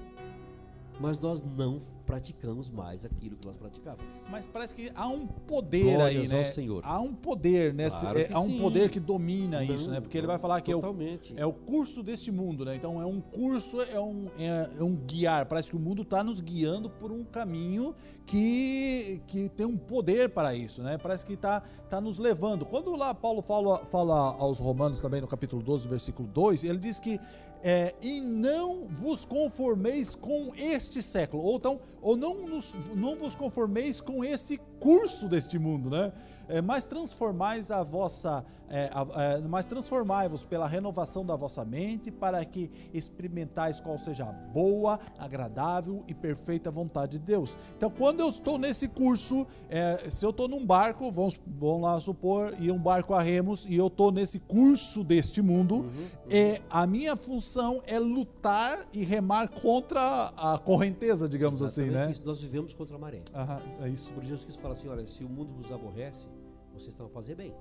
Mas 1.00 1.20
nós 1.20 1.42
não 1.42 1.80
praticamos 2.06 2.70
mais 2.70 3.06
aquilo 3.06 3.38
que 3.38 3.48
nós 3.48 3.56
praticávamos. 3.56 4.04
Mas 4.30 4.48
parece 4.48 4.74
que 4.74 4.92
há 4.96 5.08
um 5.08 5.28
poder 5.28 5.96
Glórias 5.96 6.34
aí, 6.34 6.40
né? 6.40 6.46
Senhor. 6.46 6.82
Há 6.84 7.00
um 7.00 7.14
poder, 7.14 7.74
né? 7.74 7.90
Claro 7.90 8.20
É, 8.20 8.24
que 8.26 8.34
há 8.34 8.40
um 8.40 8.48
sim. 8.48 8.60
poder 8.60 8.90
que 8.90 9.00
domina 9.00 9.64
Não, 9.64 9.76
isso, 9.76 9.90
né? 9.92 10.02
Porque 10.02 10.18
ele 10.18 10.26
não, 10.26 10.34
vai 10.34 10.40
falar 10.40 10.60
que 10.62 10.72
é 10.72 10.76
o, 10.76 10.80
totalmente. 10.80 11.34
é 11.38 11.46
o 11.46 11.54
curso 11.54 12.02
deste 12.02 12.32
mundo, 12.32 12.66
né? 12.66 12.76
Então 12.76 13.00
é 13.02 13.06
um 13.06 13.22
curso, 13.22 13.80
é 13.82 14.00
um, 14.00 14.28
é, 14.40 14.70
é 14.80 14.84
um 14.84 14.96
guiar. 14.96 15.46
Parece 15.46 15.70
que 15.70 15.76
o 15.76 15.80
mundo 15.80 16.02
está 16.02 16.24
nos 16.24 16.42
guiando 16.42 16.90
por 16.90 17.12
um 17.12 17.24
caminho 17.24 17.96
que, 18.26 19.22
que 19.28 19.50
tem 19.50 19.66
um 19.66 19.78
poder 19.78 20.30
para 20.30 20.56
isso, 20.56 20.82
né? 20.82 20.98
Parece 20.98 21.26
que 21.26 21.34
está 21.34 21.62
tá 21.90 22.02
nos 22.02 22.18
levando. 22.18 22.66
Quando 22.66 22.96
lá 22.96 23.14
Paulo 23.14 23.42
fala, 23.42 23.86
fala 23.86 24.36
aos 24.38 24.60
Romanos 24.60 25.00
também 25.00 25.22
no 25.22 25.28
capítulo 25.28 25.62
12, 25.62 25.88
versículo 25.88 26.28
2, 26.28 26.64
ele 26.64 26.78
diz 26.80 27.00
que 27.00 27.20
é, 27.64 27.94
e 28.02 28.22
não 28.22 28.86
vos 28.88 29.26
conformeis 29.26 30.16
com 30.16 30.52
este 30.56 31.02
século, 31.02 31.44
ou 31.44 31.58
então, 31.58 31.80
ou 32.02 32.16
não, 32.16 32.48
nos, 32.48 32.74
não 32.96 33.16
vos 33.18 33.36
conformeis 33.36 34.00
com 34.00 34.24
esse 34.24 34.58
curso 34.80 35.28
deste 35.28 35.60
mundo, 35.60 35.90
né? 35.90 36.14
É, 36.48 36.62
mas 36.62 36.84
transformais 36.84 37.70
a 37.70 37.84
vossa, 37.84 38.46
é, 38.70 38.90
é, 38.94 39.42
mas 39.48 39.66
transformai-vos 39.66 40.44
pela 40.44 40.68
renovação 40.68 41.26
da 41.26 41.36
vossa 41.36 41.66
mente, 41.66 42.12
para 42.12 42.44
que 42.46 42.70
experimentais 42.94 43.80
qual 43.80 43.98
seja 43.98 44.26
a 44.26 44.32
boa, 44.32 45.00
agradável 45.18 46.04
e 46.08 46.14
perfeita 46.14 46.70
vontade 46.70 47.18
de 47.18 47.20
Deus. 47.20 47.58
Então, 47.76 47.90
quando 47.90 48.20
eu 48.20 48.30
estou 48.30 48.58
nesse 48.58 48.88
curso, 48.88 49.48
é, 49.70 50.10
se 50.10 50.26
eu 50.26 50.30
estou 50.30 50.48
num 50.48 50.66
barco, 50.66 51.12
vamos, 51.12 51.40
vamos 51.46 51.82
lá 51.82 52.00
supor, 52.00 52.54
e 52.60 52.72
um 52.72 52.80
barco 52.80 53.14
a 53.14 53.22
remos, 53.22 53.66
e 53.66 53.76
eu 53.76 53.88
estou 53.88 54.12
nesse 54.12 54.40
curso 54.40 55.04
deste 55.04 55.42
mundo, 55.42 55.86
é, 56.30 56.62
a 56.70 56.86
minha 56.86 57.16
função 57.16 57.82
é 57.86 57.98
lutar 57.98 58.88
e 58.94 59.04
remar 59.04 59.50
contra 59.50 60.26
a 60.38 60.58
correnteza, 60.58 61.28
digamos 61.28 61.62
assim, 61.64 61.84
Exatamente 61.84 62.08
né? 62.08 62.12
isso. 62.12 62.26
Nós 62.26 62.42
vivemos 62.42 62.74
contra 62.74 62.96
a 62.96 63.00
maré. 63.00 63.22
Aham, 63.34 63.62
é 63.82 63.90
isso. 63.90 64.12
Por 64.14 64.24
Jesus 64.24 64.44
Cristo 64.44 64.62
fala 64.62 64.74
assim: 64.74 64.88
olha, 64.88 65.08
se 65.08 65.24
o 65.24 65.30
mundo 65.30 65.52
vos 65.54 65.72
aborrece, 65.72 66.28
vocês 66.74 66.90
estão 66.90 67.08
a 67.08 67.10
fazer 67.10 67.36
bem. 67.36 67.54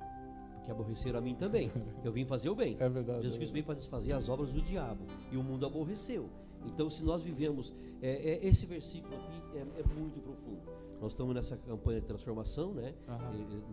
Porque 0.69 0.73
aborreceram 0.73 1.19
a 1.19 1.23
mim 1.23 1.35
também. 1.35 1.71
Eu 2.05 2.13
vim 2.13 2.25
fazer 2.27 2.51
o 2.51 2.55
bem. 2.55 2.77
É 2.79 2.89
verdade. 2.89 3.23
Jesus 3.23 3.39
Cristo 3.39 3.53
veio 3.55 3.65
para 3.65 3.75
desfazer 3.75 4.13
as 4.13 4.29
obras 4.29 4.53
do 4.53 4.61
diabo 4.61 5.05
e 5.33 5.37
o 5.37 5.43
mundo 5.43 5.65
aborreceu. 5.67 6.29
Então, 6.67 6.91
se 6.91 7.05
nós 7.05 7.23
vivemos, 7.23 7.73
é, 8.03 8.11
é- 8.33 8.47
esse 8.47 8.67
versículo 8.67 9.15
aqui 9.15 9.43
é, 9.57 9.61
é 9.81 9.85
muito 9.99 10.21
profundo. 10.21 10.61
Nós 11.01 11.13
estamos 11.13 11.35
nessa 11.35 11.57
campanha 11.57 12.01
de 12.01 12.07
transformação, 12.07 12.75
né, 12.75 12.93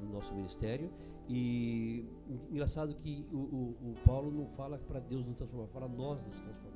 no 0.04 0.14
nosso 0.14 0.34
ministério. 0.36 0.91
E 1.28 2.06
engraçado 2.52 2.93
que 2.93 3.26
o, 3.34 3.38
o- 3.38 3.76
o 3.91 3.93
Paulo 4.06 4.32
não 4.32 4.46
fala 4.48 4.78
para 4.78 5.00
Deus 5.00 5.26
nos 5.26 5.36
transformar, 5.36 5.68
fala 5.68 5.88
nós 5.88 6.22
nos 6.24 6.36
transformar. 6.39 6.76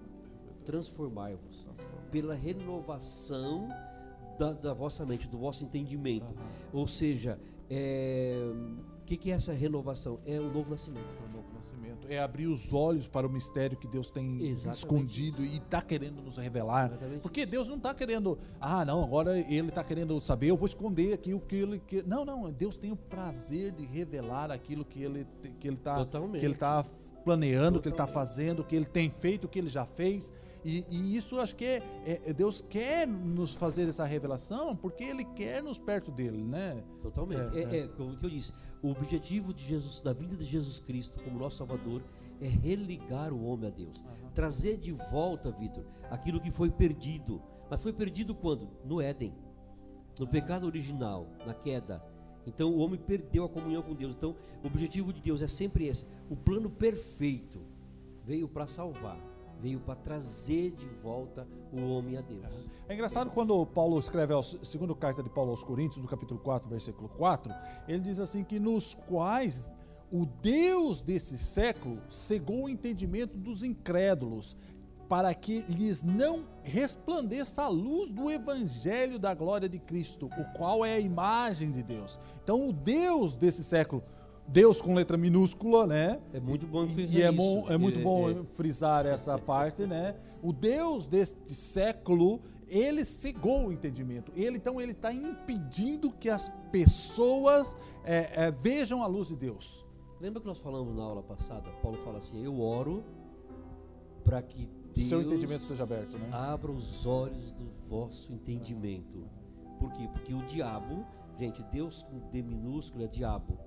Transformai-vos 0.65 1.67
pela 2.11 2.33
renovação 2.35 3.69
da, 4.39 4.53
da 4.53 4.73
vossa 4.73 5.05
mente, 5.05 5.29
do 5.29 5.37
vosso 5.37 5.63
entendimento. 5.63 6.33
Ou 6.73 6.87
seja, 6.87 7.39
é, 7.69 8.39
que, 9.09 9.17
que 9.17 9.31
é 9.31 9.35
essa 9.35 9.51
renovação? 9.53 10.19
É 10.25 10.39
o 10.39 10.51
novo 10.51 10.69
nascimento. 10.71 11.03
o 11.27 11.35
novo 11.35 11.47
nascimento. 11.53 12.07
É 12.07 12.19
abrir 12.19 12.45
os 12.47 12.71
olhos 12.71 13.07
para 13.07 13.25
o 13.27 13.29
mistério 13.29 13.75
que 13.77 13.87
Deus 13.87 14.09
tem 14.09 14.37
Exatamente 14.43 14.77
escondido 14.77 15.43
e 15.43 15.55
está 15.57 15.81
querendo 15.81 16.21
nos 16.21 16.37
revelar. 16.37 16.87
Exatamente 16.91 17.19
Porque 17.21 17.45
Deus 17.45 17.67
não 17.67 17.77
está 17.77 17.93
querendo, 17.93 18.37
ah, 18.61 18.85
não, 18.85 19.03
agora 19.03 19.37
ele 19.39 19.69
está 19.69 19.83
querendo 19.83 20.19
saber, 20.21 20.47
eu 20.47 20.57
vou 20.57 20.67
esconder 20.67 21.13
aqui 21.13 21.33
o 21.33 21.39
que 21.39 21.55
ele 21.55 21.79
quer. 21.79 22.05
Não, 22.05 22.23
não, 22.23 22.51
Deus 22.51 22.77
tem 22.77 22.91
o 22.91 22.95
prazer 22.95 23.71
de 23.71 23.85
revelar 23.85 24.51
aquilo 24.51 24.85
que 24.85 25.01
ele 25.01 25.25
te- 25.41 25.49
que 25.59 25.67
ele 25.67 25.75
está 25.77 25.95
Totalmente. 25.95 26.39
que 26.39 26.45
ele 26.45 26.55
tá 26.55 26.85
planeando, 27.23 27.81
que 27.81 27.87
ele 27.87 27.93
está 27.93 28.05
Totalmente. 28.05 28.29
fazendo, 28.29 28.63
que 28.63 28.75
ele 28.75 28.85
tem 28.85 29.09
feito, 29.09 29.47
que 29.47 29.59
ele 29.59 29.69
já 29.69 29.85
fez. 29.85 30.31
E, 30.63 30.83
e 30.89 31.15
isso 31.15 31.39
acho 31.39 31.55
que 31.55 31.63
é, 31.65 31.81
é- 32.05 32.33
Deus 32.33 32.61
quer 32.61 33.07
nos 33.07 33.55
fazer 33.55 33.87
essa 33.87 34.03
revelação 34.03 34.75
porque 34.75 35.03
ele 35.05 35.23
quer 35.23 35.63
nos 35.63 35.77
perto 35.77 36.11
dele, 36.11 36.43
né? 36.43 36.83
Totalmente. 37.01 37.57
É, 37.57 37.61
É, 37.61 37.79
é, 37.79 37.85
o 37.85 38.15
que 38.17 38.25
eu 38.25 38.29
disse. 38.29 38.53
O 38.81 38.89
objetivo 38.89 39.53
de 39.53 39.65
Jesus, 39.65 40.01
da 40.01 40.13
vida 40.13 40.35
de 40.35 40.43
Jesus 40.43 40.79
Cristo 40.79 41.21
como 41.23 41.39
nosso 41.39 41.57
Salvador 41.57 42.01
é 42.39 42.47
religar 42.47 43.33
o 43.33 43.43
homem 43.43 43.67
a 43.67 43.73
Deus. 43.73 44.03
Trazer 44.33 44.77
de 44.77 44.91
volta, 44.91 45.51
Vitor, 45.51 45.85
aquilo 46.09 46.39
que 46.39 46.51
foi 46.51 46.69
perdido. 46.69 47.41
Mas 47.69 47.83
foi 47.83 47.91
perdido 47.91 48.33
quando? 48.33 48.69
No 48.85 49.01
Éden. 49.01 49.33
No 50.17 50.27
pecado 50.27 50.65
original, 50.65 51.27
na 51.45 51.53
queda. 51.53 52.03
Então 52.45 52.73
o 52.73 52.79
homem 52.79 52.99
perdeu 52.99 53.43
a 53.43 53.49
comunhão 53.49 53.83
com 53.83 53.93
Deus. 53.93 54.13
Então 54.13 54.35
o 54.63 54.67
objetivo 54.67 55.11
de 55.11 55.21
Deus 55.21 55.41
é 55.41 55.47
sempre 55.47 55.85
esse. 55.85 56.05
O 56.29 56.35
plano 56.35 56.69
perfeito 56.69 57.61
veio 58.23 58.47
para 58.47 58.67
salvar, 58.67 59.19
veio 59.59 59.79
para 59.79 59.95
trazer 59.95 60.71
de 60.71 60.85
volta 60.85 61.47
o 61.71 61.81
homem 61.89 62.17
a 62.17 62.21
Deus. 62.21 62.45
É 62.87 62.93
engraçado 62.93 63.29
quando 63.29 63.65
Paulo 63.65 63.99
escreve 63.99 64.33
a 64.33 64.41
segunda 64.41 64.95
carta 64.95 65.21
de 65.21 65.29
Paulo 65.29 65.51
aos 65.51 65.63
Coríntios, 65.63 66.01
no 66.01 66.07
capítulo 66.07 66.39
4, 66.39 66.69
versículo 66.69 67.09
4, 67.09 67.53
ele 67.87 67.99
diz 67.99 68.19
assim 68.19 68.43
que 68.43 68.59
nos 68.59 68.93
quais 68.93 69.71
o 70.11 70.25
Deus 70.25 71.01
desse 71.01 71.37
século 71.37 71.99
cegou 72.09 72.63
o 72.63 72.69
entendimento 72.69 73.37
dos 73.37 73.63
incrédulos, 73.63 74.57
para 75.07 75.33
que 75.33 75.61
lhes 75.67 76.03
não 76.03 76.43
resplandeça 76.61 77.63
a 77.63 77.67
luz 77.67 78.11
do 78.11 78.29
evangelho 78.29 79.17
da 79.17 79.33
glória 79.33 79.67
de 79.67 79.79
Cristo, 79.79 80.27
o 80.27 80.45
qual 80.55 80.85
é 80.85 80.93
a 80.93 80.99
imagem 80.99 81.71
de 81.71 81.81
Deus. 81.81 82.19
Então, 82.43 82.69
o 82.69 82.71
Deus 82.71 83.35
desse 83.35 83.63
século, 83.63 84.03
Deus 84.51 84.81
com 84.81 84.95
letra 84.95 85.15
minúscula, 85.15 85.85
né? 85.85 86.19
É 86.33 86.39
muito 86.39 86.65
bom 86.65 86.87
frisar 86.87 87.19
E 87.19 87.23
é, 87.23 87.27
isso. 87.27 87.35
bom, 87.37 87.65
é 87.69 87.77
muito 87.77 87.99
bom 87.99 88.29
é. 88.29 88.43
frisar 88.53 89.05
essa 89.05 89.37
parte, 89.39 89.85
né? 89.85 90.15
O 90.41 90.51
Deus 90.51 91.05
deste 91.05 91.53
século, 91.53 92.41
ele 92.67 93.05
cegou 93.05 93.67
o 93.67 93.71
entendimento. 93.71 94.31
Ele 94.35 94.57
então 94.57 94.81
ele 94.81 94.93
está 94.93 95.13
impedindo 95.13 96.11
que 96.11 96.29
as 96.29 96.49
pessoas 96.71 97.77
é, 98.03 98.45
é, 98.45 98.51
vejam 98.51 99.03
a 99.03 99.07
luz 99.07 99.27
de 99.27 99.35
Deus. 99.35 99.85
Lembra 100.19 100.41
que 100.41 100.47
nós 100.47 100.61
falamos 100.61 100.95
na 100.95 101.03
aula 101.03 101.21
passada? 101.21 101.69
Paulo 101.81 101.97
fala 102.03 102.17
assim: 102.17 102.43
Eu 102.43 102.59
oro 102.59 103.03
para 104.23 104.41
que 104.41 104.67
Deus 104.93 105.07
Seu 105.07 105.21
entendimento 105.21 105.63
seja 105.63 105.83
aberto, 105.83 106.17
né? 106.17 106.29
abra 106.31 106.71
os 106.71 107.05
olhos 107.05 107.51
do 107.51 107.69
vosso 107.87 108.33
entendimento. 108.33 109.27
Por 109.79 109.91
quê? 109.93 110.09
Porque 110.11 110.33
o 110.33 110.41
diabo, 110.45 111.05
gente, 111.37 111.63
Deus 111.63 112.03
com 112.03 112.19
D 112.29 112.41
minúsculo 112.41 113.05
é 113.05 113.07
diabo, 113.07 113.57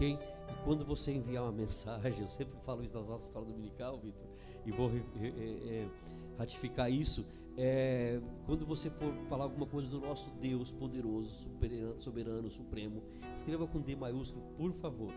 E 0.00 0.18
quando 0.64 0.84
você 0.84 1.12
enviar 1.12 1.44
uma 1.44 1.52
mensagem, 1.52 2.22
eu 2.24 2.28
sempre 2.28 2.58
falo 2.62 2.82
isso 2.82 2.94
nas 2.96 3.08
nossas 3.08 3.26
escola 3.26 3.44
dominical, 3.46 3.98
Vitor, 3.98 4.26
e 4.64 4.70
vou 4.70 4.90
é, 4.90 5.26
é, 5.26 5.88
ratificar 6.38 6.90
isso. 6.90 7.24
é, 7.56 8.20
quando 8.46 8.64
você 8.64 8.88
for 8.88 9.12
falar 9.28 9.44
alguma 9.44 9.66
coisa 9.66 9.88
do 9.88 10.00
nosso 10.00 10.30
Deus 10.40 10.72
poderoso, 10.72 11.30
soberano, 11.50 12.00
soberano, 12.00 12.50
supremo, 12.50 13.02
escreva 13.34 13.66
com 13.66 13.80
D 13.80 13.94
maiúsculo, 13.96 14.42
por 14.56 14.72
favor. 14.72 15.12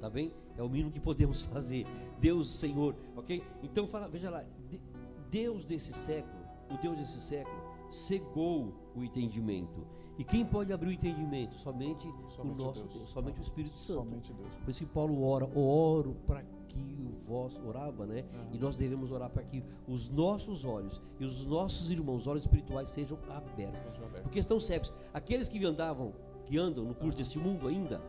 Tá 0.00 0.10
bem? 0.10 0.32
É 0.56 0.62
o 0.62 0.68
mínimo 0.68 0.90
que 0.90 1.00
podemos 1.00 1.42
fazer. 1.46 1.86
Deus, 2.18 2.52
Senhor, 2.54 2.94
ok? 3.16 3.42
Então 3.62 3.86
fala, 3.86 4.08
veja 4.08 4.30
lá, 4.30 4.44
de- 4.68 4.82
Deus 5.30 5.64
desse 5.64 5.92
século, 5.92 6.42
o 6.70 6.76
Deus 6.82 6.96
desse 6.96 7.20
século, 7.20 7.56
cegou 7.90 8.74
o 8.94 9.02
entendimento. 9.04 9.86
E 10.18 10.24
quem 10.24 10.44
pode 10.44 10.72
abrir 10.72 10.88
o 10.88 10.92
entendimento? 10.92 11.58
Somente, 11.58 12.08
Somente 12.34 12.62
o 12.62 12.64
nosso 12.64 12.82
Deus. 12.82 12.94
Deus, 12.94 13.10
somente 13.10 13.40
o 13.40 13.42
Espírito 13.42 13.76
Santo. 13.76 14.00
Somente 14.00 14.32
Deus. 14.32 14.54
Por 14.56 14.70
isso 14.70 14.86
Paulo 14.86 15.26
ora, 15.26 15.44
oro 15.58 16.16
para 16.26 16.42
que 16.68 16.96
o 17.04 17.16
vós 17.26 17.60
orava, 17.64 18.06
né? 18.06 18.24
E 18.52 18.58
nós 18.58 18.76
devemos 18.76 19.10
orar 19.10 19.30
para 19.30 19.42
que 19.42 19.62
os 19.88 20.08
nossos 20.08 20.64
olhos 20.64 21.00
e 21.18 21.24
os 21.24 21.44
nossos 21.44 21.90
irmãos, 21.90 22.26
olhos 22.26 22.42
espirituais, 22.42 22.88
sejam 22.90 23.18
abertos. 23.28 23.80
Sejam 23.80 24.04
abertos. 24.04 24.22
Porque 24.22 24.38
estão 24.38 24.60
cegos. 24.60 24.92
Aqueles 25.12 25.48
que 25.48 25.64
andavam, 25.64 26.12
que 26.46 26.58
andam 26.58 26.84
no 26.84 26.94
curso 26.94 27.18
deste 27.18 27.38
mundo 27.38 27.66
ainda, 27.66 28.00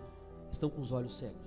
estão 0.52 0.70
com 0.70 0.82
os 0.82 0.92
olhos 0.92 1.18
cegos, 1.18 1.42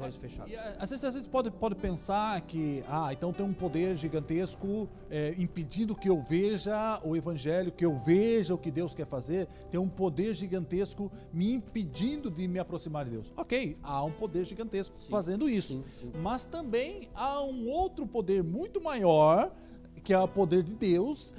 os 0.00 0.04
olhos 0.04 0.16
fechados. 0.16 0.52
E, 0.52 0.56
a- 0.56 0.76
às 0.80 0.90
vezes, 0.90 1.04
às 1.04 1.14
vezes 1.14 1.28
pode, 1.28 1.50
pode 1.50 1.74
pensar 1.74 2.40
que, 2.42 2.82
ah, 2.88 3.12
então 3.12 3.32
tem 3.32 3.44
um 3.44 3.52
poder 3.52 3.96
gigantesco 3.96 4.88
é, 5.10 5.34
impedindo 5.38 5.94
que 5.94 6.08
eu 6.08 6.20
veja 6.22 7.00
o 7.04 7.16
evangelho, 7.16 7.70
que 7.70 7.84
eu 7.84 7.96
veja 7.96 8.54
o 8.54 8.58
que 8.58 8.70
Deus 8.70 8.94
quer 8.94 9.06
fazer, 9.06 9.46
tem 9.70 9.80
um 9.80 9.88
poder 9.88 10.34
gigantesco 10.34 11.10
me 11.32 11.52
impedindo 11.52 12.30
de 12.30 12.46
me 12.48 12.58
aproximar 12.58 13.04
de 13.04 13.12
Deus. 13.12 13.32
Ok, 13.36 13.76
há 13.82 14.02
um 14.04 14.12
poder 14.12 14.44
gigantesco 14.44 14.96
fazendo 15.08 15.48
isso. 15.48 15.84
sim, 16.00 16.10
sim. 16.12 16.12
Mas 16.22 16.44
também 16.44 17.08
há 17.14 17.42
um 17.42 17.68
outro 17.68 18.06
poder 18.06 18.42
muito 18.42 18.80
maior, 18.80 19.52
que 20.02 20.12
é 20.14 20.18
o 20.18 20.26
poder 20.28 20.62
de 20.62 20.74
Deus, 20.74 21.34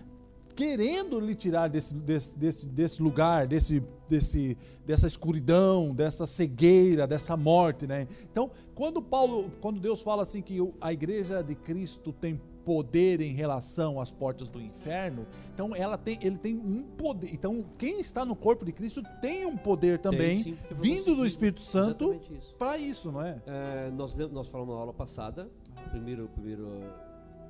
querendo 0.52 1.20
lhe 1.20 1.36
tirar 1.36 1.68
desse, 1.68 1.96
desse, 1.96 2.38
desse, 2.38 2.68
desse 2.68 3.02
lugar, 3.02 3.48
desse, 3.48 3.84
desse, 4.08 4.58
dessa 4.86 5.08
escuridão, 5.08 5.94
dessa 5.94 6.26
cegueira, 6.26 7.08
dessa 7.08 7.36
morte, 7.38 7.88
né? 7.88 8.08
Então, 8.32 8.52
quando 8.76 9.02
Paulo, 9.02 9.52
quando 9.62 9.80
Deus 9.80 10.02
fala 10.02 10.24
assim 10.24 10.42
que 10.42 10.58
a 10.80 10.94
igreja 10.94 11.42
de 11.42 11.56
Cristo 11.56 12.12
tem 12.12 12.40
poder 12.64 13.22
em 13.22 13.34
relação 13.34 14.00
às 14.00 14.12
portas 14.12 14.48
do 14.48 14.62
inferno, 14.62 15.26
então 15.54 15.76
ela 15.76 15.98
tem, 15.98 16.18
ele 16.22 16.38
tem 16.38 16.56
um 16.56 16.84
poder. 16.84 17.34
Então, 17.34 17.66
quem 17.78 18.00
está 18.00 18.24
no 18.24 18.36
corpo 18.36 18.64
de 18.64 18.72
Cristo 18.72 19.02
tem 19.22 19.46
um 19.46 19.58
poder 19.58 20.00
também, 20.00 20.38
sim, 20.38 20.58
vindo 20.72 21.16
do 21.16 21.26
Espírito 21.26 21.62
Santo, 21.62 22.20
para 22.58 22.78
isso, 22.78 23.12
não 23.12 23.22
é? 23.22 23.42
É, 23.46 23.92
nós, 23.92 24.16
nós 24.16 24.48
falamos 24.48 24.76
na 24.76 24.82
aula 24.82 24.94
passada, 24.94 25.50
primeiro, 25.90 26.28
primeiro 26.30 26.68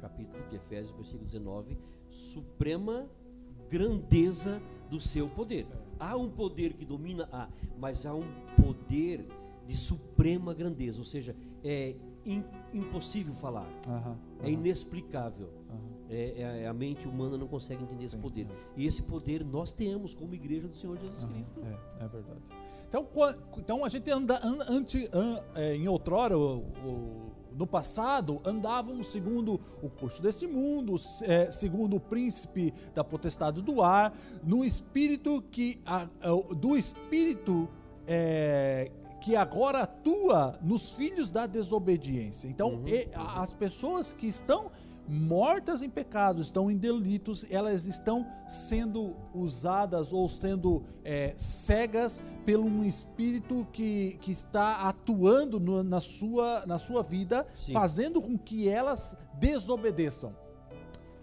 capítulo 0.01 0.43
de 0.49 0.55
Efésios, 0.55 0.91
versículo 0.91 1.25
19, 1.25 1.77
suprema 2.11 3.09
grandeza 3.69 4.61
do 4.89 4.99
seu 4.99 5.27
poder. 5.29 5.65
Há 5.99 6.17
um 6.17 6.29
poder 6.29 6.73
que 6.73 6.83
domina 6.85 7.27
a, 7.31 7.47
mas 7.79 8.05
há 8.05 8.13
um 8.13 8.23
poder 8.61 9.25
de 9.67 9.75
suprema 9.75 10.53
grandeza, 10.53 10.99
ou 10.99 11.05
seja, 11.05 11.35
é 11.63 11.95
im- 12.25 12.43
impossível 12.73 13.33
falar, 13.33 13.67
é 14.43 14.49
inexplicável. 14.51 15.49
aham. 15.69 15.91
É, 16.09 16.41
é- 16.63 16.67
a 16.67 16.73
mente 16.73 17.07
humana 17.07 17.37
não 17.37 17.47
consegue 17.47 17.81
entender 17.83 18.03
esse 18.03 18.15
Sim, 18.17 18.21
poder. 18.21 18.45
E 18.75 18.85
esse 18.85 19.01
poder 19.03 19.45
nós 19.45 19.71
temos 19.71 20.13
como 20.13 20.35
igreja 20.35 20.67
do 20.67 20.75
Senhor 20.75 20.97
Jesus 20.97 21.23
Cristo. 21.23 21.61
É, 21.63 22.03
é 22.03 22.07
verdade. 22.09 22.41
Então, 22.89 23.07
então 23.57 23.85
a 23.85 23.87
gente 23.87 24.11
anda 24.11 24.41
é, 25.55 25.75
em 25.75 25.87
outrora, 25.87 26.37
o- 26.37 26.57
o- 26.85 27.30
no 27.57 27.67
passado, 27.67 28.41
andávamos 28.45 29.07
segundo 29.07 29.59
o 29.81 29.89
curso 29.89 30.21
deste 30.21 30.47
mundo, 30.47 30.95
é, 31.23 31.51
segundo 31.51 31.97
o 31.97 31.99
príncipe 31.99 32.73
da 32.95 33.03
potestade 33.03 33.61
do 33.61 33.81
ar, 33.81 34.13
no 34.43 34.63
espírito 34.63 35.41
que 35.51 35.81
do 36.57 36.77
espírito 36.77 37.67
é, 38.07 38.91
que 39.21 39.35
agora 39.35 39.81
atua 39.83 40.57
nos 40.63 40.91
filhos 40.91 41.29
da 41.29 41.45
desobediência. 41.45 42.47
Então, 42.47 42.81
e- 42.87 43.07
a- 43.13 43.41
as 43.41 43.53
pessoas 43.53 44.13
que 44.13 44.27
estão 44.27 44.71
mortas 45.07 45.81
em 45.81 45.89
pecados, 45.89 46.45
estão 46.45 46.69
em 46.71 46.77
delitos, 46.77 47.45
elas 47.51 47.85
estão 47.85 48.25
sendo 48.47 49.15
usadas 49.33 50.13
ou 50.13 50.27
sendo 50.27 50.83
é, 51.03 51.33
cegas 51.35 52.21
pelo 52.45 52.65
um 52.65 52.83
espírito 52.85 53.67
que, 53.73 54.17
que 54.21 54.31
está 54.31 54.87
atuando 54.87 55.59
no- 55.59 55.83
na, 55.83 55.99
sua, 55.99 56.65
na 56.65 56.77
sua 56.77 57.01
vida, 57.03 57.45
Sim. 57.55 57.73
fazendo 57.73 58.21
com 58.21 58.37
que 58.37 58.69
elas 58.69 59.17
desobedeçam. 59.39 60.33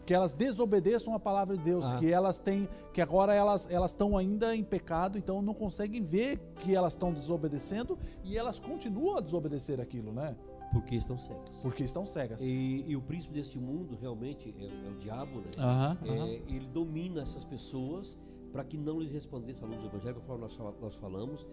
Que 0.05 0.15
elas 0.15 0.33
desobedeçam 0.33 1.15
a 1.15 1.21
palavra 1.21 1.55
de 1.57 1.63
Deus, 1.63 1.85
Ah. 1.85 1.97
que 1.97 2.11
elas 2.11 2.39
têm, 2.39 2.67
que 2.95 3.01
agora 3.03 3.35
elas 3.35 3.69
elas 3.71 3.91
estão 3.91 4.17
ainda 4.17 4.57
em 4.57 4.65
pecado, 4.65 5.19
então 5.19 5.43
não 5.43 5.53
conseguem 5.53 6.03
ver 6.03 6.39
que 6.57 6.75
elas 6.75 6.95
estão 6.95 7.13
desobedecendo 7.13 7.99
e 8.25 8.37
elas 8.39 8.59
continuam 8.59 9.19
a 9.19 9.21
desobedecer 9.21 9.79
aquilo, 9.81 10.11
né? 10.13 10.35
Porque 10.73 10.95
estão 10.97 11.17
cegos. 11.19 11.51
Porque 11.63 11.83
estão 11.83 12.05
cegas. 12.05 12.43
E, 12.43 12.85
e 12.87 12.95
o 12.97 13.01
príncipe 13.01 13.33
deste 13.35 13.59
mundo 13.59 13.97
realmente 14.01 14.55
é, 14.59 14.65
é 14.87 14.91
o 14.91 14.97
diabo, 14.99 15.41
né? 15.41 15.51
Aham, 15.57 15.99
É, 16.05 16.43
ele 16.55 16.67
domina 16.67 17.23
essas 17.23 17.45
pessoas 17.45 18.19
para 18.53 18.65
que 18.65 18.77
não 18.77 19.01
lhes 19.01 19.11
respondesse 19.13 19.63
a 19.65 19.67
luz 19.67 19.79
do 19.79 19.87
evangelho, 19.87 20.17
conforme 20.17 20.43
nós, 20.43 20.59
nós 20.81 20.95
falamos. 20.97 21.47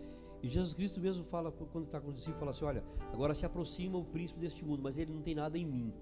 E 0.43 0.47
Jesus 0.49 0.73
Cristo 0.73 0.99
mesmo 0.99 1.23
fala, 1.23 1.51
quando 1.51 1.85
está 1.85 1.99
com 1.99 2.09
os 2.09 2.15
discípulos, 2.15 2.39
fala 2.39 2.51
assim: 2.51 2.65
olha, 2.65 2.83
agora 3.13 3.33
se 3.33 3.45
aproxima 3.45 3.97
o 3.97 4.03
príncipe 4.03 4.39
deste 4.39 4.65
mundo, 4.65 4.81
mas 4.83 4.97
ele 4.97 5.11
não 5.13 5.21
tem 5.21 5.33
nada 5.33 5.57
em 5.57 5.65
mim. 5.65 5.93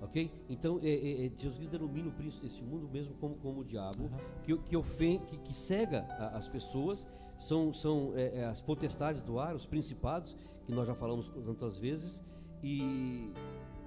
Ok? 0.00 0.30
Então, 0.48 0.80
é, 0.82 0.88
é, 0.88 1.26
é, 1.26 1.32
Jesus 1.36 1.56
Cristo 1.58 1.70
denomina 1.78 2.08
o 2.08 2.12
príncipe 2.12 2.44
deste 2.44 2.64
mundo 2.64 2.88
mesmo 2.92 3.14
como, 3.18 3.36
como 3.36 3.60
o 3.60 3.64
diabo, 3.64 4.10
que, 4.42 4.56
que, 4.58 4.76
ofen 4.76 5.20
que, 5.20 5.36
que 5.38 5.54
cega 5.54 6.00
a- 6.18 6.36
as 6.36 6.48
pessoas, 6.48 7.06
são, 7.38 7.72
são 7.72 8.12
é, 8.16 8.38
é, 8.40 8.44
as 8.46 8.60
potestades 8.60 9.22
do 9.22 9.38
ar, 9.38 9.54
os 9.54 9.64
principados, 9.64 10.36
que 10.64 10.72
nós 10.72 10.86
já 10.86 10.94
falamos 10.94 11.28
tantas 11.44 11.78
vezes, 11.78 12.24
e 12.62 13.32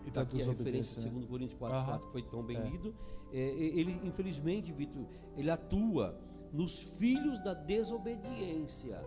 E 0.03 0.07
está 0.07 0.21
da 0.23 0.27
aqui 0.27 0.41
a 0.41 0.45
referência, 0.45 1.01
né? 1.01 1.09
2 1.09 1.25
Coríntios 1.25 1.57
4, 1.57 1.77
Aham. 1.77 1.85
4, 1.87 2.05
que 2.07 2.11
foi 2.11 2.21
tão 2.23 2.43
bem 2.43 2.57
É. 2.57 2.69
lido. 2.69 2.93
É, 3.33 3.37
ele, 3.39 3.99
infelizmente, 4.03 4.71
Vitor, 4.71 5.05
ele 5.35 5.49
atua 5.49 6.17
nos 6.53 6.97
filhos 6.97 7.39
da 7.43 7.53
desobediência. 7.53 9.03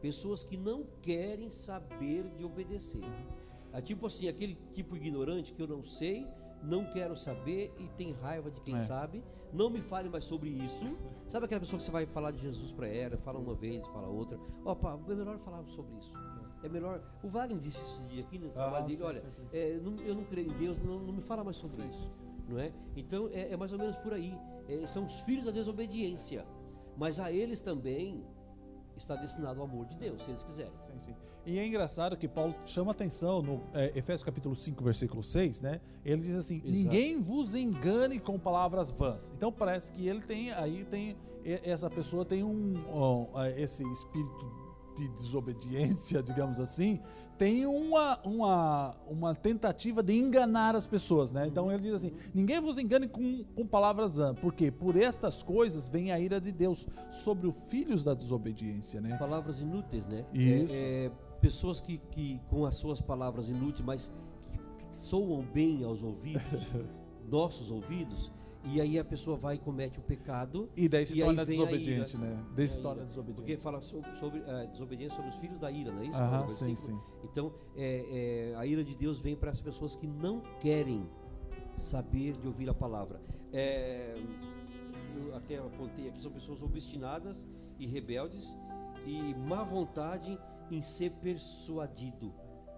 Pessoas 0.00 0.42
que 0.42 0.56
não 0.56 0.84
querem 1.00 1.50
saber 1.50 2.28
de 2.36 2.44
obedecer. 2.44 3.04
É 3.72 3.80
tipo 3.80 4.06
assim, 4.06 4.28
aquele 4.28 4.54
tipo 4.72 4.96
ignorante 4.96 5.52
que 5.52 5.62
eu 5.62 5.66
não 5.68 5.82
sei, 5.82 6.26
não 6.62 6.84
quero 6.86 7.16
saber 7.16 7.72
e 7.78 7.86
tem 7.88 8.12
raiva 8.12 8.50
de 8.50 8.60
quem 8.60 8.74
É. 8.74 8.78
sabe. 8.78 9.22
Não 9.52 9.68
me 9.68 9.80
fale 9.82 10.08
mais 10.08 10.24
sobre 10.24 10.48
isso. 10.48 10.86
Sabe 11.28 11.44
aquela 11.44 11.60
pessoa 11.60 11.78
que 11.78 11.84
você 11.84 11.90
vai 11.90 12.06
falar 12.06 12.30
de 12.30 12.40
Jesus 12.42 12.72
para 12.72 12.88
ela, 12.88 13.16
fala 13.18 13.38
uma 13.38 13.54
vez, 13.54 13.86
fala 13.86 14.08
outra. 14.08 14.38
Opa, 14.64 14.98
é 15.08 15.14
melhor 15.14 15.38
falar 15.38 15.62
sobre 15.68 15.94
isso. 15.96 16.12
É 16.62 16.68
melhor. 16.68 17.02
O 17.22 17.28
Wagner 17.28 17.58
disse 17.58 17.80
esse 17.82 18.02
dia 18.04 18.22
aqui 18.22 18.38
no 18.38 18.48
trabalho 18.50 18.84
Ah, 18.84 18.86
dele: 18.86 18.96
sim, 18.96 19.04
olha, 19.04 19.18
sim, 19.20 19.30
sim. 19.30 19.42
é, 19.52 19.78
não- 19.82 20.00
eu 20.00 20.14
não 20.14 20.24
creio 20.24 20.48
em 20.50 20.56
Deus, 20.58 20.78
não, 20.78 20.98
não 21.00 21.12
me 21.12 21.22
fala 21.22 21.42
mais 21.42 21.56
sobre 21.56 21.86
isso. 21.86 22.08
Não 22.48 22.58
é? 22.58 22.72
Então 22.96 23.28
é, 23.32 23.52
é 23.52 23.56
mais 23.56 23.72
ou 23.72 23.78
menos 23.78 23.96
por 23.96 24.12
aí. 24.12 24.36
É, 24.68 24.86
são 24.86 25.04
os 25.06 25.20
filhos 25.22 25.44
da 25.44 25.50
desobediência. 25.50 26.46
Mas 26.96 27.18
a 27.18 27.32
eles 27.32 27.60
também 27.60 28.24
está 28.96 29.16
destinado 29.16 29.58
o 29.60 29.62
amor 29.62 29.86
de 29.86 29.96
Deus, 29.96 30.22
se 30.22 30.30
eles 30.30 30.42
quiserem. 30.44 30.72
Sim, 30.76 30.98
sim. 30.98 31.14
E 31.44 31.58
é 31.58 31.66
engraçado 31.66 32.16
que 32.16 32.28
Paulo 32.28 32.54
chama 32.64 32.92
atenção 32.92 33.42
no 33.42 33.62
é, 33.74 33.86
Efésios 33.98 34.22
capítulo 34.22 34.54
5, 34.54 34.84
versículo 34.84 35.22
6, 35.24 35.60
né? 35.60 35.80
Ele 36.04 36.22
diz 36.22 36.36
assim: 36.36 36.56
Exato. 36.58 36.70
ninguém 36.70 37.20
vos 37.20 37.54
engane 37.54 38.20
com 38.20 38.38
palavras 38.38 38.92
vãs. 38.92 39.32
Então 39.34 39.50
parece 39.50 39.90
que 39.92 40.06
ele 40.06 40.20
tem, 40.20 40.52
aí 40.52 40.84
tem, 40.84 41.16
essa 41.64 41.90
pessoa 41.90 42.24
tem 42.24 42.44
um, 42.44 42.74
um, 42.76 43.40
é, 43.40 43.60
esse 43.60 43.82
espírito 43.90 44.61
de 44.96 45.08
desobediência, 45.08 46.22
digamos 46.24 46.60
assim, 46.60 47.00
tem 47.38 47.66
uma, 47.66 48.20
uma, 48.22 48.96
uma 49.08 49.34
tentativa 49.34 50.02
de 50.02 50.16
enganar 50.16 50.76
as 50.76 50.86
pessoas, 50.86 51.32
né? 51.32 51.46
Então 51.46 51.72
ele 51.72 51.82
diz 51.82 51.94
assim: 51.94 52.12
ninguém 52.32 52.60
vos 52.60 52.78
engane 52.78 53.08
com, 53.08 53.42
com 53.54 53.66
palavras 53.66 54.14
vãs, 54.14 54.38
porque 54.38 54.70
por 54.70 54.96
estas 54.96 55.42
coisas 55.42 55.88
vem 55.88 56.12
a 56.12 56.20
ira 56.20 56.40
de 56.40 56.52
Deus 56.52 56.86
sobre 57.10 57.48
os 57.48 57.56
filhos 57.68 58.04
da 58.04 58.14
desobediência, 58.14 59.00
né? 59.00 59.16
Palavras 59.18 59.60
inúteis, 59.60 60.06
né? 60.06 60.24
Isso. 60.32 60.74
É, 60.74 61.06
é, 61.06 61.10
pessoas 61.40 61.80
que, 61.80 61.98
que, 62.10 62.40
com 62.48 62.64
as 62.64 62.76
suas 62.76 63.00
palavras 63.00 63.48
inúteis, 63.48 63.84
mas 63.84 64.14
que, 64.42 64.58
que 64.58 64.96
soam 64.96 65.42
bem 65.42 65.82
aos 65.82 66.02
ouvidos, 66.02 66.42
nossos 67.28 67.70
ouvidos, 67.70 68.30
e 68.64 68.80
aí 68.80 68.98
a 68.98 69.04
pessoa 69.04 69.36
vai 69.36 69.56
e 69.56 69.58
comete 69.58 69.98
o 69.98 70.02
pecado. 70.02 70.70
E 70.76 70.88
daí 70.88 71.04
se 71.04 71.18
E 71.18 71.24
torna 71.24 71.44
desobediente, 71.44 72.16
né? 72.16 72.44
Daí 72.54 72.68
se 72.68 72.80
torna 72.80 73.02
Porque 73.02 73.08
desobediente. 73.08 73.62
fala 73.62 73.80
sobre, 73.80 74.14
sobre 74.14 74.42
eh, 74.46 74.66
desobediência 74.68 75.16
sobre 75.16 75.30
os 75.30 75.36
filhos 75.36 75.58
da 75.58 75.70
ira, 75.70 75.90
não 75.90 76.00
é 76.00 76.04
isso? 76.04 76.14
Aham, 76.14 76.48
sim, 76.48 76.74
sim. 76.76 76.98
Então, 77.24 77.52
é, 77.76 78.52
é, 78.52 78.56
a 78.56 78.64
ira 78.64 78.84
de 78.84 78.94
Deus 78.94 79.20
vem 79.20 79.34
para 79.34 79.50
as 79.50 79.60
pessoas 79.60 79.96
que 79.96 80.06
não 80.06 80.40
querem 80.60 81.08
saber 81.74 82.36
de 82.36 82.46
ouvir 82.46 82.68
a 82.70 82.74
palavra. 82.74 83.20
É, 83.52 84.14
eu 85.16 85.34
até 85.34 85.58
apontei 85.58 86.08
aqui, 86.08 86.20
são 86.20 86.30
pessoas 86.30 86.62
obstinadas 86.62 87.48
e 87.78 87.86
rebeldes 87.86 88.56
e 89.04 89.34
má 89.48 89.62
vontade 89.64 90.38
em 90.70 90.80
ser 90.80 91.10
persuadido. 91.12 92.32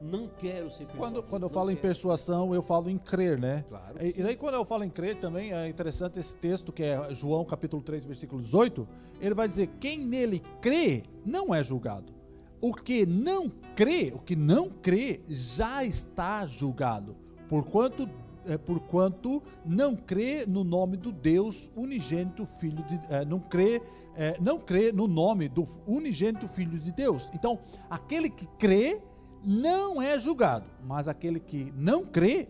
Não 0.04 0.28
quero 0.28 0.70
ser 0.70 0.84
persuadido. 0.84 0.98
Quando, 0.98 1.22
quando 1.22 1.42
eu 1.44 1.48
falo 1.48 1.70
em 1.70 1.74
quero. 1.74 1.88
persuasão, 1.88 2.54
eu 2.54 2.62
falo 2.62 2.90
em 2.90 2.98
crer, 2.98 3.38
né? 3.38 3.64
Claro 3.68 3.96
E, 4.02 4.20
e 4.20 4.22
daí 4.22 4.36
quando 4.36 4.54
eu 4.54 4.64
falo 4.64 4.84
em 4.84 4.90
crer 4.90 5.16
também, 5.16 5.52
é 5.52 5.66
interessante 5.66 6.18
esse 6.18 6.36
texto 6.36 6.72
que 6.72 6.82
é 6.82 7.14
João 7.14 7.44
capítulo 7.44 7.82
3, 7.82 8.04
versículo 8.04 8.42
18, 8.42 8.86
ele 9.18 9.34
vai 9.34 9.48
dizer, 9.48 9.68
quem 9.80 9.98
nele 9.98 10.42
crê 10.60 11.04
não 11.24 11.54
é 11.54 11.62
julgado. 11.62 12.12
O 12.60 12.74
que 12.74 13.06
não 13.06 13.50
crê, 13.74 14.12
o 14.14 14.18
que 14.18 14.36
não 14.36 14.68
crê, 14.68 15.22
já 15.28 15.84
está 15.84 16.44
julgado. 16.44 17.16
Porquanto, 17.48 18.08
é, 18.46 18.58
porquanto 18.58 19.42
não 19.64 19.96
crê 19.96 20.44
no 20.46 20.64
nome 20.64 20.96
do 20.98 21.12
Deus 21.12 21.70
unigênito 21.74 22.44
Filho 22.44 22.82
de 22.84 23.00
é, 23.08 23.24
não 23.24 23.40
crê 23.40 23.80
é, 24.16 24.36
não 24.40 24.58
crê 24.58 24.92
no 24.92 25.08
nome 25.08 25.48
do 25.48 25.66
unigênito 25.86 26.46
Filho 26.46 26.78
de 26.78 26.92
Deus. 26.92 27.30
Então, 27.34 27.58
aquele 27.90 28.30
que 28.30 28.46
crê 28.58 29.00
não 29.44 30.00
é 30.00 30.18
julgado, 30.18 30.66
mas 30.82 31.08
aquele 31.08 31.38
que 31.40 31.72
não 31.76 32.04
crê 32.04 32.48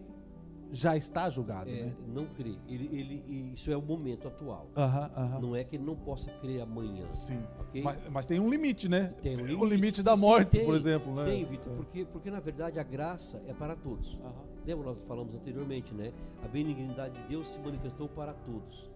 já 0.70 0.96
está 0.96 1.30
julgado, 1.30 1.70
É, 1.70 1.84
né? 1.84 1.96
não 2.08 2.26
crê. 2.26 2.56
Ele, 2.68 2.88
ele, 2.98 3.52
isso 3.54 3.70
é 3.70 3.76
o 3.76 3.82
momento 3.82 4.26
atual. 4.26 4.68
Aham, 4.76 5.10
aham. 5.16 5.40
Não 5.40 5.54
é 5.54 5.62
que 5.62 5.76
ele 5.76 5.84
não 5.84 5.94
possa 5.94 6.32
crer 6.40 6.62
amanhã. 6.62 7.06
Sim. 7.12 7.40
ok? 7.60 7.80
Mas, 7.80 8.00
mas 8.10 8.26
tem 8.26 8.40
um 8.40 8.50
limite, 8.50 8.88
né? 8.88 9.12
Tem 9.22 9.36
um 9.36 9.60
O 9.60 9.64
limite 9.64 10.02
da 10.02 10.16
Sim, 10.16 10.22
morte, 10.22 10.48
tem, 10.50 10.64
por 10.64 10.74
exemplo, 10.74 11.14
né? 11.14 11.24
Tem, 11.26 11.44
Vitor, 11.44 11.74
porque, 11.76 12.04
porque 12.04 12.28
na 12.30 12.40
verdade 12.40 12.80
a 12.80 12.82
graça 12.82 13.40
é 13.46 13.52
para 13.54 13.76
todos. 13.76 14.18
Aham, 14.24 14.54
Lembra, 14.66 14.86
nós 14.86 15.00
falamos 15.06 15.34
anteriormente, 15.34 15.94
né? 15.94 16.12
A 16.42 16.48
benignidade 16.48 17.20
de 17.20 17.28
Deus 17.28 17.48
se 17.48 17.60
manifestou 17.60 18.08
para 18.08 18.32
todos. 18.32 18.90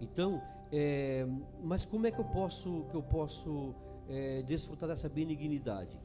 Então, 0.00 0.40
é, 0.70 1.26
mas 1.64 1.84
como 1.84 2.06
é 2.06 2.10
que 2.12 2.18
eu 2.20 2.24
posso, 2.26 2.84
que 2.90 2.94
eu 2.94 3.02
posso 3.02 3.74
é, 4.08 4.42
desfrutar 4.42 4.88
dessa 4.88 5.08
benignidade? 5.08 5.98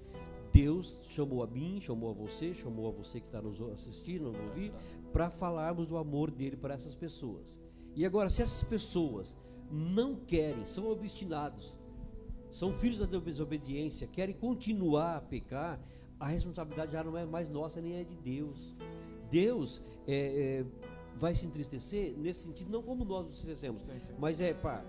Deus 0.54 1.02
chamou 1.10 1.42
a 1.42 1.48
mim, 1.48 1.82
chamou 1.82 2.12
a 2.12 2.14
você, 2.14 2.54
chamou 2.54 2.88
a 2.88 2.92
você 2.92 3.20
que 3.20 3.26
está 3.26 3.42
nos 3.42 3.60
assistindo, 3.60 4.32
nos 4.32 4.40
ouvir, 4.40 4.72
para 5.12 5.32
falarmos 5.32 5.88
do 5.88 5.98
amor 5.98 6.30
dele 6.30 6.56
para 6.56 6.76
essas 6.76 6.96
pessoas. 6.96 7.60
E 7.96 8.06
agora, 8.06 8.30
se 8.30 8.44
essas 8.44 8.64
pessoas 8.64 9.36
não 9.72 10.16
querem, 10.16 10.64
são 10.64 10.88
obstinados, 10.92 11.76
são 12.52 12.72
filhos 12.72 13.00
da 13.00 13.20
desobediência, 13.20 14.06
querem 14.06 14.36
continuar 14.36 15.18
a 15.18 15.22
pecar, 15.22 15.82
a 16.20 16.28
responsabilidade 16.28 16.92
já 16.92 17.04
não 17.04 17.18
é 17.18 17.26
mais 17.26 17.50
nossa 17.50 17.82
nem 17.82 17.96
é 17.96 18.04
de 18.04 18.16
Deus. 18.16 18.76
Deus 19.32 19.82
é, 20.08 20.62
é, 20.62 20.66
vai 21.18 21.34
se 21.34 21.48
entristecer 21.48 22.16
nesse 22.16 22.44
sentido, 22.44 22.72
não 22.72 22.84
como 22.84 23.04
nós 23.04 23.26
nos 23.26 23.58
sim. 23.58 24.14
mas 24.20 24.40
é 24.40 24.54
pá, 24.54 24.86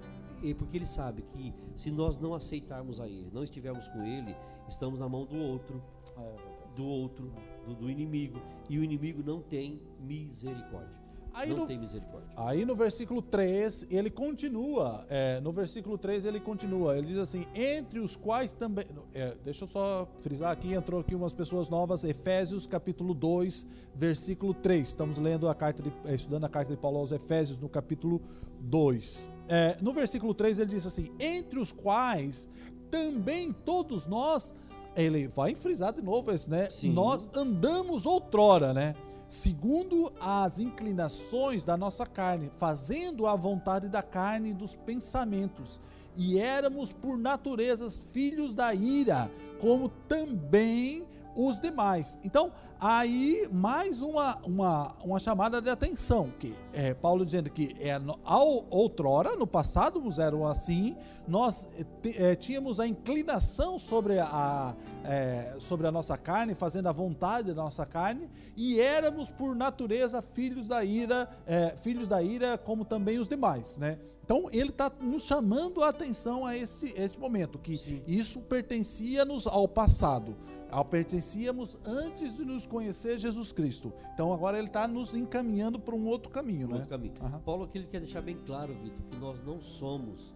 é 0.50 0.54
porque 0.54 0.76
ele 0.76 0.86
sabe 0.86 1.22
que 1.22 1.54
se 1.74 1.90
nós 1.90 2.18
não 2.18 2.34
aceitarmos 2.34 3.00
a 3.00 3.08
Ele, 3.08 3.30
não 3.32 3.42
estivermos 3.42 3.88
com 3.88 4.02
Ele, 4.04 4.34
estamos 4.68 4.98
na 4.98 5.08
mão 5.08 5.24
do 5.24 5.36
outro, 5.36 5.82
É 6.16 6.20
verdade. 6.20 6.76
do 6.76 6.86
outro, 6.86 7.32
do, 7.66 7.74
do 7.74 7.90
inimigo, 7.90 8.40
e 8.68 8.78
o 8.78 8.84
inimigo 8.84 9.22
não 9.24 9.40
tem 9.40 9.80
misericórdia. 10.00 11.03
Aí 11.34 11.50
não 11.50 11.58
no- 11.58 11.66
tem 11.66 11.78
misericórdia. 11.78 12.30
Aí 12.36 12.64
no 12.64 12.74
versículo 12.76 13.20
3, 13.20 13.86
ele 13.90 14.08
continua. 14.10 15.04
é, 15.10 15.40
no 15.40 15.50
versículo 15.52 15.98
3, 15.98 16.24
ele 16.24 16.38
continua. 16.40 16.96
Ele 16.96 17.08
diz 17.08 17.18
assim: 17.18 17.44
entre 17.54 17.98
os 18.00 18.16
quais 18.16 18.52
também. 18.52 18.84
é, 19.12 19.34
deixa 19.44 19.64
eu 19.64 19.68
só 19.68 20.08
frisar 20.18 20.52
aqui, 20.52 20.72
entrou 20.72 21.00
aqui 21.00 21.14
umas 21.14 21.32
pessoas 21.32 21.68
novas. 21.68 22.04
Efésios 22.04 22.66
capítulo 22.66 23.12
2, 23.14 23.66
versículo 23.94 24.54
3. 24.54 24.88
Estamos 24.88 25.18
lendo 25.18 25.48
a 25.48 25.54
carta 25.54 25.82
de, 25.82 25.92
é, 26.06 26.14
estudando 26.14 26.44
a 26.44 26.48
carta 26.48 26.72
de 26.72 26.80
Paulo 26.80 26.98
aos 26.98 27.10
Efésios 27.12 27.58
no 27.58 27.68
capítulo 27.68 28.22
2. 28.60 29.30
É, 29.48 29.76
no 29.82 29.92
versículo 29.92 30.32
3, 30.34 30.58
ele 30.58 30.70
diz 30.70 30.86
assim: 30.86 31.06
entre 31.18 31.58
os 31.58 31.70
quais 31.72 32.48
também 32.90 33.52
todos 33.52 34.06
nós. 34.06 34.54
Ele 34.96 35.26
vai 35.26 35.56
frisar 35.56 35.92
de 35.92 36.00
novo 36.00 36.30
esse, 36.30 36.48
né? 36.48 36.70
Sim. 36.70 36.92
Nós 36.92 37.28
andamos 37.34 38.06
outrora, 38.06 38.72
né? 38.72 38.94
Segundo 39.26 40.12
as 40.20 40.58
inclinações 40.58 41.64
da 41.64 41.76
nossa 41.76 42.04
carne, 42.04 42.50
fazendo 42.56 43.26
a 43.26 43.34
vontade 43.34 43.88
da 43.88 44.02
carne 44.02 44.50
e 44.50 44.54
dos 44.54 44.74
pensamentos. 44.74 45.80
E 46.16 46.38
éramos, 46.38 46.92
por 46.92 47.18
naturezas, 47.18 47.96
filhos 47.96 48.54
da 48.54 48.72
ira, 48.74 49.30
como 49.60 49.88
também 49.88 51.04
os 51.36 51.60
demais. 51.60 52.18
Então, 52.24 52.52
aí 52.80 53.48
mais 53.50 54.00
uma, 54.00 54.36
uma, 54.44 54.94
uma 55.04 55.18
chamada 55.18 55.60
de 55.60 55.70
atenção, 55.70 56.32
que 56.38 56.54
é 56.72 56.94
Paulo 56.94 57.24
dizendo 57.24 57.50
que 57.50 57.76
é, 57.80 58.00
ao, 58.24 58.66
outrora, 58.70 59.36
no 59.36 59.46
passado, 59.46 60.02
eram 60.20 60.46
assim, 60.46 60.96
nós 61.26 61.66
eh, 62.04 62.34
tínhamos 62.34 62.78
a 62.78 62.86
inclinação 62.86 63.78
sobre 63.78 64.18
a, 64.18 64.74
eh, 65.04 65.56
sobre 65.58 65.86
a 65.86 65.92
nossa 65.92 66.16
carne, 66.16 66.54
fazendo 66.54 66.88
a 66.88 66.92
vontade 66.92 67.52
da 67.52 67.62
nossa 67.62 67.86
carne, 67.86 68.28
e 68.56 68.80
éramos 68.80 69.30
por 69.30 69.54
natureza 69.56 70.20
filhos 70.20 70.68
da 70.68 70.84
ira, 70.84 71.28
eh, 71.46 71.74
filhos 71.76 72.08
da 72.08 72.22
ira, 72.22 72.58
como 72.58 72.84
também 72.84 73.18
os 73.18 73.28
demais, 73.28 73.78
né? 73.78 73.98
Então 74.24 74.48
ele 74.50 74.70
está 74.70 74.90
nos 75.00 75.24
chamando 75.24 75.84
a 75.84 75.90
atenção 75.90 76.46
a 76.46 76.56
este, 76.56 76.94
este 76.96 77.18
momento, 77.18 77.58
que 77.58 77.76
Sim. 77.76 78.02
isso 78.06 78.40
pertencia-nos 78.40 79.46
ao 79.46 79.68
passado. 79.68 80.34
Ao 80.70 80.84
pertencíamos 80.84 81.76
antes 81.84 82.36
de 82.36 82.44
nos 82.44 82.66
conhecer 82.66 83.18
Jesus 83.18 83.52
Cristo. 83.52 83.92
Então 84.12 84.32
agora 84.32 84.58
ele 84.58 84.66
está 84.66 84.88
nos 84.88 85.14
encaminhando 85.14 85.78
para 85.78 85.94
um 85.94 86.06
outro 86.06 86.30
caminho, 86.30 86.66
Um 86.66 86.70
né? 86.70 86.74
outro 86.74 86.88
caminho. 86.90 87.14
Aham. 87.20 87.40
Paulo 87.40 87.64
aqui 87.64 87.78
ele 87.78 87.86
quer 87.86 88.00
deixar 88.00 88.22
bem 88.22 88.36
claro, 88.44 88.74
Vitor, 88.74 89.04
que 89.06 89.16
nós 89.16 89.40
não 89.40 89.60
somos 89.60 90.34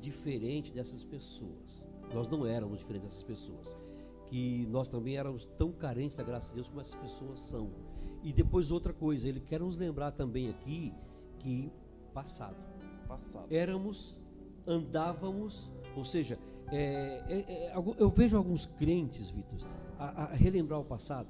diferente 0.00 0.72
dessas 0.72 1.04
pessoas. 1.04 1.82
Nós 2.12 2.26
não 2.26 2.44
éramos 2.46 2.78
diferentes 2.78 3.08
dessas 3.08 3.22
pessoas. 3.22 3.76
Que 4.26 4.66
nós 4.66 4.88
também 4.88 5.16
éramos 5.16 5.44
tão 5.56 5.70
carentes 5.72 6.16
da 6.16 6.24
graça 6.24 6.48
de 6.48 6.54
Deus 6.56 6.68
como 6.68 6.80
essas 6.80 6.94
pessoas 6.94 7.40
são. 7.40 7.70
E 8.22 8.32
depois 8.32 8.70
outra 8.70 8.92
coisa, 8.92 9.28
ele 9.28 9.40
quer 9.40 9.60
nos 9.60 9.76
lembrar 9.76 10.10
também 10.10 10.48
aqui 10.48 10.92
que 11.38 11.70
passado. 12.12 12.64
Passado. 13.08 13.46
Éramos, 13.50 14.18
andávamos, 14.66 15.72
ou 15.96 16.04
seja, 16.04 16.38
é, 16.72 17.24
é, 17.28 17.72
é, 17.72 17.72
eu 17.98 18.10
vejo 18.10 18.36
alguns 18.36 18.66
crentes, 18.66 19.30
Vitor, 19.30 19.58
a, 19.98 20.24
a 20.24 20.34
relembrar 20.34 20.80
o 20.80 20.84
passado. 20.84 21.28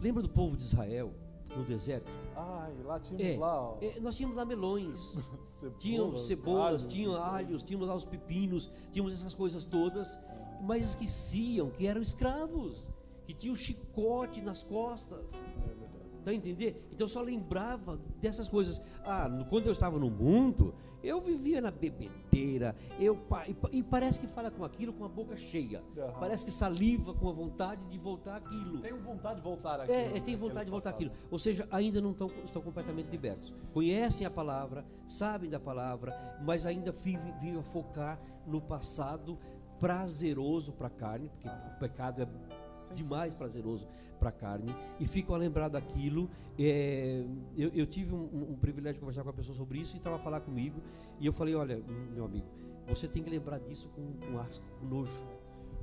Lembra 0.00 0.22
do 0.22 0.28
povo 0.28 0.56
de 0.56 0.62
Israel 0.62 1.12
no 1.56 1.64
deserto? 1.64 2.10
Ai, 2.36 2.74
lá 2.84 3.00
tínhamos 3.00 3.26
É, 3.26 3.38
lá, 3.38 3.62
ó, 3.62 3.78
é, 3.80 4.00
nós 4.00 4.16
tínhamos 4.16 4.36
lá 4.36 4.44
melões. 4.44 5.16
cebolas, 5.44 5.76
Tinham 5.78 6.16
cebolas, 6.16 6.64
alhos, 6.66 6.84
tinham 6.86 7.16
alhos, 7.16 7.62
tínhamos 7.62 7.88
lá 7.88 7.94
os 7.94 8.04
pepinos, 8.04 8.70
tínhamos 8.92 9.14
essas 9.14 9.34
coisas 9.34 9.64
todas, 9.64 10.18
mas 10.60 10.84
esqueciam 10.90 11.70
que 11.70 11.86
eram 11.86 12.02
escravos, 12.02 12.88
que 13.24 13.32
tinham 13.34 13.54
chicote 13.54 14.40
nas 14.42 14.62
costas. 14.62 15.34
É. 15.82 15.86
Tá 16.24 16.34
entender? 16.34 16.88
Então 16.90 17.06
só 17.06 17.22
lembrava 17.22 18.00
dessas 18.20 18.48
coisas. 18.48 18.82
Ah, 19.04 19.28
quando 19.48 19.66
eu 19.66 19.72
estava 19.72 19.96
no 19.96 20.10
mundo, 20.10 20.74
eu 21.06 21.20
vivia 21.20 21.60
na 21.60 21.70
bebedeira, 21.70 22.74
eu 22.98 23.18
e, 23.46 23.78
e 23.78 23.82
parece 23.82 24.20
que 24.20 24.26
fala 24.26 24.50
com 24.50 24.64
aquilo 24.64 24.92
com 24.92 25.04
a 25.04 25.08
boca 25.08 25.36
cheia. 25.36 25.82
Aham. 25.96 26.18
Parece 26.18 26.44
que 26.44 26.50
saliva 26.50 27.14
com 27.14 27.28
a 27.28 27.32
vontade 27.32 27.84
de 27.88 27.98
voltar 27.98 28.36
aquilo. 28.36 28.80
Tenho 28.80 29.00
vontade 29.00 29.36
de 29.36 29.42
voltar 29.42 29.80
aqui. 29.80 29.92
É, 29.92 30.16
é, 30.16 30.20
tem 30.20 30.36
vontade 30.36 30.64
de 30.64 30.70
voltar 30.70 30.90
aquilo. 30.90 31.12
Ou 31.30 31.38
seja, 31.38 31.66
ainda 31.70 32.00
não 32.00 32.12
tão, 32.12 32.30
estão 32.44 32.60
completamente 32.62 33.08
libertos. 33.10 33.54
Conhecem 33.72 34.26
a 34.26 34.30
palavra, 34.30 34.84
sabem 35.06 35.48
da 35.48 35.60
palavra, 35.60 36.38
mas 36.42 36.66
ainda 36.66 36.92
vivem, 36.92 37.32
vivem 37.38 37.60
a 37.60 37.62
focar 37.62 38.20
no 38.46 38.60
passado 38.60 39.38
prazeroso 39.78 40.72
para 40.72 40.86
a 40.86 40.90
carne, 40.90 41.28
porque 41.28 41.48
o 41.48 41.78
pecado 41.78 42.22
é 42.22 42.26
Sim, 42.70 42.94
demais 42.94 43.32
sim, 43.32 43.38
prazeroso 43.38 43.86
para 44.18 44.30
a 44.30 44.32
carne, 44.32 44.74
e 44.98 45.06
ficam 45.06 45.34
a 45.34 45.38
lembrar 45.38 45.68
daquilo. 45.68 46.28
É, 46.58 47.22
eu, 47.56 47.68
eu 47.74 47.86
tive 47.86 48.14
um, 48.14 48.52
um- 48.52 48.56
privilégio 48.56 48.94
de 48.94 49.00
conversar 49.00 49.22
com 49.22 49.28
uma 49.28 49.34
pessoa 49.34 49.54
sobre 49.56 49.78
isso 49.78 49.94
e 49.94 49.98
estava 49.98 50.16
a 50.16 50.18
falar 50.18 50.40
comigo, 50.40 50.80
e 51.20 51.26
eu 51.26 51.32
falei: 51.32 51.54
Olha, 51.54 51.78
meu 52.14 52.24
amigo, 52.24 52.46
você 52.88 53.06
tem 53.06 53.22
que 53.22 53.28
lembrar 53.30 53.58
disso 53.60 53.90
com, 53.90 54.14
com 54.26 54.38
asco, 54.38 54.64
com 54.80 54.86
nojo. 54.86 55.26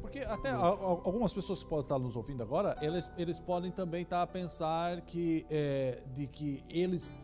Porque 0.02 0.20
até 0.20 0.50
a- 0.50 0.58
a- 0.58 0.68
algumas 0.68 1.32
pessoas 1.34 1.62
que 1.64 1.70
podem 1.70 1.84
estar 1.86 2.00
nos 2.00 2.16
ouvindo 2.16 2.42
agora, 2.44 2.76
eles, 2.82 3.10
eles 3.18 3.40
podem 3.40 3.72
também 3.72 4.02
estar 4.04 4.22
a 4.22 4.28
pensar 4.28 5.02
que, 5.02 5.46
é, 5.50 6.04
de 6.14 6.28
que 6.28 6.62
eles 6.70 7.16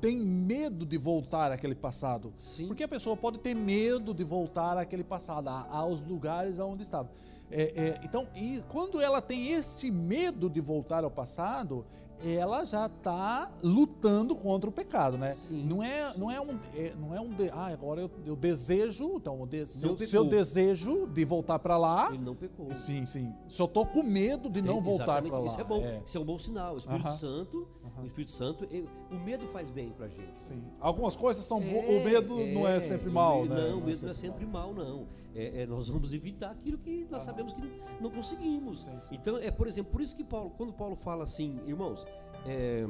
têm 0.00 0.18
medo 0.18 0.84
de 0.84 0.98
voltar 0.98 1.50
àquele 1.50 1.74
passado. 1.74 2.32
Sim. 2.36 2.66
Porque 2.68 2.82
a 2.84 2.88
pessoa 2.88 3.16
pode 3.16 3.38
ter 3.38 3.54
medo 3.54 4.12
de 4.12 4.22
voltar 4.24 4.76
àquele 4.76 5.02
passado, 5.04 5.48
a- 5.48 5.66
aos 5.70 6.02
lugares 6.02 6.58
onde 6.58 6.82
estava. 6.82 7.10
É, 7.52 7.62
é, 7.88 8.00
então, 8.02 8.26
e 8.34 8.62
quando 8.68 9.00
ela 9.00 9.20
tem 9.20 9.48
este 9.52 9.90
medo 9.90 10.48
de 10.48 10.60
voltar 10.60 11.04
ao 11.04 11.10
passado, 11.10 11.84
ela 12.24 12.64
já 12.64 12.86
está 12.86 13.50
lutando 13.64 14.36
contra 14.36 14.70
o 14.70 14.72
pecado, 14.72 15.18
né? 15.18 15.34
Sim, 15.34 15.64
não 15.64 15.82
é, 15.82 16.16
não 16.16 16.30
é 16.30 16.40
um, 16.40 16.56
é- 16.74 16.92
não 16.96 17.12
é 17.14 17.20
um, 17.20 17.28
de- 17.30 17.50
ah, 17.50 17.66
agora 17.66 18.00
eu, 18.00 18.10
eu 18.24 18.36
desejo, 18.36 19.14
então, 19.16 19.44
de- 19.44 19.66
se, 19.66 19.82
Não 19.84 19.90
eu, 19.92 19.98
se 19.98 20.06
pecou. 20.06 20.24
eu 20.24 20.30
desejo 20.30 21.06
de 21.08 21.24
voltar 21.24 21.58
para 21.58 21.76
lá, 21.76 22.10
Ele 22.14 22.24
não 22.24 22.36
pecou. 22.36 22.74
sim, 22.76 23.04
sim. 23.06 23.34
Se 23.48 23.60
eu 23.60 23.66
tô 23.66 23.84
com 23.84 24.04
medo 24.04 24.48
de 24.48 24.62
não 24.62 24.78
É, 24.78 24.80
voltar 24.80 25.20
para 25.20 25.38
lá. 25.40 25.46
Isso 25.46 25.60
é 25.60 25.64
bom. 25.64 25.82
É, 25.84 26.00
Isso 26.06 26.16
é 26.16 26.20
um 26.20 26.24
bom 26.24 26.38
sinal. 26.38 26.74
O 26.74 26.76
Espírito 26.76 27.06
Aham. 27.08 27.16
Santo, 27.16 27.68
o 28.00 28.06
Espírito 28.06 28.30
Santo, 28.30 28.68
o 29.10 29.18
medo 29.18 29.46
faz 29.48 29.68
bem 29.68 29.90
pra 29.90 30.06
gente. 30.06 30.40
sim. 30.40 30.62
Algumas 30.80 31.16
coisas 31.16 31.44
são 31.44 31.60
É, 31.60 32.00
o 32.00 32.04
medo 32.04 32.36
não 32.54 32.68
é 32.68 32.78
sempre 32.78 33.10
mal, 33.10 33.42
o 33.42 33.46
né? 33.46 33.56
Não, 33.68 33.78
o 33.78 33.84
medo 33.84 34.00
não 34.02 34.10
é 34.10 34.14
sempre 34.14 34.46
mal, 34.46 34.72
não. 34.72 35.06
É, 35.34 35.62
é, 35.62 35.66
nós 35.66 35.88
vamos 35.88 36.12
evitar 36.12 36.50
aquilo 36.50 36.76
que 36.78 37.06
nós 37.10 37.22
sabemos 37.22 37.52
que 37.54 37.62
não 38.00 38.10
conseguimos. 38.10 38.84
Sim, 38.84 39.00
sim. 39.00 39.14
Então, 39.14 39.36
é 39.38 39.50
por 39.50 39.66
exemplo, 39.66 39.90
por 39.92 40.00
isso 40.02 40.14
que 40.14 40.22
Paulo, 40.24 40.50
quando 40.50 40.72
Paulo 40.72 40.94
fala 40.94 41.24
assim, 41.24 41.58
irmãos, 41.66 42.06
é, 42.46 42.84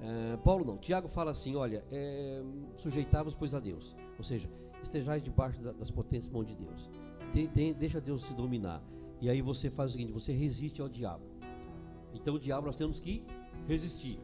é, 0.00 0.36
Paulo 0.38 0.64
não, 0.64 0.76
Tiago 0.78 1.08
fala 1.08 1.32
assim, 1.32 1.56
olha, 1.56 1.84
é, 1.90 2.42
sujeitavos 2.76 3.34
pois 3.34 3.54
a 3.54 3.58
Deus, 3.60 3.96
ou 4.16 4.22
seja, 4.24 4.48
estejais 4.82 5.22
debaixo 5.22 5.60
da- 5.60 5.72
das 5.72 5.90
potências 5.90 6.32
mãos 6.32 6.46
de 6.46 6.54
Deus, 6.54 6.88
Tem- 7.32 7.48
tem- 7.48 7.74
deixa 7.74 8.00
Deus 8.00 8.22
te 8.22 8.32
dominar, 8.34 8.80
e 9.20 9.28
aí 9.28 9.42
você 9.42 9.68
faz 9.68 9.90
o 9.90 9.92
seguinte, 9.94 10.12
você 10.12 10.32
resiste 10.32 10.80
ao 10.80 10.88
diabo. 10.88 11.24
Então 12.14 12.36
o 12.36 12.38
diabo 12.38 12.66
nós 12.66 12.76
temos 12.76 13.00
que 13.00 13.24
resistir. 13.66 14.20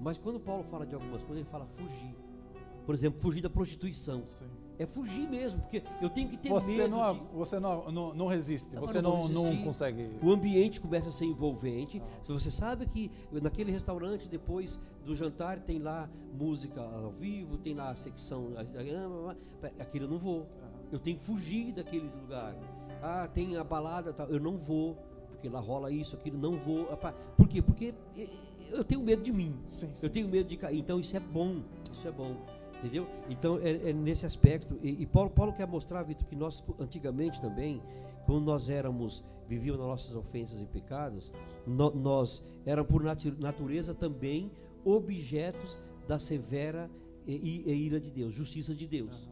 Mas 0.00 0.16
quando 0.16 0.40
Paulo 0.40 0.64
fala 0.64 0.86
de 0.86 0.94
algumas 0.94 1.22
coisas, 1.22 1.42
ele 1.42 1.50
fala 1.50 1.66
fugir. 1.66 2.16
Por 2.86 2.94
exemplo, 2.94 3.20
fugir 3.20 3.42
da 3.42 3.50
prostituição. 3.50 4.24
Sim. 4.24 4.46
É 4.78 4.86
fugir 4.86 5.28
mesmo, 5.28 5.60
porque 5.62 5.82
eu 6.02 6.10
tenho 6.10 6.28
que 6.28 6.36
ter 6.36 6.50
Você, 6.50 6.76
medo 6.76 6.90
não, 6.90 7.14
de... 7.14 7.20
você 7.32 7.58
não, 7.58 7.90
não, 7.90 8.14
não 8.14 8.26
resiste, 8.26 8.76
você 8.76 9.00
não 9.00 9.26
não, 9.28 9.56
consegue. 9.62 10.10
O 10.22 10.30
ambiente 10.30 10.80
começa 10.80 11.08
a 11.08 11.12
ser 11.12 11.24
envolvente. 11.24 12.02
Se 12.22 12.30
você 12.30 12.50
sabe 12.50 12.86
que 12.86 13.10
naquele 13.32 13.72
restaurante, 13.72 14.28
depois 14.28 14.78
do 15.04 15.14
jantar, 15.14 15.60
tem 15.60 15.78
lá 15.78 16.10
música 16.38 16.80
ao 16.80 17.10
vivo, 17.10 17.56
tem 17.56 17.74
lá 17.74 17.90
a 17.90 17.96
secção. 17.96 18.48
Aquilo 19.78 20.04
eu 20.04 20.10
não 20.10 20.18
vou. 20.18 20.46
Eu 20.92 20.98
tenho 20.98 21.16
que 21.16 21.24
fugir 21.24 21.72
daquele 21.72 22.08
lugar. 22.20 22.54
Ah, 23.02 23.28
tem 23.32 23.56
a 23.56 23.64
balada, 23.64 24.14
eu 24.28 24.40
não 24.40 24.56
vou. 24.56 24.96
Porque 25.30 25.48
lá 25.48 25.60
rola 25.60 25.90
isso, 25.90 26.16
aquilo, 26.16 26.38
não 26.38 26.58
vou. 26.58 26.86
Por 27.36 27.48
quê? 27.48 27.60
Porque 27.60 27.94
eh, 28.16 28.28
eu 28.72 28.84
tenho 28.84 29.02
medo 29.02 29.22
de 29.22 29.32
mim. 29.32 29.58
Sim, 29.66 29.90
sim, 29.92 30.06
Eu 30.06 30.10
tenho 30.10 30.28
medo 30.28 30.48
de 30.48 30.56
cair. 30.56 30.78
Então 30.78 30.98
isso 30.98 31.16
é 31.16 31.20
bom. 31.20 31.62
Isso 31.92 32.08
é 32.08 32.10
bom. 32.10 32.36
Entendeu? 32.78 33.06
Então 33.28 33.58
é, 33.58 33.90
é 33.90 33.92
nesse 33.92 34.26
aspecto. 34.26 34.78
E, 34.82 35.02
e 35.02 35.06
Paulo, 35.06 35.30
Paulo 35.30 35.52
quer 35.52 35.66
mostrar, 35.66 36.02
Vitor, 36.02 36.26
que 36.28 36.36
nós 36.36 36.62
antigamente 36.78 37.40
também, 37.40 37.82
quando 38.26 38.44
nós 38.44 38.68
éramos, 38.68 39.24
vivíamos 39.48 39.80
nas 39.80 39.88
nossas 39.88 40.14
ofensas 40.14 40.60
e 40.60 40.66
pecados, 40.66 41.32
no- 41.66 41.94
nós 41.94 42.44
éramos 42.64 42.90
por 42.90 43.02
natu- 43.02 43.36
natureza 43.40 43.94
também 43.94 44.50
objetos 44.84 45.78
da 46.06 46.18
severa 46.18 46.90
e, 47.26 47.62
e- 47.66 47.86
ira 47.86 47.98
de 47.98 48.12
Deus, 48.12 48.34
justiça 48.34 48.74
de 48.74 48.86
Deus. 48.86 49.28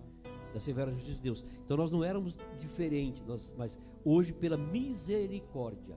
Da 0.53 0.61
severa 0.61 0.91
justiça 0.93 1.17
de 1.17 1.23
Deus. 1.23 1.45
Então 1.65 1.77
nós 1.77 1.91
não 1.91 2.03
éramos 2.03 2.37
diferentes, 2.61 3.23
nós, 3.27 3.53
mas 3.59 3.79
hoje, 4.05 4.33
pela 4.33 4.57
misericórdia, 4.57 5.97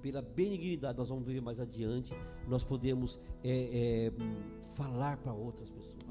pela 0.00 0.22
benignidade, 0.22 0.96
nós 0.96 1.08
vamos 1.08 1.26
ver 1.26 1.40
mais 1.42 1.58
adiante, 1.58 2.14
nós 2.48 2.62
podemos 2.62 3.18
é, 3.42 4.12
é, 4.16 4.22
hum, 4.22 4.60
falar 4.76 5.16
para 5.18 5.32
outras 5.32 5.70
pessoas. 5.70 6.05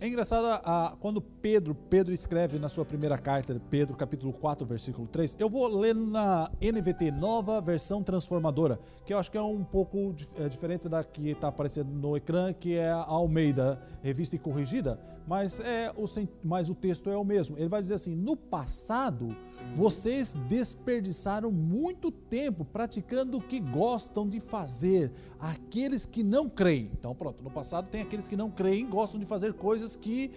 É 0.00 0.06
engraçado 0.06 0.46
a, 0.46 0.96
quando 1.00 1.20
Pedro, 1.20 1.74
Pedro 1.74 2.14
escreve 2.14 2.58
na 2.58 2.68
sua 2.68 2.84
primeira 2.84 3.18
carta, 3.18 3.60
Pedro 3.68 3.96
capítulo 3.96 4.32
4, 4.32 4.66
versículo 4.66 5.06
3. 5.06 5.36
Eu 5.38 5.48
vou 5.48 5.66
ler 5.66 5.94
na 5.94 6.50
NVT, 6.60 7.10
nova 7.10 7.60
versão 7.60 8.02
transformadora, 8.02 8.78
que 9.04 9.12
eu 9.12 9.18
acho 9.18 9.30
que 9.30 9.38
é 9.38 9.42
um 9.42 9.64
pouco 9.64 10.14
é, 10.38 10.48
diferente 10.48 10.88
da 10.88 11.02
que 11.02 11.30
está 11.30 11.48
aparecendo 11.48 11.90
no 11.90 12.16
ecrã, 12.16 12.52
que 12.52 12.74
é 12.74 12.90
a 12.90 13.02
Almeida, 13.02 13.80
revista 14.02 14.36
e 14.36 14.38
corrigida, 14.38 14.98
mas, 15.26 15.58
é 15.60 15.92
o, 15.96 16.04
mas 16.44 16.70
o 16.70 16.74
texto 16.74 17.10
é 17.10 17.16
o 17.16 17.24
mesmo. 17.24 17.58
Ele 17.58 17.68
vai 17.68 17.82
dizer 17.82 17.94
assim: 17.94 18.14
no 18.14 18.36
passado, 18.36 19.36
vocês 19.74 20.32
desperdiçaram 20.48 21.50
muito 21.50 22.10
tempo 22.10 22.64
praticando 22.64 23.38
o 23.38 23.40
que 23.40 23.58
gostam 23.58 24.28
de 24.28 24.38
fazer, 24.38 25.12
aqueles 25.40 26.06
que 26.06 26.22
não 26.22 26.48
creem. 26.48 26.90
Então, 26.98 27.14
pronto, 27.14 27.42
no 27.42 27.50
passado 27.50 27.88
tem 27.90 28.02
aqueles 28.02 28.28
que 28.28 28.36
não 28.36 28.50
creem, 28.50 28.88
gostam 28.88 29.18
de 29.18 29.26
fazer 29.26 29.52
coisas 29.54 29.96
que, 29.96 30.30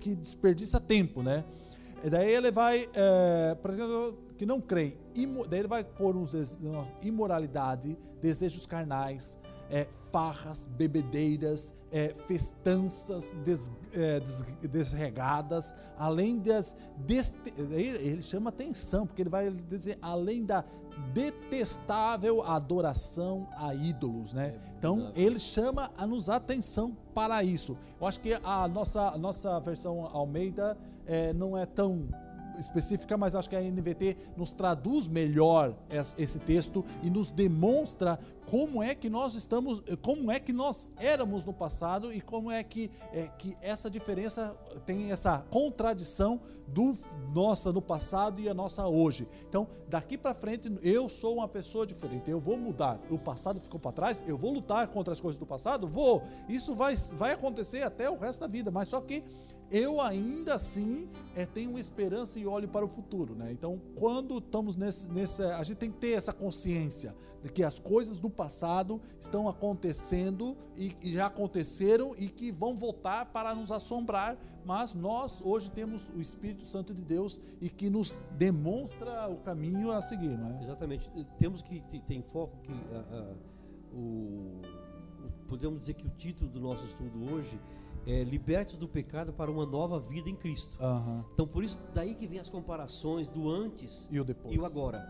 que 0.00 0.14
desperdiça 0.14 0.78
tempo, 0.78 1.22
né? 1.22 1.44
E 2.02 2.08
daí 2.08 2.32
ele 2.32 2.50
vai, 2.50 2.88
é, 2.94 3.56
que 4.38 4.46
não 4.46 4.58
creem, 4.58 4.96
daí 5.48 5.58
ele 5.58 5.68
vai 5.68 5.84
pôr 5.84 6.16
uns 6.16 6.32
imoralidade, 7.02 7.94
desejos 8.22 8.64
carnais, 8.64 9.36
é, 9.70 9.86
farras, 10.10 10.66
bebedeiras, 10.66 11.72
é, 11.92 12.08
festanças 12.26 13.32
des- 13.44 13.70
é, 13.94 14.18
des- 14.20 14.42
desregadas, 14.70 15.74
além 15.96 16.38
das. 16.38 16.76
deste- 16.98 17.52
ele, 17.56 17.98
ele 18.08 18.22
chama 18.22 18.50
atenção, 18.50 19.06
porque 19.06 19.22
ele 19.22 19.30
vai 19.30 19.50
dizer, 19.50 19.96
além 20.02 20.44
da 20.44 20.64
detestável 21.14 22.42
adoração 22.42 23.48
a 23.56 23.74
ídolos, 23.74 24.32
né? 24.32 24.54
Então 24.78 24.96
verdade. 24.96 25.20
ele 25.22 25.38
chama 25.38 25.90
a 25.96 26.06
nos 26.06 26.28
atenção 26.28 26.96
para 27.14 27.42
isso. 27.42 27.76
Eu 28.00 28.06
acho 28.06 28.20
que 28.20 28.34
a 28.42 28.66
nossa, 28.68 29.08
a 29.08 29.18
nossa 29.18 29.58
versão 29.60 30.04
Almeida 30.06 30.76
é, 31.06 31.32
não 31.32 31.56
é 31.56 31.64
tão 31.66 32.08
específica, 32.60 33.16
mas 33.16 33.34
acho 33.34 33.48
que 33.48 33.56
a 33.56 33.60
NVT 33.62 34.16
nos 34.36 34.52
traduz 34.52 35.08
melhor 35.08 35.74
es- 35.90 36.14
esse 36.18 36.38
texto 36.38 36.84
e 37.02 37.10
nos 37.10 37.30
demonstra 37.30 38.18
como 38.48 38.82
é 38.82 38.94
que 38.94 39.08
nós 39.08 39.34
estamos, 39.34 39.80
como 40.02 40.30
é 40.30 40.40
que 40.40 40.52
nós 40.52 40.88
éramos 40.96 41.44
no 41.44 41.52
passado 41.52 42.12
e 42.12 42.20
como 42.20 42.50
é 42.50 42.62
que, 42.64 42.90
é, 43.12 43.28
que 43.38 43.56
essa 43.60 43.88
diferença 43.88 44.56
tem 44.84 45.12
essa 45.12 45.44
contradição 45.50 46.40
do 46.66 46.96
nossa 47.32 47.72
no 47.72 47.80
passado 47.82 48.40
e 48.40 48.48
a 48.48 48.54
nossa 48.54 48.86
hoje. 48.86 49.26
Então, 49.48 49.68
daqui 49.88 50.16
para 50.18 50.34
frente 50.34 50.70
eu 50.82 51.08
sou 51.08 51.36
uma 51.36 51.48
pessoa 51.48 51.86
diferente, 51.86 52.28
eu 52.30 52.40
vou 52.40 52.56
mudar. 52.56 53.00
O 53.10 53.18
passado 53.18 53.60
ficou 53.60 53.78
para 53.78 53.92
trás, 53.92 54.22
eu 54.26 54.36
vou 54.36 54.52
lutar 54.52 54.86
contra 54.88 55.12
as 55.12 55.20
coisas 55.20 55.38
do 55.38 55.46
passado, 55.46 55.86
vou. 55.86 56.22
Isso 56.48 56.74
vai 56.74 56.94
vai 57.16 57.32
acontecer 57.32 57.82
até 57.82 58.10
o 58.10 58.16
resto 58.18 58.40
da 58.40 58.46
vida, 58.48 58.70
mas 58.70 58.88
só 58.88 59.00
que 59.00 59.22
eu 59.70 60.00
ainda 60.00 60.54
assim 60.54 61.08
é, 61.34 61.46
tenho 61.46 61.78
esperança 61.78 62.38
e 62.40 62.46
olho 62.46 62.68
para 62.68 62.84
o 62.84 62.88
futuro, 62.88 63.34
né? 63.34 63.52
Então, 63.52 63.80
quando 63.94 64.38
estamos 64.38 64.74
nesse, 64.76 65.08
nesse, 65.10 65.42
a 65.42 65.62
gente 65.62 65.76
tem 65.78 65.90
que 65.90 65.98
ter 65.98 66.12
essa 66.12 66.32
consciência 66.32 67.14
de 67.42 67.50
que 67.50 67.62
as 67.62 67.78
coisas 67.78 68.18
do 68.18 68.28
passado 68.28 69.00
estão 69.20 69.48
acontecendo 69.48 70.56
e, 70.76 70.94
e 71.02 71.12
já 71.12 71.26
aconteceram 71.26 72.14
e 72.18 72.28
que 72.28 72.50
vão 72.52 72.74
voltar 72.76 73.26
para 73.26 73.54
nos 73.54 73.70
assombrar, 73.70 74.36
mas 74.64 74.92
nós 74.92 75.40
hoje 75.40 75.70
temos 75.70 76.10
o 76.10 76.20
Espírito 76.20 76.64
Santo 76.64 76.92
de 76.92 77.02
Deus 77.02 77.40
e 77.60 77.70
que 77.70 77.88
nos 77.88 78.20
demonstra 78.36 79.28
o 79.28 79.36
caminho 79.38 79.90
a 79.90 80.02
seguir, 80.02 80.36
não 80.36 80.50
é? 80.58 80.64
Exatamente. 80.64 81.10
Temos 81.38 81.62
que 81.62 81.80
ter 81.82 82.00
ter 82.00 82.14
em 82.14 82.22
foco 82.22 82.58
que 82.62 82.72
ah, 82.92 83.04
ah, 83.10 83.34
o- 83.94 84.60
podemos 85.48 85.80
dizer 85.80 85.94
que 85.94 86.06
o 86.06 86.10
título 86.10 86.50
do 86.50 86.60
nosso 86.60 86.84
estudo 86.84 87.32
hoje 87.32 87.58
é 88.06 88.24
Libertos 88.24 88.76
do 88.76 88.88
pecado 88.88 89.32
para 89.32 89.50
uma 89.50 89.66
nova 89.66 89.98
vida 90.00 90.28
em 90.30 90.34
Cristo. 90.36 90.76
Aham. 90.82 91.24
Então 91.34 91.46
por 91.46 91.62
isso 91.64 91.80
daí 91.94 92.14
que 92.14 92.26
vem 92.26 92.38
as 92.38 92.48
comparações 92.48 93.28
do 93.28 93.48
antes 93.48 94.08
E 94.10 94.18
o 94.20 94.24
depois. 94.24 94.54
e 94.54 94.58
o 94.58 94.64
agora. 94.64 95.04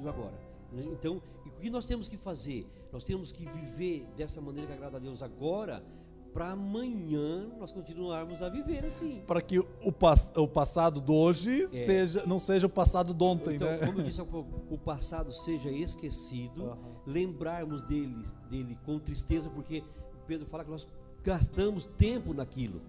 E 0.00 0.04
o 0.04 0.08
agora. 0.08 0.38
né? 0.72 0.84
Então, 0.92 1.22
o 1.46 1.50
que 1.60 1.70
nós 1.70 1.86
temos 1.86 2.08
que 2.08 2.16
fazer? 2.16 2.66
Nós 2.92 3.04
temos 3.04 3.30
que 3.32 3.44
viver 3.46 4.06
dessa 4.16 4.40
maneira 4.40 4.66
que 4.66 4.72
agrada 4.72 4.96
a 4.96 5.00
Deus 5.00 5.22
agora, 5.22 5.84
para 6.32 6.50
amanhã 6.50 7.48
nós 7.58 7.70
continuarmos 7.70 8.42
a 8.42 8.48
viver 8.48 8.84
assim. 8.84 9.22
Para 9.26 9.40
que 9.40 9.58
o, 9.60 9.92
pas- 9.92 10.32
o 10.36 10.48
passado 10.48 11.00
de 11.00 11.12
hoje 11.12 11.62
É. 11.62 11.68
seja, 11.68 12.26
não 12.26 12.40
seja 12.40 12.66
o 12.66 12.70
passado 12.70 13.14
de 13.14 13.22
ontem, 13.24 13.54
Então, 13.54 13.68
né? 13.68 13.86
como 13.86 14.00
eu 14.00 14.04
disse 14.04 14.20
há 14.20 14.24
pouco, 14.26 14.50
o 14.74 14.76
passado 14.76 15.32
seja 15.32 15.70
esquecido, 15.70 16.70
Aham. 16.70 16.78
lembrarmos 17.06 17.82
dele, 17.82 18.20
dele 18.50 18.76
com 18.84 18.98
tristeza, 18.98 19.48
porque 19.48 19.82
Pedro 20.26 20.44
fala 20.46 20.64
que 20.64 20.70
nós 20.70 20.88
gastamos 21.24 21.84
tempo 21.86 22.32
naquilo. 22.34 22.82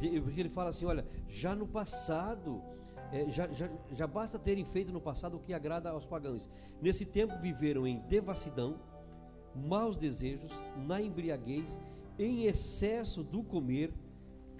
De- 0.00 0.20
Porque 0.20 0.40
ele 0.40 0.48
fala 0.48 0.70
assim: 0.70 0.86
olha, 0.86 1.04
já 1.28 1.54
no 1.54 1.66
passado, 1.66 2.62
é, 3.12 3.28
já, 3.28 3.48
já, 3.48 3.68
já 3.90 4.06
basta 4.06 4.38
terem 4.38 4.64
feito 4.64 4.92
no 4.92 5.00
passado 5.00 5.36
o 5.36 5.40
que 5.40 5.52
agrada 5.52 5.90
aos 5.90 6.06
pagãos. 6.06 6.48
Nesse 6.80 7.04
tempo 7.06 7.36
viveram 7.38 7.86
em 7.86 7.98
devassidão, 8.08 8.76
maus 9.54 9.96
desejos, 9.96 10.50
na 10.86 11.02
embriaguez, 11.02 11.78
em 12.18 12.44
excesso 12.44 13.22
do 13.22 13.42
comer, 13.42 13.92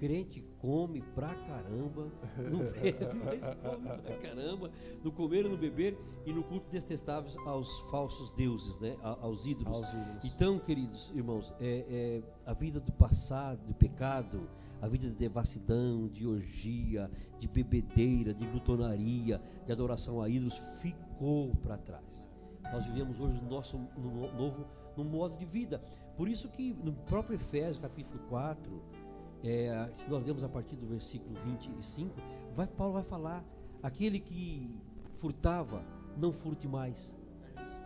crente 0.02 0.40
come 0.58 1.00
pra 1.14 1.32
caramba, 1.32 2.10
não 2.50 2.58
bebe, 2.74 3.06
mas 3.24 3.44
come 3.62 3.88
pra 4.02 4.16
caramba, 4.18 4.68
no 5.04 5.12
comer 5.12 5.46
e 5.46 5.48
no 5.48 5.56
beber 5.56 5.96
e 6.26 6.32
no 6.32 6.42
culto 6.42 6.68
detestáveis 6.68 7.36
aos 7.46 7.78
falsos 7.88 8.32
deuses, 8.32 8.80
né? 8.80 8.96
A- 9.00 9.18
aos 9.22 9.46
ídolos. 9.46 9.78
Aos 9.78 9.94
ídolos. 9.94 10.24
Então, 10.24 10.58
queridos 10.58 11.12
irmãos, 11.14 11.54
é, 11.60 11.84
é 11.88 12.50
a 12.50 12.52
vida 12.52 12.80
do 12.80 12.90
passado, 12.90 13.64
do 13.64 13.74
pecado, 13.74 14.50
a 14.80 14.88
vida 14.88 15.06
de 15.06 15.14
devassidão, 15.14 16.08
de 16.08 16.26
orgia, 16.26 17.08
de 17.38 17.46
bebedeira, 17.46 18.34
de 18.34 18.44
glutonaria, 18.44 19.40
de 19.64 19.70
adoração 19.70 20.20
a 20.20 20.28
ídolos 20.28 20.58
ficou 20.82 21.54
para 21.62 21.78
trás. 21.78 22.28
Nós 22.72 22.84
vivemos 22.86 23.20
hoje 23.20 23.40
no 23.40 23.48
nosso 23.48 23.78
no 23.96 24.10
no- 24.10 24.32
novo 24.36 24.66
no 24.96 25.04
modo 25.04 25.36
de 25.38 25.44
vida. 25.46 25.80
Por 26.16 26.28
isso 26.28 26.48
que 26.50 26.74
no 26.74 26.92
próprio 26.92 27.36
Efésios 27.36 27.78
capítulo 27.78 28.20
4, 28.28 28.82
é, 29.42 29.90
se 29.94 30.08
nós 30.08 30.24
lemos 30.24 30.44
a 30.44 30.48
partir 30.48 30.76
do 30.76 30.86
versículo 30.86 31.34
25, 31.44 32.14
vai, 32.52 32.66
Paulo 32.66 32.94
vai 32.94 33.02
falar: 33.02 33.44
aquele 33.82 34.18
que 34.18 34.70
furtava, 35.12 35.84
não 36.16 36.32
furte 36.32 36.68
mais. 36.68 37.14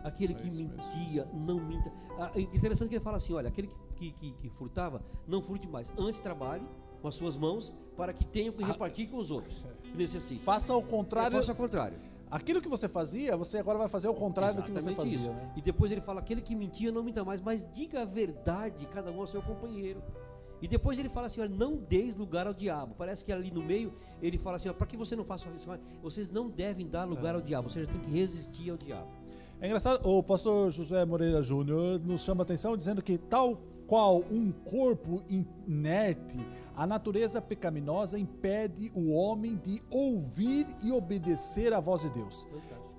Aquele 0.03 0.33
que 0.33 0.47
É 0.47 0.51
é 0.51 0.53
mentia, 0.53 1.25
não 1.33 1.59
minta. 1.59 1.91
Ah, 2.19 2.31
é 2.35 2.41
interessante 2.41 2.89
que 2.89 2.95
ele 2.95 3.03
fala 3.03 3.17
assim: 3.17 3.33
olha, 3.33 3.49
aquele 3.49 3.67
que, 3.67 3.75
que, 3.95 4.11
que, 4.11 4.31
que 4.33 4.49
furtava, 4.49 5.03
não 5.27 5.41
furte 5.41 5.67
mais. 5.67 5.91
Antes 5.97 6.19
trabalhe 6.19 6.65
com 7.01 7.07
as 7.07 7.15
suas 7.15 7.35
mãos 7.35 7.73
para 7.95 8.13
que 8.13 8.25
tenha 8.25 8.51
que 8.51 8.63
repartir 8.63 9.09
com 9.09 9.17
os 9.17 9.31
outros 9.31 9.65
que 9.83 9.97
necessitam. 9.97 10.43
Faça 10.43 10.75
o 10.75 10.81
contrário. 10.81 11.35
Faça 11.37 11.51
ao 11.51 11.55
contrário. 11.57 11.97
Aquilo 12.29 12.61
que 12.61 12.67
você 12.67 12.87
fazia, 12.89 13.37
você 13.37 13.57
agora 13.57 13.79
vai 13.79 13.87
fazer 13.87 14.07
o 14.09 14.13
contrário 14.13 14.57
do 14.57 14.63
que 14.63 14.71
você 14.71 14.89
Exatamente 14.89 14.97
fazia. 14.97 15.15
isso. 15.17 15.29
né? 15.29 15.53
E 15.55 15.61
depois 15.61 15.91
ele 15.91 16.01
fala: 16.01 16.19
aquele 16.19 16.41
que 16.41 16.55
mentia, 16.55 16.91
não 16.91 17.03
minta 17.03 17.23
mais, 17.25 17.41
mas 17.41 17.67
diga 17.71 18.01
a 18.01 18.05
verdade, 18.05 18.85
cada 18.87 19.11
um 19.11 19.19
ao 19.19 19.27
seu 19.27 19.41
companheiro. 19.41 20.01
E 20.61 20.67
depois 20.67 20.97
ele 20.97 21.09
fala 21.09 21.27
assim: 21.27 21.41
olha, 21.41 21.49
não 21.49 21.77
deis 21.77 22.15
lugar 22.15 22.47
ao 22.47 22.53
diabo. 22.53 22.95
Parece 22.97 23.23
que 23.23 23.31
ali 23.31 23.51
no 23.51 23.61
meio 23.61 23.93
ele 24.21 24.37
fala 24.37 24.55
assim: 24.57 24.71
para 24.73 24.87
que 24.87 24.97
você 24.97 25.15
não 25.15 25.23
faça 25.23 25.47
isso, 25.55 25.69
vocês 26.01 26.29
não 26.29 26.49
devem 26.49 26.87
dar 26.87 27.05
lugar 27.05 27.35
ao 27.35 27.41
diabo, 27.41 27.69
seja, 27.69 27.89
tem 27.89 28.01
que 28.01 28.11
resistir 28.11 28.69
ao 28.69 28.77
diabo. 28.77 29.07
É 29.59 29.65
engraçado, 29.65 30.07
o 30.07 30.21
pastor 30.21 30.69
José 30.71 31.03
Moreira 31.03 31.41
Júnior 31.41 31.99
nos 31.99 32.21
chama 32.21 32.41
a 32.41 32.45
atenção 32.45 32.77
dizendo 32.77 33.01
que 33.01 33.17
tal 33.17 33.59
qual 33.87 34.17
um 34.29 34.51
corpo 34.51 35.23
inerte, 35.29 36.37
a 36.75 36.85
natureza 36.85 37.41
pecaminosa 37.41 38.19
impede 38.19 38.91
o 38.93 39.11
homem 39.13 39.55
de 39.55 39.81
ouvir 39.89 40.67
e 40.83 40.91
obedecer 40.91 41.73
à 41.73 41.79
voz 41.79 42.01
de 42.01 42.09
Deus. 42.09 42.45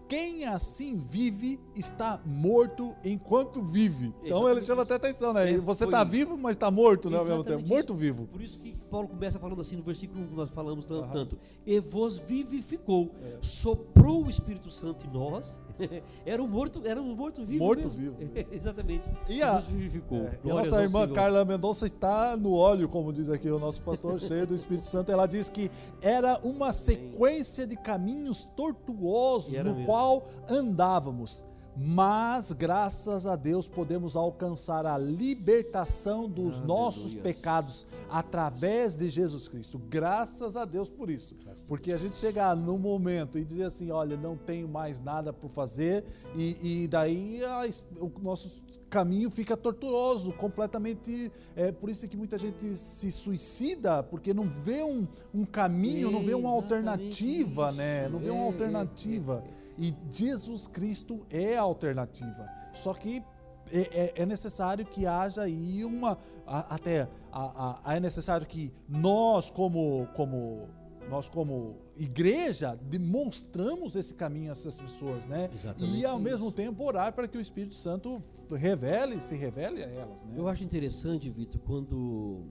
Quem 0.08 0.46
assim 0.46 0.96
vive 0.96 1.60
está 1.76 2.18
morto 2.24 2.94
enquanto 3.04 3.62
vive. 3.62 4.14
Então 4.24 4.48
ele 4.48 4.64
chama 4.64 4.82
até 4.82 4.94
atenção, 4.94 5.32
né? 5.34 5.52
É, 5.52 5.58
Você 5.58 5.84
está 5.84 6.02
vivo, 6.02 6.36
mas 6.38 6.56
está 6.56 6.70
morto 6.70 7.10
né, 7.10 7.18
ao 7.18 7.24
mesmo 7.26 7.44
tempo. 7.44 7.68
Morto 7.68 7.94
vivo. 7.94 8.26
Por 8.26 8.40
isso 8.40 8.58
que 8.58 8.72
Paulo 8.90 9.06
começa 9.06 9.38
falando 9.38 9.60
assim 9.60 9.76
no 9.76 9.82
versículo 9.82 10.22
1 10.22 10.26
que 10.28 10.34
nós 10.34 10.50
falamos 10.50 10.86
tanto. 10.86 11.38
E 11.66 11.78
vos 11.78 12.16
vivificou, 12.16 13.10
É. 13.22 13.36
soprou 13.42 14.24
o 14.24 14.30
Espírito 14.30 14.70
Santo 14.70 15.06
em 15.06 15.10
nós. 15.10 15.60
era 16.24 16.42
um 16.42 16.48
morto, 16.48 16.82
era 16.84 17.00
um 17.00 17.14
morto 17.14 17.44
vivo. 17.44 17.64
Morto 17.64 17.88
mesmo. 17.88 18.14
vivo. 18.16 18.32
Exatamente. 18.52 19.08
E 19.28 19.42
a-. 19.42 19.62
É, 19.62 20.38
e 20.44 20.50
a 20.50 20.54
nossa 20.54 20.82
irmã 20.82 21.02
Senhor. 21.02 21.14
Carla 21.14 21.44
Mendonça 21.44 21.86
está 21.86 22.36
no 22.36 22.54
óleo, 22.54 22.88
como 22.88 23.12
diz 23.12 23.28
aqui 23.28 23.50
o 23.50 23.58
nosso 23.58 23.82
pastor, 23.82 24.18
cheio 24.20 24.46
do 24.46 24.54
Espírito 24.54 24.86
Santo. 24.86 25.10
Ela 25.10 25.26
diz 25.26 25.48
que 25.48 25.70
era 26.00 26.38
uma 26.42 26.72
sequência 26.72 27.66
de 27.66 27.76
caminhos 27.76 28.44
tortuosos 28.44 29.56
no 29.56 29.64
mesmo. 29.64 29.86
qual 29.86 30.28
andávamos. 30.48 31.44
Mas, 31.80 32.50
graças 32.50 33.24
a 33.24 33.36
Deus, 33.36 33.68
podemos 33.68 34.16
alcançar 34.16 34.84
a 34.84 34.98
libertação 34.98 36.28
dos 36.28 36.54
Aleluias. 36.54 36.66
nossos 36.66 37.14
pecados 37.14 37.86
através 38.10 38.96
de 38.96 39.08
Jesus 39.08 39.46
Cristo. 39.46 39.78
Graças 39.88 40.56
a 40.56 40.64
Deus 40.64 40.88
por 40.90 41.08
isso. 41.08 41.36
Porque 41.68 41.92
a 41.92 41.96
gente 41.96 42.16
chegar 42.16 42.56
no 42.56 42.76
momento 42.78 43.38
e 43.38 43.44
dizer 43.44 43.64
assim: 43.64 43.92
olha, 43.92 44.16
não 44.16 44.36
tenho 44.36 44.66
mais 44.68 45.00
nada 45.00 45.32
por 45.32 45.50
fazer, 45.50 46.04
e, 46.34 46.82
e 46.82 46.88
daí 46.88 47.44
a 47.44 47.62
o 48.00 48.10
nosso 48.20 48.50
caminho 48.90 49.30
fica 49.30 49.56
tortuoso, 49.56 50.32
completamente. 50.32 51.30
É 51.54 51.70
por 51.70 51.88
isso 51.90 52.08
que 52.08 52.16
muita 52.16 52.36
gente 52.38 52.74
se 52.74 53.10
suicida, 53.12 54.02
porque 54.02 54.34
não 54.34 54.48
vê 54.48 54.82
um, 54.82 55.06
um 55.32 55.44
caminho, 55.44 56.10
não 56.10 56.24
vê 56.24 56.34
uma 56.34 56.50
alternativa, 56.50 57.68
isso. 57.68 57.76
né? 57.76 58.08
Não 58.08 58.18
vê 58.18 58.30
uma 58.30 58.40
É, 58.40 58.44
é, 58.44 58.46
alternativa. 58.46 59.44
é, 59.46 59.57
E 59.78 59.94
Jesus 60.10 60.66
Cristo 60.66 61.20
é 61.30 61.56
a 61.56 61.62
alternativa. 61.62 62.46
Só 62.72 62.92
que 62.92 63.22
é, 63.70 63.80
é- 63.80 64.22
é 64.22 64.26
necessário 64.26 64.84
que 64.84 65.06
haja 65.06 65.42
aí 65.42 65.84
uma. 65.84 66.18
a- 66.46 66.74
até 66.74 67.08
a- 67.30 67.80
a- 67.86 67.94
é 67.96 68.00
necessário 68.00 68.46
que 68.46 68.72
nós, 68.88 69.50
como, 69.50 70.08
como, 70.16 70.66
nós, 71.10 71.28
como 71.28 71.76
igreja, 71.96 72.74
demonstramos 72.74 73.94
esse 73.94 74.14
caminho 74.14 74.48
a 74.48 74.52
essas 74.52 74.80
pessoas, 74.80 75.26
né? 75.26 75.50
Exatamente 75.54 75.98
e 75.98 76.04
ao 76.06 76.14
isso. 76.16 76.24
mesmo 76.24 76.50
tempo 76.50 76.82
orar 76.84 77.12
para 77.12 77.28
que 77.28 77.36
o 77.36 77.40
Espírito 77.40 77.74
Santo 77.74 78.22
revele, 78.50 79.20
se 79.20 79.36
revele 79.36 79.84
a 79.84 79.88
elas, 79.88 80.24
né? 80.24 80.32
Eu 80.38 80.48
acho 80.48 80.64
interessante, 80.64 81.28
Vitor, 81.28 81.60
quando 81.66 82.44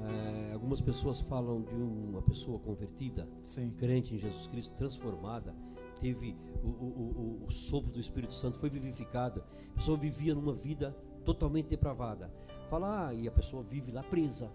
eh, 0.00 0.50
algumas 0.52 0.80
pessoas 0.80 1.20
falam 1.22 1.62
de 1.62 1.74
uma 1.74 2.22
pessoa 2.22 2.58
convertida, 2.58 3.26
Sim. 3.42 3.70
crente 3.76 4.14
em 4.14 4.18
Jesus 4.18 4.46
Cristo, 4.46 4.74
transformada, 4.76 5.54
teve 5.98 6.36
o, 6.62 6.66
o- 6.68 7.40
o- 7.42 7.46
o 7.46 7.50
sopro 7.50 7.92
do 7.92 8.00
Espírito 8.00 8.32
Santo, 8.34 8.58
foi 8.58 8.70
vivificada. 8.70 9.44
A 9.72 9.74
pessoa 9.76 9.96
vivia 9.98 10.34
numa 10.34 10.54
vida 10.54 10.96
totalmente 11.24 11.66
depravada. 11.68 12.32
Fala, 12.68 13.08
ah, 13.08 13.14
e 13.14 13.26
a 13.28 13.30
pessoa 13.32 13.62
vive 13.62 13.90
lá 13.92 14.02
presa. 14.02 14.50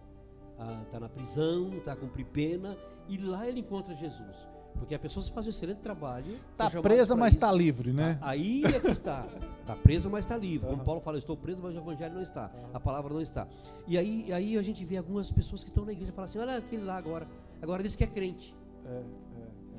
Está 0.84 1.00
na 1.00 1.10
prisão, 1.10 1.76
está 1.78 1.94
a 1.94 1.96
cumprir 1.96 2.26
pena, 2.28 2.78
e 3.10 3.18
lá 3.18 3.48
ele 3.48 3.60
encontra 3.60 3.94
Jesus. 3.96 4.48
Porque 4.78 4.96
a 4.96 5.00
pessoa 5.00 5.24
faz 5.26 5.46
um 5.46 5.50
excelente 5.50 5.80
trabalho. 5.80 6.39
Tá 6.58 6.70
chamados 6.70 6.82
presa, 6.89 7.16
mas 7.16 7.34
está 7.34 7.52
livre, 7.52 7.91
né? 7.94 8.18
Aí 8.22 8.64
é 8.66 8.80
que 8.80 8.88
está. 8.88 9.28
Está 9.62 9.76
presa, 9.76 10.10
mas 10.10 10.26
está 10.26 10.36
livre. 10.38 10.68
Como 10.70 10.84
Paulo 10.84 11.00
fala, 11.02 11.18
eu 11.18 11.20
estou 11.20 11.36
preso, 11.38 11.62
mas 11.62 11.76
o 11.76 11.80
evangelho 11.80 12.14
não 12.16 12.22
está. 12.22 12.52
A 12.74 12.80
palavra 12.80 13.14
não 13.14 13.22
está. 13.22 13.48
E 13.88 13.98
aí, 13.98 14.32
aí 14.34 14.58
a 14.58 14.62
gente 14.62 14.84
vê 14.86 14.98
algumas 14.98 15.32
pessoas 15.32 15.64
que 15.64 15.70
estão 15.70 15.86
na 15.86 15.91
igreja 15.91 16.12
e 16.12 16.16
falam 16.16 16.26
assim: 16.26 16.39
olha 16.39 16.58
aquele 16.58 16.84
lá 16.84 16.98
agora. 16.98 17.28
Agora 17.62 17.84
diz 17.84 17.96
que 17.96 18.04
é 18.04 18.08
crente. 18.08 18.56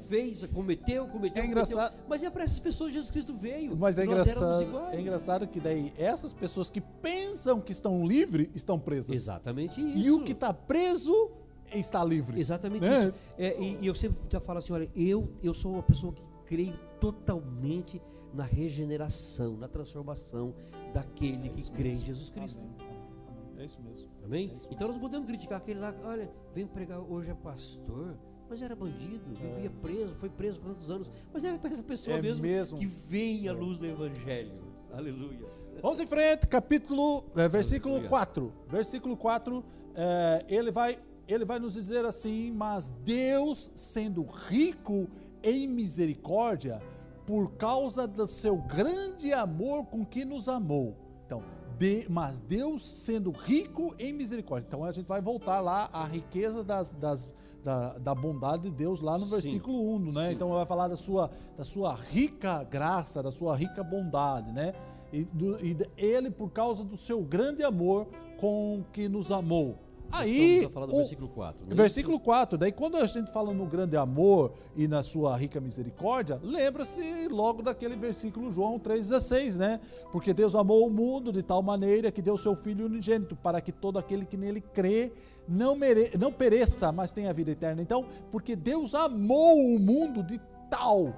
Fez, 0.08 0.44
cometeu, 0.46 1.06
cometeu, 1.06 1.06
É 1.06 1.08
cometeu. 1.08 1.44
engraçado- 1.44 1.94
Mas 2.08 2.22
é 2.22 2.30
para 2.30 2.44
essas 2.44 2.58
pessoas 2.58 2.92
Jesus 2.92 3.10
Cristo 3.10 3.34
veio. 3.34 3.76
Mas 3.76 3.96
é 3.98 4.04
Nós 4.04 4.26
engraçado, 4.26 4.78
é 4.92 5.00
engraçado 5.00 5.46
que 5.48 5.60
daí 5.60 5.92
essas 5.96 6.32
pessoas 6.32 6.68
que 6.68 6.80
pensam 6.80 7.60
que 7.60 7.72
estão 7.72 8.06
livres 8.06 8.48
estão 8.54 8.78
presas. 8.78 9.14
Exatamente 9.14 9.80
isso. 9.80 9.98
E 9.98 10.10
o 10.10 10.24
que 10.24 10.32
está 10.32 10.52
preso 10.52 11.30
está 11.72 12.04
livre. 12.04 12.38
Exatamente 12.40 12.82
né? 12.84 13.04
isso. 13.06 13.14
É, 13.38 13.60
e, 13.60 13.78
e 13.80 13.86
eu 13.86 13.94
sempre 13.94 14.20
já 14.30 14.40
falo 14.40 14.58
assim: 14.58 14.72
olha, 14.72 14.90
eu, 14.94 15.32
eu 15.42 15.54
sou 15.54 15.72
uma 15.72 15.82
pessoa 15.82 16.12
que 16.12 16.22
creio 16.44 16.78
totalmente 17.00 18.00
na 18.32 18.44
regeneração, 18.44 19.56
na 19.56 19.68
transformação 19.68 20.54
daquele 20.92 21.48
que 21.48 21.70
crê 21.70 21.92
em 21.92 22.04
Jesus 22.04 22.30
Cristo. 22.30 22.64
Amém. 22.64 23.62
É 23.62 23.64
isso 23.64 23.80
mesmo. 23.80 24.08
Amém? 24.24 24.50
É 24.52 24.56
isso 24.56 24.68
então 24.70 24.88
nós 24.88 24.96
não 24.96 25.02
podemos 25.02 25.26
criticar 25.26 25.58
aquele 25.58 25.78
lá, 25.80 25.94
olha, 26.02 26.30
vem 26.52 26.66
pregar 26.66 26.98
hoje 27.00 27.30
é 27.30 27.34
pastor, 27.34 28.18
mas 28.48 28.62
era 28.62 28.74
bandido, 28.76 29.22
vivia 29.34 29.70
preso, 29.70 30.14
foi 30.14 30.28
preso 30.28 30.60
por 30.60 30.68
tantos 30.74 30.90
anos, 30.90 31.10
mas 31.32 31.44
é 31.44 31.52
para 31.56 31.70
essa 31.70 31.82
pessoa 31.82 32.16
É 32.18 32.22
mesmo, 32.22 32.42
mesmo. 32.42 32.78
que 32.78 32.86
vem 32.86 33.48
à 33.48 33.52
luz 33.52 33.78
do 33.78 33.86
evangelho. 33.86 34.62
Aleluia. 34.92 35.46
Vamos 35.82 35.98
em 36.00 36.06
frente, 36.06 36.46
capítulo, 36.46 37.24
é, 37.36 37.48
versículo 37.48 37.94
Aleluia. 37.94 38.08
4. 38.10 38.52
Versículo 38.68 39.16
4, 39.16 39.64
é, 39.94 40.44
ele, 40.48 40.70
vai, 40.70 40.96
ele 41.26 41.44
vai 41.44 41.58
nos 41.58 41.74
dizer 41.74 42.04
assim: 42.04 42.52
Mas 42.52 42.88
Deus, 43.04 43.70
sendo 43.74 44.22
rico 44.22 45.08
em 45.42 45.66
misericórdia, 45.66 46.80
por 47.26 47.52
causa 47.56 48.06
do 48.06 48.26
seu 48.26 48.56
grande 48.56 49.32
amor 49.32 49.84
com 49.86 50.04
que 50.06 50.24
nos 50.24 50.48
amou. 50.48 50.96
Então, 51.26 51.42
de- 51.78 52.06
mas 52.08 52.38
Deus 52.38 52.86
sendo 52.86 53.30
rico 53.32 53.94
em 53.98 54.12
misericórdia. 54.12 54.66
Então 54.68 54.84
a 54.84 54.92
gente 54.92 55.06
vai 55.06 55.20
voltar 55.20 55.60
lá 55.60 55.88
à 55.92 56.04
riqueza 56.04 56.62
das, 56.62 56.92
das- 56.92 57.28
da, 57.64 57.94
da 57.98 58.14
bondade 58.14 58.64
de 58.64 58.70
Deus 58.70 59.00
lá 59.00 59.14
no 59.18 59.24
Sim. 59.24 59.30
versículo 59.30 59.94
1, 59.96 60.12
né? 60.12 60.28
Sim. 60.28 60.34
Então 60.34 60.50
vai 60.50 60.66
falar 60.66 60.88
da 60.88 60.96
sua, 60.96 61.30
da 61.56 61.64
sua 61.64 61.94
rica 61.94 62.62
graça, 62.64 63.22
da 63.22 63.32
sua 63.32 63.56
rica 63.56 63.82
bondade, 63.82 64.52
né? 64.52 64.74
E, 65.12 65.24
do- 65.24 65.64
e 65.64 65.74
de- 65.74 65.88
ele, 65.96 66.30
por 66.30 66.50
causa 66.50 66.84
do 66.84 66.96
seu 66.96 67.22
grande 67.22 67.62
amor 67.62 68.06
com 68.38 68.84
que 68.92 69.08
nos 69.08 69.30
amou. 69.30 69.78
Aí, 70.12 70.68
falar 70.70 70.86
do 70.86 70.92
o- 70.94 70.98
versículo 70.98 71.28
4. 71.28 71.66
né? 71.66 71.74
Versículo 71.74 72.20
4. 72.20 72.56
Daí, 72.58 72.70
quando 72.70 72.96
a 72.96 73.06
gente 73.06 73.32
fala 73.32 73.52
no 73.52 73.66
grande 73.66 73.96
amor 73.96 74.52
e 74.76 74.86
na 74.86 75.02
sua 75.02 75.36
rica 75.36 75.60
misericórdia, 75.60 76.38
lembra-se 76.42 77.26
logo 77.28 77.62
daquele 77.62 77.96
versículo 77.96 78.52
João 78.52 78.78
3,16, 78.78 79.56
né? 79.56 79.80
Porque 80.12 80.32
Deus 80.32 80.54
amou 80.54 80.86
o 80.86 80.90
mundo 80.90 81.32
de 81.32 81.42
tal 81.42 81.62
maneira 81.62 82.12
que 82.12 82.22
deu 82.22 82.36
seu 82.36 82.54
Filho 82.54 82.86
unigênito, 82.86 83.34
para 83.34 83.60
que 83.60 83.72
todo 83.72 83.98
aquele 83.98 84.24
que 84.24 84.36
nele 84.36 84.60
crê 84.60 85.10
não, 85.48 85.74
mere... 85.76 86.10
não 86.18 86.32
pereça, 86.32 86.90
mas 86.92 87.12
tenha 87.12 87.32
vida 87.32 87.50
eterna. 87.50 87.80
Então, 87.82 88.04
porque 88.30 88.54
Deus 88.56 88.94
amou 88.94 89.58
o 89.58 89.78
mundo 89.78 90.22
de 90.22 90.40
tal, 90.70 91.08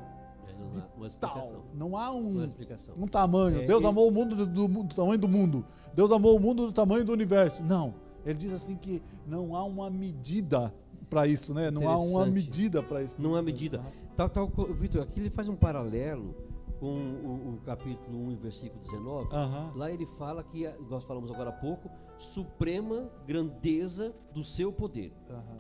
É, 0.47 0.53
não 0.55 0.67
há 0.67 0.71
uma 0.71 0.91
tal. 1.01 1.07
explicação. 1.07 1.63
Não 1.75 1.97
há 1.97 1.99
Não 1.99 1.99
há 1.99 2.13
um, 2.13 3.05
um 3.05 3.09
tamanho. 3.09 3.63
É, 3.63 3.67
Deus 3.67 3.81
ele- 3.83 3.89
amou 3.89 4.09
o 4.09 4.13
mundo 4.13 4.35
do, 4.37 4.47
do- 4.47 4.83
do 4.85 4.95
tamanho 4.95 5.19
do 5.19 5.29
mundo. 5.29 5.65
Deus 5.95 6.11
amou 6.11 6.37
o 6.37 6.41
mundo 6.41 6.67
do 6.67 6.73
tamanho 6.73 7.05
do 7.05 7.13
universo. 7.13 7.63
Não. 7.63 7.95
ele 8.25 8.35
diz 8.39 8.53
assim 8.53 8.77
que 8.77 9.01
não 9.27 9.55
há 9.55 9.63
uma 9.65 9.89
medida 9.89 10.75
para 11.09 11.27
isso, 11.29 11.55
né? 11.55 11.71
Não 11.71 11.89
há 11.89 11.97
uma 11.97 12.27
medida 12.27 12.83
para 12.83 13.01
isso. 13.03 13.23
Não 13.23 13.37
há 13.37 13.41
medida. 13.43 13.81
Tal, 14.17 14.29
tal, 14.29 14.49
Vitor, 14.75 15.03
aqui 15.03 15.21
ele 15.21 15.31
faz 15.31 15.49
um 15.49 15.55
paralelo 15.55 16.35
com 16.81 16.87
o, 16.87 17.55
o 17.55 17.61
capítulo 17.65 18.19
1 18.27 18.33
e 18.33 18.35
versículo 18.35 18.81
19. 18.83 19.29
Aham. 19.33 19.71
Lá 19.77 19.91
ele 19.91 20.05
fala 20.07 20.43
que, 20.43 20.69
nós 20.91 21.05
falamos 21.05 21.31
agora 21.31 21.51
há 21.51 21.53
pouco, 21.53 21.89
suprema 22.19 23.11
grandeza 23.27 24.15
do 24.33 24.43
seu 24.45 24.73
poder. 24.73 25.13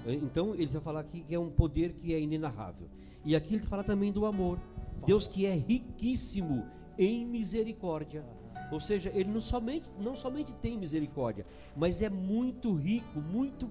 É, 0.07 0.15
Então 0.15 0.55
ele 0.55 0.67
vai 0.67 0.81
falar 0.83 1.01
aqui 1.01 1.23
que 1.23 1.35
é 1.35 1.39
um 1.39 1.51
poder 1.51 1.93
que 1.93 2.15
é 2.15 2.21
inenarrável. 2.21 2.89
E 3.25 3.35
aqui 3.37 3.55
ele 3.55 3.65
fala 3.67 3.83
também 3.85 4.13
do 4.13 4.25
amor. 4.27 4.59
Deus 5.05 5.27
que 5.27 5.45
é 5.47 5.55
riquíssimo 5.55 6.67
em 6.99 7.27
misericórdia. 7.27 8.25
Ou 8.73 8.81
seja, 8.81 9.11
ele 9.15 9.31
não 9.31 9.41
somente, 9.41 9.93
não 10.01 10.17
somente 10.17 10.53
tem 10.55 10.77
misericórdia, 10.77 11.47
mas 11.77 12.03
é 12.03 12.09
muito 12.11 12.75
rico, 12.75 13.21
muito 13.21 13.71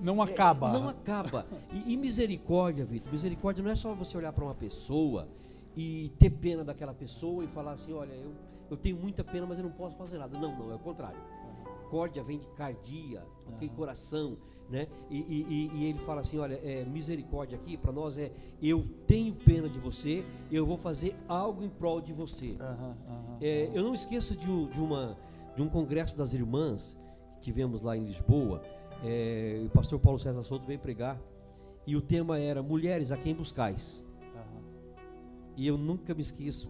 Não 0.00 0.22
acaba. 0.22 0.68
é, 0.68 0.72
não 0.72 0.88
acaba. 0.88 1.46
E, 1.72 1.94
e 1.94 1.96
misericórdia, 1.96 2.84
Vitor, 2.84 3.10
misericórdia 3.10 3.64
não 3.64 3.70
é 3.70 3.76
só 3.76 3.92
você 3.94 4.16
olhar 4.16 4.32
para 4.32 4.44
uma 4.44 4.54
pessoa 4.54 5.26
e 5.76 6.12
ter 6.18 6.30
pena 6.30 6.62
daquela 6.62 6.94
pessoa 6.94 7.44
e 7.44 7.48
falar 7.48 7.72
assim, 7.72 7.92
olha, 7.92 8.12
eu, 8.12 8.32
eu 8.70 8.76
tenho 8.76 8.96
muita 8.96 9.24
pena, 9.24 9.46
mas 9.46 9.58
eu 9.58 9.64
não 9.64 9.72
posso 9.72 9.96
fazer 9.96 10.16
nada. 10.18 10.38
Não, 10.38 10.56
não, 10.56 10.70
é 10.70 10.74
o 10.76 10.78
contrário. 10.78 11.18
Córdia 11.90 12.22
vem 12.22 12.38
de 12.38 12.46
cardia, 12.48 13.24
ok? 13.48 13.68
Coração, 13.70 14.36
né? 14.68 14.86
E, 15.10 15.18
e- 15.18 15.70
e- 15.74 15.84
ele 15.90 15.98
fala 15.98 16.20
assim, 16.20 16.38
olha, 16.38 16.54
é, 16.62 16.84
misericórdia 16.84 17.56
aqui 17.56 17.76
para 17.76 17.92
nós 17.92 18.18
é, 18.18 18.32
eu 18.60 18.84
tenho 19.06 19.34
pena 19.34 19.68
de 19.68 19.78
você, 19.78 20.24
eu 20.50 20.66
vou 20.66 20.76
fazer 20.76 21.14
algo 21.28 21.62
em 21.62 21.68
prol 21.68 22.00
de 22.00 22.12
você. 22.12 22.56
Aham, 22.60 22.96
aham. 23.08 23.36
É, 23.40 23.70
eu 23.72 23.82
não 23.84 23.94
esqueço 23.94 24.36
de 24.36 24.46
de, 24.66 24.80
uma, 24.80 25.16
de 25.54 25.62
um 25.62 25.68
congresso 25.68 26.16
das 26.16 26.32
irmãs 26.34 26.98
que 27.36 27.40
tivemos 27.42 27.82
lá 27.82 27.96
em 27.96 28.04
Lisboa. 28.04 28.62
É, 29.04 29.62
o 29.64 29.70
pastor 29.70 29.98
Paulo 30.00 30.18
César 30.18 30.42
Souto 30.42 30.66
veio 30.66 30.78
pregar 30.78 31.20
e 31.86 31.94
o 31.96 32.00
tema 32.00 32.38
era 32.38 32.62
Mulheres 32.62 33.12
a 33.12 33.16
quem 33.16 33.34
buscais. 33.34 34.04
E 35.56 35.66
eu 35.66 35.78
nunca 35.78 36.12
me 36.14 36.20
esqueço 36.20 36.68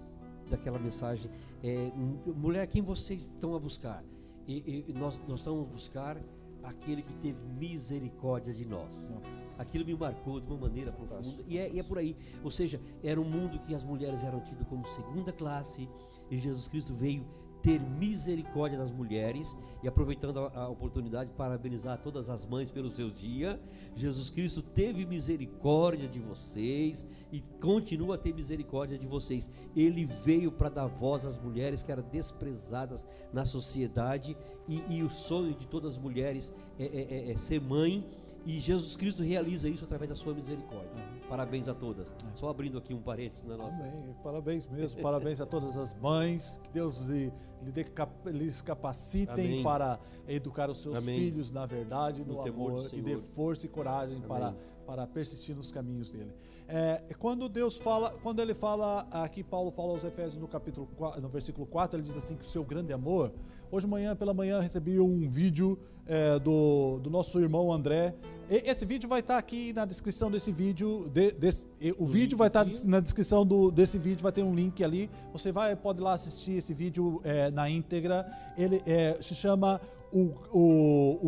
daquela 0.51 0.79
mensagem. 0.79 1.31
É, 1.62 1.87
"M- 1.87 2.19
mulher 2.37 2.62
a 2.62 2.67
quem 2.67 2.83
vocês 2.83 3.23
estão 3.25 3.55
a 3.55 3.59
buscar? 3.59 4.05
E, 4.47 4.85
e 4.89 4.93
nós, 4.93 5.21
nós 5.27 5.41
estamos 5.41 5.67
buscar 5.69 6.17
aquele 6.63 7.03
que 7.03 7.13
teve 7.15 7.41
misericórdia 7.59 8.53
de 8.53 8.65
nós. 8.65 9.11
Nossa. 9.11 9.57
Aquilo 9.59 9.85
me 9.85 9.95
marcou 9.95 10.41
de 10.41 10.47
uma 10.49 10.59
maneira 10.59 10.93
profunda. 10.93 11.43
E 11.47 11.59
é, 11.59 11.71
e 11.71 11.79
é 11.79 11.83
por 11.83 11.99
aí. 11.99 12.17
Ou 12.43 12.51
seja, 12.51 12.81
era 13.03 13.21
um 13.21 13.25
mundo 13.25 13.59
que 13.61 13.75
as 13.75 13.85
mulheres 13.85 14.23
eram 14.25 14.41
tidas 14.41 14.67
como 14.69 14.87
segunda 14.87 15.33
classe. 15.33 15.89
E 16.31 16.39
Jesus 16.39 16.69
Cristo 16.69 16.93
veio 16.93 17.25
ter 17.63 17.81
misericórdia 17.81 18.79
das 18.79 18.91
mulheres. 18.91 19.57
E 19.83 19.89
aproveitando 19.89 20.39
a, 20.39 20.61
a 20.63 20.69
oportunidade, 20.69 21.31
parabenizar 21.37 21.99
todas 21.99 22.29
as 22.29 22.45
mães 22.45 22.71
pelo 22.71 22.91
seu 22.91 23.11
dia. 23.11 23.61
Jesus 23.95 24.31
Cristo 24.31 24.63
teve 24.63 25.05
misericórdia 25.07 26.09
de 26.09 26.19
vocês 26.19 27.07
e 27.33 27.41
continua 27.61 28.17
a 28.17 28.19
ter 28.19 28.35
misericórdia 28.35 28.99
de 28.99 29.07
vocês. 29.07 29.51
Ele 29.75 30.05
veio 30.05 30.51
para 30.53 30.69
dar 30.69 30.87
voz 30.87 31.25
às 31.25 31.39
mulheres 31.39 31.83
que 31.83 31.93
eram 31.93 32.05
desprezadas 32.11 33.07
na 33.33 33.45
sociedade. 33.45 34.37
E, 34.69 34.83
e 34.97 35.03
o 35.03 35.11
sonho 35.11 35.55
de 35.55 35.67
todas 35.67 35.95
as 35.95 35.99
mulheres 35.99 36.53
é- 36.79 36.85
é- 36.85 37.29
é- 37.29 37.31
é 37.33 37.37
ser 37.37 37.61
mãe. 37.61 38.05
E 38.47 38.61
Jesus 38.61 38.97
Cristo 38.97 39.25
realiza 39.25 39.69
isso 39.69 39.85
através 39.85 40.09
da 40.09 40.15
sua 40.15 40.33
misericórdia. 40.33 41.05
Parabéns 41.29 41.67
a 41.67 41.75
todas. 41.75 42.15
Só 42.37 42.49
abrindo 42.49 42.79
aqui 42.79 42.95
um 42.95 43.03
parênteses 43.03 43.45
na 43.45 43.57
nossa. 43.57 43.83
Amém. 43.83 44.15
Parabéns 44.23 44.69
mesmo. 44.69 45.03
Parabéns 45.03 45.41
a 45.41 45.47
todas 45.47 45.77
as 45.77 45.93
mães. 45.95 46.61
Que 46.63 46.71
Deus 46.71 47.07
lhe, 47.07 47.33
lhe 47.61 47.73
dê 47.73 47.85
lhes 48.27 48.63
capacitem 48.63 49.47
Amém. 49.47 49.63
para 49.65 49.99
educar 50.29 50.71
os 50.71 50.79
seus 50.79 51.05
filhos 51.05 51.51
na 51.51 51.67
verdade, 51.67 52.25
no, 52.25 52.35
No 52.35 52.41
amor 52.43 52.89
e 52.93 53.03
dê 53.03 53.17
força 53.17 53.67
e 53.67 53.69
coragem 53.69 54.21
para, 54.21 54.55
para 54.87 55.09
persistir 55.09 55.57
nos 55.57 55.73
caminhos 55.73 56.13
dele. 56.13 56.33
É, 56.69 57.03
quando 57.19 57.49
Deus 57.49 57.77
fala, 57.77 58.11
quando 58.23 58.41
ele 58.41 58.55
fala, 58.55 59.09
aqui 59.11 59.43
Paulo 59.43 59.73
fala 59.73 59.91
aos 59.91 60.05
Efésios 60.05 60.41
no 60.41 60.47
capítulo 60.47 60.87
4, 60.97 61.21
no 61.21 61.29
versículo 61.29 61.67
4, 61.67 61.99
ele 61.99 62.07
diz 62.07 62.17
assim 62.17 62.37
que 62.37 62.43
o 62.43 62.49
seu 62.49 62.65
grande 62.65 62.93
amor. 62.93 63.33
Hoje 63.71 63.87
de 63.87 63.91
manhã, 63.91 64.14
pela 64.14 64.33
manhã, 64.33 64.61
recebi 64.61 65.01
um 65.01 65.29
vídeo 65.29 65.79
é, 66.07 66.39
do, 66.39 66.99
do 67.01 67.11
nosso 67.11 67.39
irmão 67.41 67.73
André. 67.73 68.14
E- 68.49 68.71
esse 68.71 68.87
vídeo 68.87 69.09
vai 69.09 69.21
estar 69.21 69.37
aqui 69.39 69.73
na 69.73 69.85
descrição 69.85 70.31
desse 70.31 70.53
vídeo. 70.53 71.09
de- 71.12 71.33
desse- 71.33 71.69
e- 71.81 71.93
o 71.99 72.07
vídeo 72.07 72.39
vai 72.39 72.47
estar 72.47 72.61
aqui. 72.61 72.87
na 72.87 73.01
descrição 73.01 73.45
do, 73.45 73.71
desse 73.73 73.99
vídeo, 73.99 74.23
vai 74.23 74.31
ter 74.33 74.43
um 74.45 74.55
link 74.55 74.85
ali. 74.85 75.11
Você 75.33 75.51
vai, 75.51 75.75
pode 75.75 76.01
lá 76.01 76.12
assistir 76.12 76.53
esse 76.53 76.73
vídeo 76.73 77.21
é, 77.25 77.51
na 77.51 77.69
íntegra. 77.69 78.25
Ele 78.57 78.81
é, 78.87 79.19
se 79.21 79.35
chama 79.35 79.81
o, 80.12 80.33
o, 80.53 81.27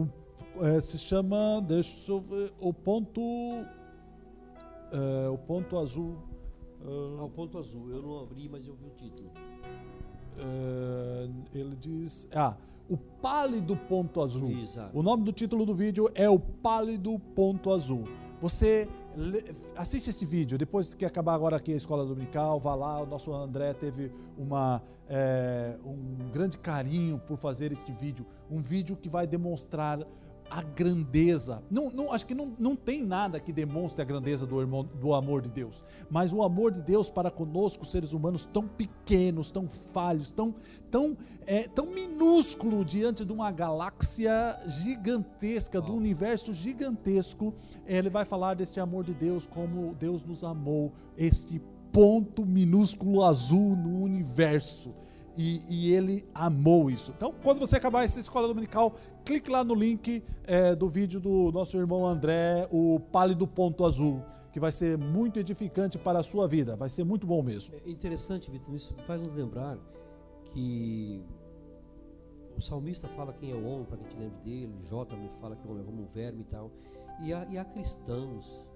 o- 0.56 0.64
é, 0.64 0.80
se 0.80 0.96
chama, 0.96 1.60
deixa 1.66 2.12
eu 2.12 2.20
ver, 2.20 2.52
o 2.60 2.72
ponto 2.72 3.20
é, 4.92 5.28
o 5.28 5.36
ponto 5.38 5.76
azul. 5.76 6.16
Ah, 7.20 7.24
o 7.24 7.30
ponto 7.30 7.58
azul. 7.58 7.90
Eu 7.90 8.00
não 8.00 8.20
abri, 8.20 8.48
mas 8.48 8.66
eu 8.68 8.74
vi 8.74 8.86
o 8.86 8.90
título. 8.90 9.28
É, 10.40 11.28
ele 11.58 11.76
diz, 11.76 12.28
ah, 12.34 12.56
o 12.88 12.96
pálido 12.96 13.76
ponto 13.76 14.22
azul. 14.22 14.50
Exato. 14.50 14.96
O 14.98 15.02
nome 15.02 15.24
do 15.24 15.32
título 15.32 15.66
do 15.66 15.74
vídeo 15.74 16.08
é 16.14 16.28
o 16.28 16.38
pálido 16.38 17.18
ponto 17.34 17.70
azul. 17.70 18.04
Você 18.40 18.88
assiste 19.76 20.10
esse 20.10 20.24
vídeo, 20.24 20.56
depois 20.56 20.94
que 20.94 21.04
acabar 21.04 21.34
agora 21.34 21.56
aqui 21.56 21.72
a 21.72 21.76
escola 21.76 22.04
dominical, 22.04 22.60
vá 22.60 22.74
lá. 22.74 23.02
O 23.02 23.06
nosso 23.06 23.32
André 23.32 23.72
teve 23.74 24.12
uma, 24.36 24.82
é, 25.08 25.76
um 25.84 26.30
grande 26.32 26.56
carinho 26.56 27.18
por 27.18 27.36
fazer 27.36 27.72
este 27.72 27.92
vídeo. 27.92 28.24
Um 28.50 28.62
vídeo 28.62 28.96
que 28.96 29.08
vai 29.08 29.26
demonstrar 29.26 30.06
a 30.50 30.62
grandeza. 30.62 31.62
Não, 31.70 31.90
não, 31.90 32.12
acho 32.12 32.26
que 32.26 32.34
não, 32.34 32.54
não 32.58 32.74
tem 32.74 33.02
nada 33.02 33.38
que 33.40 33.52
demonstre 33.52 34.02
a 34.02 34.04
grandeza 34.04 34.46
do, 34.46 34.60
irmão, 34.60 34.84
do 34.84 35.14
amor 35.14 35.42
de 35.42 35.48
Deus. 35.48 35.82
Mas 36.10 36.32
o 36.32 36.42
amor 36.42 36.72
de 36.72 36.82
Deus 36.82 37.08
para 37.08 37.30
conosco, 37.30 37.84
seres 37.84 38.12
humanos 38.12 38.46
tão 38.46 38.66
pequenos, 38.66 39.50
tão 39.50 39.68
falhos, 39.92 40.30
tão, 40.30 40.54
tão, 40.90 41.16
é, 41.46 41.68
tão 41.68 41.86
minúsculo 41.86 42.84
diante 42.84 43.24
de 43.24 43.32
uma 43.32 43.50
galáxia 43.50 44.58
gigantesca, 44.66 45.80
do 45.80 45.94
universo 45.94 46.52
gigantesco. 46.52 47.54
Ele 47.86 48.10
vai 48.10 48.24
falar 48.24 48.54
deste 48.54 48.80
amor 48.80 49.04
de 49.04 49.14
Deus, 49.14 49.46
como 49.46 49.94
Deus 49.94 50.24
nos 50.24 50.42
amou, 50.44 50.92
este 51.16 51.60
ponto 51.92 52.44
minúsculo 52.44 53.24
azul 53.24 53.76
no 53.76 54.00
universo. 54.02 54.94
E, 55.40 55.62
e 55.68 55.94
ele 55.94 56.28
amou 56.34 56.90
isso. 56.90 57.14
Então, 57.16 57.32
quando 57.44 57.60
você 57.60 57.76
acabar 57.76 58.02
essa 58.02 58.18
escola 58.18 58.48
dominical, 58.48 58.96
clique 59.24 59.48
lá 59.48 59.62
no 59.62 59.72
link 59.72 60.20
é, 60.42 60.74
do 60.74 60.90
vídeo 60.90 61.20
do 61.20 61.52
nosso 61.52 61.76
irmão 61.78 62.04
André, 62.04 62.66
o 62.72 62.98
Pálido 63.12 63.46
Ponto 63.46 63.84
Azul, 63.84 64.20
que 64.52 64.58
vai 64.58 64.72
ser 64.72 64.98
muito 64.98 65.38
edificante 65.38 65.96
para 65.96 66.18
a 66.18 66.22
sua 66.24 66.48
vida. 66.48 66.74
Vai 66.74 66.88
ser 66.88 67.04
muito 67.04 67.24
bom 67.24 67.40
mesmo. 67.40 67.72
É 67.86 67.88
interessante, 67.88 68.50
Vitor, 68.50 68.74
isso 68.74 68.92
faz 69.06 69.22
nos 69.22 69.32
lembrar 69.32 69.78
que 70.46 71.22
o 72.56 72.60
salmista 72.60 73.06
fala 73.06 73.32
quem 73.32 73.52
é 73.52 73.54
o 73.54 73.64
homem, 73.64 73.84
para 73.84 73.96
que 73.98 74.04
gente 74.10 74.16
lembre 74.18 74.40
dele, 74.40 74.74
Jó 74.88 75.04
também 75.04 75.30
fala 75.40 75.54
que 75.54 75.64
o 75.68 75.70
homem 75.70 75.84
é 75.84 75.86
como 75.86 76.02
um 76.02 76.06
verme 76.06 76.40
e 76.40 76.44
tal. 76.46 76.72
E 77.22 77.32
há, 77.32 77.46
e 77.48 77.56
há 77.56 77.64
cristãos, 77.64 78.67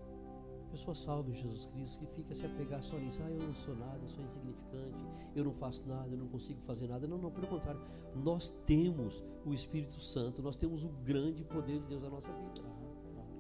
pessoas 0.73 0.99
salvas 0.99 1.37
em 1.37 1.43
Jesus 1.43 1.67
Cristo, 1.67 2.01
que 2.07 2.15
fica 2.15 2.35
se 2.35 2.45
apegar 2.47 2.83
só 2.83 2.97
nisso, 2.99 3.23
ah, 3.25 3.31
eu 3.31 3.47
não 3.47 3.55
sou 3.55 3.77
nada, 3.77 3.99
eu 4.03 4.09
sou 4.09 4.25
insignificante, 4.25 5.07
eu 5.37 5.45
não 5.45 5.53
faço 5.53 5.87
nada, 5.87 6.09
eu 6.11 6.19
não 6.19 6.27
consigo 6.29 6.61
fazer 6.61 6.89
nada. 6.89 7.07
Não, 7.07 7.19
não, 7.19 7.31
pelo 7.31 7.47
contrário, 7.47 7.81
nós 8.17 8.49
temos 8.67 9.23
o 9.47 9.53
Espírito 9.53 10.01
Santo, 10.01 10.43
nós 10.43 10.57
temos 10.57 10.85
o 10.85 10.89
grande 10.89 11.45
poder 11.45 11.79
de 11.81 11.87
Deus 11.87 12.03
na 12.03 12.09
nossa 12.11 12.33
vida. 12.33 12.61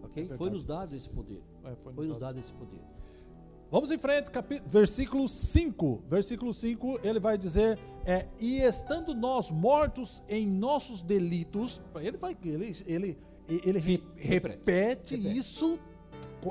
Ok? 0.03 0.28
É. 0.30 0.35
Foi 0.37 0.51
nos 0.51 0.64
dado 0.64 0.95
esse 0.95 1.09
poder. 1.09 1.43
É, 1.64 1.74
Foi 1.74 2.07
nos 2.07 2.18
dado 2.18 2.39
esse 2.39 2.53
poder. 2.53 2.80
Vamos 3.70 3.91
em 3.91 3.99
frente, 3.99 4.30
capi- 4.30 4.61
versículo 4.66 5.26
5. 5.26 6.03
Versículo 6.07 6.53
5, 6.53 7.01
ele 7.03 7.18
vai 7.18 7.39
dizer: 7.39 7.78
é, 8.05 8.28
E 8.39 8.61
estando 8.61 9.14
nós 9.14 9.51
mortos 9.51 10.22
em 10.28 10.47
nossos 10.47 11.01
delitos, 11.01 11.80
ele 11.99 12.18
vai, 12.18 12.37
ele, 12.45 12.76
ele, 12.87 13.18
ele 13.49 13.78
re- 13.78 14.03
repete. 14.16 14.49
repete, 14.59 15.16
Repete. 15.16 15.39
isso 15.39 15.78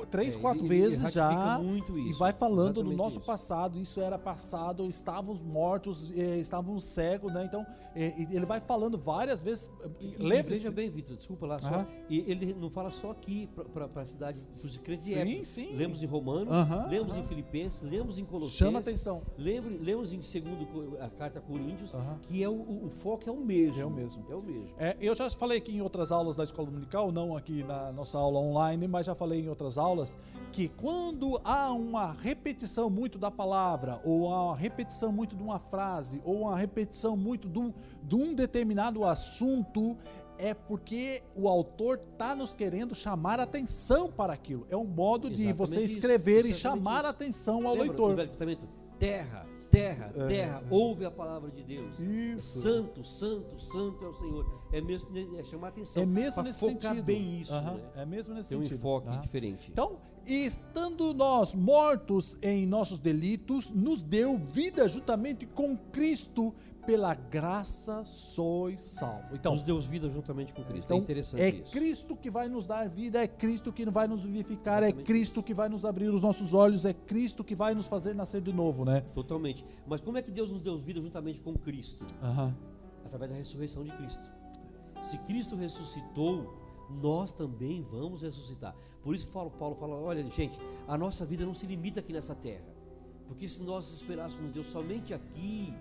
três, 0.09 0.35
É, 0.35 0.39
quatro 0.39 0.65
ele- 0.65 0.73
ele 0.75 0.81
vezes 0.89 1.13
já. 1.13 1.59
muito 1.59 1.97
E 1.97 2.09
isso, 2.09 2.19
vai 2.19 2.31
falando 2.33 2.81
do 2.83 2.91
nosso 2.95 3.17
isso. 3.17 3.25
passado, 3.25 3.77
isso 3.79 3.99
era 3.99 4.17
passado, 4.17 4.87
estávamos 4.87 5.43
mortos, 5.43 6.11
eh, 6.15 6.37
estávamos 6.37 6.83
cegos, 6.83 7.33
né? 7.33 7.43
Então, 7.45 7.65
e 7.95 8.27
ele 8.35 8.45
vai 8.45 8.59
falando 8.61 8.97
várias 8.97 9.41
vezes. 9.41 9.69
E- 9.99 10.15
e 10.19 10.23
Lembre-se. 10.23 10.59
Veja 10.63 10.71
bem, 10.71 10.89
Vitor, 10.89 11.17
desculpa 11.17 11.45
lá, 11.45 11.59
só, 11.59 11.67
Aham. 11.67 11.87
e 12.09 12.19
ele 12.31 12.53
não 12.53 12.69
fala 12.69 12.89
só 12.91 13.11
aqui 13.11 13.49
para 13.73 14.01
a 14.01 14.05
cidade 14.05 14.43
dos 14.45 14.77
crentes 14.77 15.05
de 15.05 15.11
Sim, 15.13 15.19
Éfeso. 15.19 15.45
sim. 15.45 15.75
Lemos 15.75 16.01
em 16.01 16.05
Romanos, 16.07 16.51
Aham, 16.53 16.87
lemos 16.87 17.11
aham. 17.13 17.21
em 17.21 17.23
Filipenses, 17.23 17.81
lemos 17.89 18.17
em 18.17 18.25
Colossenses. 18.25 18.57
Chama 18.57 18.79
atenção. 18.79 19.21
Lembre, 19.37 19.77
lemos 19.77 20.13
em 20.13 20.21
segundo 20.21 20.97
a 20.99 21.09
carta 21.09 21.39
a 21.39 21.41
Coríntios, 21.41 21.93
que 22.23 22.41
é 22.43 22.47
o, 22.49 22.53
o- 22.53 22.85
o 22.85 22.89
foco 22.89 23.27
é 23.29 23.31
o 23.31 23.37
mesmo. 23.37 23.81
É 23.81 23.85
o 23.85 23.89
mesmo. 23.89 24.25
É 24.29 24.35
o 24.35 24.41
mesmo. 24.41 24.75
É, 24.77 24.95
eu 25.01 25.13
já 25.15 25.29
falei 25.31 25.57
aqui 25.57 25.75
em 25.75 25.81
outras 25.81 26.11
aulas 26.11 26.35
da 26.35 26.43
escola 26.43 26.67
dominical, 26.67 27.11
não 27.11 27.35
aqui 27.35 27.63
na 27.63 27.91
nossa 27.91 28.17
aula 28.17 28.39
online, 28.39 28.87
mas 28.87 29.05
já 29.05 29.15
falei 29.15 29.41
em 29.41 29.49
outras 29.49 29.77
aulas, 29.81 30.17
que 30.51 30.67
quando 30.67 31.39
há 31.43 31.71
uma 31.71 32.11
repetição 32.11 32.89
muito 32.89 33.17
da 33.17 33.31
palavra, 33.31 33.99
ou 34.03 34.31
há 34.31 34.45
uma 34.47 34.55
repetição 34.55 35.11
muito 35.11 35.35
de 35.35 35.41
uma 35.43 35.59
frase, 35.59 36.21
ou 36.25 36.41
uma 36.41 36.57
repetição 36.57 37.15
muito 37.15 37.47
de 37.47 37.59
um, 37.59 37.73
de 38.03 38.15
um 38.15 38.33
determinado 38.33 39.03
assunto, 39.05 39.97
é 40.37 40.53
porque 40.53 41.21
o 41.35 41.47
autor 41.47 41.99
está 42.11 42.35
nos 42.35 42.53
querendo 42.53 42.95
chamar 42.95 43.39
atenção 43.39 44.11
para 44.11 44.33
aquilo. 44.33 44.65
É 44.69 44.75
um 44.75 44.85
modo 44.85 45.29
de 45.29 45.43
Exatamente 45.43 45.57
você 45.57 45.81
isso, 45.81 45.95
escrever 45.95 46.45
e 46.45 46.49
exatamente 46.49 46.59
chamar 46.59 46.97
isso. 46.99 47.07
a 47.07 47.09
atenção 47.09 47.67
ao 47.67 47.73
Lembra 47.73 47.87
leitor. 47.87 48.09
do 48.09 48.15
Velho 48.15 48.29
Testamento? 48.29 48.67
Terra, 48.99 49.45
terra, 49.71 50.13
É, 50.15 50.27
terra, 50.27 50.63
ouve 50.69 51.05
a 51.05 51.11
palavra 51.11 51.49
de 51.49 51.63
Deus. 51.63 51.99
Isso. 51.99 52.59
Santo, 52.61 53.03
santo, 53.03 53.59
santo 53.59 54.03
é 54.05 54.07
o 54.09 54.13
Senhor. 54.13 54.61
É 54.71 54.81
mesmo 54.81 55.09
é 55.39 55.43
chamar 55.43 55.67
a 55.67 55.69
atenção. 55.69 56.03
É 56.03 56.05
mesmo 56.05 56.43
nesse 56.43 56.59
focar 56.59 56.91
sentido. 56.91 57.05
bem 57.05 57.41
isso. 57.41 57.53
Né? 57.59 57.79
É 57.95 58.05
mesmo 58.05 58.33
nesse 58.33 58.49
Tem 58.49 58.57
um 58.59 58.61
sentido. 58.61 58.77
enfoque 58.77 59.07
tá? 59.07 59.15
diferente. 59.17 59.71
Então, 59.71 59.97
estando 60.25 61.13
nós 61.13 61.55
mortos 61.55 62.37
em 62.41 62.65
nossos 62.67 62.99
delitos, 62.99 63.69
nos 63.71 64.01
deu 64.01 64.37
vida 64.37 64.87
juntamente 64.87 65.45
com 65.45 65.75
Cristo, 65.75 66.53
pela 66.85 67.13
graça 67.13 68.03
sois 68.05 68.81
salvo. 68.81 69.35
Então, 69.35 69.53
Nos 69.53 69.61
deu 69.63 69.79
vida 69.79 70.09
juntamente 70.09 70.53
com 70.53 70.63
Cristo. 70.63 70.85
então 70.85 70.97
é 70.97 70.99
interessante 70.99 71.41
é 71.41 71.49
isso. 71.49 71.71
Cristo 71.71 72.15
que 72.15 72.29
vai 72.29 72.47
nos 72.49 72.67
dar 72.67 72.89
vida, 72.89 73.23
é 73.23 73.27
Cristo 73.27 73.71
que 73.71 73.85
vai 73.89 74.07
nos 74.07 74.21
vivificar, 74.21 74.83
é 74.83 74.87
Exatamente 74.87 75.05
Cristo 75.05 75.43
que 75.43 75.53
vai 75.53 75.69
nos 75.69 75.85
abrir 75.85 76.09
os 76.09 76.21
nossos 76.21 76.53
olhos, 76.53 76.85
é 76.85 76.93
Cristo 76.93 77.43
que 77.43 77.55
vai 77.55 77.73
nos 77.75 77.87
fazer 77.87 78.15
nascer 78.15 78.41
de 78.41 78.51
novo, 78.53 78.83
né? 78.85 79.01
Totalmente. 79.13 79.65
Mas 79.87 80.01
como 80.01 80.17
é 80.17 80.21
que 80.21 80.31
Deus 80.31 80.49
nos 80.49 80.61
deu 80.61 80.77
vida 80.77 81.01
juntamente 81.01 81.41
com 81.41 81.53
Cristo? 81.53 82.05
Aham. 82.21 82.55
Através 83.05 83.31
da 83.31 83.37
ressurreição 83.37 83.83
de 83.83 83.91
Cristo. 83.91 84.29
Se 85.03 85.17
Cristo 85.19 85.55
ressuscitou, 85.55 86.53
nós 87.01 87.31
também 87.31 87.81
vamos 87.81 88.21
ressuscitar. 88.21 88.75
Por 89.03 89.15
isso 89.15 89.25
que 89.25 89.31
Paulo, 89.31 89.51
Paulo 89.51 89.75
fala: 89.75 89.95
olha, 89.95 90.23
gente, 90.29 90.59
a 90.87 90.97
nossa 90.97 91.25
vida 91.25 91.45
não 91.45 91.53
se 91.53 91.65
limita 91.65 91.99
aqui 91.99 92.13
nessa 92.13 92.35
terra. 92.35 92.63
Porque 93.27 93.47
se 93.47 93.63
nós 93.63 93.91
esperássemos 93.93 94.51
Deus 94.51 94.67
somente 94.67 95.13
aqui, 95.13 95.73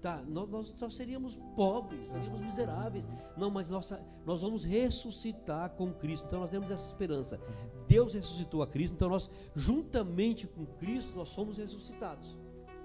tá, 0.00 0.22
nós, 0.26 0.48
nós 0.48 0.74
só 0.76 0.88
seríamos 0.90 1.36
pobres, 1.54 2.06
seríamos 2.10 2.40
miseráveis. 2.40 3.08
Não, 3.36 3.50
mas 3.50 3.68
nossa, 3.68 4.00
nós 4.26 4.42
vamos 4.42 4.64
ressuscitar 4.64 5.70
com 5.70 5.92
Cristo. 5.92 6.24
Então 6.26 6.40
nós 6.40 6.50
temos 6.50 6.70
essa 6.70 6.86
esperança. 6.86 7.40
Deus 7.86 8.14
ressuscitou 8.14 8.62
a 8.62 8.66
Cristo, 8.66 8.94
então 8.94 9.08
nós, 9.08 9.30
juntamente 9.54 10.46
com 10.46 10.64
Cristo, 10.66 11.16
nós 11.16 11.28
somos 11.28 11.56
ressuscitados. 11.58 12.36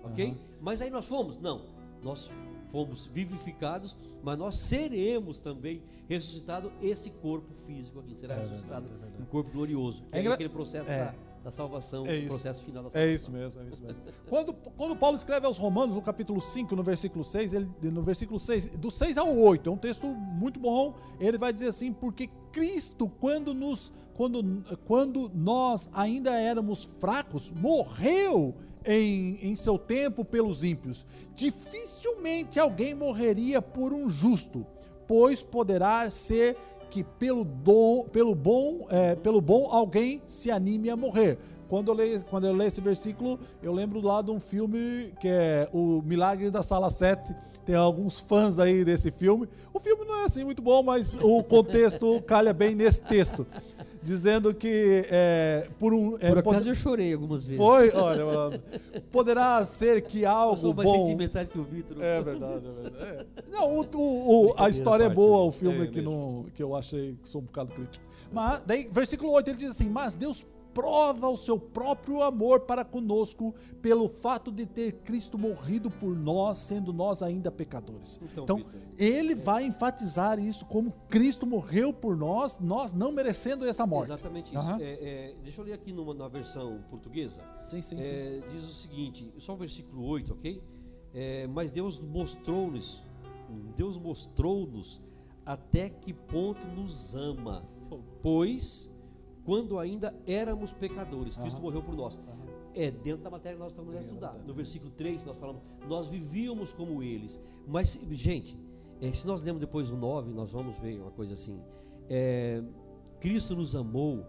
Ok? 0.03 0.27
Aham. 0.29 0.37
Mas 0.61 0.81
aí 0.81 0.89
nós 0.89 1.05
fomos? 1.07 1.39
Não. 1.39 1.73
Nós 2.03 2.31
fomos 2.67 3.07
vivificados, 3.07 3.95
mas 4.21 4.37
nós 4.37 4.57
seremos 4.57 5.39
também 5.39 5.81
ressuscitados. 6.07 6.71
Esse 6.81 7.09
corpo 7.09 7.53
físico 7.53 7.99
aqui 7.99 8.15
será 8.15 8.35
É 8.35 8.39
ressuscitado 8.39 8.85
é 8.85 8.89
verdade. 8.89 9.13
um 9.21 9.25
corpo 9.25 9.51
glorioso. 9.51 10.03
Que 10.03 10.15
É 10.15 10.17
é, 10.17 10.21
engra- 10.21 10.33
aquele 10.35 10.49
processo 10.49 10.91
é. 10.91 11.05
da, 11.05 11.15
da 11.45 11.51
salvação, 11.51 12.07
É 12.07 12.21
processo 12.21 12.65
final 12.65 12.81
da 12.81 12.89
salvação. 12.89 13.07
É 13.07 13.13
isso 13.13 13.31
mesmo, 13.31 13.61
é 13.61 13.65
isso 13.69 13.79
mesmo. 13.79 14.03
Quando, 14.27 14.51
quando 14.51 14.95
Paulo 14.95 15.15
escreve 15.15 15.45
aos 15.45 15.59
Romanos, 15.59 15.95
no 15.95 16.01
capítulo 16.01 16.41
5, 16.41 16.75
no 16.75 16.81
versículo 16.81 17.23
6, 17.23 17.53
ele, 17.53 17.69
no 17.83 18.01
versículo 18.01 18.39
6, 18.39 18.71
do 18.71 18.89
6 18.89 19.15
ao 19.19 19.37
8, 19.37 19.69
é 19.69 19.71
um 19.71 19.77
texto 19.77 20.07
muito 20.07 20.59
bom. 20.59 20.95
Ele 21.19 21.37
vai 21.37 21.53
dizer 21.53 21.67
assim: 21.67 21.93
porque 21.93 22.31
Cristo, 22.51 23.07
quando 23.07 23.53
nos 23.53 23.93
quando, 24.15 24.63
quando 24.85 25.29
nós 25.35 25.87
ainda 25.93 26.31
éramos 26.39 26.83
fracos, 26.83 27.51
morreu 27.51 28.55
em, 28.83 29.37
em 29.43 29.55
seu 29.55 29.77
tempo 29.77 30.25
pelos 30.25 30.63
ímpios. 30.63 31.05
Dificilmente 31.35 32.59
alguém 32.59 32.95
morreria 32.95 33.61
por 33.61 33.93
um 33.93 34.09
justo, 34.09 34.65
pois 35.07 35.43
poderá 35.43 36.09
ser 36.09 36.57
que 36.95 37.03
pelo, 37.03 37.43
dom, 37.43 38.05
pelo, 38.05 38.33
bom, 38.33 38.87
é, 38.89 39.15
pelo 39.15 39.41
bom 39.41 39.67
alguém 39.69 40.21
se 40.25 40.49
anime 40.49 40.89
a 40.89 40.95
morrer. 40.95 41.37
Quando 41.67 41.89
eu, 41.89 41.93
leio, 41.93 42.23
quando 42.23 42.47
eu 42.47 42.53
leio 42.53 42.69
esse 42.69 42.79
versículo, 42.79 43.37
eu 43.61 43.73
lembro 43.73 43.99
lá 43.99 44.21
de 44.21 44.31
um 44.31 44.39
filme 44.39 45.11
que 45.19 45.27
é 45.27 45.67
O 45.73 46.01
Milagre 46.01 46.49
da 46.49 46.63
Sala 46.63 46.89
7. 46.89 47.35
Tem 47.65 47.75
alguns 47.75 48.17
fãs 48.17 48.59
aí 48.59 48.85
desse 48.85 49.11
filme. 49.11 49.49
O 49.73 49.79
filme 49.79 50.05
não 50.05 50.21
é 50.21 50.23
assim 50.23 50.45
muito 50.45 50.61
bom, 50.61 50.81
mas 50.83 51.17
o 51.21 51.43
contexto 51.43 52.21
calha 52.21 52.53
bem 52.53 52.75
nesse 52.75 53.01
texto. 53.01 53.45
Dizendo 54.05 54.53
que 54.53 55.03
é, 55.09 55.67
por 55.79 55.91
um. 55.91 56.15
é, 56.19 56.29
Por 56.31 56.43
pode- 56.43 56.57
acaso 56.57 56.69
eu 56.69 56.75
chorei 56.75 57.11
algumas 57.11 57.41
vezes. 57.43 57.57
foi, 57.57 57.91
olha, 57.91 58.23
mano, 58.23 58.61
poderá 59.11 59.65
ser 59.65 59.99
que 60.03 60.21
Eu 60.21 60.29
algo 60.29 60.57
sou 60.57 60.75
mais 60.75 60.87
bom. 60.87 60.99
sentimentais 60.99 61.49
que 61.49 61.57
o 61.57 61.63
Vitor. 61.63 61.97
É 61.99 62.21
verdade, 62.21 62.67
é 62.67 62.71
verdade. 62.83 63.25
É. 63.47 63.51
Não, 63.51 63.79
o, 63.79 63.81
o- 63.95 64.49
o- 64.49 64.53
a 64.57 64.69
história 64.69 65.05
é 65.05 65.09
boa, 65.09 65.41
o 65.43 65.51
filme 65.51 65.85
É 65.85 65.87
que, 65.87 66.01
não, 66.03 66.45
que 66.53 66.61
eu 66.61 66.75
achei 66.75 67.17
que 67.21 67.27
sou 67.27 67.41
um 67.41 67.45
bocado 67.45 67.73
crítico. 67.73 68.05
Mas, 68.31 68.61
daí, 68.65 68.87
versículo 68.91 69.31
8, 69.31 69.49
ele 69.49 69.57
diz 69.57 69.71
assim: 69.71 69.89
Mas 69.89 70.13
Deus 70.13 70.45
prova 70.75 71.29
o 71.29 71.37
seu 71.37 71.57
próprio 71.57 72.21
amor 72.21 72.59
para 72.59 72.83
conosco 72.83 73.55
pelo 73.81 74.09
fato 74.09 74.51
de 74.51 74.65
ter 74.65 74.91
Cristo 75.03 75.37
morrido 75.37 75.89
por 75.89 76.13
nós, 76.13 76.57
sendo 76.57 76.91
nós 76.91 77.23
ainda 77.23 77.49
pecadores. 77.49 78.19
Então, 78.21 78.43
Então, 78.43 78.65
ele 78.97 79.33
vai 79.33 79.65
enfatizar 79.65 80.37
isso 80.37 80.65
como 80.65 80.91
Cristo 81.07 81.47
morreu 81.47 81.93
por 81.93 82.17
nós, 82.17 82.59
nós 82.59 82.93
não 82.93 83.13
merecendo 83.13 83.65
essa 83.65 83.87
morte. 83.87 84.11
Exatamente 84.11 84.47
isso. 84.49 84.57
Aham. 84.57 84.77
É, 84.81 84.83
é, 84.91 85.35
deixa 85.41 85.61
eu 85.61 85.65
ler 85.65 85.73
aqui 85.73 85.93
numa, 85.93 86.13
na 86.13 86.27
versão 86.27 86.83
portuguesa. 86.89 87.41
Sim, 87.61 87.81
sim, 87.81 88.01
sim. 88.01 88.11
É, 88.11 88.43
diz 88.49 88.63
o 88.63 88.73
seguinte, 88.73 89.33
só 89.37 89.53
o 89.53 89.57
versículo 89.57 90.05
8, 90.05 90.33
ok? 90.33 90.61
É, 91.13 91.47
mas 91.47 91.71
Deus 91.71 91.97
mostrou-nos, 91.97 93.01
Deus 93.77 93.97
mostrou-nos 93.97 95.01
até 95.45 95.89
que 95.89 96.11
ponto 96.11 96.67
nos 96.67 97.15
ama, 97.15 97.63
pois 98.21 98.91
quando 99.45 99.77
ainda 99.77 100.13
éramos 100.25 100.73
pecadores, 100.73 101.37
Cristo 101.37 101.61
morreu 101.61 101.83
por 101.83 101.95
nós. 101.95 102.19
É 102.73 102.91
dentro 102.91 103.23
da 103.23 103.29
matéria 103.29 103.55
que 103.55 103.63
nós 103.63 103.71
estamos 103.71 103.95
a 103.95 103.99
estudar. 103.99 104.33
No 104.45 104.53
versículo 104.53 104.91
3 104.91 105.23
nós 105.23 105.37
falamos, 105.37 105.61
nós 105.87 106.09
vivíamos 106.09 106.73
como 106.73 107.01
eles. 107.01 107.39
Mas, 107.67 108.01
gente, 108.11 108.59
é, 108.99 109.11
se 109.13 109.25
nós 109.25 109.41
lemos 109.43 109.61
depois 109.61 109.89
o 109.89 109.95
9, 109.95 110.33
nós 110.33 110.51
vamos 110.51 110.77
ver 110.79 110.99
uma 110.99 111.11
coisa 111.11 111.35
assim. 111.35 111.61
É, 112.09 112.61
Cristo 113.19 113.55
nos 113.55 113.75
amou 113.75 114.25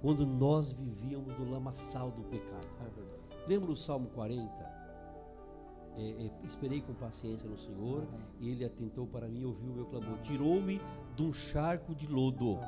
quando 0.00 0.24
nós 0.24 0.72
vivíamos 0.72 1.36
no 1.38 1.50
lamaçal 1.50 2.10
do 2.12 2.22
pecado. 2.22 2.66
É. 2.80 3.48
Lembra 3.48 3.70
o 3.70 3.76
Salmo 3.76 4.08
40? 4.10 4.70
É, 5.96 6.02
é, 6.02 6.30
esperei 6.46 6.80
com 6.80 6.94
paciência 6.94 7.48
no 7.48 7.58
Senhor 7.58 8.06
e 8.38 8.50
Ele 8.50 8.64
atentou 8.64 9.06
para 9.06 9.28
mim 9.28 9.40
e 9.40 9.44
ouviu 9.44 9.70
o 9.70 9.74
meu 9.74 9.86
clamor. 9.86 10.18
Tirou-me 10.20 10.80
de 11.16 11.22
um 11.22 11.32
charco 11.32 11.94
de 11.94 12.06
lodo 12.06 12.58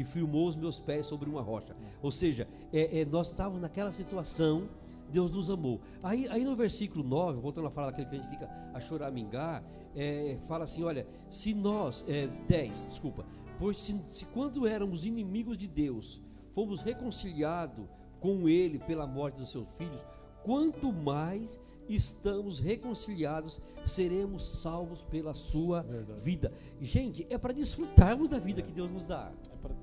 e 0.00 0.04
firmou 0.04 0.48
os 0.48 0.56
meus 0.56 0.80
pés 0.80 1.06
sobre 1.06 1.28
uma 1.28 1.42
rocha. 1.42 1.76
Ou 2.02 2.10
seja, 2.10 2.48
é, 2.72 3.00
é, 3.00 3.04
nós 3.04 3.28
estávamos 3.28 3.60
naquela 3.60 3.92
situação, 3.92 4.68
Deus 5.10 5.30
nos 5.30 5.50
amou. 5.50 5.80
Aí, 6.02 6.26
aí 6.28 6.44
no 6.44 6.56
versículo 6.56 7.04
9, 7.04 7.40
voltando 7.40 7.66
a 7.66 7.70
falar 7.70 7.88
daquele 7.90 8.08
que 8.08 8.16
a 8.16 8.18
gente 8.18 8.30
fica 8.30 8.48
a 8.72 8.80
choramingar, 8.80 9.62
é, 9.94 10.38
fala 10.48 10.64
assim: 10.64 10.82
olha, 10.82 11.06
se 11.28 11.52
nós, 11.52 12.04
é, 12.08 12.28
10, 12.48 12.88
desculpa, 12.88 13.26
pois 13.58 13.78
se, 13.78 14.00
se 14.10 14.24
quando 14.26 14.66
éramos 14.66 15.04
inimigos 15.04 15.58
de 15.58 15.68
Deus, 15.68 16.22
fomos 16.52 16.80
reconciliados 16.80 17.86
com 18.20 18.48
Ele 18.48 18.78
pela 18.78 19.06
morte 19.06 19.36
dos 19.36 19.50
seus 19.50 19.70
filhos, 19.72 20.04
quanto 20.42 20.92
mais 20.92 21.60
estamos 21.94 22.60
reconciliados, 22.60 23.60
seremos 23.84 24.44
salvos 24.44 25.02
pela 25.02 25.34
sua 25.34 25.82
Verdade. 25.82 26.22
vida. 26.22 26.52
Gente, 26.80 27.26
é 27.28 27.36
para 27.36 27.52
desfrutarmos 27.52 28.28
da 28.28 28.38
vida 28.38 28.62
que 28.62 28.72
Deus 28.72 28.90
nos 28.90 29.06
dá. 29.06 29.32
É 29.52 29.56
para 29.56 29.74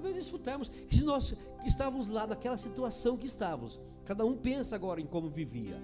para 0.00 0.12
desfrutarmos 0.12 0.68
que 0.68 0.96
se 0.96 1.04
nós 1.04 1.36
estávamos 1.64 2.08
lá 2.08 2.26
naquela 2.26 2.56
situação 2.56 3.16
que 3.16 3.26
estávamos, 3.26 3.80
cada 4.04 4.24
um 4.24 4.36
pensa 4.36 4.76
agora 4.76 5.00
em 5.00 5.06
como 5.06 5.28
vivia. 5.28 5.80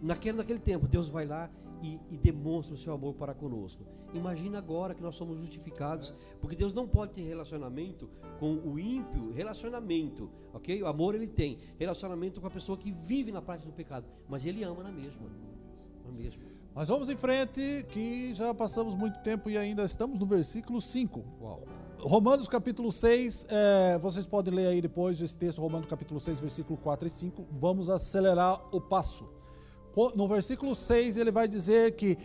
Naquele, 0.00 0.38
naquele 0.38 0.58
tempo, 0.58 0.86
Deus 0.86 1.08
vai 1.08 1.26
lá 1.26 1.50
e, 1.82 2.00
e 2.10 2.16
demonstra 2.16 2.74
o 2.74 2.78
seu 2.78 2.92
amor 2.92 3.14
para 3.14 3.34
conosco. 3.34 3.84
Imagina 4.14 4.58
agora 4.58 4.94
que 4.94 5.02
nós 5.02 5.16
somos 5.16 5.38
justificados, 5.38 6.14
porque 6.40 6.56
Deus 6.56 6.72
não 6.72 6.88
pode 6.88 7.12
ter 7.12 7.22
relacionamento 7.22 8.08
com 8.38 8.54
o 8.54 8.78
ímpio, 8.78 9.32
relacionamento, 9.32 10.30
ok? 10.52 10.82
O 10.82 10.86
amor 10.86 11.14
ele 11.14 11.26
tem, 11.26 11.58
relacionamento 11.78 12.40
com 12.40 12.46
a 12.46 12.50
pessoa 12.50 12.78
que 12.78 12.90
vive 12.90 13.30
na 13.30 13.42
prática 13.42 13.70
do 13.70 13.74
pecado, 13.74 14.06
mas 14.28 14.46
ele 14.46 14.64
ama 14.64 14.82
na 14.82 14.90
mesma, 14.90 15.28
na 16.04 16.12
mesma. 16.12 16.42
Mas 16.74 16.88
vamos 16.88 17.08
em 17.08 17.16
frente, 17.16 17.84
que 17.90 18.32
já 18.34 18.54
passamos 18.54 18.94
muito 18.94 19.18
tempo 19.20 19.50
e 19.50 19.58
ainda 19.58 19.84
estamos 19.84 20.18
no 20.18 20.26
versículo 20.26 20.80
5. 20.80 21.24
Uau. 21.40 21.87
Romanos 22.00 22.46
capítulo 22.46 22.92
6, 22.92 23.46
é, 23.50 23.98
vocês 23.98 24.24
podem 24.24 24.54
ler 24.54 24.68
aí 24.68 24.80
depois 24.80 25.20
esse 25.20 25.36
texto, 25.36 25.60
Romanos 25.60 25.88
capítulo 25.88 26.20
6, 26.20 26.38
versículo 26.38 26.78
4 26.78 27.08
e 27.08 27.10
5. 27.10 27.46
Vamos 27.58 27.90
acelerar 27.90 28.60
o 28.70 28.80
passo. 28.80 29.28
No 30.14 30.28
versículo 30.28 30.76
6 30.76 31.16
ele 31.16 31.32
vai 31.32 31.48
dizer 31.48 31.96
que 31.96 32.16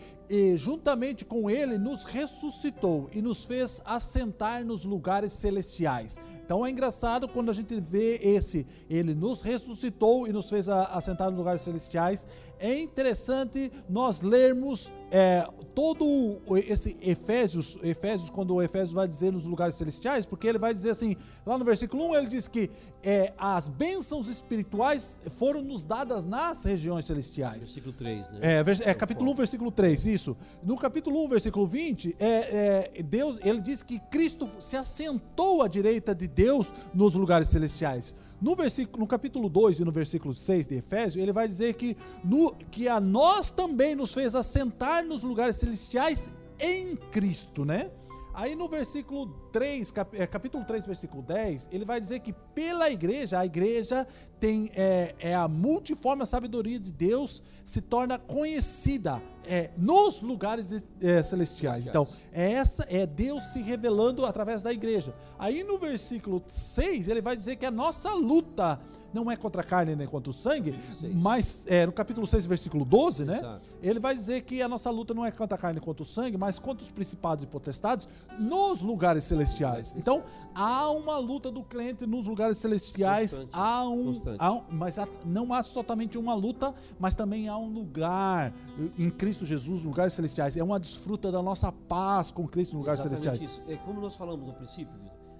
juntamente 0.56 1.24
com 1.24 1.50
ele 1.50 1.76
nos 1.76 2.04
ressuscitou 2.04 3.10
e 3.12 3.20
nos 3.20 3.44
fez 3.44 3.82
assentar 3.84 4.64
nos 4.64 4.84
lugares 4.84 5.32
celestiais. 5.32 6.20
Então 6.44 6.64
é 6.64 6.70
engraçado 6.70 7.26
quando 7.26 7.50
a 7.50 7.54
gente 7.54 7.74
vê 7.80 8.20
esse, 8.22 8.64
ele 8.88 9.12
nos 9.12 9.40
ressuscitou 9.40 10.28
e 10.28 10.32
nos 10.32 10.48
fez 10.48 10.68
assentar 10.68 11.30
nos 11.30 11.38
lugares 11.38 11.62
celestiais. 11.62 12.28
É 12.64 12.80
interessante 12.80 13.70
nós 13.90 14.22
lermos 14.22 14.90
é, 15.10 15.46
todo 15.74 16.40
esse 16.66 16.96
Efésios, 17.02 17.76
Efésios, 17.82 18.30
quando 18.30 18.54
o 18.54 18.62
Efésios 18.62 18.92
vai 18.92 19.06
dizer 19.06 19.30
nos 19.30 19.44
lugares 19.44 19.74
celestiais, 19.74 20.24
porque 20.24 20.46
ele 20.46 20.56
vai 20.56 20.72
dizer 20.72 20.88
assim, 20.88 21.14
lá 21.44 21.58
no 21.58 21.64
versículo 21.66 22.08
1 22.12 22.14
ele 22.16 22.26
diz 22.26 22.48
que 22.48 22.70
é, 23.02 23.34
as 23.36 23.68
bênçãos 23.68 24.30
espirituais 24.30 25.18
foram 25.36 25.60
nos 25.60 25.82
dadas 25.82 26.24
nas 26.24 26.64
regiões 26.64 27.04
celestiais. 27.04 27.66
Versículo 27.66 27.92
3, 27.92 28.30
né? 28.30 28.38
É, 28.40 28.90
é 28.90 28.94
capítulo 28.94 29.30
1, 29.32 29.34
versículo 29.34 29.70
3, 29.70 30.06
isso. 30.06 30.34
No 30.62 30.78
capítulo 30.78 31.22
1, 31.26 31.28
versículo 31.28 31.66
20, 31.66 32.16
é, 32.18 32.90
é, 32.96 33.02
Deus, 33.02 33.38
ele 33.44 33.60
diz 33.60 33.82
que 33.82 33.98
Cristo 34.10 34.48
se 34.58 34.74
assentou 34.74 35.60
à 35.60 35.68
direita 35.68 36.14
de 36.14 36.26
Deus 36.26 36.72
nos 36.94 37.14
lugares 37.14 37.48
celestiais. 37.48 38.14
No, 38.40 38.54
versículo, 38.54 39.00
no 39.00 39.06
capítulo 39.06 39.48
2 39.48 39.80
e 39.80 39.84
no 39.84 39.92
versículo 39.92 40.34
6 40.34 40.66
de 40.66 40.76
Efésios, 40.76 41.16
ele 41.16 41.32
vai 41.32 41.48
dizer 41.48 41.74
que, 41.74 41.96
no, 42.22 42.54
que 42.70 42.88
a 42.88 43.00
nós 43.00 43.50
também 43.50 43.94
nos 43.94 44.12
fez 44.12 44.34
assentar 44.34 45.04
nos 45.04 45.22
lugares 45.22 45.56
celestiais 45.56 46.32
em 46.58 46.96
Cristo, 46.96 47.64
né? 47.64 47.90
Aí 48.34 48.56
no 48.56 48.68
versículo 48.68 49.28
3, 49.52 49.92
cap, 49.92 50.20
é, 50.20 50.26
capítulo 50.26 50.64
3, 50.64 50.86
versículo 50.86 51.22
10, 51.22 51.68
ele 51.70 51.84
vai 51.84 52.00
dizer 52.00 52.18
que 52.18 52.32
pela 52.52 52.90
igreja, 52.90 53.38
a 53.38 53.46
igreja 53.46 54.04
tem 54.40 54.68
é, 54.74 55.14
é 55.20 55.34
a 55.36 55.46
multiforme 55.46 56.26
sabedoria 56.26 56.80
de 56.80 56.90
Deus 56.90 57.40
se 57.64 57.80
torna 57.80 58.18
conhecida 58.18 59.22
é, 59.46 59.70
nos 59.76 60.20
lugares 60.20 60.86
é, 61.00 61.22
celestiais. 61.22 61.86
Então, 61.86 62.06
é 62.32 62.52
essa 62.52 62.86
é 62.88 63.06
Deus 63.06 63.44
se 63.44 63.62
revelando 63.62 64.24
através 64.26 64.62
da 64.62 64.72
igreja. 64.72 65.14
Aí 65.38 65.62
no 65.62 65.78
versículo 65.78 66.42
6, 66.46 67.08
ele 67.08 67.20
vai 67.20 67.36
dizer 67.36 67.56
que 67.56 67.66
a 67.66 67.70
nossa 67.70 68.12
luta 68.12 68.80
não 69.14 69.30
é 69.30 69.36
contra 69.36 69.62
a 69.62 69.64
carne 69.64 69.94
nem 69.94 70.08
contra 70.08 70.28
o 70.28 70.32
sangue, 70.32 70.74
mas 71.14 71.64
é, 71.68 71.86
no 71.86 71.92
capítulo 71.92 72.26
6, 72.26 72.46
versículo 72.46 72.84
12, 72.84 73.24
né? 73.24 73.36
Exato. 73.36 73.70
Ele 73.80 74.00
vai 74.00 74.14
dizer 74.14 74.42
que 74.42 74.60
a 74.60 74.66
nossa 74.66 74.90
luta 74.90 75.14
não 75.14 75.24
é 75.24 75.30
contra 75.30 75.56
a 75.56 75.58
carne 75.58 75.78
contra 75.78 76.02
o 76.02 76.04
sangue, 76.04 76.36
mas 76.36 76.58
contra 76.58 76.82
os 76.82 76.90
principados 76.90 77.44
e 77.44 77.46
potestades 77.46 78.08
nos 78.38 78.82
lugares 78.82 79.22
celestiais. 79.22 79.94
Então, 79.96 80.24
há 80.52 80.90
uma 80.90 81.16
luta 81.16 81.50
do 81.50 81.62
crente 81.62 82.04
nos 82.06 82.26
lugares 82.26 82.58
celestiais, 82.58 83.38
Constante. 83.38 83.50
há 83.52 83.88
um, 83.88 84.12
há 84.36 84.52
um 84.52 84.62
mas 84.70 84.98
há, 84.98 85.06
não 85.24 85.54
há 85.54 85.62
somente 85.62 86.18
uma 86.18 86.34
luta, 86.34 86.74
mas 86.98 87.14
também 87.14 87.48
há 87.48 87.56
um 87.56 87.68
lugar 87.68 88.52
em 88.98 89.10
Cristo 89.10 89.33
Jesus, 89.42 89.82
lugares 89.82 90.12
celestiais. 90.12 90.56
É 90.56 90.62
uma 90.62 90.78
desfruta 90.78 91.32
da 91.32 91.42
nossa 91.42 91.72
paz 91.72 92.30
com 92.30 92.46
Cristo 92.46 92.74
nos 92.74 92.82
lugares 92.82 93.00
celestiais. 93.00 93.40
Isso. 93.40 93.62
É 93.66 93.76
como 93.76 94.00
nós 94.00 94.16
falamos 94.16 94.46
no 94.46 94.52
princípio, 94.52 94.94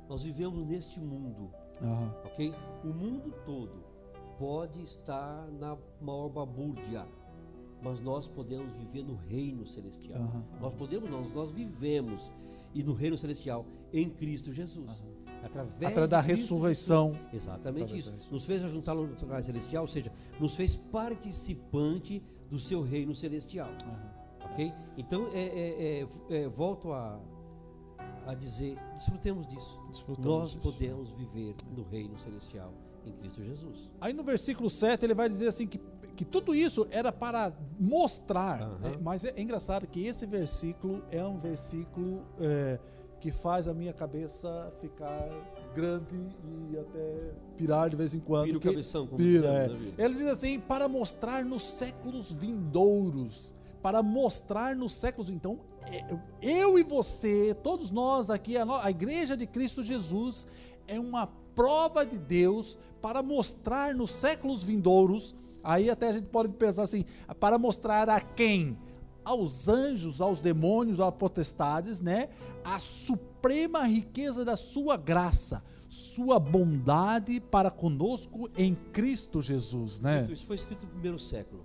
nós 0.08 0.22
vivemos 0.22 0.66
neste 0.66 1.00
mundo 1.00 1.50
Uhum. 1.80 2.10
Ok? 2.24 2.54
O 2.82 2.88
mundo 2.88 3.32
todo 3.44 3.84
pode 4.38 4.82
estar 4.82 5.48
na 5.52 5.76
maior 6.00 6.28
babúrdia, 6.28 7.06
mas 7.82 8.00
nós 8.00 8.26
podemos 8.28 8.76
viver 8.76 9.04
no 9.04 9.14
reino 9.14 9.66
celestial. 9.66 10.20
Uhum. 10.20 10.42
Nós 10.60 10.74
podemos, 10.74 11.10
nós, 11.10 11.32
nós 11.34 11.50
vivemos 11.50 12.30
e 12.74 12.82
no 12.82 12.94
reino 12.94 13.16
celestial 13.16 13.64
em 13.92 14.08
Cristo 14.08 14.52
Jesus. 14.52 14.90
Uhum. 14.90 15.13
Através, 15.44 15.82
Através 15.82 16.10
da 16.10 16.20
ressurreição. 16.20 17.12
Exatamente 17.32 17.96
isso. 17.96 18.12
Nos 18.30 18.44
fez 18.44 18.64
ajuntar 18.64 18.94
no 18.94 19.02
lugar 19.02 19.42
celestial, 19.44 19.84
ou 19.84 19.88
seja, 19.88 20.12
nos 20.40 20.56
fez 20.56 20.74
participante 20.74 22.22
do 22.48 22.58
seu 22.58 22.82
reino 22.82 23.14
celestial. 23.14 23.68
Ok? 24.44 24.72
Então, 24.96 25.28
é, 25.32 25.40
é, 25.40 26.06
é, 26.30 26.42
é 26.42 26.48
volto 26.48 26.92
a 26.92 27.20
a 28.26 28.34
dizer: 28.34 28.78
desfrutemos 28.94 29.46
disso. 29.46 29.80
Desfrutamos 29.90 30.30
Nós 30.30 30.50
disso. 30.52 30.62
podemos 30.62 31.10
viver 31.12 31.54
no 31.74 31.82
reino 31.84 32.18
celestial 32.18 32.72
em 33.04 33.12
Cristo 33.12 33.42
Jesus. 33.42 33.90
Aí 34.00 34.12
no 34.12 34.22
versículo 34.22 34.70
7 34.70 35.04
ele 35.04 35.14
vai 35.14 35.28
dizer 35.28 35.48
assim 35.48 35.66
que, 35.66 35.78
que 36.16 36.24
tudo 36.24 36.54
isso 36.54 36.86
era 36.90 37.12
para 37.12 37.52
mostrar. 37.78 38.62
Uhum. 38.62 38.78
Né? 38.78 38.98
Mas 39.00 39.24
é, 39.24 39.34
é, 39.36 39.40
engraçado 39.40 39.86
que 39.86 40.06
esse 40.06 40.24
versículo 40.26 41.04
é 41.10 41.24
um 41.24 41.36
versículo 41.36 42.26
é, 42.40 42.78
que 43.24 43.32
faz 43.32 43.66
a 43.66 43.72
minha 43.72 43.94
cabeça 43.94 44.70
ficar 44.82 45.30
grande 45.74 46.14
e 46.70 46.76
até 46.76 47.32
pirar 47.56 47.88
de 47.88 47.96
vez 47.96 48.12
em 48.12 48.20
quando. 48.20 48.44
Pira 48.44 48.58
o 48.58 48.60
cabeção, 48.60 49.06
como 49.06 49.16
pira, 49.16 49.48
é. 49.48 50.04
Ele 50.04 50.12
diz 50.12 50.26
assim, 50.26 50.60
para 50.60 50.86
mostrar 50.88 51.42
nos 51.42 51.62
séculos 51.62 52.30
vindouros 52.30 53.54
para 53.82 54.02
mostrar 54.02 54.74
nos 54.74 54.92
séculos. 54.92 55.28
Então, 55.28 55.58
é, 55.90 56.06
eu 56.40 56.78
e 56.78 56.82
você, 56.82 57.54
todos 57.62 57.90
nós 57.90 58.30
aqui, 58.30 58.56
a 58.56 58.90
igreja 58.90 59.36
de 59.36 59.46
Cristo 59.46 59.82
Jesus, 59.82 60.46
é 60.88 60.98
uma 60.98 61.26
prova 61.54 62.04
de 62.04 62.18
Deus 62.18 62.78
para 63.02 63.22
mostrar 63.22 63.94
nos 63.94 64.10
séculos 64.10 64.62
vindouros. 64.62 65.34
Aí 65.62 65.90
até 65.90 66.08
a 66.08 66.12
gente 66.12 66.26
pode 66.26 66.50
pensar 66.50 66.82
assim, 66.82 67.04
para 67.38 67.58
mostrar 67.58 68.08
a 68.08 68.20
quem? 68.20 68.78
Aos 69.24 69.68
anjos, 69.68 70.20
aos 70.20 70.40
demônios, 70.40 71.00
às 71.00 71.14
potestades, 71.14 72.00
né? 72.00 72.28
A 72.64 72.78
suprema 72.78 73.84
riqueza 73.84 74.44
da 74.44 74.56
sua 74.56 74.96
graça, 74.96 75.62
sua 75.88 76.38
bondade 76.38 77.40
para 77.40 77.70
conosco 77.70 78.50
em 78.56 78.74
Cristo 78.74 79.40
Jesus, 79.40 80.00
né? 80.00 80.26
Isso 80.30 80.46
foi 80.46 80.56
escrito 80.56 80.86
no 80.86 80.92
primeiro 80.92 81.18
século, 81.18 81.64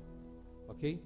ok? 0.67 1.01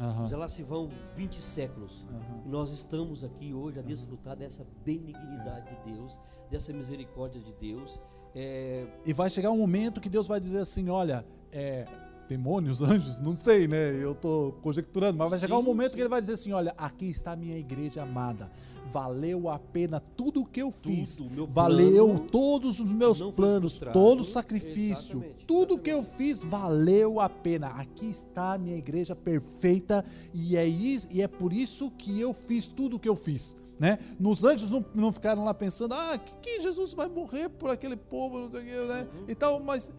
Uhum. 0.00 0.28
Já 0.28 0.38
lá 0.38 0.48
se 0.48 0.62
vão 0.62 0.88
20 1.14 1.42
séculos. 1.42 2.06
Uhum. 2.10 2.42
E 2.46 2.48
nós 2.48 2.72
estamos 2.72 3.22
aqui 3.22 3.52
hoje 3.52 3.78
a 3.78 3.82
desfrutar 3.82 4.34
dessa 4.34 4.66
benignidade 4.82 5.76
de 5.76 5.92
Deus, 5.92 6.18
dessa 6.50 6.72
misericórdia 6.72 7.40
de 7.40 7.52
Deus. 7.54 8.00
É... 8.34 8.86
E 9.04 9.12
vai 9.12 9.28
chegar 9.28 9.50
um 9.50 9.58
momento 9.58 10.00
que 10.00 10.08
Deus 10.08 10.26
vai 10.26 10.40
dizer 10.40 10.60
assim: 10.60 10.88
olha, 10.88 11.24
é, 11.52 11.86
demônios, 12.30 12.80
anjos, 12.82 13.20
não 13.20 13.34
sei, 13.34 13.68
né? 13.68 13.90
Eu 14.02 14.12
estou 14.12 14.52
conjecturando, 14.62 15.18
mas 15.18 15.30
vai 15.30 15.38
chegar 15.38 15.58
um 15.58 15.62
momento 15.62 15.90
sim. 15.90 15.96
que 15.96 16.02
ele 16.02 16.08
vai 16.08 16.20
dizer 16.20 16.34
assim: 16.34 16.52
olha, 16.52 16.74
aqui 16.78 17.10
está 17.10 17.32
a 17.32 17.36
minha 17.36 17.58
igreja 17.58 18.02
amada 18.02 18.50
valeu 18.92 19.48
a 19.48 19.58
pena 19.58 20.00
tudo 20.00 20.40
o 20.40 20.44
que 20.44 20.60
eu 20.60 20.70
fiz. 20.70 21.18
Tudo, 21.18 21.46
valeu 21.46 22.18
todos 22.30 22.80
os 22.80 22.92
meus 22.92 23.22
planos, 23.22 23.78
todo 23.92 24.20
o 24.20 24.24
sacrifício, 24.24 25.18
exatamente, 25.18 25.46
tudo 25.46 25.78
que 25.78 25.90
eu 25.90 26.02
fiz 26.02 26.44
valeu 26.44 27.20
a 27.20 27.28
pena. 27.28 27.68
Aqui 27.68 28.06
está 28.10 28.54
a 28.54 28.58
minha 28.58 28.76
igreja 28.76 29.14
perfeita 29.14 30.04
e 30.34 30.56
é 30.56 30.66
isso, 30.66 31.06
e 31.10 31.22
é 31.22 31.28
por 31.28 31.52
isso 31.52 31.90
que 31.92 32.20
eu 32.20 32.32
fiz 32.32 32.68
tudo 32.68 32.96
o 32.96 32.98
que 32.98 33.08
eu 33.08 33.14
fiz. 33.14 33.56
Né? 33.78 33.98
Nos 34.18 34.44
anjos 34.44 34.70
não, 34.70 34.84
não 34.94 35.10
ficaram 35.10 35.42
lá 35.42 35.54
pensando, 35.54 35.94
ah, 35.94 36.18
que, 36.18 36.34
que 36.42 36.60
Jesus 36.60 36.92
vai 36.92 37.08
morrer 37.08 37.48
por 37.48 37.70
aquele 37.70 37.96
povo, 37.96 38.38
não 38.38 38.50
sei 38.50 38.60
o 38.60 38.64
que, 38.64 38.70
né? 38.70 39.08
Uhum. 39.14 39.24
E 39.26 39.34
tal, 39.34 39.58
mas 39.58 39.90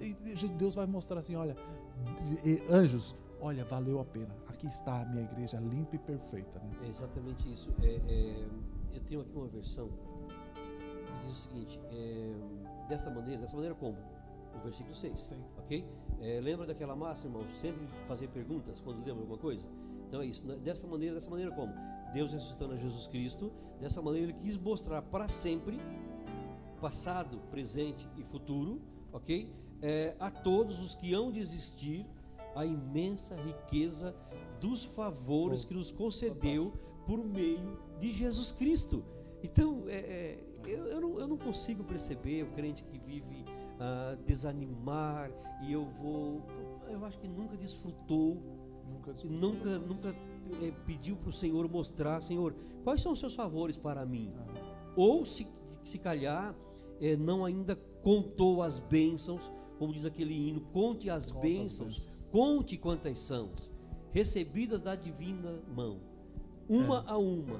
Deus 0.55 0.75
vai 0.75 0.85
mostrar 0.85 1.17
assim, 1.17 1.35
olha, 1.35 1.57
anjos, 2.69 3.15
olha, 3.39 3.65
valeu 3.65 3.99
a 3.99 4.05
pena. 4.05 4.35
Aqui 4.47 4.67
está 4.67 5.01
a 5.01 5.05
minha 5.05 5.23
igreja 5.23 5.59
limpa 5.59 5.95
e 5.95 5.99
perfeita. 5.99 6.59
Né? 6.59 6.71
É 6.85 6.87
exatamente 6.87 7.51
isso. 7.51 7.73
É, 7.81 7.87
é 7.87 8.45
eu 8.93 8.99
tenho 9.01 9.21
aqui 9.21 9.35
uma 9.35 9.47
versão 9.47 9.87
que 9.87 11.25
diz 11.27 11.37
o 11.37 11.41
seguinte: 11.49 11.79
é, 11.91 12.33
desta 12.87 13.09
maneira, 13.09 13.41
dessa 13.41 13.55
maneira 13.55 13.75
como? 13.75 13.97
No 14.53 14.59
versículo 14.61 14.93
6. 14.93 15.19
Sim. 15.19 15.43
Ok? 15.57 15.85
É, 16.19 16.39
lembra 16.41 16.65
daquela 16.65 16.95
máxima, 16.95 17.39
irmão? 17.39 17.55
Sempre 17.55 17.87
fazer 18.05 18.27
perguntas 18.27 18.79
quando 18.81 18.97
lembra 18.97 19.21
alguma 19.21 19.37
coisa? 19.37 19.67
Então 20.07 20.21
é 20.21 20.25
isso. 20.25 20.45
Dessa 20.57 20.87
maneira, 20.87 21.15
dessa 21.15 21.29
maneira 21.29 21.51
como? 21.51 21.73
Deus 22.13 22.33
ressuscitando 22.33 22.73
a 22.73 22.75
Jesus 22.75 23.07
Cristo, 23.07 23.51
dessa 23.79 24.01
maneira 24.01 24.27
ele 24.27 24.37
quis 24.39 24.57
mostrar 24.57 25.01
para 25.01 25.29
sempre, 25.29 25.79
passado, 26.81 27.39
presente 27.49 28.09
e 28.17 28.23
futuro, 28.23 28.81
ok? 29.13 29.49
É, 29.81 30.15
a 30.19 30.29
todos 30.29 30.79
os 30.79 30.93
que 30.93 31.13
hão 31.13 31.31
de 31.31 31.39
existir 31.39 32.05
a 32.55 32.65
imensa 32.65 33.35
riqueza 33.35 34.15
dos 34.59 34.85
favores 34.85 35.65
que 35.65 35.73
nos 35.73 35.91
concedeu 35.91 36.73
por 37.05 37.23
meio 37.25 37.79
de 37.99 38.13
Jesus 38.13 38.51
Cristo. 38.51 39.03
Então, 39.43 39.83
é, 39.87 39.95
é, 39.95 40.43
eu, 40.65 40.85
eu, 40.85 41.01
não, 41.01 41.19
eu, 41.19 41.27
não, 41.27 41.37
consigo 41.37 41.83
perceber 41.83 42.43
o 42.43 42.51
crente 42.51 42.83
que 42.83 42.97
vive 42.99 43.43
ah, 43.79 44.15
desanimar 44.25 45.31
e 45.63 45.71
eu 45.71 45.85
vou. 45.85 46.43
Eu 46.87 47.03
acho 47.03 47.17
que 47.17 47.27
nunca 47.27 47.57
desfrutou, 47.57 48.37
nunca, 48.87 49.13
desfrutou. 49.13 49.39
nunca, 49.39 49.79
nunca 49.79 50.15
é, 50.61 50.71
pediu 50.85 51.15
para 51.15 51.29
o 51.29 51.33
Senhor 51.33 51.67
mostrar: 51.67 52.21
Senhor, 52.21 52.53
quais 52.83 53.01
são 53.01 53.13
os 53.13 53.19
seus 53.19 53.33
favores 53.33 53.77
para 53.77 54.05
mim? 54.05 54.31
Ou, 54.95 55.25
se, 55.25 55.47
se 55.83 55.97
calhar, 55.97 56.55
é, 56.99 57.15
não 57.15 57.43
ainda 57.43 57.75
contou 58.03 58.61
as 58.61 58.77
bênçãos, 58.77 59.51
como 59.81 59.91
diz 59.91 60.05
aquele 60.05 60.35
hino: 60.35 60.61
conte 60.71 61.09
as 61.09 61.31
bênçãos, 61.31 62.07
conte 62.31 62.77
quantas 62.77 63.17
são, 63.17 63.49
recebidas 64.11 64.79
da 64.79 64.95
divina 64.95 65.59
mão, 65.75 65.99
uma 66.69 66.99
é. 66.99 67.11
a 67.11 67.17
uma 67.17 67.59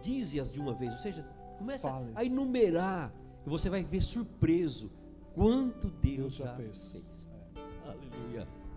dize-as 0.00 0.54
de 0.54 0.58
uma 0.58 0.72
vez, 0.72 0.94
ou 0.94 0.98
seja, 0.98 1.22
começa 1.58 1.90
Fale. 1.90 2.12
a 2.14 2.24
enumerar 2.24 3.12
e 3.44 3.48
você 3.50 3.68
vai 3.68 3.84
ver 3.84 4.00
surpreso 4.00 4.90
quanto 5.34 5.90
Deus, 5.90 6.16
Deus 6.16 6.34
já, 6.36 6.56
fez. 6.56 6.92
fez. 6.92 7.27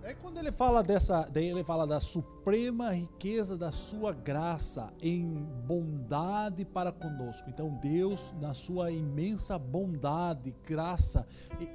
É. 0.04 0.14
Quando 0.14 0.38
ele 0.38 0.52
fala 0.52 0.82
dessa, 0.82 1.28
daí 1.32 1.48
ele 1.48 1.64
fala 1.64 1.86
da 1.86 2.00
suprema 2.00 2.92
riqueza 2.92 3.58
da 3.58 3.72
sua 3.72 4.12
graça 4.12 4.92
em 5.02 5.26
bondade 5.68 6.66
para 6.66 6.92
conosco. 6.92 7.50
Então 7.50 7.78
Deus, 7.82 8.34
na 8.40 8.54
sua 8.54 8.92
imensa 8.92 9.60
bondade, 9.60 10.56
graça, 10.64 11.28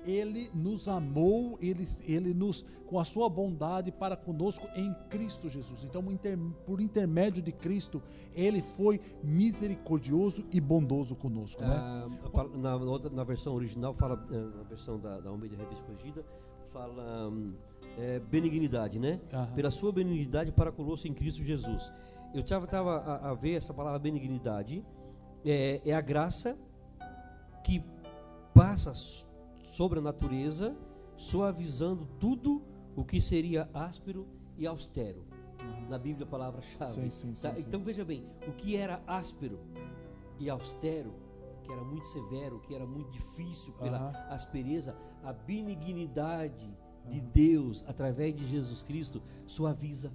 ele 0.04 0.50
nos 0.54 0.88
amou, 0.88 1.58
ele, 1.60 1.86
ele 2.04 2.34
nos 2.34 2.64
com 2.86 2.98
a 2.98 3.04
sua 3.04 3.28
bondade 3.28 3.90
para 3.90 4.16
conosco 4.16 4.66
em 4.76 4.94
Cristo 5.10 5.48
Jesus. 5.48 5.84
Então, 5.84 6.02
por 6.64 6.80
intermédio 6.80 7.42
de 7.42 7.52
Cristo, 7.52 8.02
ele 8.34 8.62
foi 8.62 9.00
misericordioso 9.22 10.44
e 10.52 10.60
bondoso 10.60 11.16
conosco. 11.16 11.62
Né? 11.62 12.04
É, 12.04 12.58
na, 12.58 13.10
na, 13.10 13.24
versão 13.24 13.54
original 13.54 13.92
fala, 13.92 14.24
é, 14.30 14.56
na 14.56 14.62
versão 14.62 14.98
da, 14.98 15.20
da 15.20 15.30
Almeida 15.30 15.56
Revista 15.56 15.84
Corrigida, 15.84 16.24
fala 16.70 17.28
hum, 17.28 17.54
é, 17.96 18.18
benignidade, 18.20 18.98
né? 18.98 19.20
Uhum. 19.32 19.54
Pela 19.54 19.70
sua 19.70 19.92
benignidade 19.92 20.52
para 20.52 20.70
conosco 20.70 21.08
em 21.08 21.14
Cristo 21.14 21.42
Jesus. 21.42 21.92
Eu 22.34 22.40
estava 22.40 22.96
a, 22.98 23.30
a, 23.30 23.34
ver 23.34 23.54
essa 23.54 23.72
palavra 23.72 23.98
benignidade, 23.98 24.84
é, 25.44 25.80
é 25.84 25.94
a 25.94 26.00
graça 26.00 26.58
que 27.64 27.82
passa 28.52 28.92
sobre 29.64 29.98
a 29.98 30.02
natureza, 30.02 30.76
suavizando 31.16 32.06
tudo 32.18 32.62
o 32.94 33.04
que 33.04 33.20
seria 33.20 33.68
áspero 33.72 34.26
e 34.56 34.66
austero. 34.66 35.24
Uhum. 35.62 35.88
Na 35.88 35.98
Bíblia, 35.98 36.26
a 36.26 36.30
palavra-chave. 36.30 37.10
Tá? 37.40 37.54
Então 37.58 37.80
veja 37.80 38.04
bem, 38.04 38.24
o 38.46 38.52
que 38.52 38.76
era 38.76 39.02
áspero 39.06 39.58
e 40.38 40.50
austero, 40.50 41.14
que 41.62 41.72
era 41.72 41.82
muito 41.82 42.06
severo, 42.06 42.60
que 42.60 42.74
era 42.74 42.86
muito 42.86 43.10
difícil 43.10 43.72
pela 43.74 44.08
uhum. 44.08 44.32
aspereza, 44.32 44.96
a 45.22 45.32
benignidade 45.32 46.70
de 47.08 47.20
Deus, 47.20 47.84
através 47.86 48.34
de 48.34 48.46
Jesus 48.46 48.82
Cristo, 48.82 49.22
suaviza. 49.46 50.12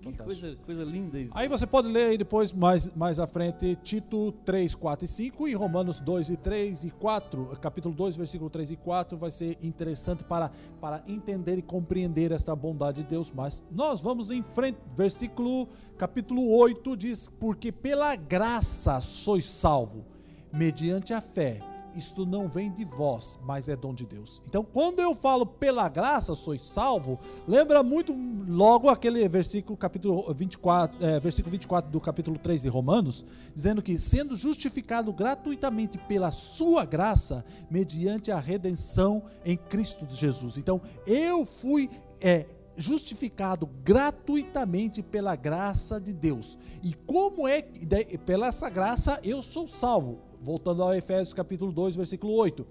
que 0.00 0.12
coisa, 0.12 0.56
coisa 0.64 0.84
linda 0.84 1.18
isso. 1.18 1.32
Aí 1.34 1.48
você 1.48 1.66
pode 1.66 1.88
ler 1.88 2.10
aí 2.10 2.18
depois, 2.18 2.52
mais, 2.52 2.94
mais 2.94 3.18
à 3.18 3.26
frente, 3.26 3.76
Tito 3.82 4.32
3, 4.44 4.74
4 4.74 5.04
e 5.04 5.08
5 5.08 5.48
e 5.48 5.54
Romanos 5.54 6.00
2 6.00 6.30
e 6.30 6.36
3 6.36 6.84
e 6.84 6.90
4, 6.90 7.58
capítulo 7.60 7.94
2, 7.94 8.16
versículo 8.16 8.50
3 8.50 8.72
e 8.72 8.76
4, 8.76 9.16
vai 9.16 9.30
ser 9.30 9.58
interessante 9.62 10.24
para, 10.24 10.50
para 10.80 11.02
entender 11.06 11.58
e 11.58 11.62
compreender 11.62 12.32
esta 12.32 12.54
bondade 12.54 13.02
de 13.02 13.08
Deus. 13.08 13.30
Mas 13.30 13.64
nós 13.70 14.00
vamos 14.00 14.30
em 14.30 14.42
frente, 14.42 14.78
versículo, 14.94 15.68
capítulo 15.96 16.50
8 16.50 16.96
diz, 16.96 17.28
porque 17.28 17.72
pela 17.72 18.14
graça 18.14 19.00
sois 19.00 19.48
salvo, 19.48 20.04
mediante 20.52 21.14
a 21.14 21.20
fé 21.20 21.71
isto 21.96 22.26
não 22.26 22.48
vem 22.48 22.70
de 22.70 22.84
vós, 22.84 23.38
mas 23.42 23.68
é 23.68 23.76
dom 23.76 23.94
de 23.94 24.04
Deus. 24.04 24.42
Então, 24.46 24.64
quando 24.64 25.00
eu 25.00 25.14
falo 25.14 25.44
pela 25.44 25.88
graça 25.88 26.34
sois 26.34 26.66
salvo, 26.66 27.18
lembra 27.46 27.82
muito 27.82 28.14
logo 28.46 28.88
aquele 28.88 29.26
versículo 29.28 29.76
capítulo 29.76 30.32
24, 30.32 31.04
é, 31.04 31.20
versículo 31.20 31.52
24 31.52 31.90
do 31.90 32.00
capítulo 32.00 32.38
3 32.38 32.62
de 32.62 32.68
Romanos, 32.68 33.24
dizendo 33.54 33.82
que 33.82 33.98
sendo 33.98 34.36
justificado 34.36 35.12
gratuitamente 35.12 35.98
pela 35.98 36.30
sua 36.30 36.84
graça, 36.84 37.44
mediante 37.70 38.30
a 38.30 38.38
redenção 38.38 39.22
em 39.44 39.56
Cristo 39.56 40.06
Jesus. 40.08 40.58
Então, 40.58 40.80
eu 41.06 41.44
fui 41.44 41.90
é, 42.20 42.46
justificado 42.76 43.66
gratuitamente 43.84 45.02
pela 45.02 45.36
graça 45.36 46.00
de 46.00 46.12
Deus. 46.12 46.58
E 46.82 46.94
como 46.94 47.46
é 47.46 47.62
que, 47.62 47.86
pela 48.18 48.46
essa 48.46 48.68
graça, 48.68 49.20
eu 49.22 49.42
sou 49.42 49.66
salvo? 49.66 50.31
Voltando 50.42 50.82
ao 50.82 50.92
Efésios 50.94 51.32
capítulo 51.32 51.72
2, 51.72 51.96
versículo 51.96 52.32
8, 52.34 52.66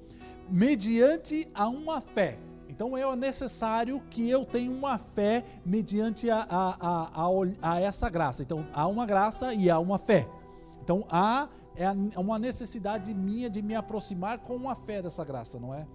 mediante 0.49 1.49
a 1.53 1.67
uma 1.67 2.01
fé. 2.01 2.37
Então 2.67 2.97
é 2.97 3.15
necessário 3.15 4.01
que 4.09 4.29
eu 4.29 4.45
tenha 4.45 4.71
uma 4.71 4.97
fé 4.97 5.45
mediante 5.65 6.29
a, 6.29 6.45
a, 6.49 7.25
a, 7.25 7.29
a, 7.61 7.79
essa 7.79 8.09
graça. 8.09 8.43
Então 8.43 8.65
há 8.73 8.87
uma 8.87 9.05
graça 9.05 9.53
e 9.53 9.69
há 9.69 9.79
uma 9.79 9.97
fé. 9.97 10.27
Então 10.83 11.05
há 11.09 11.47
é 11.75 12.19
uma 12.19 12.37
necessidade 12.37 13.13
minha 13.13 13.49
de 13.49 13.61
me 13.61 13.73
aproximar 13.75 14.39
com 14.39 14.55
uma 14.55 14.75
fé 14.75 15.01
dessa 15.01 15.23
graça, 15.23 15.57
não 15.57 15.73
é? 15.73 15.87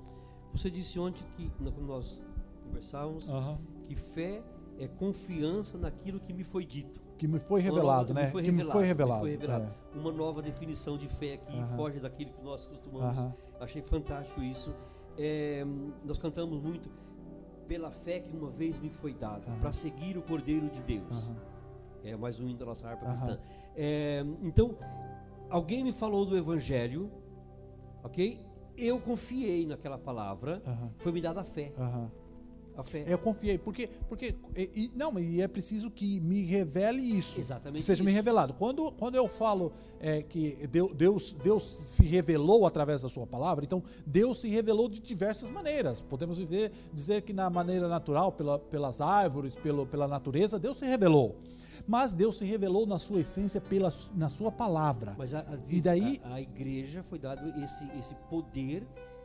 Você 0.52 0.70
disse 0.70 0.98
ontem 0.98 1.24
que 1.36 1.50
quando 1.50 1.82
nós 1.82 2.22
conversávamos 2.64 3.28
uhum. 3.28 3.58
que 3.82 3.94
fé 3.94 4.42
é 4.78 4.88
confiança 4.88 5.76
naquilo 5.76 6.18
que 6.18 6.32
me 6.32 6.42
foi 6.42 6.64
dito 6.64 7.05
que 7.16 7.26
me 7.26 7.38
foi 7.38 7.60
revelado, 7.60 8.12
né? 8.12 8.30
Foi 8.30 8.42
que 8.42 8.50
revelado, 8.50 8.78
me 8.78 8.80
foi 8.80 8.86
revelado. 8.86 9.24
Me 9.24 9.30
foi 9.30 9.38
revelado. 9.38 9.74
É. 9.94 9.98
Uma 9.98 10.12
nova 10.12 10.42
definição 10.42 10.96
de 10.96 11.08
fé 11.08 11.38
que 11.38 11.62
foge 11.76 11.98
daquilo 12.00 12.30
que 12.32 12.42
nós 12.42 12.66
costumamos. 12.66 13.26
Achei 13.60 13.82
fantástico 13.82 14.42
isso. 14.42 14.74
É, 15.18 15.64
nós 16.04 16.18
cantamos 16.18 16.62
muito 16.62 16.90
pela 17.66 17.90
fé 17.90 18.20
que 18.20 18.36
uma 18.36 18.50
vez 18.50 18.78
me 18.78 18.90
foi 18.90 19.12
dada, 19.12 19.44
para 19.60 19.72
seguir 19.72 20.16
o 20.16 20.22
Cordeiro 20.22 20.68
de 20.68 20.82
Deus. 20.82 21.30
É 22.04 22.16
mais 22.16 22.38
um 22.38 22.46
hino 22.46 22.58
da 22.58 22.66
nossa 22.66 22.88
harpa 22.88 23.06
cristã. 23.06 23.40
É, 23.74 24.24
então, 24.42 24.76
alguém 25.50 25.82
me 25.82 25.92
falou 25.92 26.24
do 26.24 26.36
Evangelho, 26.36 27.10
ok? 28.04 28.40
Eu 28.76 29.00
confiei 29.00 29.66
naquela 29.66 29.98
palavra, 29.98 30.62
foi 30.98 31.10
me 31.10 31.20
dada 31.20 31.40
a 31.40 31.44
fé. 31.44 31.72
A 32.76 32.82
fé. 32.82 33.04
Eu 33.06 33.18
confiei. 33.18 33.58
Porque, 33.58 33.88
porque 34.08 34.34
e, 34.54 34.92
não, 34.94 35.18
e 35.18 35.40
é 35.40 35.48
preciso 35.48 35.90
que 35.90 36.20
me 36.20 36.44
revele 36.44 37.00
isso. 37.02 37.40
Exatamente. 37.40 37.80
Que 37.80 37.82
seja 37.82 38.02
isso. 38.02 38.04
me 38.04 38.12
revelado. 38.12 38.54
Quando, 38.54 38.92
quando 38.92 39.14
eu 39.14 39.26
falo 39.26 39.72
é, 39.98 40.22
que 40.22 40.66
Deus, 40.94 41.32
Deus 41.32 41.62
se 41.62 42.04
revelou 42.04 42.66
através 42.66 43.00
da 43.00 43.08
sua 43.08 43.26
palavra, 43.26 43.64
então 43.64 43.82
Deus 44.06 44.40
se 44.40 44.48
revelou 44.48 44.88
de 44.88 45.00
diversas 45.00 45.48
maneiras. 45.48 46.00
Podemos 46.00 46.38
viver, 46.38 46.72
dizer 46.92 47.22
que 47.22 47.32
na 47.32 47.48
maneira 47.48 47.88
natural, 47.88 48.32
pela, 48.32 48.58
pelas 48.58 49.00
árvores, 49.00 49.56
pelo, 49.56 49.86
pela 49.86 50.06
natureza, 50.06 50.58
Deus 50.58 50.76
se 50.76 50.84
revelou 50.84 51.36
mas 51.86 52.12
Deus 52.12 52.38
se 52.38 52.44
revelou 52.44 52.84
na 52.84 52.98
sua 52.98 53.20
essência 53.20 53.60
pela, 53.60 53.92
na 54.14 54.28
sua 54.28 54.50
palavra. 54.50 55.14
Mas 55.16 55.34
a, 55.34 55.40
a, 55.40 55.58
e 55.68 55.80
daí 55.80 56.20
a, 56.24 56.34
a 56.34 56.40
igreja 56.40 57.02
foi 57.02 57.18
dado 57.18 57.48
esse, 57.62 57.86
esse 57.98 58.14
poder 58.28 58.80
de 58.80 59.15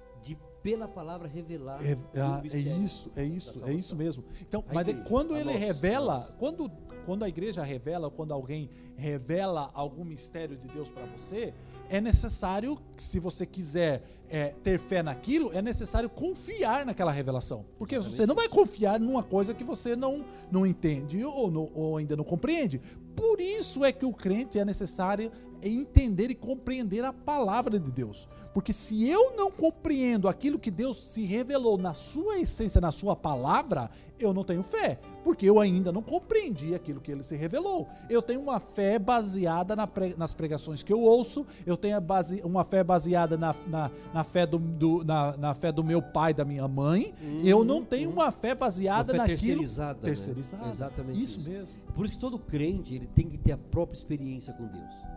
pela 0.62 0.88
palavra 0.88 1.28
revelar 1.28 1.80
é, 1.84 1.98
ah, 2.16 2.42
é 2.44 2.58
isso 2.58 3.12
é 3.16 3.24
isso 3.24 3.64
é 3.66 3.74
isso 3.74 3.96
mesmo. 3.96 4.24
Então 4.42 4.64
a 4.70 4.74
mas 4.74 4.88
igreja, 4.88 5.08
quando 5.08 5.36
ele 5.36 5.52
revela 5.52 6.20
quando 6.38 6.72
quando 7.06 7.24
a 7.24 7.30
igreja 7.30 7.64
revela 7.64 8.12
quando 8.12 8.34
alguém 8.34 8.70
revela 8.96 9.72
algum 9.74 10.04
mistério 10.06 10.56
de 10.56 10.68
Deus 10.68 10.90
para 10.90 11.06
você 11.06 11.54
é 11.90 12.00
necessário 12.00 12.80
se 12.96 13.20
você 13.20 13.46
quiser 13.46 14.04
é, 14.30 14.50
ter 14.64 14.80
fé 14.80 15.04
naquilo 15.04 15.52
é 15.54 15.62
necessário 15.62 16.10
confiar 16.10 16.86
naquela 16.86 17.12
revelação. 17.12 17.66
Porque 17.78 17.96
Exatamente. 17.96 18.18
você 18.18 18.26
não 18.26 18.36
vai 18.36 18.48
confiar 18.48 19.00
numa 19.00 19.24
coisa 19.24 19.54
que 19.54 19.64
você 19.64 19.96
não 19.96 20.24
não 20.50 20.66
entende 20.66 21.24
ou, 21.24 21.52
não, 21.52 21.70
ou 21.74 21.98
ainda 21.98 22.16
não 22.16 22.24
compreende. 22.24 22.80
Por 23.16 23.42
isso 23.42 23.84
é 23.84 23.92
que 23.92 24.06
o 24.06 24.14
crente 24.14 24.58
é 24.58 24.64
necessário 24.64 25.32
entender 25.64 26.32
e 26.32 26.36
compreender 26.36 27.04
a 27.04 27.14
palavra 27.14 27.80
de 27.80 27.92
Deus. 27.92 28.28
Porque 28.54 28.74
se 28.74 29.08
eu 29.08 29.36
não 29.36 29.50
compreendo 29.50 30.28
aquilo 30.28 30.60
que 30.60 30.70
Deus 30.70 30.98
se 30.98 31.24
revelou 31.24 31.78
na 31.78 31.94
sua 31.94 32.38
essência, 32.40 32.82
na 32.82 32.92
sua 32.92 33.16
palavra, 33.16 33.90
eu 34.20 34.34
não 34.34 34.44
tenho 34.44 34.62
fé. 34.62 35.00
Porque 35.24 35.46
eu 35.46 35.60
ainda 35.60 35.92
não 35.92 36.02
compreendi 36.02 36.76
aquilo 36.76 37.00
que 37.00 37.12
ele 37.12 37.24
se 37.24 37.36
revelou. 37.36 37.88
Eu 38.10 38.22
tenho 38.22 38.42
uma 38.42 38.60
fé 38.60 39.00
baseada 39.00 39.76
na 39.76 39.88
pre, 39.88 40.16
nas 40.18 40.34
pregações 40.34 40.84
que 40.84 40.92
eu 40.92 41.00
ouço, 41.00 41.46
eu 41.66 41.78
tenho 41.78 42.00
base, 42.02 42.42
uma 42.44 42.64
fé 42.64 42.84
baseada 42.84 43.38
na, 43.38 43.56
na, 43.68 43.92
na 44.14 44.24
fé 44.24 44.46
do, 44.46 44.58
do 44.58 45.04
na, 45.04 45.38
na, 45.38 45.54
fé 45.54 45.72
do 45.72 45.84
meu 45.84 46.02
pai, 46.02 46.34
da 46.34 46.44
minha 46.44 46.68
mãe. 46.68 47.14
Hum, 47.22 47.42
eu 47.46 47.64
não 47.64 47.86
tenho 47.86 48.10
hum. 48.10 48.14
uma 48.14 48.32
fé 48.32 48.54
baseada 48.54 49.14
na 49.14 49.26
terceirizada. 49.26 50.00
Terceirizada. 50.00 50.66
Né? 50.66 50.72
Exatamente. 50.72 51.22
Isso, 51.22 51.40
isso 51.40 51.50
mesmo. 51.50 51.78
Por 51.94 52.06
isso 52.06 52.16
que 52.16 52.20
todo 52.20 52.38
crente 52.38 52.96
ele 52.96 53.08
tem 53.08 53.28
que 53.28 53.38
ter 53.38 53.54
a 53.54 53.58
própria 53.58 53.96
experiência 53.96 54.54
com 54.54 54.66
Deus. 54.66 55.11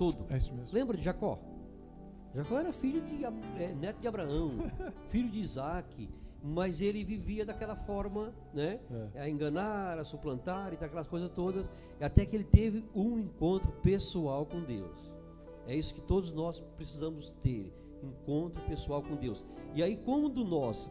Todo. 0.00 0.24
É 0.30 0.38
isso 0.38 0.54
mesmo. 0.54 0.74
Lembra 0.74 0.96
de 0.96 1.04
Jacó? 1.04 1.38
Jacó 2.32 2.58
era 2.58 2.72
filho 2.72 3.02
de 3.02 3.22
é, 3.62 3.74
neto 3.74 4.00
de 4.00 4.08
Abraão, 4.08 4.52
filho 5.06 5.28
de 5.28 5.38
Isaac, 5.38 6.08
mas 6.42 6.80
ele 6.80 7.04
vivia 7.04 7.44
daquela 7.44 7.76
forma, 7.76 8.32
né? 8.54 8.80
É. 9.14 9.20
A 9.20 9.28
enganar, 9.28 9.98
a 9.98 10.04
suplantar 10.04 10.72
e 10.72 10.82
aquelas 10.82 11.06
coisas 11.06 11.28
todas, 11.28 11.70
até 12.00 12.24
que 12.24 12.34
ele 12.34 12.44
teve 12.44 12.82
um 12.94 13.18
encontro 13.18 13.70
pessoal 13.82 14.46
com 14.46 14.62
Deus. 14.62 15.14
É 15.66 15.76
isso 15.76 15.94
que 15.94 16.00
todos 16.00 16.32
nós 16.32 16.60
precisamos 16.78 17.32
ter, 17.32 17.70
encontro 18.02 18.62
pessoal 18.62 19.02
com 19.02 19.16
Deus. 19.16 19.44
E 19.74 19.82
aí 19.82 19.98
quando 19.98 20.42
nós 20.42 20.90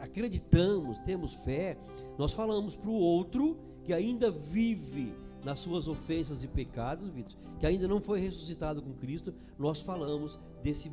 acreditamos, 0.00 0.98
temos 1.00 1.34
fé, 1.44 1.76
nós 2.16 2.32
falamos 2.32 2.74
para 2.74 2.88
o 2.88 2.94
outro 2.94 3.58
que 3.84 3.92
ainda 3.92 4.30
vive 4.30 5.14
nas 5.44 5.60
suas 5.60 5.88
ofensas 5.88 6.42
e 6.42 6.48
pecados, 6.48 7.12
Vitor, 7.12 7.36
que 7.60 7.66
ainda 7.66 7.86
não 7.86 8.00
foi 8.00 8.20
ressuscitado 8.20 8.82
com 8.82 8.92
Cristo, 8.94 9.34
nós 9.58 9.82
falamos 9.82 10.38
desse 10.62 10.90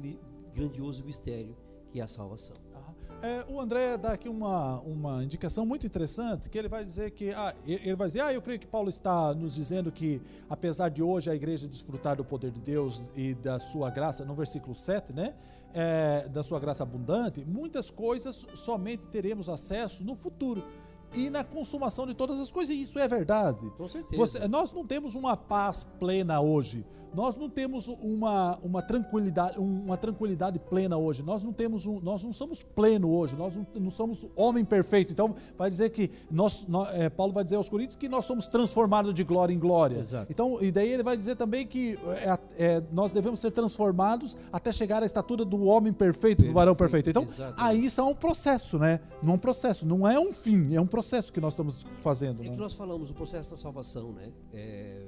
grandioso 0.53 1.03
mistério 1.03 1.55
que 1.87 1.99
é 1.99 2.03
a 2.03 2.07
salvação. 2.07 2.55
É, 3.21 3.45
o 3.47 3.59
André 3.61 3.97
dá 3.97 4.13
aqui 4.13 4.27
uma, 4.27 4.79
uma 4.79 5.23
indicação 5.23 5.63
muito 5.63 5.85
interessante, 5.85 6.49
que 6.49 6.57
ele 6.57 6.67
vai 6.67 6.83
dizer 6.83 7.11
que, 7.11 7.29
ah, 7.31 7.53
ele 7.67 7.95
vai 7.95 8.07
dizer, 8.07 8.21
ah, 8.21 8.33
eu 8.33 8.41
creio 8.41 8.59
que 8.59 8.65
Paulo 8.65 8.89
está 8.89 9.31
nos 9.35 9.53
dizendo 9.53 9.91
que, 9.91 10.19
apesar 10.49 10.89
de 10.89 11.03
hoje 11.03 11.29
a 11.29 11.35
igreja 11.35 11.67
desfrutar 11.67 12.15
do 12.15 12.25
poder 12.25 12.49
de 12.49 12.59
Deus 12.59 13.03
e 13.15 13.35
da 13.35 13.59
sua 13.59 13.91
graça, 13.91 14.25
no 14.25 14.33
versículo 14.33 14.73
7, 14.73 15.13
né, 15.13 15.35
é, 15.71 16.27
da 16.29 16.41
sua 16.41 16.59
graça 16.59 16.81
abundante, 16.81 17.45
muitas 17.45 17.91
coisas 17.91 18.43
somente 18.55 19.03
teremos 19.11 19.47
acesso 19.49 20.03
no 20.03 20.15
futuro 20.15 20.63
e 21.13 21.29
na 21.29 21.43
consumação 21.43 22.05
de 22.05 22.13
todas 22.13 22.39
as 22.39 22.51
coisas. 22.51 22.75
E 22.75 22.81
isso 22.81 22.97
é 22.99 23.07
verdade. 23.07 23.69
Com 23.77 23.87
certeza. 23.87 24.21
Você, 24.21 24.47
nós 24.47 24.71
não 24.71 24.85
temos 24.85 25.15
uma 25.15 25.35
paz 25.35 25.83
plena 25.99 26.39
hoje. 26.41 26.85
Nós 27.13 27.35
não 27.35 27.49
temos 27.49 27.87
uma, 27.87 28.57
uma, 28.63 28.81
tranquilidade, 28.81 29.59
uma 29.59 29.97
tranquilidade 29.97 30.59
plena 30.59 30.97
hoje. 30.97 31.23
Nós 31.23 31.43
não 31.43 31.51
temos 31.51 31.85
um, 31.85 31.99
nós 31.99 32.23
não 32.23 32.31
somos 32.31 32.61
pleno 32.63 33.11
hoje. 33.11 33.35
Nós 33.35 33.55
não, 33.55 33.65
não 33.75 33.89
somos 33.89 34.25
homem 34.35 34.63
perfeito. 34.63 35.11
Então 35.11 35.35
vai 35.57 35.69
dizer 35.69 35.89
que 35.89 36.11
nós, 36.29 36.65
nós 36.67 36.93
é, 36.93 37.09
Paulo 37.09 37.33
vai 37.33 37.43
dizer 37.43 37.57
aos 37.57 37.69
Coríntios 37.69 37.95
que 37.95 38.07
nós 38.07 38.25
somos 38.25 38.47
transformados 38.47 39.13
de 39.13 39.23
glória 39.23 39.53
em 39.53 39.59
glória. 39.59 39.99
Exato. 39.99 40.31
Então 40.31 40.57
e 40.61 40.71
daí 40.71 40.89
ele 40.89 41.03
vai 41.03 41.17
dizer 41.17 41.35
também 41.35 41.67
que 41.67 41.97
é, 42.07 42.39
é, 42.57 42.83
nós 42.91 43.11
devemos 43.11 43.39
ser 43.39 43.51
transformados 43.51 44.37
até 44.51 44.71
chegar 44.71 45.03
à 45.03 45.05
estatura 45.05 45.43
do 45.43 45.63
homem 45.63 45.91
perfeito, 45.91 46.11
perfeito 46.21 46.45
do 46.45 46.53
varão 46.53 46.75
perfeito. 46.75 47.09
Então 47.09 47.23
Exatamente. 47.23 47.61
aí 47.61 47.85
isso 47.85 48.01
é 48.01 48.03
um 48.03 48.13
processo, 48.13 48.77
né? 48.77 48.99
Não 49.21 49.33
é 49.33 49.35
um 49.35 49.39
processo, 49.39 49.85
não 49.85 50.07
é 50.07 50.19
um 50.19 50.31
fim, 50.31 50.75
é 50.75 50.81
um 50.81 50.87
processo 50.87 51.31
que 51.31 51.41
nós 51.41 51.53
estamos 51.53 51.85
fazendo. 52.01 52.41
É 52.43 52.45
né? 52.45 52.51
que 52.51 52.61
nós 52.61 52.73
falamos 52.73 53.09
o 53.09 53.13
processo 53.13 53.51
da 53.51 53.57
salvação, 53.57 54.11
né? 54.11 54.31
É 54.53 55.07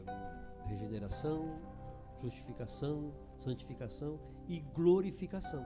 regeneração 0.65 1.45
justificação, 2.27 3.13
santificação 3.37 4.19
e 4.47 4.59
glorificação. 4.59 5.65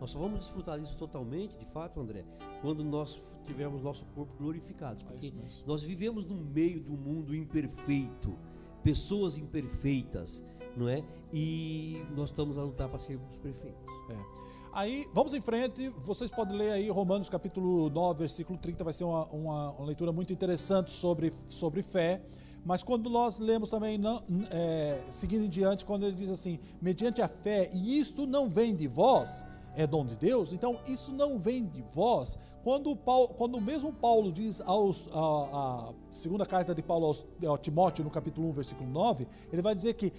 Nós 0.00 0.10
só 0.10 0.18
vamos 0.18 0.40
desfrutar 0.40 0.78
disso 0.78 0.96
totalmente, 0.96 1.56
de 1.56 1.64
fato, 1.64 2.00
André, 2.00 2.24
quando 2.62 2.84
nós 2.84 3.22
tivermos 3.42 3.82
nosso 3.82 4.04
corpo 4.06 4.32
glorificado, 4.36 5.04
porque 5.04 5.28
é 5.28 5.32
nós 5.66 5.82
vivemos 5.82 6.24
no 6.24 6.36
meio 6.36 6.80
do 6.80 6.92
mundo 6.92 7.34
imperfeito, 7.34 8.36
pessoas 8.82 9.38
imperfeitas, 9.38 10.44
não 10.76 10.88
é? 10.88 11.02
E 11.32 12.04
nós 12.14 12.30
estamos 12.30 12.56
a 12.58 12.62
lutar 12.62 12.88
para 12.88 12.98
sermos 12.98 13.38
perfeitos. 13.38 13.82
É. 14.10 14.38
Aí, 14.72 15.08
vamos 15.12 15.34
em 15.34 15.40
frente, 15.40 15.88
vocês 16.04 16.30
podem 16.30 16.56
ler 16.56 16.70
aí 16.70 16.88
Romanos 16.88 17.28
capítulo 17.28 17.90
9, 17.90 18.20
versículo 18.20 18.56
30, 18.58 18.84
vai 18.84 18.92
ser 18.92 19.04
uma, 19.04 19.26
uma, 19.26 19.70
uma 19.72 19.86
leitura 19.86 20.12
muito 20.12 20.32
interessante 20.32 20.92
sobre, 20.92 21.32
sobre 21.48 21.82
fé. 21.82 22.22
Mas 22.64 22.82
quando 22.82 23.08
nós 23.08 23.38
lemos 23.38 23.70
também, 23.70 23.96
não, 23.96 24.22
é, 24.50 25.00
seguindo 25.10 25.44
em 25.44 25.48
diante, 25.48 25.84
quando 25.84 26.04
ele 26.04 26.14
diz 26.14 26.30
assim, 26.30 26.58
mediante 26.80 27.22
a 27.22 27.28
fé, 27.28 27.70
e 27.72 27.98
isto 27.98 28.26
não 28.26 28.48
vem 28.48 28.74
de 28.74 28.86
vós, 28.86 29.44
é 29.74 29.86
dom 29.86 30.04
de 30.04 30.16
Deus, 30.16 30.52
então 30.52 30.80
isso 30.86 31.12
não 31.12 31.38
vem 31.38 31.64
de 31.64 31.82
vós. 31.82 32.36
Quando, 32.64 32.94
Paulo, 32.96 33.28
quando 33.28 33.60
mesmo 33.60 33.92
Paulo 33.92 34.32
diz 34.32 34.60
aos, 34.60 35.08
a, 35.12 35.20
a, 35.20 35.92
segunda 36.10 36.44
carta 36.44 36.74
de 36.74 36.82
Paulo 36.82 37.06
aos, 37.06 37.24
ao 37.46 37.56
Timóteo, 37.56 38.02
no 38.02 38.10
capítulo 38.10 38.48
1, 38.48 38.52
versículo 38.52 38.90
9, 38.90 39.26
ele 39.52 39.62
vai 39.62 39.74
dizer 39.76 39.94
que, 39.94 40.12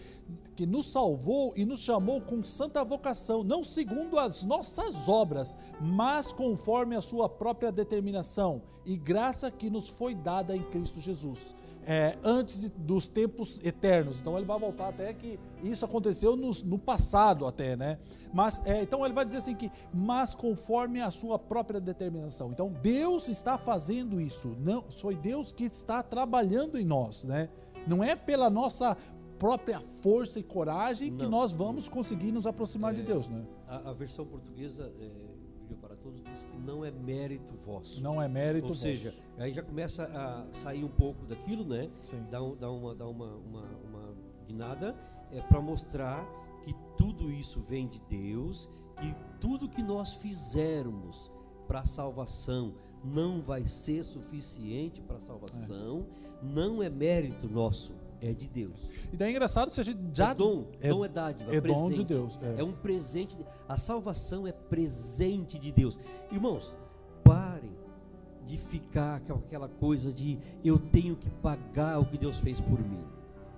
que 0.55 0.65
nos 0.65 0.89
salvou 0.89 1.53
e 1.57 1.65
nos 1.65 1.81
chamou 1.81 2.21
com 2.21 2.41
santa 2.41 2.83
vocação, 2.85 3.43
não 3.43 3.63
segundo 3.63 4.17
as 4.17 4.43
nossas 4.43 5.09
obras, 5.09 5.57
mas 5.81 6.31
conforme 6.31 6.95
a 6.95 7.01
sua 7.01 7.27
própria 7.27 7.71
determinação 7.71 8.61
e 8.85 8.95
graça 8.95 9.51
que 9.51 9.69
nos 9.69 9.89
foi 9.89 10.15
dada 10.15 10.55
em 10.55 10.63
Cristo 10.63 11.01
Jesus 11.01 11.53
é, 11.85 12.17
antes 12.23 12.61
de, 12.61 12.69
dos 12.69 13.07
tempos 13.07 13.59
eternos. 13.63 14.19
Então 14.19 14.37
ele 14.37 14.45
vai 14.45 14.59
voltar 14.59 14.89
até 14.89 15.13
que 15.13 15.39
isso 15.63 15.83
aconteceu 15.85 16.35
no, 16.35 16.51
no 16.65 16.77
passado 16.77 17.45
até, 17.45 17.75
né? 17.75 17.97
Mas 18.33 18.61
é, 18.65 18.81
então 18.81 19.05
ele 19.05 19.13
vai 19.13 19.25
dizer 19.25 19.37
assim 19.37 19.55
que, 19.55 19.71
mas 19.93 20.35
conforme 20.35 21.01
a 21.01 21.11
sua 21.11 21.39
própria 21.39 21.79
determinação. 21.79 22.51
Então 22.51 22.71
Deus 22.81 23.27
está 23.27 23.57
fazendo 23.57 24.19
isso. 24.19 24.55
Não, 24.59 24.83
foi 24.89 25.15
Deus 25.15 25.51
que 25.51 25.65
está 25.65 26.03
trabalhando 26.03 26.77
em 26.77 26.85
nós, 26.85 27.23
né? 27.23 27.49
Não 27.87 28.03
é 28.03 28.15
pela 28.15 28.49
nossa 28.49 28.95
própria 29.37 29.79
força 30.01 30.39
e 30.39 30.43
coragem 30.43 31.09
Não. 31.09 31.17
que 31.17 31.25
nós 31.25 31.53
vamos 31.53 31.87
conseguir 31.87 32.31
nos 32.31 32.45
aproximar 32.45 32.93
é, 32.93 32.97
de 32.97 33.03
Deus, 33.03 33.29
né? 33.29 33.41
A, 33.67 33.89
a 33.89 33.93
versão 33.93 34.25
portuguesa 34.25 34.91
é 34.99 35.28
diz 36.31 36.43
que 36.45 36.57
não 36.57 36.83
é 36.83 36.91
mérito 36.91 37.53
vosso. 37.55 38.01
Não 38.01 38.21
é 38.21 38.27
mérito 38.27 38.67
Ou 38.67 38.73
seja, 38.73 39.11
vosso. 39.11 39.21
aí 39.37 39.53
já 39.53 39.63
começa 39.63 40.03
a 40.05 40.53
sair 40.53 40.83
um 40.83 40.89
pouco 40.89 41.25
daquilo, 41.25 41.63
né? 41.63 41.89
Sim. 42.03 42.25
Dá, 42.29 42.41
um, 42.41 42.55
dá 42.55 42.71
uma, 42.71 42.95
dá 42.95 43.07
uma, 43.07 43.35
uma, 43.35 43.65
uma 43.87 44.15
guinada 44.47 44.95
é 45.31 45.41
para 45.41 45.61
mostrar 45.61 46.25
que 46.63 46.73
tudo 46.97 47.31
isso 47.31 47.59
vem 47.59 47.87
de 47.87 48.01
Deus, 48.01 48.69
que 48.99 49.15
tudo 49.39 49.69
que 49.69 49.81
nós 49.81 50.15
fizermmos 50.15 51.31
para 51.67 51.81
a 51.81 51.85
salvação 51.85 52.73
não 53.03 53.41
vai 53.41 53.65
ser 53.67 54.03
suficiente 54.03 55.01
para 55.01 55.17
a 55.17 55.19
salvação, 55.19 56.05
é. 56.41 56.45
não 56.45 56.83
é 56.83 56.89
mérito 56.89 57.47
nosso 57.47 57.93
é 58.21 58.33
de 58.33 58.47
Deus. 58.47 58.79
E 59.11 59.17
daí 59.17 59.29
é 59.29 59.31
engraçado 59.31 59.71
se 59.71 59.79
a 59.79 59.83
gente 59.83 59.99
já. 60.13 60.31
É 60.31 60.35
dom, 60.35 60.65
é, 60.81 60.89
dom 60.89 61.05
é 61.05 61.09
dádiva, 61.09 61.55
é 61.55 61.61
presente. 61.61 61.81
dom 61.81 61.89
de 61.91 62.03
Deus. 62.03 62.39
É. 62.41 62.61
é 62.61 62.63
um 62.63 62.71
presente. 62.71 63.37
De, 63.37 63.45
a 63.67 63.77
salvação 63.77 64.47
é 64.47 64.51
presente 64.51 65.57
de 65.57 65.71
Deus. 65.71 65.99
Irmãos, 66.31 66.75
parem 67.23 67.77
de 68.45 68.57
ficar 68.57 69.19
com 69.21 69.33
aquela 69.33 69.67
coisa 69.67 70.11
de 70.11 70.39
eu 70.63 70.79
tenho 70.79 71.15
que 71.15 71.29
pagar 71.29 71.99
o 71.99 72.05
que 72.05 72.17
Deus 72.17 72.39
fez 72.39 72.59
por 72.59 72.79
mim. 72.79 73.03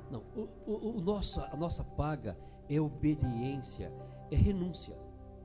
Não, 0.10 0.24
o, 0.36 0.48
o, 0.66 0.98
o 0.98 1.02
nossa, 1.02 1.48
a 1.52 1.56
nossa 1.56 1.84
paga 1.84 2.38
é 2.70 2.80
obediência, 2.80 3.92
é 4.30 4.36
renúncia. 4.36 4.96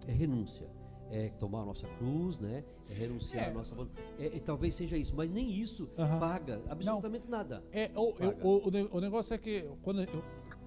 É 0.08 0.12
renúncia 0.12 0.75
é 1.10 1.28
tomar 1.30 1.62
a 1.62 1.64
nossa 1.64 1.86
cruz, 1.88 2.38
né? 2.38 2.64
É 2.90 2.94
renunciar 2.94 3.46
é. 3.46 3.48
a 3.48 3.52
nossa 3.52 3.74
é, 4.18 4.36
é, 4.36 4.40
talvez 4.40 4.74
seja 4.74 4.96
isso, 4.96 5.14
mas 5.16 5.30
nem 5.30 5.48
isso 5.50 5.86
paga 6.20 6.62
absolutamente 6.68 7.24
Não. 7.28 7.38
nada. 7.38 7.64
É, 7.72 7.90
o, 7.94 8.14
o, 8.46 8.68
o, 8.68 8.96
o, 8.96 9.00
negócio 9.00 9.34
é 9.34 9.38
que 9.38 9.68
quando 9.82 10.02
eu, 10.02 10.24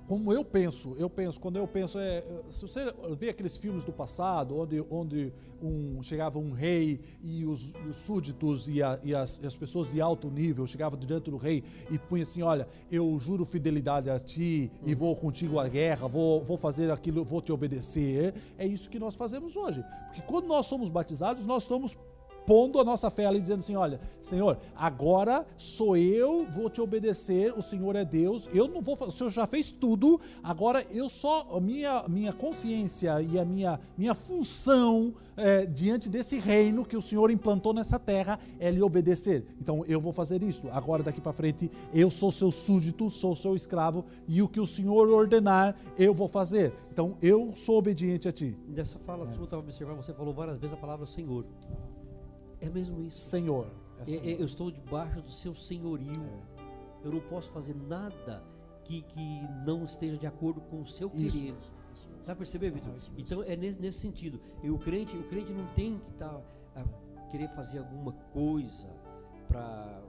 como 0.10 0.34
eu 0.34 0.44
penso, 0.44 0.96
eu 0.98 1.08
penso, 1.08 1.40
quando 1.40 1.58
eu 1.58 1.68
penso, 1.68 2.00
é, 2.00 2.24
se 2.50 2.64
você 2.64 2.92
vê 3.16 3.30
aqueles 3.30 3.60
filmes 3.60 3.84
do 3.84 3.94
passado, 3.94 4.58
onde, 4.58 4.84
onde 4.90 5.32
um, 5.62 6.02
chegava 6.02 6.40
um 6.40 6.52
rei 6.52 7.00
e 7.22 7.46
os, 7.46 7.72
os 7.88 7.96
súditos 7.96 8.68
e, 8.68 8.82
a, 8.82 9.00
e, 9.04 9.14
as, 9.14 9.40
as, 9.46 9.56
pessoas 9.56 9.88
de 9.88 10.02
alto 10.02 10.32
nível 10.32 10.66
chegavam 10.66 11.00
diante 11.00 11.30
do 11.30 11.38
rei 11.38 11.64
e 11.92 12.00
punha 12.00 12.24
assim, 12.24 12.42
olha, 12.42 12.68
eu 12.92 13.20
juro 13.20 13.46
fidelidade 13.46 14.10
a 14.10 14.18
ti 14.18 14.72
e 14.84 14.96
vou 14.96 15.16
contigo 15.16 15.60
à 15.60 15.68
guerra, 15.68 16.08
vou, 16.08 16.44
vou 16.44 16.58
fazer 16.58 16.90
aquilo, 16.90 17.24
vou 17.24 17.40
te 17.40 17.52
obedecer. 17.52 18.34
É 18.58 18.66
isso 18.66 18.90
que 18.90 18.98
nós 18.98 19.14
fazemos 19.14 19.56
hoje. 19.56 19.86
Porque 20.08 20.24
quando 20.24 20.48
nós 20.48 20.66
somos 20.66 20.90
batizados, 20.90 21.46
nós 21.46 21.66
somos 21.66 21.96
pondo 22.50 22.80
a 22.80 22.84
nossa 22.84 23.12
fé 23.12 23.28
ali, 23.28 23.40
dizendo 23.40 23.60
assim: 23.60 23.76
olha, 23.76 24.00
Senhor, 24.20 24.58
agora 24.76 25.46
sou 25.56 25.96
eu, 25.96 26.48
vou 26.52 26.68
te 26.68 26.82
obedecer, 26.82 27.54
o 27.56 27.62
Senhor 27.62 27.96
é 27.96 28.04
Deus, 28.04 28.50
eu 28.52 28.68
não 28.68 28.82
vou, 28.82 28.98
o 29.00 29.12
Senhor 29.12 29.30
já 29.30 29.46
fez 29.46 29.72
tudo, 29.72 30.20
agora 30.42 30.84
eu 30.90 31.08
só, 31.10 31.60
minha, 31.60 32.06
minha 32.08 32.34
consciência 32.34 33.22
e 33.22 33.38
a 33.38 33.46
minha, 33.46 33.80
minha 33.96 34.16
função 34.16 35.14
é, 35.38 35.66
diante 35.68 36.10
desse 36.10 36.40
reino 36.40 36.84
que 36.84 36.98
o 36.98 37.02
Senhor 37.04 37.30
implantou 37.30 37.72
nessa 37.72 38.00
terra 38.00 38.40
é 38.60 38.72
lhe 38.72 38.82
obedecer. 38.82 39.46
Então 39.62 39.86
eu 39.88 40.02
vou 40.02 40.12
fazer 40.12 40.42
isso. 40.44 40.68
Agora 40.72 41.02
daqui 41.02 41.22
para 41.22 41.32
frente 41.32 41.72
eu 41.94 42.10
sou 42.12 42.32
seu 42.32 42.52
súdito, 42.52 43.10
sou 43.12 43.36
seu 43.36 43.56
escravo 43.56 44.06
e 44.28 44.42
o 44.42 44.48
que 44.48 44.60
o 44.60 44.66
Senhor 44.66 45.08
ordenar 45.08 45.76
eu 45.98 46.14
vou 46.14 46.28
fazer. 46.28 46.74
Então 46.92 47.16
eu 47.22 47.54
sou 47.56 47.78
obediente 47.78 48.28
a 48.28 48.32
ti. 48.32 48.58
Nessa 48.68 49.00
fala 49.00 49.30
é. 49.30 49.34
sua, 49.34 49.46
estava 49.46 49.62
observando, 49.62 49.98
você 49.98 50.14
falou 50.14 50.34
várias 50.34 50.58
vezes 50.58 50.74
a 50.74 50.78
palavra 50.78 51.06
Senhor. 51.06 51.46
É 52.62 52.70
mesmo 52.70 53.02
isso. 53.04 53.20
Senhor. 53.30 53.68
É, 53.98 54.02
é 54.02 54.06
senhor. 54.06 54.40
eu 54.40 54.46
estou 54.46 54.72
debaixo 54.72 55.22
do 55.22 55.32
seu 55.32 55.54
senhorio. 55.56 56.24
É. 56.24 56.60
Eu 57.04 57.12
não 57.12 57.22
posso 57.22 57.50
fazer 57.50 57.76
nada 57.76 58.44
que, 58.84 59.02
que 59.04 59.42
não 59.66 59.84
esteja 59.84 60.18
de 60.18 60.28
acordo 60.28 60.62
com 60.62 60.82
o 60.82 60.88
seu 60.88 61.10
isso. 61.14 61.38
querer. 61.38 61.56
Tá 62.26 62.36
percebendo, 62.36 62.76
Vitor? 62.76 62.94
Ah, 62.96 63.12
então 63.18 63.44
é 63.44 63.56
nesse, 63.56 63.80
nesse, 63.80 64.00
sentido. 64.00 64.40
E 64.62 64.70
o 64.70 64.78
crente, 64.78 65.18
o 65.18 65.24
crente 65.24 65.52
não 65.52 65.66
tem 65.74 65.98
que 65.98 66.10
estar 66.10 66.30
tá, 66.30 66.42
a 66.76 67.28
querer 67.28 67.50
fazer 67.50 67.80
alguma 67.80 68.12
coisa 68.34 68.88
para 69.48 70.02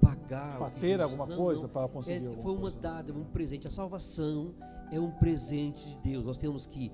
pagar, 0.00 0.58
para 0.58 0.70
ter 0.70 1.00
alguma 1.00 1.26
não, 1.26 1.36
coisa 1.36 1.68
para 1.68 1.88
conseguir. 1.88 2.26
É, 2.26 2.32
foi 2.40 2.52
uma 2.52 2.70
dádiva, 2.70 3.18
um 3.18 3.24
presente. 3.24 3.66
A 3.66 3.70
salvação 3.70 4.54
é 4.90 4.98
um 4.98 5.10
presente 5.10 5.88
de 5.90 5.98
Deus. 5.98 6.24
Nós 6.24 6.38
temos 6.38 6.66
que 6.66 6.92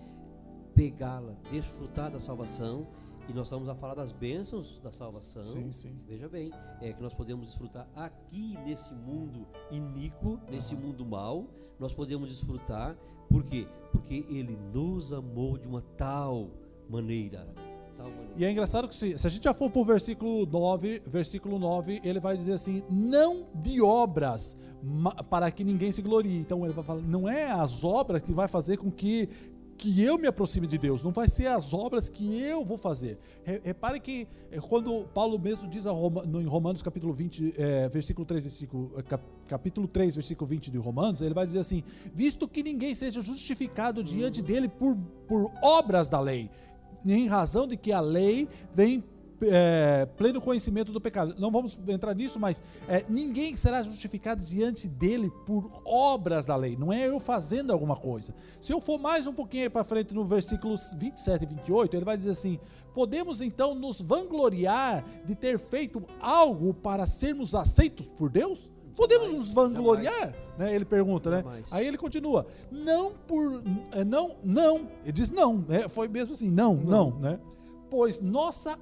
pegá-la, 0.75 1.37
desfrutar 1.51 2.11
da 2.11 2.19
salvação 2.19 2.89
e 3.29 3.33
nós 3.33 3.47
estamos 3.47 3.69
a 3.69 3.75
falar 3.75 3.95
das 3.95 4.13
bênçãos 4.13 4.79
da 4.81 4.93
salvação. 4.93 5.45
Sim, 5.45 5.73
sim. 5.73 5.99
Veja 6.07 6.29
bem, 6.29 6.51
é 6.81 6.93
que 6.93 7.03
nós 7.03 7.15
podemos 7.15 7.47
desfrutar 7.47 7.89
aqui 7.95 8.57
nesse 8.65 8.93
mundo 8.95 9.47
iníquo, 9.71 10.39
nesse 10.51 10.75
uhum. 10.75 10.81
mundo 10.83 11.07
mal, 11.07 11.47
nós 11.79 11.93
podemos 11.93 12.29
desfrutar, 12.29 12.97
por 13.29 13.43
quê? 13.45 13.67
Porque 13.93 14.25
ele 14.29 14.57
nos 14.73 15.13
amou 15.13 15.59
de 15.59 15.67
uma 15.67 15.83
tal 15.97 16.51
maneira. 16.89 17.47
Tal 17.97 18.11
maneira. 18.11 18.35
E 18.37 18.45
é 18.45 18.51
engraçado 18.51 18.89
que 18.89 18.95
se, 18.95 19.17
se 19.17 19.27
a 19.27 19.31
gente 19.31 19.45
já 19.45 19.55
for 19.55 19.71
para 19.71 19.81
o 19.81 19.85
versículo 19.85 20.47
9, 20.47 21.03
versículo 21.07 21.59
9, 21.59 22.01
ele 22.05 22.21
vai 22.21 22.37
dizer 22.37 22.53
assim: 22.53 22.83
não 22.91 23.47
de 23.55 23.81
obras, 23.81 24.57
para 25.31 25.51
que 25.51 25.65
ninguém 25.65 25.91
se 25.93 26.03
glorie. 26.03 26.37
Então 26.37 26.65
ele 26.65 26.75
vai 26.75 26.85
falar, 26.85 27.01
não 27.01 27.29
é 27.29 27.51
as 27.51 27.83
obras 27.83 28.23
que 28.23 28.33
vai 28.33 28.49
fazer 28.49 28.77
com 28.77 28.91
que 28.91 29.29
que 29.75 30.03
eu 30.03 30.17
me 30.17 30.27
aproxime 30.27 30.67
de 30.67 30.79
Deus, 30.79 31.03
não 31.03 31.13
vai 31.13 31.29
ser 31.29 31.47
as 31.47 31.75
obras 31.75 32.09
que 32.09 32.41
eu 32.41 32.65
vou 32.65 32.79
fazer. 32.79 33.19
Repare 33.63 34.01
que 34.01 34.27
eh, 34.51 34.61
quando 34.61 35.07
Paulo 35.09 35.39
mesmo 35.39 35.69
diz 35.69 35.85
em 35.85 36.47
Romanos 36.47 36.83
capítulo 36.83 37.13
20, 37.13 37.55
é, 37.57 37.89
versículo 37.89 38.25
3, 38.25 38.43
versículo, 38.43 38.93
eh, 38.97 39.19
capítulo 39.47 39.87
3, 39.87 40.15
versículo 40.15 40.49
20 40.49 40.71
de 40.71 40.79
Romanos, 40.79 41.21
ele 41.21 41.35
vai 41.35 41.47
dizer 41.47 41.59
assim: 41.59 41.83
visto 42.15 42.49
que 42.49 42.63
ninguém 42.63 42.95
seja 42.95 43.21
justificado 43.21 44.03
diante 44.03 44.43
dele 44.43 44.69
por, 44.69 44.97
por 45.29 45.51
obras 45.63 46.09
da 46.09 46.21
lei, 46.21 46.51
em 47.05 47.27
razão 47.27 47.67
de 47.67 47.77
que 47.77 47.93
a 47.93 48.01
lei 48.01 48.49
vem 48.73 49.05
é, 49.43 50.07
pleno 50.17 50.41
conhecimento 50.41 50.93
do 50.93 51.01
pecado. 51.01 51.35
Não 51.39 51.51
vamos 51.51 51.79
entrar 51.89 52.15
nisso, 52.15 52.39
mas 52.39 52.63
é, 52.89 53.05
ninguém 53.09 53.57
será 53.57 53.83
justificado 53.83 54.45
diante 54.45 54.89
dele 54.89 55.31
por 55.47 55.69
obras 55.85 56.47
da 56.47 56.57
lei. 56.57 56.77
Não 56.77 56.93
é 56.93 57.09
eu 57.09 57.21
fazendo 57.21 57.73
alguma 57.73 57.97
coisa. 57.97 58.35
Se 58.61 58.73
eu 58.73 58.81
for 58.81 58.99
mais 58.99 59.27
um 59.27 59.33
pouquinho 59.33 59.71
para 59.71 59.85
frente 59.85 60.15
no 60.15 60.25
versículos 60.25 60.95
27 60.99 61.43
e 61.43 61.47
28, 61.47 61.97
ele 61.97 62.05
vai 62.05 62.17
dizer 62.17 62.31
assim: 62.31 62.59
Podemos 62.95 63.41
então 63.41 63.75
nos 63.75 64.01
vangloriar 64.01 65.05
de 65.25 65.35
ter 65.35 65.59
feito 65.59 66.03
algo 66.21 66.73
para 66.73 67.07
sermos 67.07 67.55
aceitos 67.55 68.09
por 68.09 68.31
Deus? 68.31 68.71
Podemos 68.95 69.33
nos 69.33 69.51
vangloriar? 69.51 70.33
Né? 70.57 70.75
Ele 70.75 70.85
pergunta, 70.85 71.31
né? 71.31 71.63
Aí 71.71 71.87
ele 71.87 71.99
continua: 71.99 72.47
não 72.71 73.13
por. 73.13 73.61
É, 73.93 74.05
não, 74.05 74.37
não. 74.45 74.89
Ele 75.03 75.13
diz 75.13 75.31
não, 75.31 75.59
né? 75.59 75.89
Foi 75.89 76.07
mesmo 76.07 76.35
assim, 76.35 76.51
não, 76.51 76.75
não, 76.75 77.11
não 77.11 77.19
né? 77.19 77.41
Pois 77.95 78.21
nossa 78.21 78.77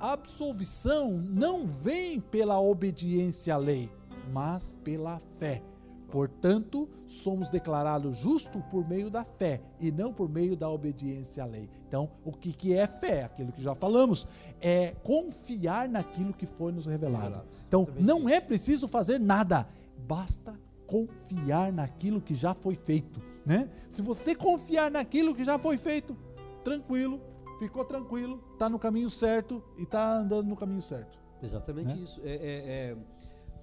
absolvição 0.00 1.12
não 1.12 1.68
vem 1.68 2.18
pela 2.18 2.60
obediência 2.60 3.54
à 3.54 3.56
lei, 3.56 3.88
mas 4.32 4.76
pela 4.82 5.22
fé. 5.38 5.62
Portanto, 6.10 6.88
somos 7.06 7.48
declarados 7.48 8.18
justos 8.18 8.60
por 8.68 8.88
meio 8.88 9.08
da 9.08 9.22
fé 9.22 9.60
e 9.78 9.92
não 9.92 10.12
por 10.12 10.28
meio 10.28 10.56
da 10.56 10.68
obediência 10.68 11.44
à 11.44 11.46
lei. 11.46 11.70
Então, 11.86 12.10
o 12.24 12.32
que, 12.32 12.52
que 12.52 12.74
é 12.74 12.88
fé? 12.88 13.22
Aquilo 13.22 13.52
que 13.52 13.62
já 13.62 13.72
falamos, 13.72 14.26
é 14.60 14.96
confiar 15.04 15.88
naquilo 15.88 16.34
que 16.34 16.44
foi 16.44 16.72
nos 16.72 16.86
revelado. 16.86 17.44
Então, 17.68 17.86
não 18.00 18.28
é 18.28 18.40
preciso 18.40 18.88
fazer 18.88 19.20
nada, 19.20 19.68
basta 20.08 20.58
confiar 20.88 21.72
naquilo 21.72 22.20
que 22.20 22.34
já 22.34 22.52
foi 22.52 22.74
feito. 22.74 23.22
Né? 23.46 23.70
Se 23.88 24.02
você 24.02 24.34
confiar 24.34 24.90
naquilo 24.90 25.36
que 25.36 25.44
já 25.44 25.56
foi 25.56 25.76
feito, 25.76 26.16
tranquilo, 26.64 27.29
ficou 27.60 27.84
tranquilo, 27.84 28.42
está 28.54 28.68
no 28.68 28.78
caminho 28.78 29.10
certo 29.10 29.62
e 29.76 29.82
está 29.82 30.16
andando 30.18 30.48
no 30.48 30.56
caminho 30.56 30.80
certo. 30.80 31.18
Exatamente 31.42 31.94
né? 31.94 32.00
isso. 32.02 32.20
É, 32.24 32.30
é, 32.30 32.36
é, 32.36 32.96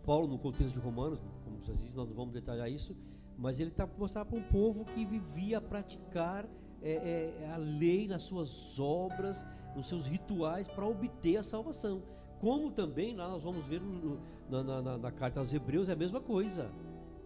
Paulo, 0.05 0.27
no 0.27 0.37
contexto 0.37 0.75
de 0.75 0.79
Romanos, 0.79 1.19
como 1.43 1.57
vocês 1.57 1.79
dizem, 1.81 1.97
nós 1.97 2.07
não 2.07 2.15
vamos 2.15 2.33
detalhar 2.33 2.71
isso, 2.71 2.95
mas 3.37 3.59
ele 3.59 3.71
está 3.71 3.87
mostrando 3.97 4.27
para 4.27 4.39
um 4.39 4.43
povo 4.43 4.85
que 4.85 5.03
vivia 5.03 5.57
a 5.57 5.61
praticar 5.61 6.47
é, 6.81 7.41
é, 7.41 7.51
a 7.51 7.57
lei 7.57 8.07
nas 8.07 8.23
suas 8.23 8.79
obras, 8.79 9.45
nos 9.75 9.87
seus 9.87 10.05
rituais 10.05 10.67
para 10.67 10.85
obter 10.85 11.37
a 11.37 11.43
salvação. 11.43 12.03
Como 12.39 12.71
também 12.71 13.15
lá 13.15 13.27
nós 13.27 13.43
vamos 13.43 13.65
ver 13.65 13.81
no, 13.81 14.19
na, 14.49 14.63
na, 14.63 14.97
na, 14.97 15.11
carta 15.11 15.39
aos 15.39 15.51
Hebreus 15.53 15.89
é 15.89 15.93
a 15.93 15.95
mesma 15.95 16.21
coisa 16.21 16.71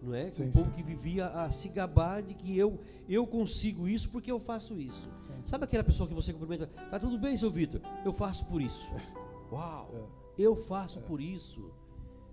não 0.02 0.14
é? 0.14 0.30
Sim, 0.32 0.44
um 0.44 0.50
povo 0.50 0.64
sim, 0.66 0.70
que 0.70 0.78
sim. 0.78 0.84
vivia 0.84 1.26
a 1.28 1.50
se 1.50 1.68
gabar 1.68 2.22
de 2.22 2.34
que 2.34 2.56
eu 2.56 2.78
eu 3.08 3.26
consigo 3.26 3.86
isso 3.86 4.10
porque 4.10 4.30
eu 4.30 4.40
faço 4.40 4.78
isso. 4.80 5.02
Sabe 5.42 5.64
aquela 5.64 5.84
pessoa 5.84 6.08
que 6.08 6.14
você 6.14 6.32
cumprimenta? 6.32 6.66
Tá 6.66 6.98
tudo 6.98 7.18
bem, 7.18 7.36
seu 7.36 7.50
Vitor? 7.50 7.80
Eu 8.04 8.12
faço 8.12 8.46
por 8.46 8.60
isso. 8.60 8.90
Uau! 9.52 9.90
É. 9.94 10.42
Eu 10.42 10.56
faço 10.56 10.98
é. 10.98 11.02
por 11.02 11.20
isso. 11.20 11.70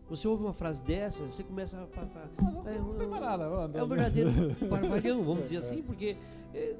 Você 0.10 0.28
ouve 0.28 0.44
uma 0.44 0.54
frase 0.54 0.84
dessa, 0.84 1.24
você 1.24 1.44
começa 1.44 1.84
a 1.84 1.86
passar. 1.86 2.28
Não, 2.42 2.52
não, 2.52 2.68
é, 2.68 2.80
não, 2.80 2.94
não 2.94 2.98
tem 2.98 3.08
nada. 3.08 3.44
É 3.76 3.84
um 3.84 3.88
verdadeiro 3.88 4.32
barvalhão, 4.68 5.24
vamos 5.24 5.44
dizer 5.44 5.58
assim, 5.58 5.84
porque 5.84 6.18
é, 6.52 6.78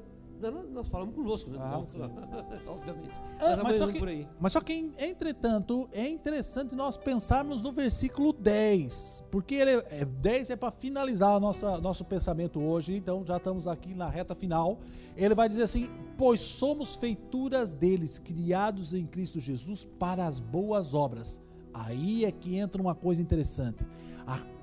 nós 0.70 0.88
falamos 0.88 1.14
conosco, 1.14 1.50
né? 1.50 1.58
Ah, 1.60 1.82
sim, 1.84 2.00
sim. 2.00 2.02
Obviamente. 2.66 3.14
Ah, 3.38 3.60
mas, 3.62 3.76
só 3.76 3.86
que, 3.86 4.28
mas 4.38 4.52
só 4.52 4.60
que, 4.60 4.92
entretanto, 4.98 5.88
é 5.92 6.08
interessante 6.08 6.74
nós 6.74 6.96
pensarmos 6.96 7.62
no 7.62 7.72
versículo 7.72 8.32
10, 8.32 9.26
porque 9.30 9.54
ele 9.54 9.82
é, 9.90 10.04
10 10.04 10.50
é 10.50 10.56
para 10.56 10.70
finalizar 10.70 11.36
a 11.36 11.40
nossa, 11.40 11.78
nosso 11.78 12.04
pensamento 12.04 12.60
hoje, 12.60 12.94
então 12.94 13.24
já 13.24 13.36
estamos 13.36 13.66
aqui 13.66 13.94
na 13.94 14.08
reta 14.08 14.34
final. 14.34 14.78
Ele 15.16 15.34
vai 15.34 15.48
dizer 15.48 15.62
assim: 15.62 15.88
Pois 16.16 16.40
somos 16.40 16.94
feituras 16.96 17.72
deles, 17.72 18.18
criados 18.18 18.94
em 18.94 19.06
Cristo 19.06 19.40
Jesus 19.40 19.84
para 19.84 20.26
as 20.26 20.40
boas 20.40 20.94
obras. 20.94 21.40
Aí 21.72 22.24
é 22.24 22.32
que 22.32 22.56
entra 22.56 22.82
uma 22.82 22.94
coisa 22.94 23.22
interessante, 23.22 23.86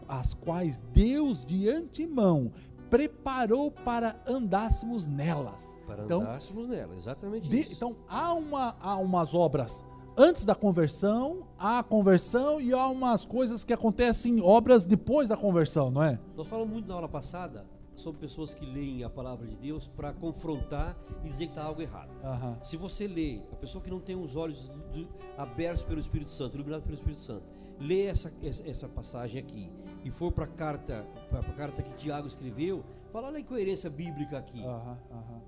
as 0.07 0.33
quais 0.33 0.81
Deus 0.93 1.45
de 1.45 1.69
antemão 1.69 2.51
preparou 2.89 3.71
para 3.71 4.21
andássemos 4.27 5.07
nelas. 5.07 5.77
Para 5.85 6.03
então, 6.03 6.21
andássemos 6.21 6.67
nelas, 6.67 6.97
exatamente 6.97 7.49
de, 7.49 7.59
isso. 7.59 7.73
Então 7.73 7.95
há, 8.07 8.33
uma, 8.33 8.75
há 8.79 8.97
umas 8.97 9.33
obras 9.33 9.85
antes 10.17 10.45
da 10.45 10.55
conversão, 10.55 11.47
há 11.59 11.79
a 11.79 11.83
conversão 11.83 12.59
e 12.59 12.73
há 12.73 12.87
umas 12.87 13.23
coisas 13.23 13.63
que 13.63 13.71
acontecem, 13.71 14.41
obras 14.41 14.83
depois 14.83 15.29
da 15.29 15.37
conversão, 15.37 15.91
não 15.91 16.03
é? 16.03 16.19
Nós 16.35 16.47
falamos 16.47 16.73
muito 16.73 16.87
na 16.87 16.95
aula 16.95 17.07
passada 17.07 17.65
sobre 17.95 18.21
pessoas 18.21 18.53
que 18.53 18.65
leem 18.65 19.03
a 19.03 19.09
palavra 19.09 19.47
de 19.47 19.55
Deus 19.55 19.87
para 19.87 20.13
confrontar 20.13 20.95
e 21.23 21.29
dizer 21.29 21.45
que 21.45 21.51
está 21.51 21.63
algo 21.63 21.81
errado. 21.81 22.09
Uhum. 22.23 22.55
Se 22.63 22.77
você 22.77 23.07
lê, 23.07 23.41
a 23.51 23.55
pessoa 23.55 23.83
que 23.83 23.89
não 23.89 23.99
tem 23.99 24.15
os 24.15 24.35
olhos 24.35 24.69
do, 24.69 25.03
do, 25.03 25.07
abertos 25.37 25.83
pelo 25.83 25.99
Espírito 25.99 26.31
Santo, 26.31 26.55
iluminado 26.55 26.83
pelo 26.83 26.95
Espírito 26.95 27.19
Santo, 27.19 27.43
lê 27.79 28.05
essa, 28.05 28.31
essa 28.43 28.87
passagem 28.87 29.41
aqui 29.41 29.71
e 30.07 30.11
for 30.11 30.31
para 30.31 30.45
a 30.45 30.47
carta, 30.47 31.05
para 31.29 31.39
a 31.39 31.53
carta 31.53 31.83
que 31.83 31.93
Tiago 31.95 32.27
escreveu, 32.27 32.81
fala 33.11 33.27
olha 33.27 33.37
a 33.37 33.39
incoerência 33.41 33.89
bíblica 33.89 34.37
aqui. 34.37 34.61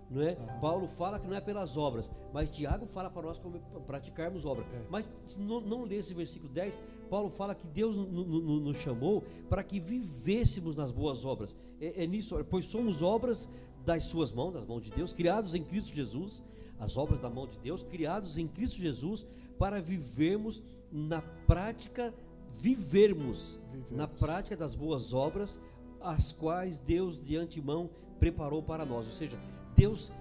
não 0.09 0.21
é? 0.21 0.35
Paulo 0.59 0.85
fala 0.85 1.17
que 1.17 1.25
não 1.25 1.35
é 1.35 1.39
pelas 1.39 1.77
obras, 1.77 2.11
mas 2.33 2.49
Tiago 2.49 2.85
fala 2.85 3.09
para 3.09 3.21
nós 3.21 3.39
como 3.39 3.57
praticarmos 3.85 4.43
obras. 4.43 4.67
É. 4.73 4.85
Mas 4.89 5.07
não, 5.37 5.61
não 5.61 5.83
lê 5.83 5.95
esse 5.95 6.13
versículo 6.13 6.51
10, 6.51 6.81
Paulo 7.09 7.29
fala 7.29 7.55
que 7.55 7.67
Deus 7.67 7.95
nos 7.95 8.75
chamou 8.77 9.23
para 9.49 9.63
que 9.63 9.79
vivêssemos 9.79 10.75
nas 10.75 10.91
boas 10.91 11.23
obras. 11.23 11.55
É, 11.79 12.03
é 12.03 12.07
nisso, 12.07 12.37
pois 12.49 12.65
somos 12.65 13.01
obras 13.01 13.49
das 13.85 14.03
suas 14.03 14.33
mãos, 14.33 14.51
das 14.51 14.65
mãos 14.65 14.81
de 14.81 14.91
Deus, 14.91 15.13
criados 15.13 15.55
em 15.55 15.63
Cristo 15.63 15.95
Jesus, 15.95 16.43
as 16.77 16.97
obras 16.97 17.21
da 17.21 17.29
mão 17.29 17.47
de 17.47 17.57
Deus, 17.59 17.81
criados 17.81 18.37
em 18.37 18.45
Cristo 18.45 18.77
Jesus 18.77 19.25
para 19.57 19.81
vivermos 19.81 20.61
na 20.91 21.21
prática 21.47 22.13
vivermos, 22.59 23.59
vivermos, 23.79 23.91
na 23.91 24.07
prática 24.07 24.55
das 24.55 24.75
boas 24.75 25.13
obras, 25.13 25.59
as 26.01 26.31
quais 26.31 26.79
Deus 26.79 27.23
de 27.23 27.37
antemão 27.37 27.89
preparou 28.19 28.61
para 28.61 28.85
nós. 28.85 29.05
Ou 29.05 29.11
seja, 29.11 29.39
Deus 29.75 30.11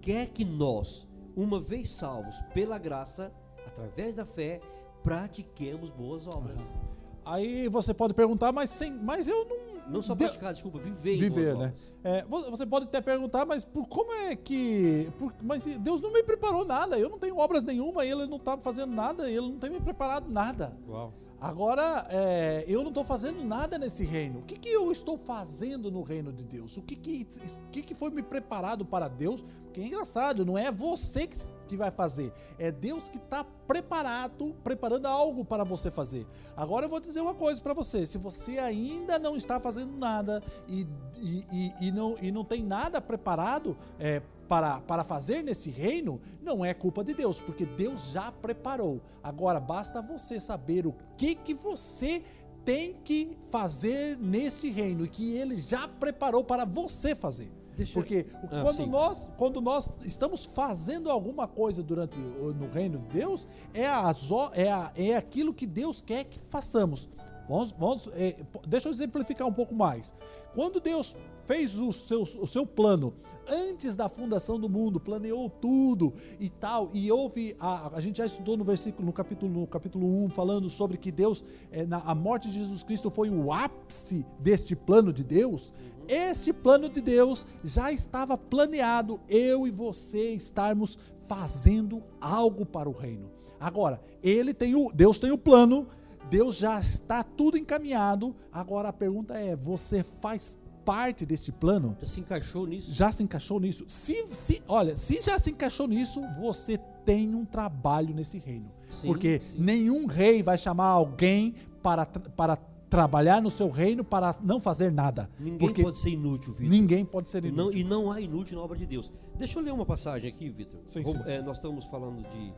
quer 0.00 0.28
que 0.28 0.44
nós, 0.44 1.08
uma 1.36 1.60
vez 1.60 1.90
salvos 1.90 2.40
pela 2.52 2.78
graça, 2.78 3.32
através 3.66 4.14
da 4.14 4.24
fé, 4.24 4.60
pratiquemos 5.02 5.90
boas 5.90 6.26
obras. 6.26 6.58
Uhum. 6.58 6.94
Aí 7.24 7.68
você 7.68 7.94
pode 7.94 8.12
perguntar, 8.12 8.52
mas, 8.52 8.70
sem, 8.70 8.92
mas 8.92 9.28
eu 9.28 9.44
não. 9.46 9.74
Não 9.86 10.00
só 10.00 10.14
praticar, 10.14 10.50
de... 10.50 10.54
desculpa, 10.54 10.78
viver, 10.78 11.18
viver 11.18 11.54
né? 11.54 11.74
É, 12.02 12.24
você 12.24 12.64
pode 12.64 12.86
até 12.86 13.02
perguntar, 13.02 13.44
mas 13.44 13.62
por 13.62 13.86
como 13.86 14.12
é 14.12 14.34
que. 14.34 15.12
Por, 15.18 15.34
mas 15.42 15.64
Deus 15.78 16.00
não 16.00 16.10
me 16.10 16.22
preparou 16.22 16.64
nada, 16.64 16.98
eu 16.98 17.10
não 17.10 17.18
tenho 17.18 17.36
obras 17.36 17.62
nenhuma, 17.62 18.04
ele 18.04 18.26
não 18.26 18.38
está 18.38 18.56
fazendo 18.56 18.94
nada, 18.94 19.28
ele 19.28 19.42
não 19.42 19.58
tem 19.58 19.68
me 19.68 19.80
preparado 19.80 20.30
nada. 20.30 20.74
Uau. 20.88 21.12
Agora, 21.44 22.06
é, 22.08 22.64
eu 22.66 22.80
não 22.80 22.88
estou 22.88 23.04
fazendo 23.04 23.44
nada 23.44 23.76
nesse 23.76 24.02
reino. 24.02 24.38
O 24.38 24.42
que, 24.44 24.58
que 24.58 24.70
eu 24.70 24.90
estou 24.90 25.18
fazendo 25.18 25.90
no 25.90 26.00
reino 26.00 26.32
de 26.32 26.42
Deus? 26.42 26.78
O 26.78 26.82
que, 26.82 26.96
que, 26.96 27.28
que, 27.70 27.82
que 27.82 27.94
foi 27.94 28.08
me 28.08 28.22
preparado 28.22 28.82
para 28.82 29.08
Deus? 29.08 29.44
Porque 29.62 29.82
é 29.82 29.84
engraçado, 29.84 30.46
não 30.46 30.56
é 30.56 30.72
você 30.72 31.26
que, 31.26 31.36
que 31.68 31.76
vai 31.76 31.90
fazer, 31.90 32.32
é 32.58 32.72
Deus 32.72 33.10
que 33.10 33.18
está 33.18 33.44
preparado, 33.44 34.56
preparando 34.64 35.04
algo 35.04 35.44
para 35.44 35.64
você 35.64 35.90
fazer. 35.90 36.26
Agora 36.56 36.86
eu 36.86 36.88
vou 36.88 36.98
dizer 36.98 37.20
uma 37.20 37.34
coisa 37.34 37.60
para 37.60 37.74
você: 37.74 38.06
se 38.06 38.16
você 38.16 38.58
ainda 38.58 39.18
não 39.18 39.36
está 39.36 39.60
fazendo 39.60 39.98
nada 39.98 40.42
e, 40.66 40.86
e, 41.18 41.46
e, 41.52 41.74
e 41.88 41.90
não, 41.90 42.16
e 42.22 42.32
não 42.32 42.42
tem 42.42 42.62
nada 42.62 43.02
preparado, 43.02 43.76
é, 43.98 44.22
para, 44.48 44.80
para 44.80 45.04
fazer 45.04 45.42
nesse 45.42 45.70
reino, 45.70 46.20
não 46.42 46.64
é 46.64 46.72
culpa 46.74 47.02
de 47.02 47.14
Deus, 47.14 47.40
porque 47.40 47.64
Deus 47.64 48.10
já 48.10 48.30
preparou. 48.30 49.00
Agora 49.22 49.58
basta 49.58 50.00
você 50.00 50.38
saber 50.38 50.86
o 50.86 50.94
que 51.16 51.34
que 51.34 51.54
você 51.54 52.22
tem 52.64 52.94
que 53.04 53.36
fazer 53.50 54.16
neste 54.18 54.70
reino 54.70 55.04
e 55.04 55.08
que 55.08 55.36
ele 55.36 55.60
já 55.60 55.86
preparou 55.86 56.42
para 56.42 56.64
você 56.64 57.14
fazer. 57.14 57.50
Deixa 57.76 57.92
Porque 57.92 58.26
ah, 58.34 58.62
quando, 58.62 58.86
nós, 58.86 59.26
quando 59.36 59.60
nós 59.60 59.92
estamos 60.04 60.44
fazendo 60.44 61.10
alguma 61.10 61.48
coisa 61.48 61.82
durante 61.82 62.16
no 62.16 62.68
reino 62.70 62.98
de 63.00 63.18
Deus, 63.18 63.46
é, 63.72 63.86
a, 63.86 64.12
é, 64.52 64.70
a, 64.70 64.92
é 64.94 65.16
aquilo 65.16 65.52
que 65.52 65.66
Deus 65.66 66.00
quer 66.00 66.24
que 66.24 66.38
façamos. 66.48 67.08
Vamos, 67.48 67.72
vamos, 67.72 68.08
é, 68.14 68.36
deixa 68.66 68.88
eu 68.88 68.92
exemplificar 68.92 69.46
um 69.46 69.52
pouco 69.52 69.74
mais. 69.74 70.14
Quando 70.54 70.80
Deus 70.80 71.16
fez 71.46 71.78
o 71.78 71.92
seu, 71.92 72.22
o 72.22 72.46
seu 72.46 72.66
plano 72.66 73.14
antes 73.48 73.96
da 73.96 74.08
fundação 74.08 74.58
do 74.58 74.68
mundo, 74.68 74.98
planeou 74.98 75.48
tudo 75.50 76.14
e 76.40 76.48
tal, 76.48 76.90
e 76.92 77.10
houve, 77.10 77.54
a, 77.58 77.96
a 77.96 78.00
gente 78.00 78.18
já 78.18 78.26
estudou 78.26 78.56
no 78.56 78.64
versículo, 78.64 79.04
no 79.04 79.12
capítulo, 79.12 79.52
no 79.52 79.66
capítulo 79.66 80.24
1, 80.24 80.30
falando 80.30 80.68
sobre 80.68 80.96
que 80.96 81.12
Deus, 81.12 81.44
é, 81.70 81.84
na, 81.84 81.98
a 81.98 82.14
morte 82.14 82.48
de 82.48 82.54
Jesus 82.54 82.82
Cristo 82.82 83.10
foi 83.10 83.30
o 83.30 83.52
ápice 83.52 84.24
deste 84.38 84.74
plano 84.74 85.12
de 85.12 85.22
Deus, 85.22 85.72
este 86.08 86.52
plano 86.52 86.88
de 86.88 87.00
Deus 87.00 87.46
já 87.62 87.92
estava 87.92 88.36
planeado, 88.36 89.20
eu 89.28 89.66
e 89.66 89.70
você 89.70 90.32
estarmos 90.32 90.98
fazendo 91.26 92.02
algo 92.20 92.66
para 92.66 92.88
o 92.88 92.92
reino. 92.92 93.30
Agora, 93.58 94.00
ele 94.22 94.52
tem 94.52 94.74
o 94.74 94.90
Deus 94.92 95.18
tem 95.18 95.30
o 95.30 95.38
plano, 95.38 95.86
Deus 96.28 96.56
já 96.56 96.78
está 96.78 97.22
tudo 97.22 97.56
encaminhado. 97.56 98.36
Agora 98.52 98.88
a 98.88 98.92
pergunta 98.92 99.38
é: 99.38 99.56
você 99.56 100.02
faz 100.02 100.58
parte 100.84 101.24
deste 101.26 101.50
plano? 101.50 101.96
Já 102.00 102.06
se 102.06 102.20
encaixou 102.20 102.66
nisso? 102.66 102.94
Já 102.94 103.12
se 103.12 103.22
encaixou 103.22 103.60
nisso? 103.60 103.84
Se, 103.88 104.26
se, 104.28 104.62
olha, 104.68 104.96
se 104.96 105.20
já 105.22 105.38
se 105.38 105.50
encaixou 105.50 105.86
nisso, 105.88 106.20
você 106.40 106.78
tem 107.04 107.34
um 107.34 107.44
trabalho 107.44 108.14
nesse 108.14 108.38
reino. 108.38 108.70
Sim, 108.90 109.08
Porque 109.08 109.40
sim. 109.40 109.58
nenhum 109.60 110.06
rei 110.06 110.42
vai 110.42 110.56
chamar 110.58 110.86
alguém 110.88 111.54
para, 111.82 112.06
para 112.06 112.56
trabalhar 112.88 113.42
no 113.42 113.50
seu 113.50 113.68
reino 113.70 114.04
para 114.04 114.36
não 114.42 114.60
fazer 114.60 114.92
nada. 114.92 115.28
Ninguém 115.38 115.72
pode 115.74 115.98
ser 115.98 116.10
inútil, 116.10 116.52
Vitor. 116.52 116.68
ninguém 116.70 117.04
pode 117.04 117.28
ser 117.28 117.44
inútil. 117.44 117.64
não, 117.64 117.72
e 117.72 117.82
não 117.84 118.12
há 118.12 118.20
inútil 118.20 118.56
na 118.58 118.62
obra 118.64 118.78
de 118.78 118.86
Deus. 118.86 119.10
Deixa 119.36 119.58
eu 119.58 119.62
ler 119.64 119.72
uma 119.72 119.84
passagem 119.86 120.30
aqui, 120.30 120.48
Vitor. 120.48 120.80
É, 121.26 121.42
nós 121.42 121.56
estamos 121.56 121.86
falando 121.86 122.22
de, 122.28 122.52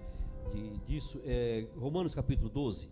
de- 0.52 0.78
disso. 0.86 1.20
é, 1.24 1.66
Romanos 1.78 2.14
capítulo 2.14 2.50
12, 2.50 2.90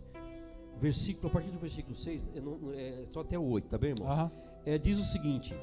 versículo, 0.79 1.27
a 1.27 1.31
partir 1.31 1.51
do 1.51 1.59
versículo 1.59 1.95
6, 1.95 2.27
é, 2.75 3.05
só 3.13 3.21
até 3.21 3.37
o 3.37 3.43
8, 3.43 3.67
tá 3.67 3.77
bem, 3.77 3.91
irmão? 3.91 4.09
Aham. 4.11 4.31
É, 4.65 4.77
diz 4.77 4.99
o 4.99 5.03
seguinte: 5.03 5.55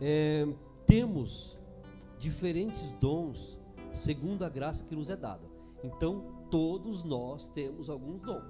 é, 0.00 0.46
temos 0.86 1.58
diferentes 2.18 2.90
dons 3.00 3.58
segundo 3.94 4.44
a 4.44 4.48
graça 4.48 4.84
que 4.84 4.94
nos 4.94 5.08
é 5.10 5.16
dada. 5.16 5.48
Então, 5.82 6.44
todos 6.50 7.02
nós 7.02 7.48
temos 7.48 7.88
alguns 7.88 8.20
dom. 8.22 8.40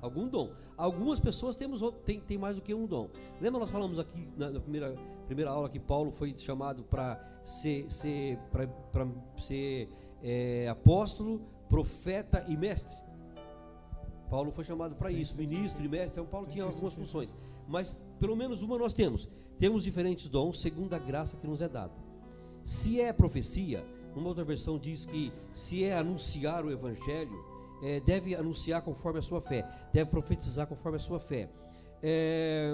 Algum 0.00 0.28
dom. 0.28 0.52
Algumas 0.76 1.18
pessoas 1.18 1.56
temos 1.56 1.82
outro- 1.82 2.00
tem, 2.02 2.20
tem 2.20 2.38
mais 2.38 2.56
do 2.56 2.62
que 2.62 2.72
um 2.72 2.86
dom. 2.86 3.10
Lembra 3.40 3.60
nós 3.60 3.70
falamos 3.70 3.98
aqui 3.98 4.28
na, 4.36 4.48
na 4.50 4.60
primeira, 4.60 4.94
primeira 5.26 5.50
aula 5.50 5.68
que 5.68 5.80
Paulo 5.80 6.12
foi 6.12 6.34
chamado 6.38 6.84
para 6.84 7.20
ser, 7.42 7.90
ser, 7.90 8.38
pra, 8.52 8.66
pra 8.66 9.06
ser 9.36 9.88
é, 10.22 10.68
apóstolo, 10.68 11.40
profeta 11.68 12.44
e 12.48 12.56
mestre? 12.56 12.96
Paulo 14.30 14.52
foi 14.52 14.62
chamado 14.62 14.94
para 14.94 15.08
Sim, 15.08 15.16
isso, 15.18 15.34
sim, 15.34 15.48
sim, 15.48 15.56
ministro 15.56 15.84
e 15.84 15.88
mestre. 15.88 16.10
Então 16.12 16.26
Paulo 16.26 16.46
Sim, 16.46 16.52
tinha 16.52 16.64
sim, 16.64 16.70
algumas 16.70 16.92
sim, 16.92 17.00
sim, 17.00 17.04
funções. 17.06 17.36
Mas 17.66 18.00
pelo 18.20 18.36
menos 18.36 18.62
uma 18.62 18.78
nós 18.78 18.92
temos. 18.92 19.28
Temos 19.58 19.82
diferentes 19.82 20.28
dons 20.28 20.60
segundo 20.60 20.94
a 20.94 20.98
graça 20.98 21.36
que 21.36 21.46
nos 21.46 21.60
é 21.60 21.68
dada. 21.68 21.92
Se 22.64 23.00
é 23.00 23.12
profecia, 23.12 23.84
uma 24.14 24.28
outra 24.28 24.44
versão 24.44 24.78
diz 24.78 25.04
que 25.04 25.32
se 25.52 25.84
é 25.84 25.96
anunciar 25.96 26.64
o 26.64 26.70
evangelho, 26.70 27.44
eh, 27.82 28.00
deve 28.00 28.34
anunciar 28.34 28.82
conforme 28.82 29.18
a 29.18 29.22
sua 29.22 29.40
fé, 29.40 29.66
deve 29.92 30.10
profetizar 30.10 30.66
conforme 30.66 30.96
a 30.96 31.00
sua 31.00 31.20
fé. 31.20 31.48
É, 32.02 32.72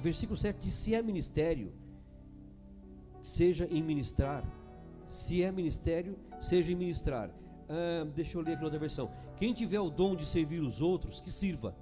versículo 0.00 0.36
7 0.36 0.58
diz: 0.58 0.74
se 0.74 0.94
é 0.94 1.02
ministério, 1.02 1.72
seja 3.22 3.66
em 3.66 3.82
ministrar. 3.82 4.44
Se 5.08 5.42
é 5.42 5.52
ministério, 5.52 6.18
seja 6.40 6.72
em 6.72 6.74
ministrar. 6.74 7.30
Ah, 7.68 8.06
deixa 8.14 8.38
eu 8.38 8.42
ler 8.42 8.54
aqui 8.54 8.64
outra 8.64 8.78
versão. 8.78 9.10
Quem 9.36 9.52
tiver 9.52 9.80
o 9.80 9.90
dom 9.90 10.16
de 10.16 10.24
servir 10.24 10.60
os 10.60 10.80
outros, 10.80 11.20
que 11.20 11.30
sirva. 11.30 11.76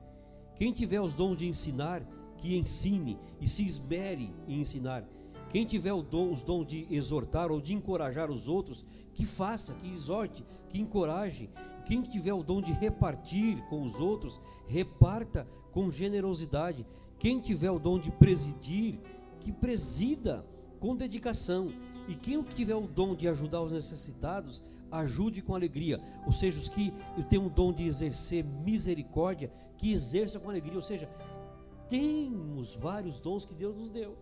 Quem 0.57 0.73
tiver 0.73 1.01
os 1.01 1.15
dons 1.15 1.37
de 1.37 1.47
ensinar, 1.47 2.03
que 2.45 2.59
ensine 2.59 3.19
e 3.41 3.49
se 3.49 3.65
esmere 3.65 4.31
em 4.47 4.61
ensinar. 4.61 5.03
Quem 5.49 5.65
tiver 5.65 5.95
o 5.95 6.03
dom- 6.03 6.31
os 6.31 6.43
dons 6.43 6.67
de 6.67 6.87
exortar 6.91 7.51
ou 7.51 7.59
de 7.59 7.73
encorajar 7.73 8.31
os 8.31 8.49
outros, 8.49 8.85
que 9.15 9.25
faça, 9.25 9.73
que 9.73 9.91
exorte, 9.91 10.45
que 10.69 10.79
encoraje. 10.79 11.49
Quem 11.87 12.03
tiver 12.03 12.35
o 12.35 12.43
dom 12.43 12.61
de 12.61 12.73
repartir 12.73 13.67
com 13.71 13.83
os 13.83 13.99
outros, 13.99 14.43
reparta 14.67 15.49
com 15.73 15.91
generosidade. 15.91 16.87
Quem 17.19 17.41
tiver 17.41 17.71
o 17.71 17.79
dom 17.79 17.99
de 17.99 18.11
presidir, 18.11 19.01
que 19.41 19.51
presida 19.51 20.45
com 20.79 20.95
dedicação. 20.95 21.73
E 22.07 22.15
quem 22.15 22.43
tiver 22.43 22.75
o 22.77 22.87
dom 22.87 23.15
de 23.15 23.27
ajudar 23.27 23.63
os 23.63 23.73
necessitados, 23.73 24.63
ajude 24.91 25.41
com 25.41 25.55
alegria. 25.55 25.99
Ou 26.27 26.33
seja, 26.33 26.59
os 26.59 26.69
que 26.69 26.93
têm 27.31 27.39
o 27.39 27.49
dom 27.49 27.73
de 27.73 27.85
exercer 27.85 28.45
misericórdia, 28.45 29.51
que 29.79 29.93
exerça 29.93 30.39
com 30.39 30.51
alegria. 30.51 30.77
Ou 30.77 30.83
seja, 30.83 31.09
temos 31.89 32.75
vários 32.77 33.19
dons 33.19 33.45
que 33.45 33.55
Deus 33.55 33.77
nos 33.77 33.91
deu. 33.91 34.17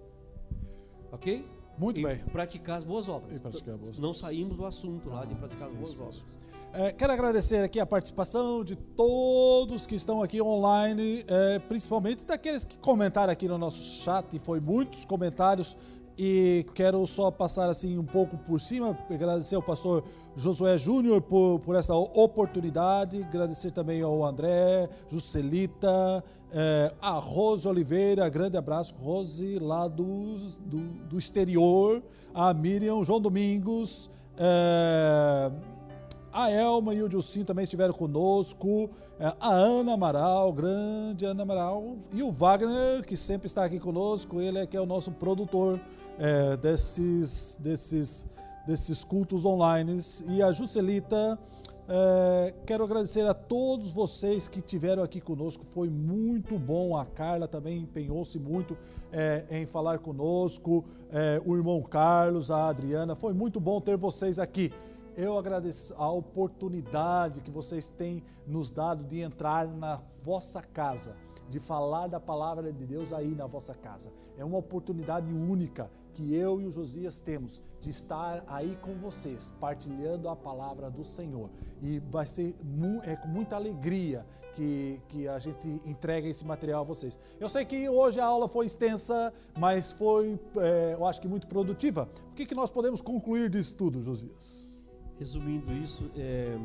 Ok? 1.10 1.46
Muito 1.78 2.00
E 2.00 2.02
bem. 2.04 2.18
praticar 2.32 2.78
as 2.78 2.84
boas 2.84 3.08
obras. 3.08 3.36
E 3.36 3.40
praticar 3.40 3.76
boas 3.76 3.98
Não 3.98 4.12
saímos 4.14 4.56
do 4.56 4.66
assunto 4.66 5.08
lá 5.08 5.24
de 5.24 5.34
praticar 5.34 5.68
as 5.68 5.72
isso, 5.72 5.96
boas 5.96 6.14
isso, 6.14 6.22
obras. 6.22 6.42
É, 6.74 6.90
quero 6.90 7.12
agradecer 7.12 7.62
aqui 7.62 7.78
a 7.78 7.84
participação 7.84 8.64
de 8.64 8.74
todos 8.76 9.84
que 9.84 9.94
estão 9.94 10.22
aqui 10.22 10.40
online, 10.40 11.22
é, 11.26 11.58
principalmente 11.58 12.24
daqueles 12.24 12.64
que 12.64 12.78
comentaram 12.78 13.30
aqui 13.30 13.46
no 13.46 13.58
nosso 13.58 13.82
chat, 13.82 14.34
e 14.34 14.38
foi 14.38 14.58
muitos 14.58 15.04
comentários. 15.04 15.76
E 16.24 16.64
quero 16.76 17.04
só 17.04 17.32
passar 17.32 17.68
assim 17.68 17.98
um 17.98 18.04
pouco 18.04 18.38
por 18.38 18.60
cima, 18.60 18.96
agradecer 19.10 19.56
ao 19.56 19.62
pastor 19.62 20.04
Josué 20.36 20.78
Júnior 20.78 21.20
por, 21.20 21.58
por 21.58 21.74
essa 21.74 21.96
oportunidade, 21.96 23.24
agradecer 23.24 23.72
também 23.72 24.02
ao 24.02 24.24
André, 24.24 24.88
Juscelita, 25.08 26.22
é, 26.52 26.94
a 27.02 27.14
Rose 27.14 27.66
Oliveira, 27.66 28.28
grande 28.28 28.56
abraço, 28.56 28.94
Rose, 28.94 29.58
lá 29.58 29.88
do, 29.88 30.36
do, 30.60 30.78
do 31.08 31.18
exterior, 31.18 32.00
a 32.32 32.54
Miriam, 32.54 33.02
João 33.02 33.20
Domingos, 33.20 34.08
é, 34.38 35.50
a 36.32 36.50
Elma 36.52 36.94
e 36.94 37.02
o 37.02 37.08
Dilcinho 37.08 37.44
também 37.44 37.64
estiveram 37.64 37.92
conosco. 37.92 38.88
É, 39.20 39.34
A 39.38 39.50
Ana 39.50 39.92
Amaral, 39.92 40.50
grande 40.52 41.26
Ana 41.26 41.42
Amaral. 41.42 41.96
E 42.14 42.22
o 42.22 42.32
Wagner, 42.32 43.04
que 43.04 43.18
sempre 43.18 43.46
está 43.46 43.64
aqui 43.64 43.78
conosco. 43.78 44.40
Ele 44.40 44.60
é 44.60 44.66
que 44.66 44.74
é 44.74 44.80
o 44.80 44.86
nosso 44.86 45.10
produtor 45.10 45.78
é, 46.18 46.56
desses, 46.56 47.56
desses, 47.60 48.26
desses 48.66 49.04
cultos 49.04 49.44
online. 49.44 50.00
E 50.28 50.42
a 50.42 50.52
Juscelita. 50.52 51.38
é, 51.88 52.54
quero 52.64 52.84
agradecer 52.84 53.26
a 53.26 53.34
todos 53.34 53.90
vocês 53.90 54.48
que 54.48 54.58
estiveram 54.60 55.02
aqui 55.02 55.20
conosco. 55.20 55.64
Foi 55.64 55.88
muito 55.88 56.58
bom. 56.58 56.96
A 56.96 57.04
Carla 57.04 57.48
também 57.48 57.78
empenhou-se 57.78 58.38
muito 58.38 58.76
é, 59.10 59.44
em 59.50 59.66
falar 59.66 59.98
conosco. 59.98 60.84
É, 61.10 61.40
o 61.44 61.56
irmão 61.56 61.82
Carlos, 61.82 62.50
a 62.50 62.68
Adriana. 62.68 63.14
Foi 63.14 63.32
muito 63.32 63.60
bom 63.60 63.80
ter 63.80 63.96
vocês 63.96 64.38
aqui. 64.38 64.72
Eu 65.14 65.36
agradeço 65.38 65.92
a 65.98 66.10
oportunidade 66.10 67.42
que 67.42 67.50
vocês 67.50 67.90
têm 67.90 68.22
nos 68.46 68.70
dado 68.70 69.04
de 69.04 69.20
entrar 69.20 69.68
na 69.68 70.00
vossa 70.22 70.62
casa, 70.62 71.14
de 71.50 71.58
falar 71.60 72.06
da 72.06 72.18
palavra 72.18 72.72
de 72.72 72.86
Deus 72.86 73.12
aí 73.12 73.34
na 73.34 73.46
vossa 73.46 73.74
casa. 73.74 74.10
É 74.38 74.44
uma 74.44 74.56
oportunidade 74.56 75.30
única 75.30 75.90
que 76.14 76.34
eu 76.34 76.60
e 76.60 76.66
o 76.66 76.70
Josias 76.70 77.20
temos 77.20 77.60
de 77.80 77.90
estar 77.90 78.44
aí 78.46 78.76
com 78.80 78.94
vocês, 78.94 79.52
partilhando 79.60 80.28
a 80.28 80.36
palavra 80.36 80.90
do 80.90 81.04
Senhor. 81.04 81.50
E 81.80 81.98
vai 82.10 82.26
ser 82.26 82.54
mu- 82.62 83.00
é 83.04 83.16
com 83.16 83.28
muita 83.28 83.56
alegria 83.56 84.24
que, 84.54 85.00
que 85.08 85.26
a 85.26 85.38
gente 85.38 85.66
entrega 85.86 86.28
esse 86.28 86.44
material 86.44 86.82
a 86.82 86.84
vocês. 86.84 87.18
Eu 87.40 87.48
sei 87.48 87.64
que 87.64 87.88
hoje 87.88 88.20
a 88.20 88.24
aula 88.26 88.46
foi 88.46 88.66
extensa, 88.66 89.32
mas 89.58 89.92
foi, 89.92 90.38
é, 90.58 90.94
eu 90.94 91.04
acho 91.06 91.20
que 91.20 91.26
muito 91.26 91.46
produtiva. 91.46 92.08
O 92.30 92.34
que, 92.34 92.46
que 92.46 92.54
nós 92.54 92.70
podemos 92.70 93.00
concluir 93.00 93.50
disso 93.50 93.74
tudo, 93.74 94.00
Josias? 94.02 94.80
Resumindo 95.18 95.72
isso, 95.72 96.10
é, 96.16 96.56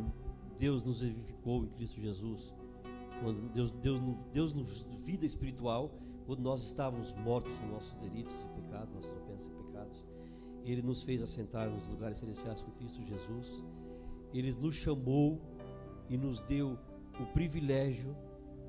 Deus 0.57 0.83
nos 0.83 1.01
vivificou 1.01 1.63
em 1.63 1.69
Cristo 1.69 2.01
Jesus. 2.01 2.53
Quando 3.23 3.49
Deus, 3.49 3.71
Deus, 3.71 3.99
Deus 4.31 4.53
nos 4.53 4.81
vida 5.05 5.25
espiritual, 5.25 5.89
quando 6.27 6.41
nós 6.41 6.61
estávamos 6.63 7.15
mortos 7.15 7.53
nos 7.61 7.71
nossos 7.71 7.93
delitos 7.95 8.33
e 8.33 8.61
pecados, 8.61 9.11
Ele 10.67 10.81
nos 10.81 11.01
fez 11.01 11.21
assentar 11.21 11.69
nos 11.69 11.87
lugares 11.87 12.17
celestiais 12.17 12.61
com 12.61 12.71
Cristo 12.71 13.01
Jesus. 13.03 13.63
Ele 14.33 14.53
nos 14.53 14.75
chamou 14.75 15.41
e 16.09 16.17
nos 16.17 16.41
deu 16.41 16.77
o 17.19 17.25
privilégio 17.27 18.15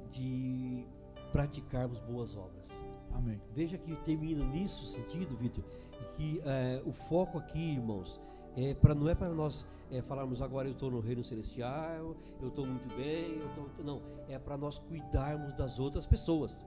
de 0.08 0.86
praticarmos 1.32 2.00
boas 2.00 2.36
obras. 2.36 2.68
Amém. 3.12 3.40
Veja 3.52 3.76
que 3.76 3.94
termina 3.96 4.44
nisso 4.46 4.86
sentido, 4.86 5.36
Vitor, 5.36 5.64
que 6.12 6.40
eh, 6.44 6.82
o 6.86 6.92
foco 6.92 7.36
aqui, 7.36 7.72
irmãos, 7.72 8.20
é 8.56 8.74
para 8.74 8.94
não 8.94 9.08
é 9.08 9.14
para 9.14 9.34
nós 9.34 9.66
eh, 9.90 10.00
falarmos 10.00 10.40
agora 10.40 10.68
eu 10.68 10.72
estou 10.72 10.90
no 10.90 11.00
reino 11.00 11.24
celestial, 11.24 12.16
eu 12.40 12.48
estou 12.48 12.66
muito 12.66 12.88
bem, 12.94 13.38
eu 13.38 13.48
tô, 13.54 13.82
não, 13.82 14.02
é 14.28 14.38
para 14.38 14.56
nós 14.56 14.78
cuidarmos 14.78 15.52
das 15.54 15.78
outras 15.78 16.06
pessoas, 16.06 16.64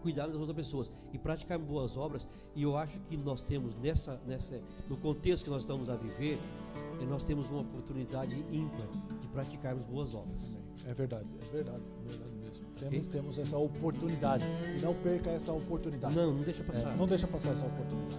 cuidarmos 0.00 0.32
das 0.32 0.40
outras 0.40 0.56
pessoas 0.66 0.90
e 1.12 1.18
praticarmos 1.18 1.66
boas 1.68 1.96
obras. 1.96 2.28
E 2.56 2.62
eu 2.62 2.76
acho 2.76 3.00
que 3.00 3.16
nós 3.16 3.42
temos 3.42 3.76
nessa, 3.76 4.20
nessa, 4.26 4.60
no 4.88 4.96
contexto 4.96 5.44
que 5.44 5.50
nós 5.50 5.62
estamos 5.62 5.88
a 5.88 5.96
viver, 5.96 6.38
eh, 7.00 7.04
nós 7.06 7.24
temos 7.24 7.50
uma 7.50 7.60
oportunidade 7.60 8.44
ímpar 8.50 8.86
de 9.20 9.26
praticarmos 9.28 9.86
boas 9.86 10.14
obras. 10.14 10.54
É 10.86 10.94
verdade, 10.94 11.26
é 11.40 11.44
verdade, 11.52 11.82
é 12.00 12.08
verdade 12.08 12.34
mesmo. 12.42 12.64
Temos, 12.76 13.06
temos 13.08 13.38
essa 13.38 13.56
oportunidade. 13.58 14.44
E 14.76 14.80
não 14.82 14.94
perca 14.94 15.30
essa 15.30 15.52
oportunidade. 15.52 16.16
Não, 16.16 16.32
não 16.34 16.40
deixa 16.42 16.62
É, 16.62 16.64
passar. 16.66 16.96
não 16.96 17.06
deixa 17.06 17.26
passar 17.26 17.52
essa 17.52 17.66
oportunidade. 17.66 18.18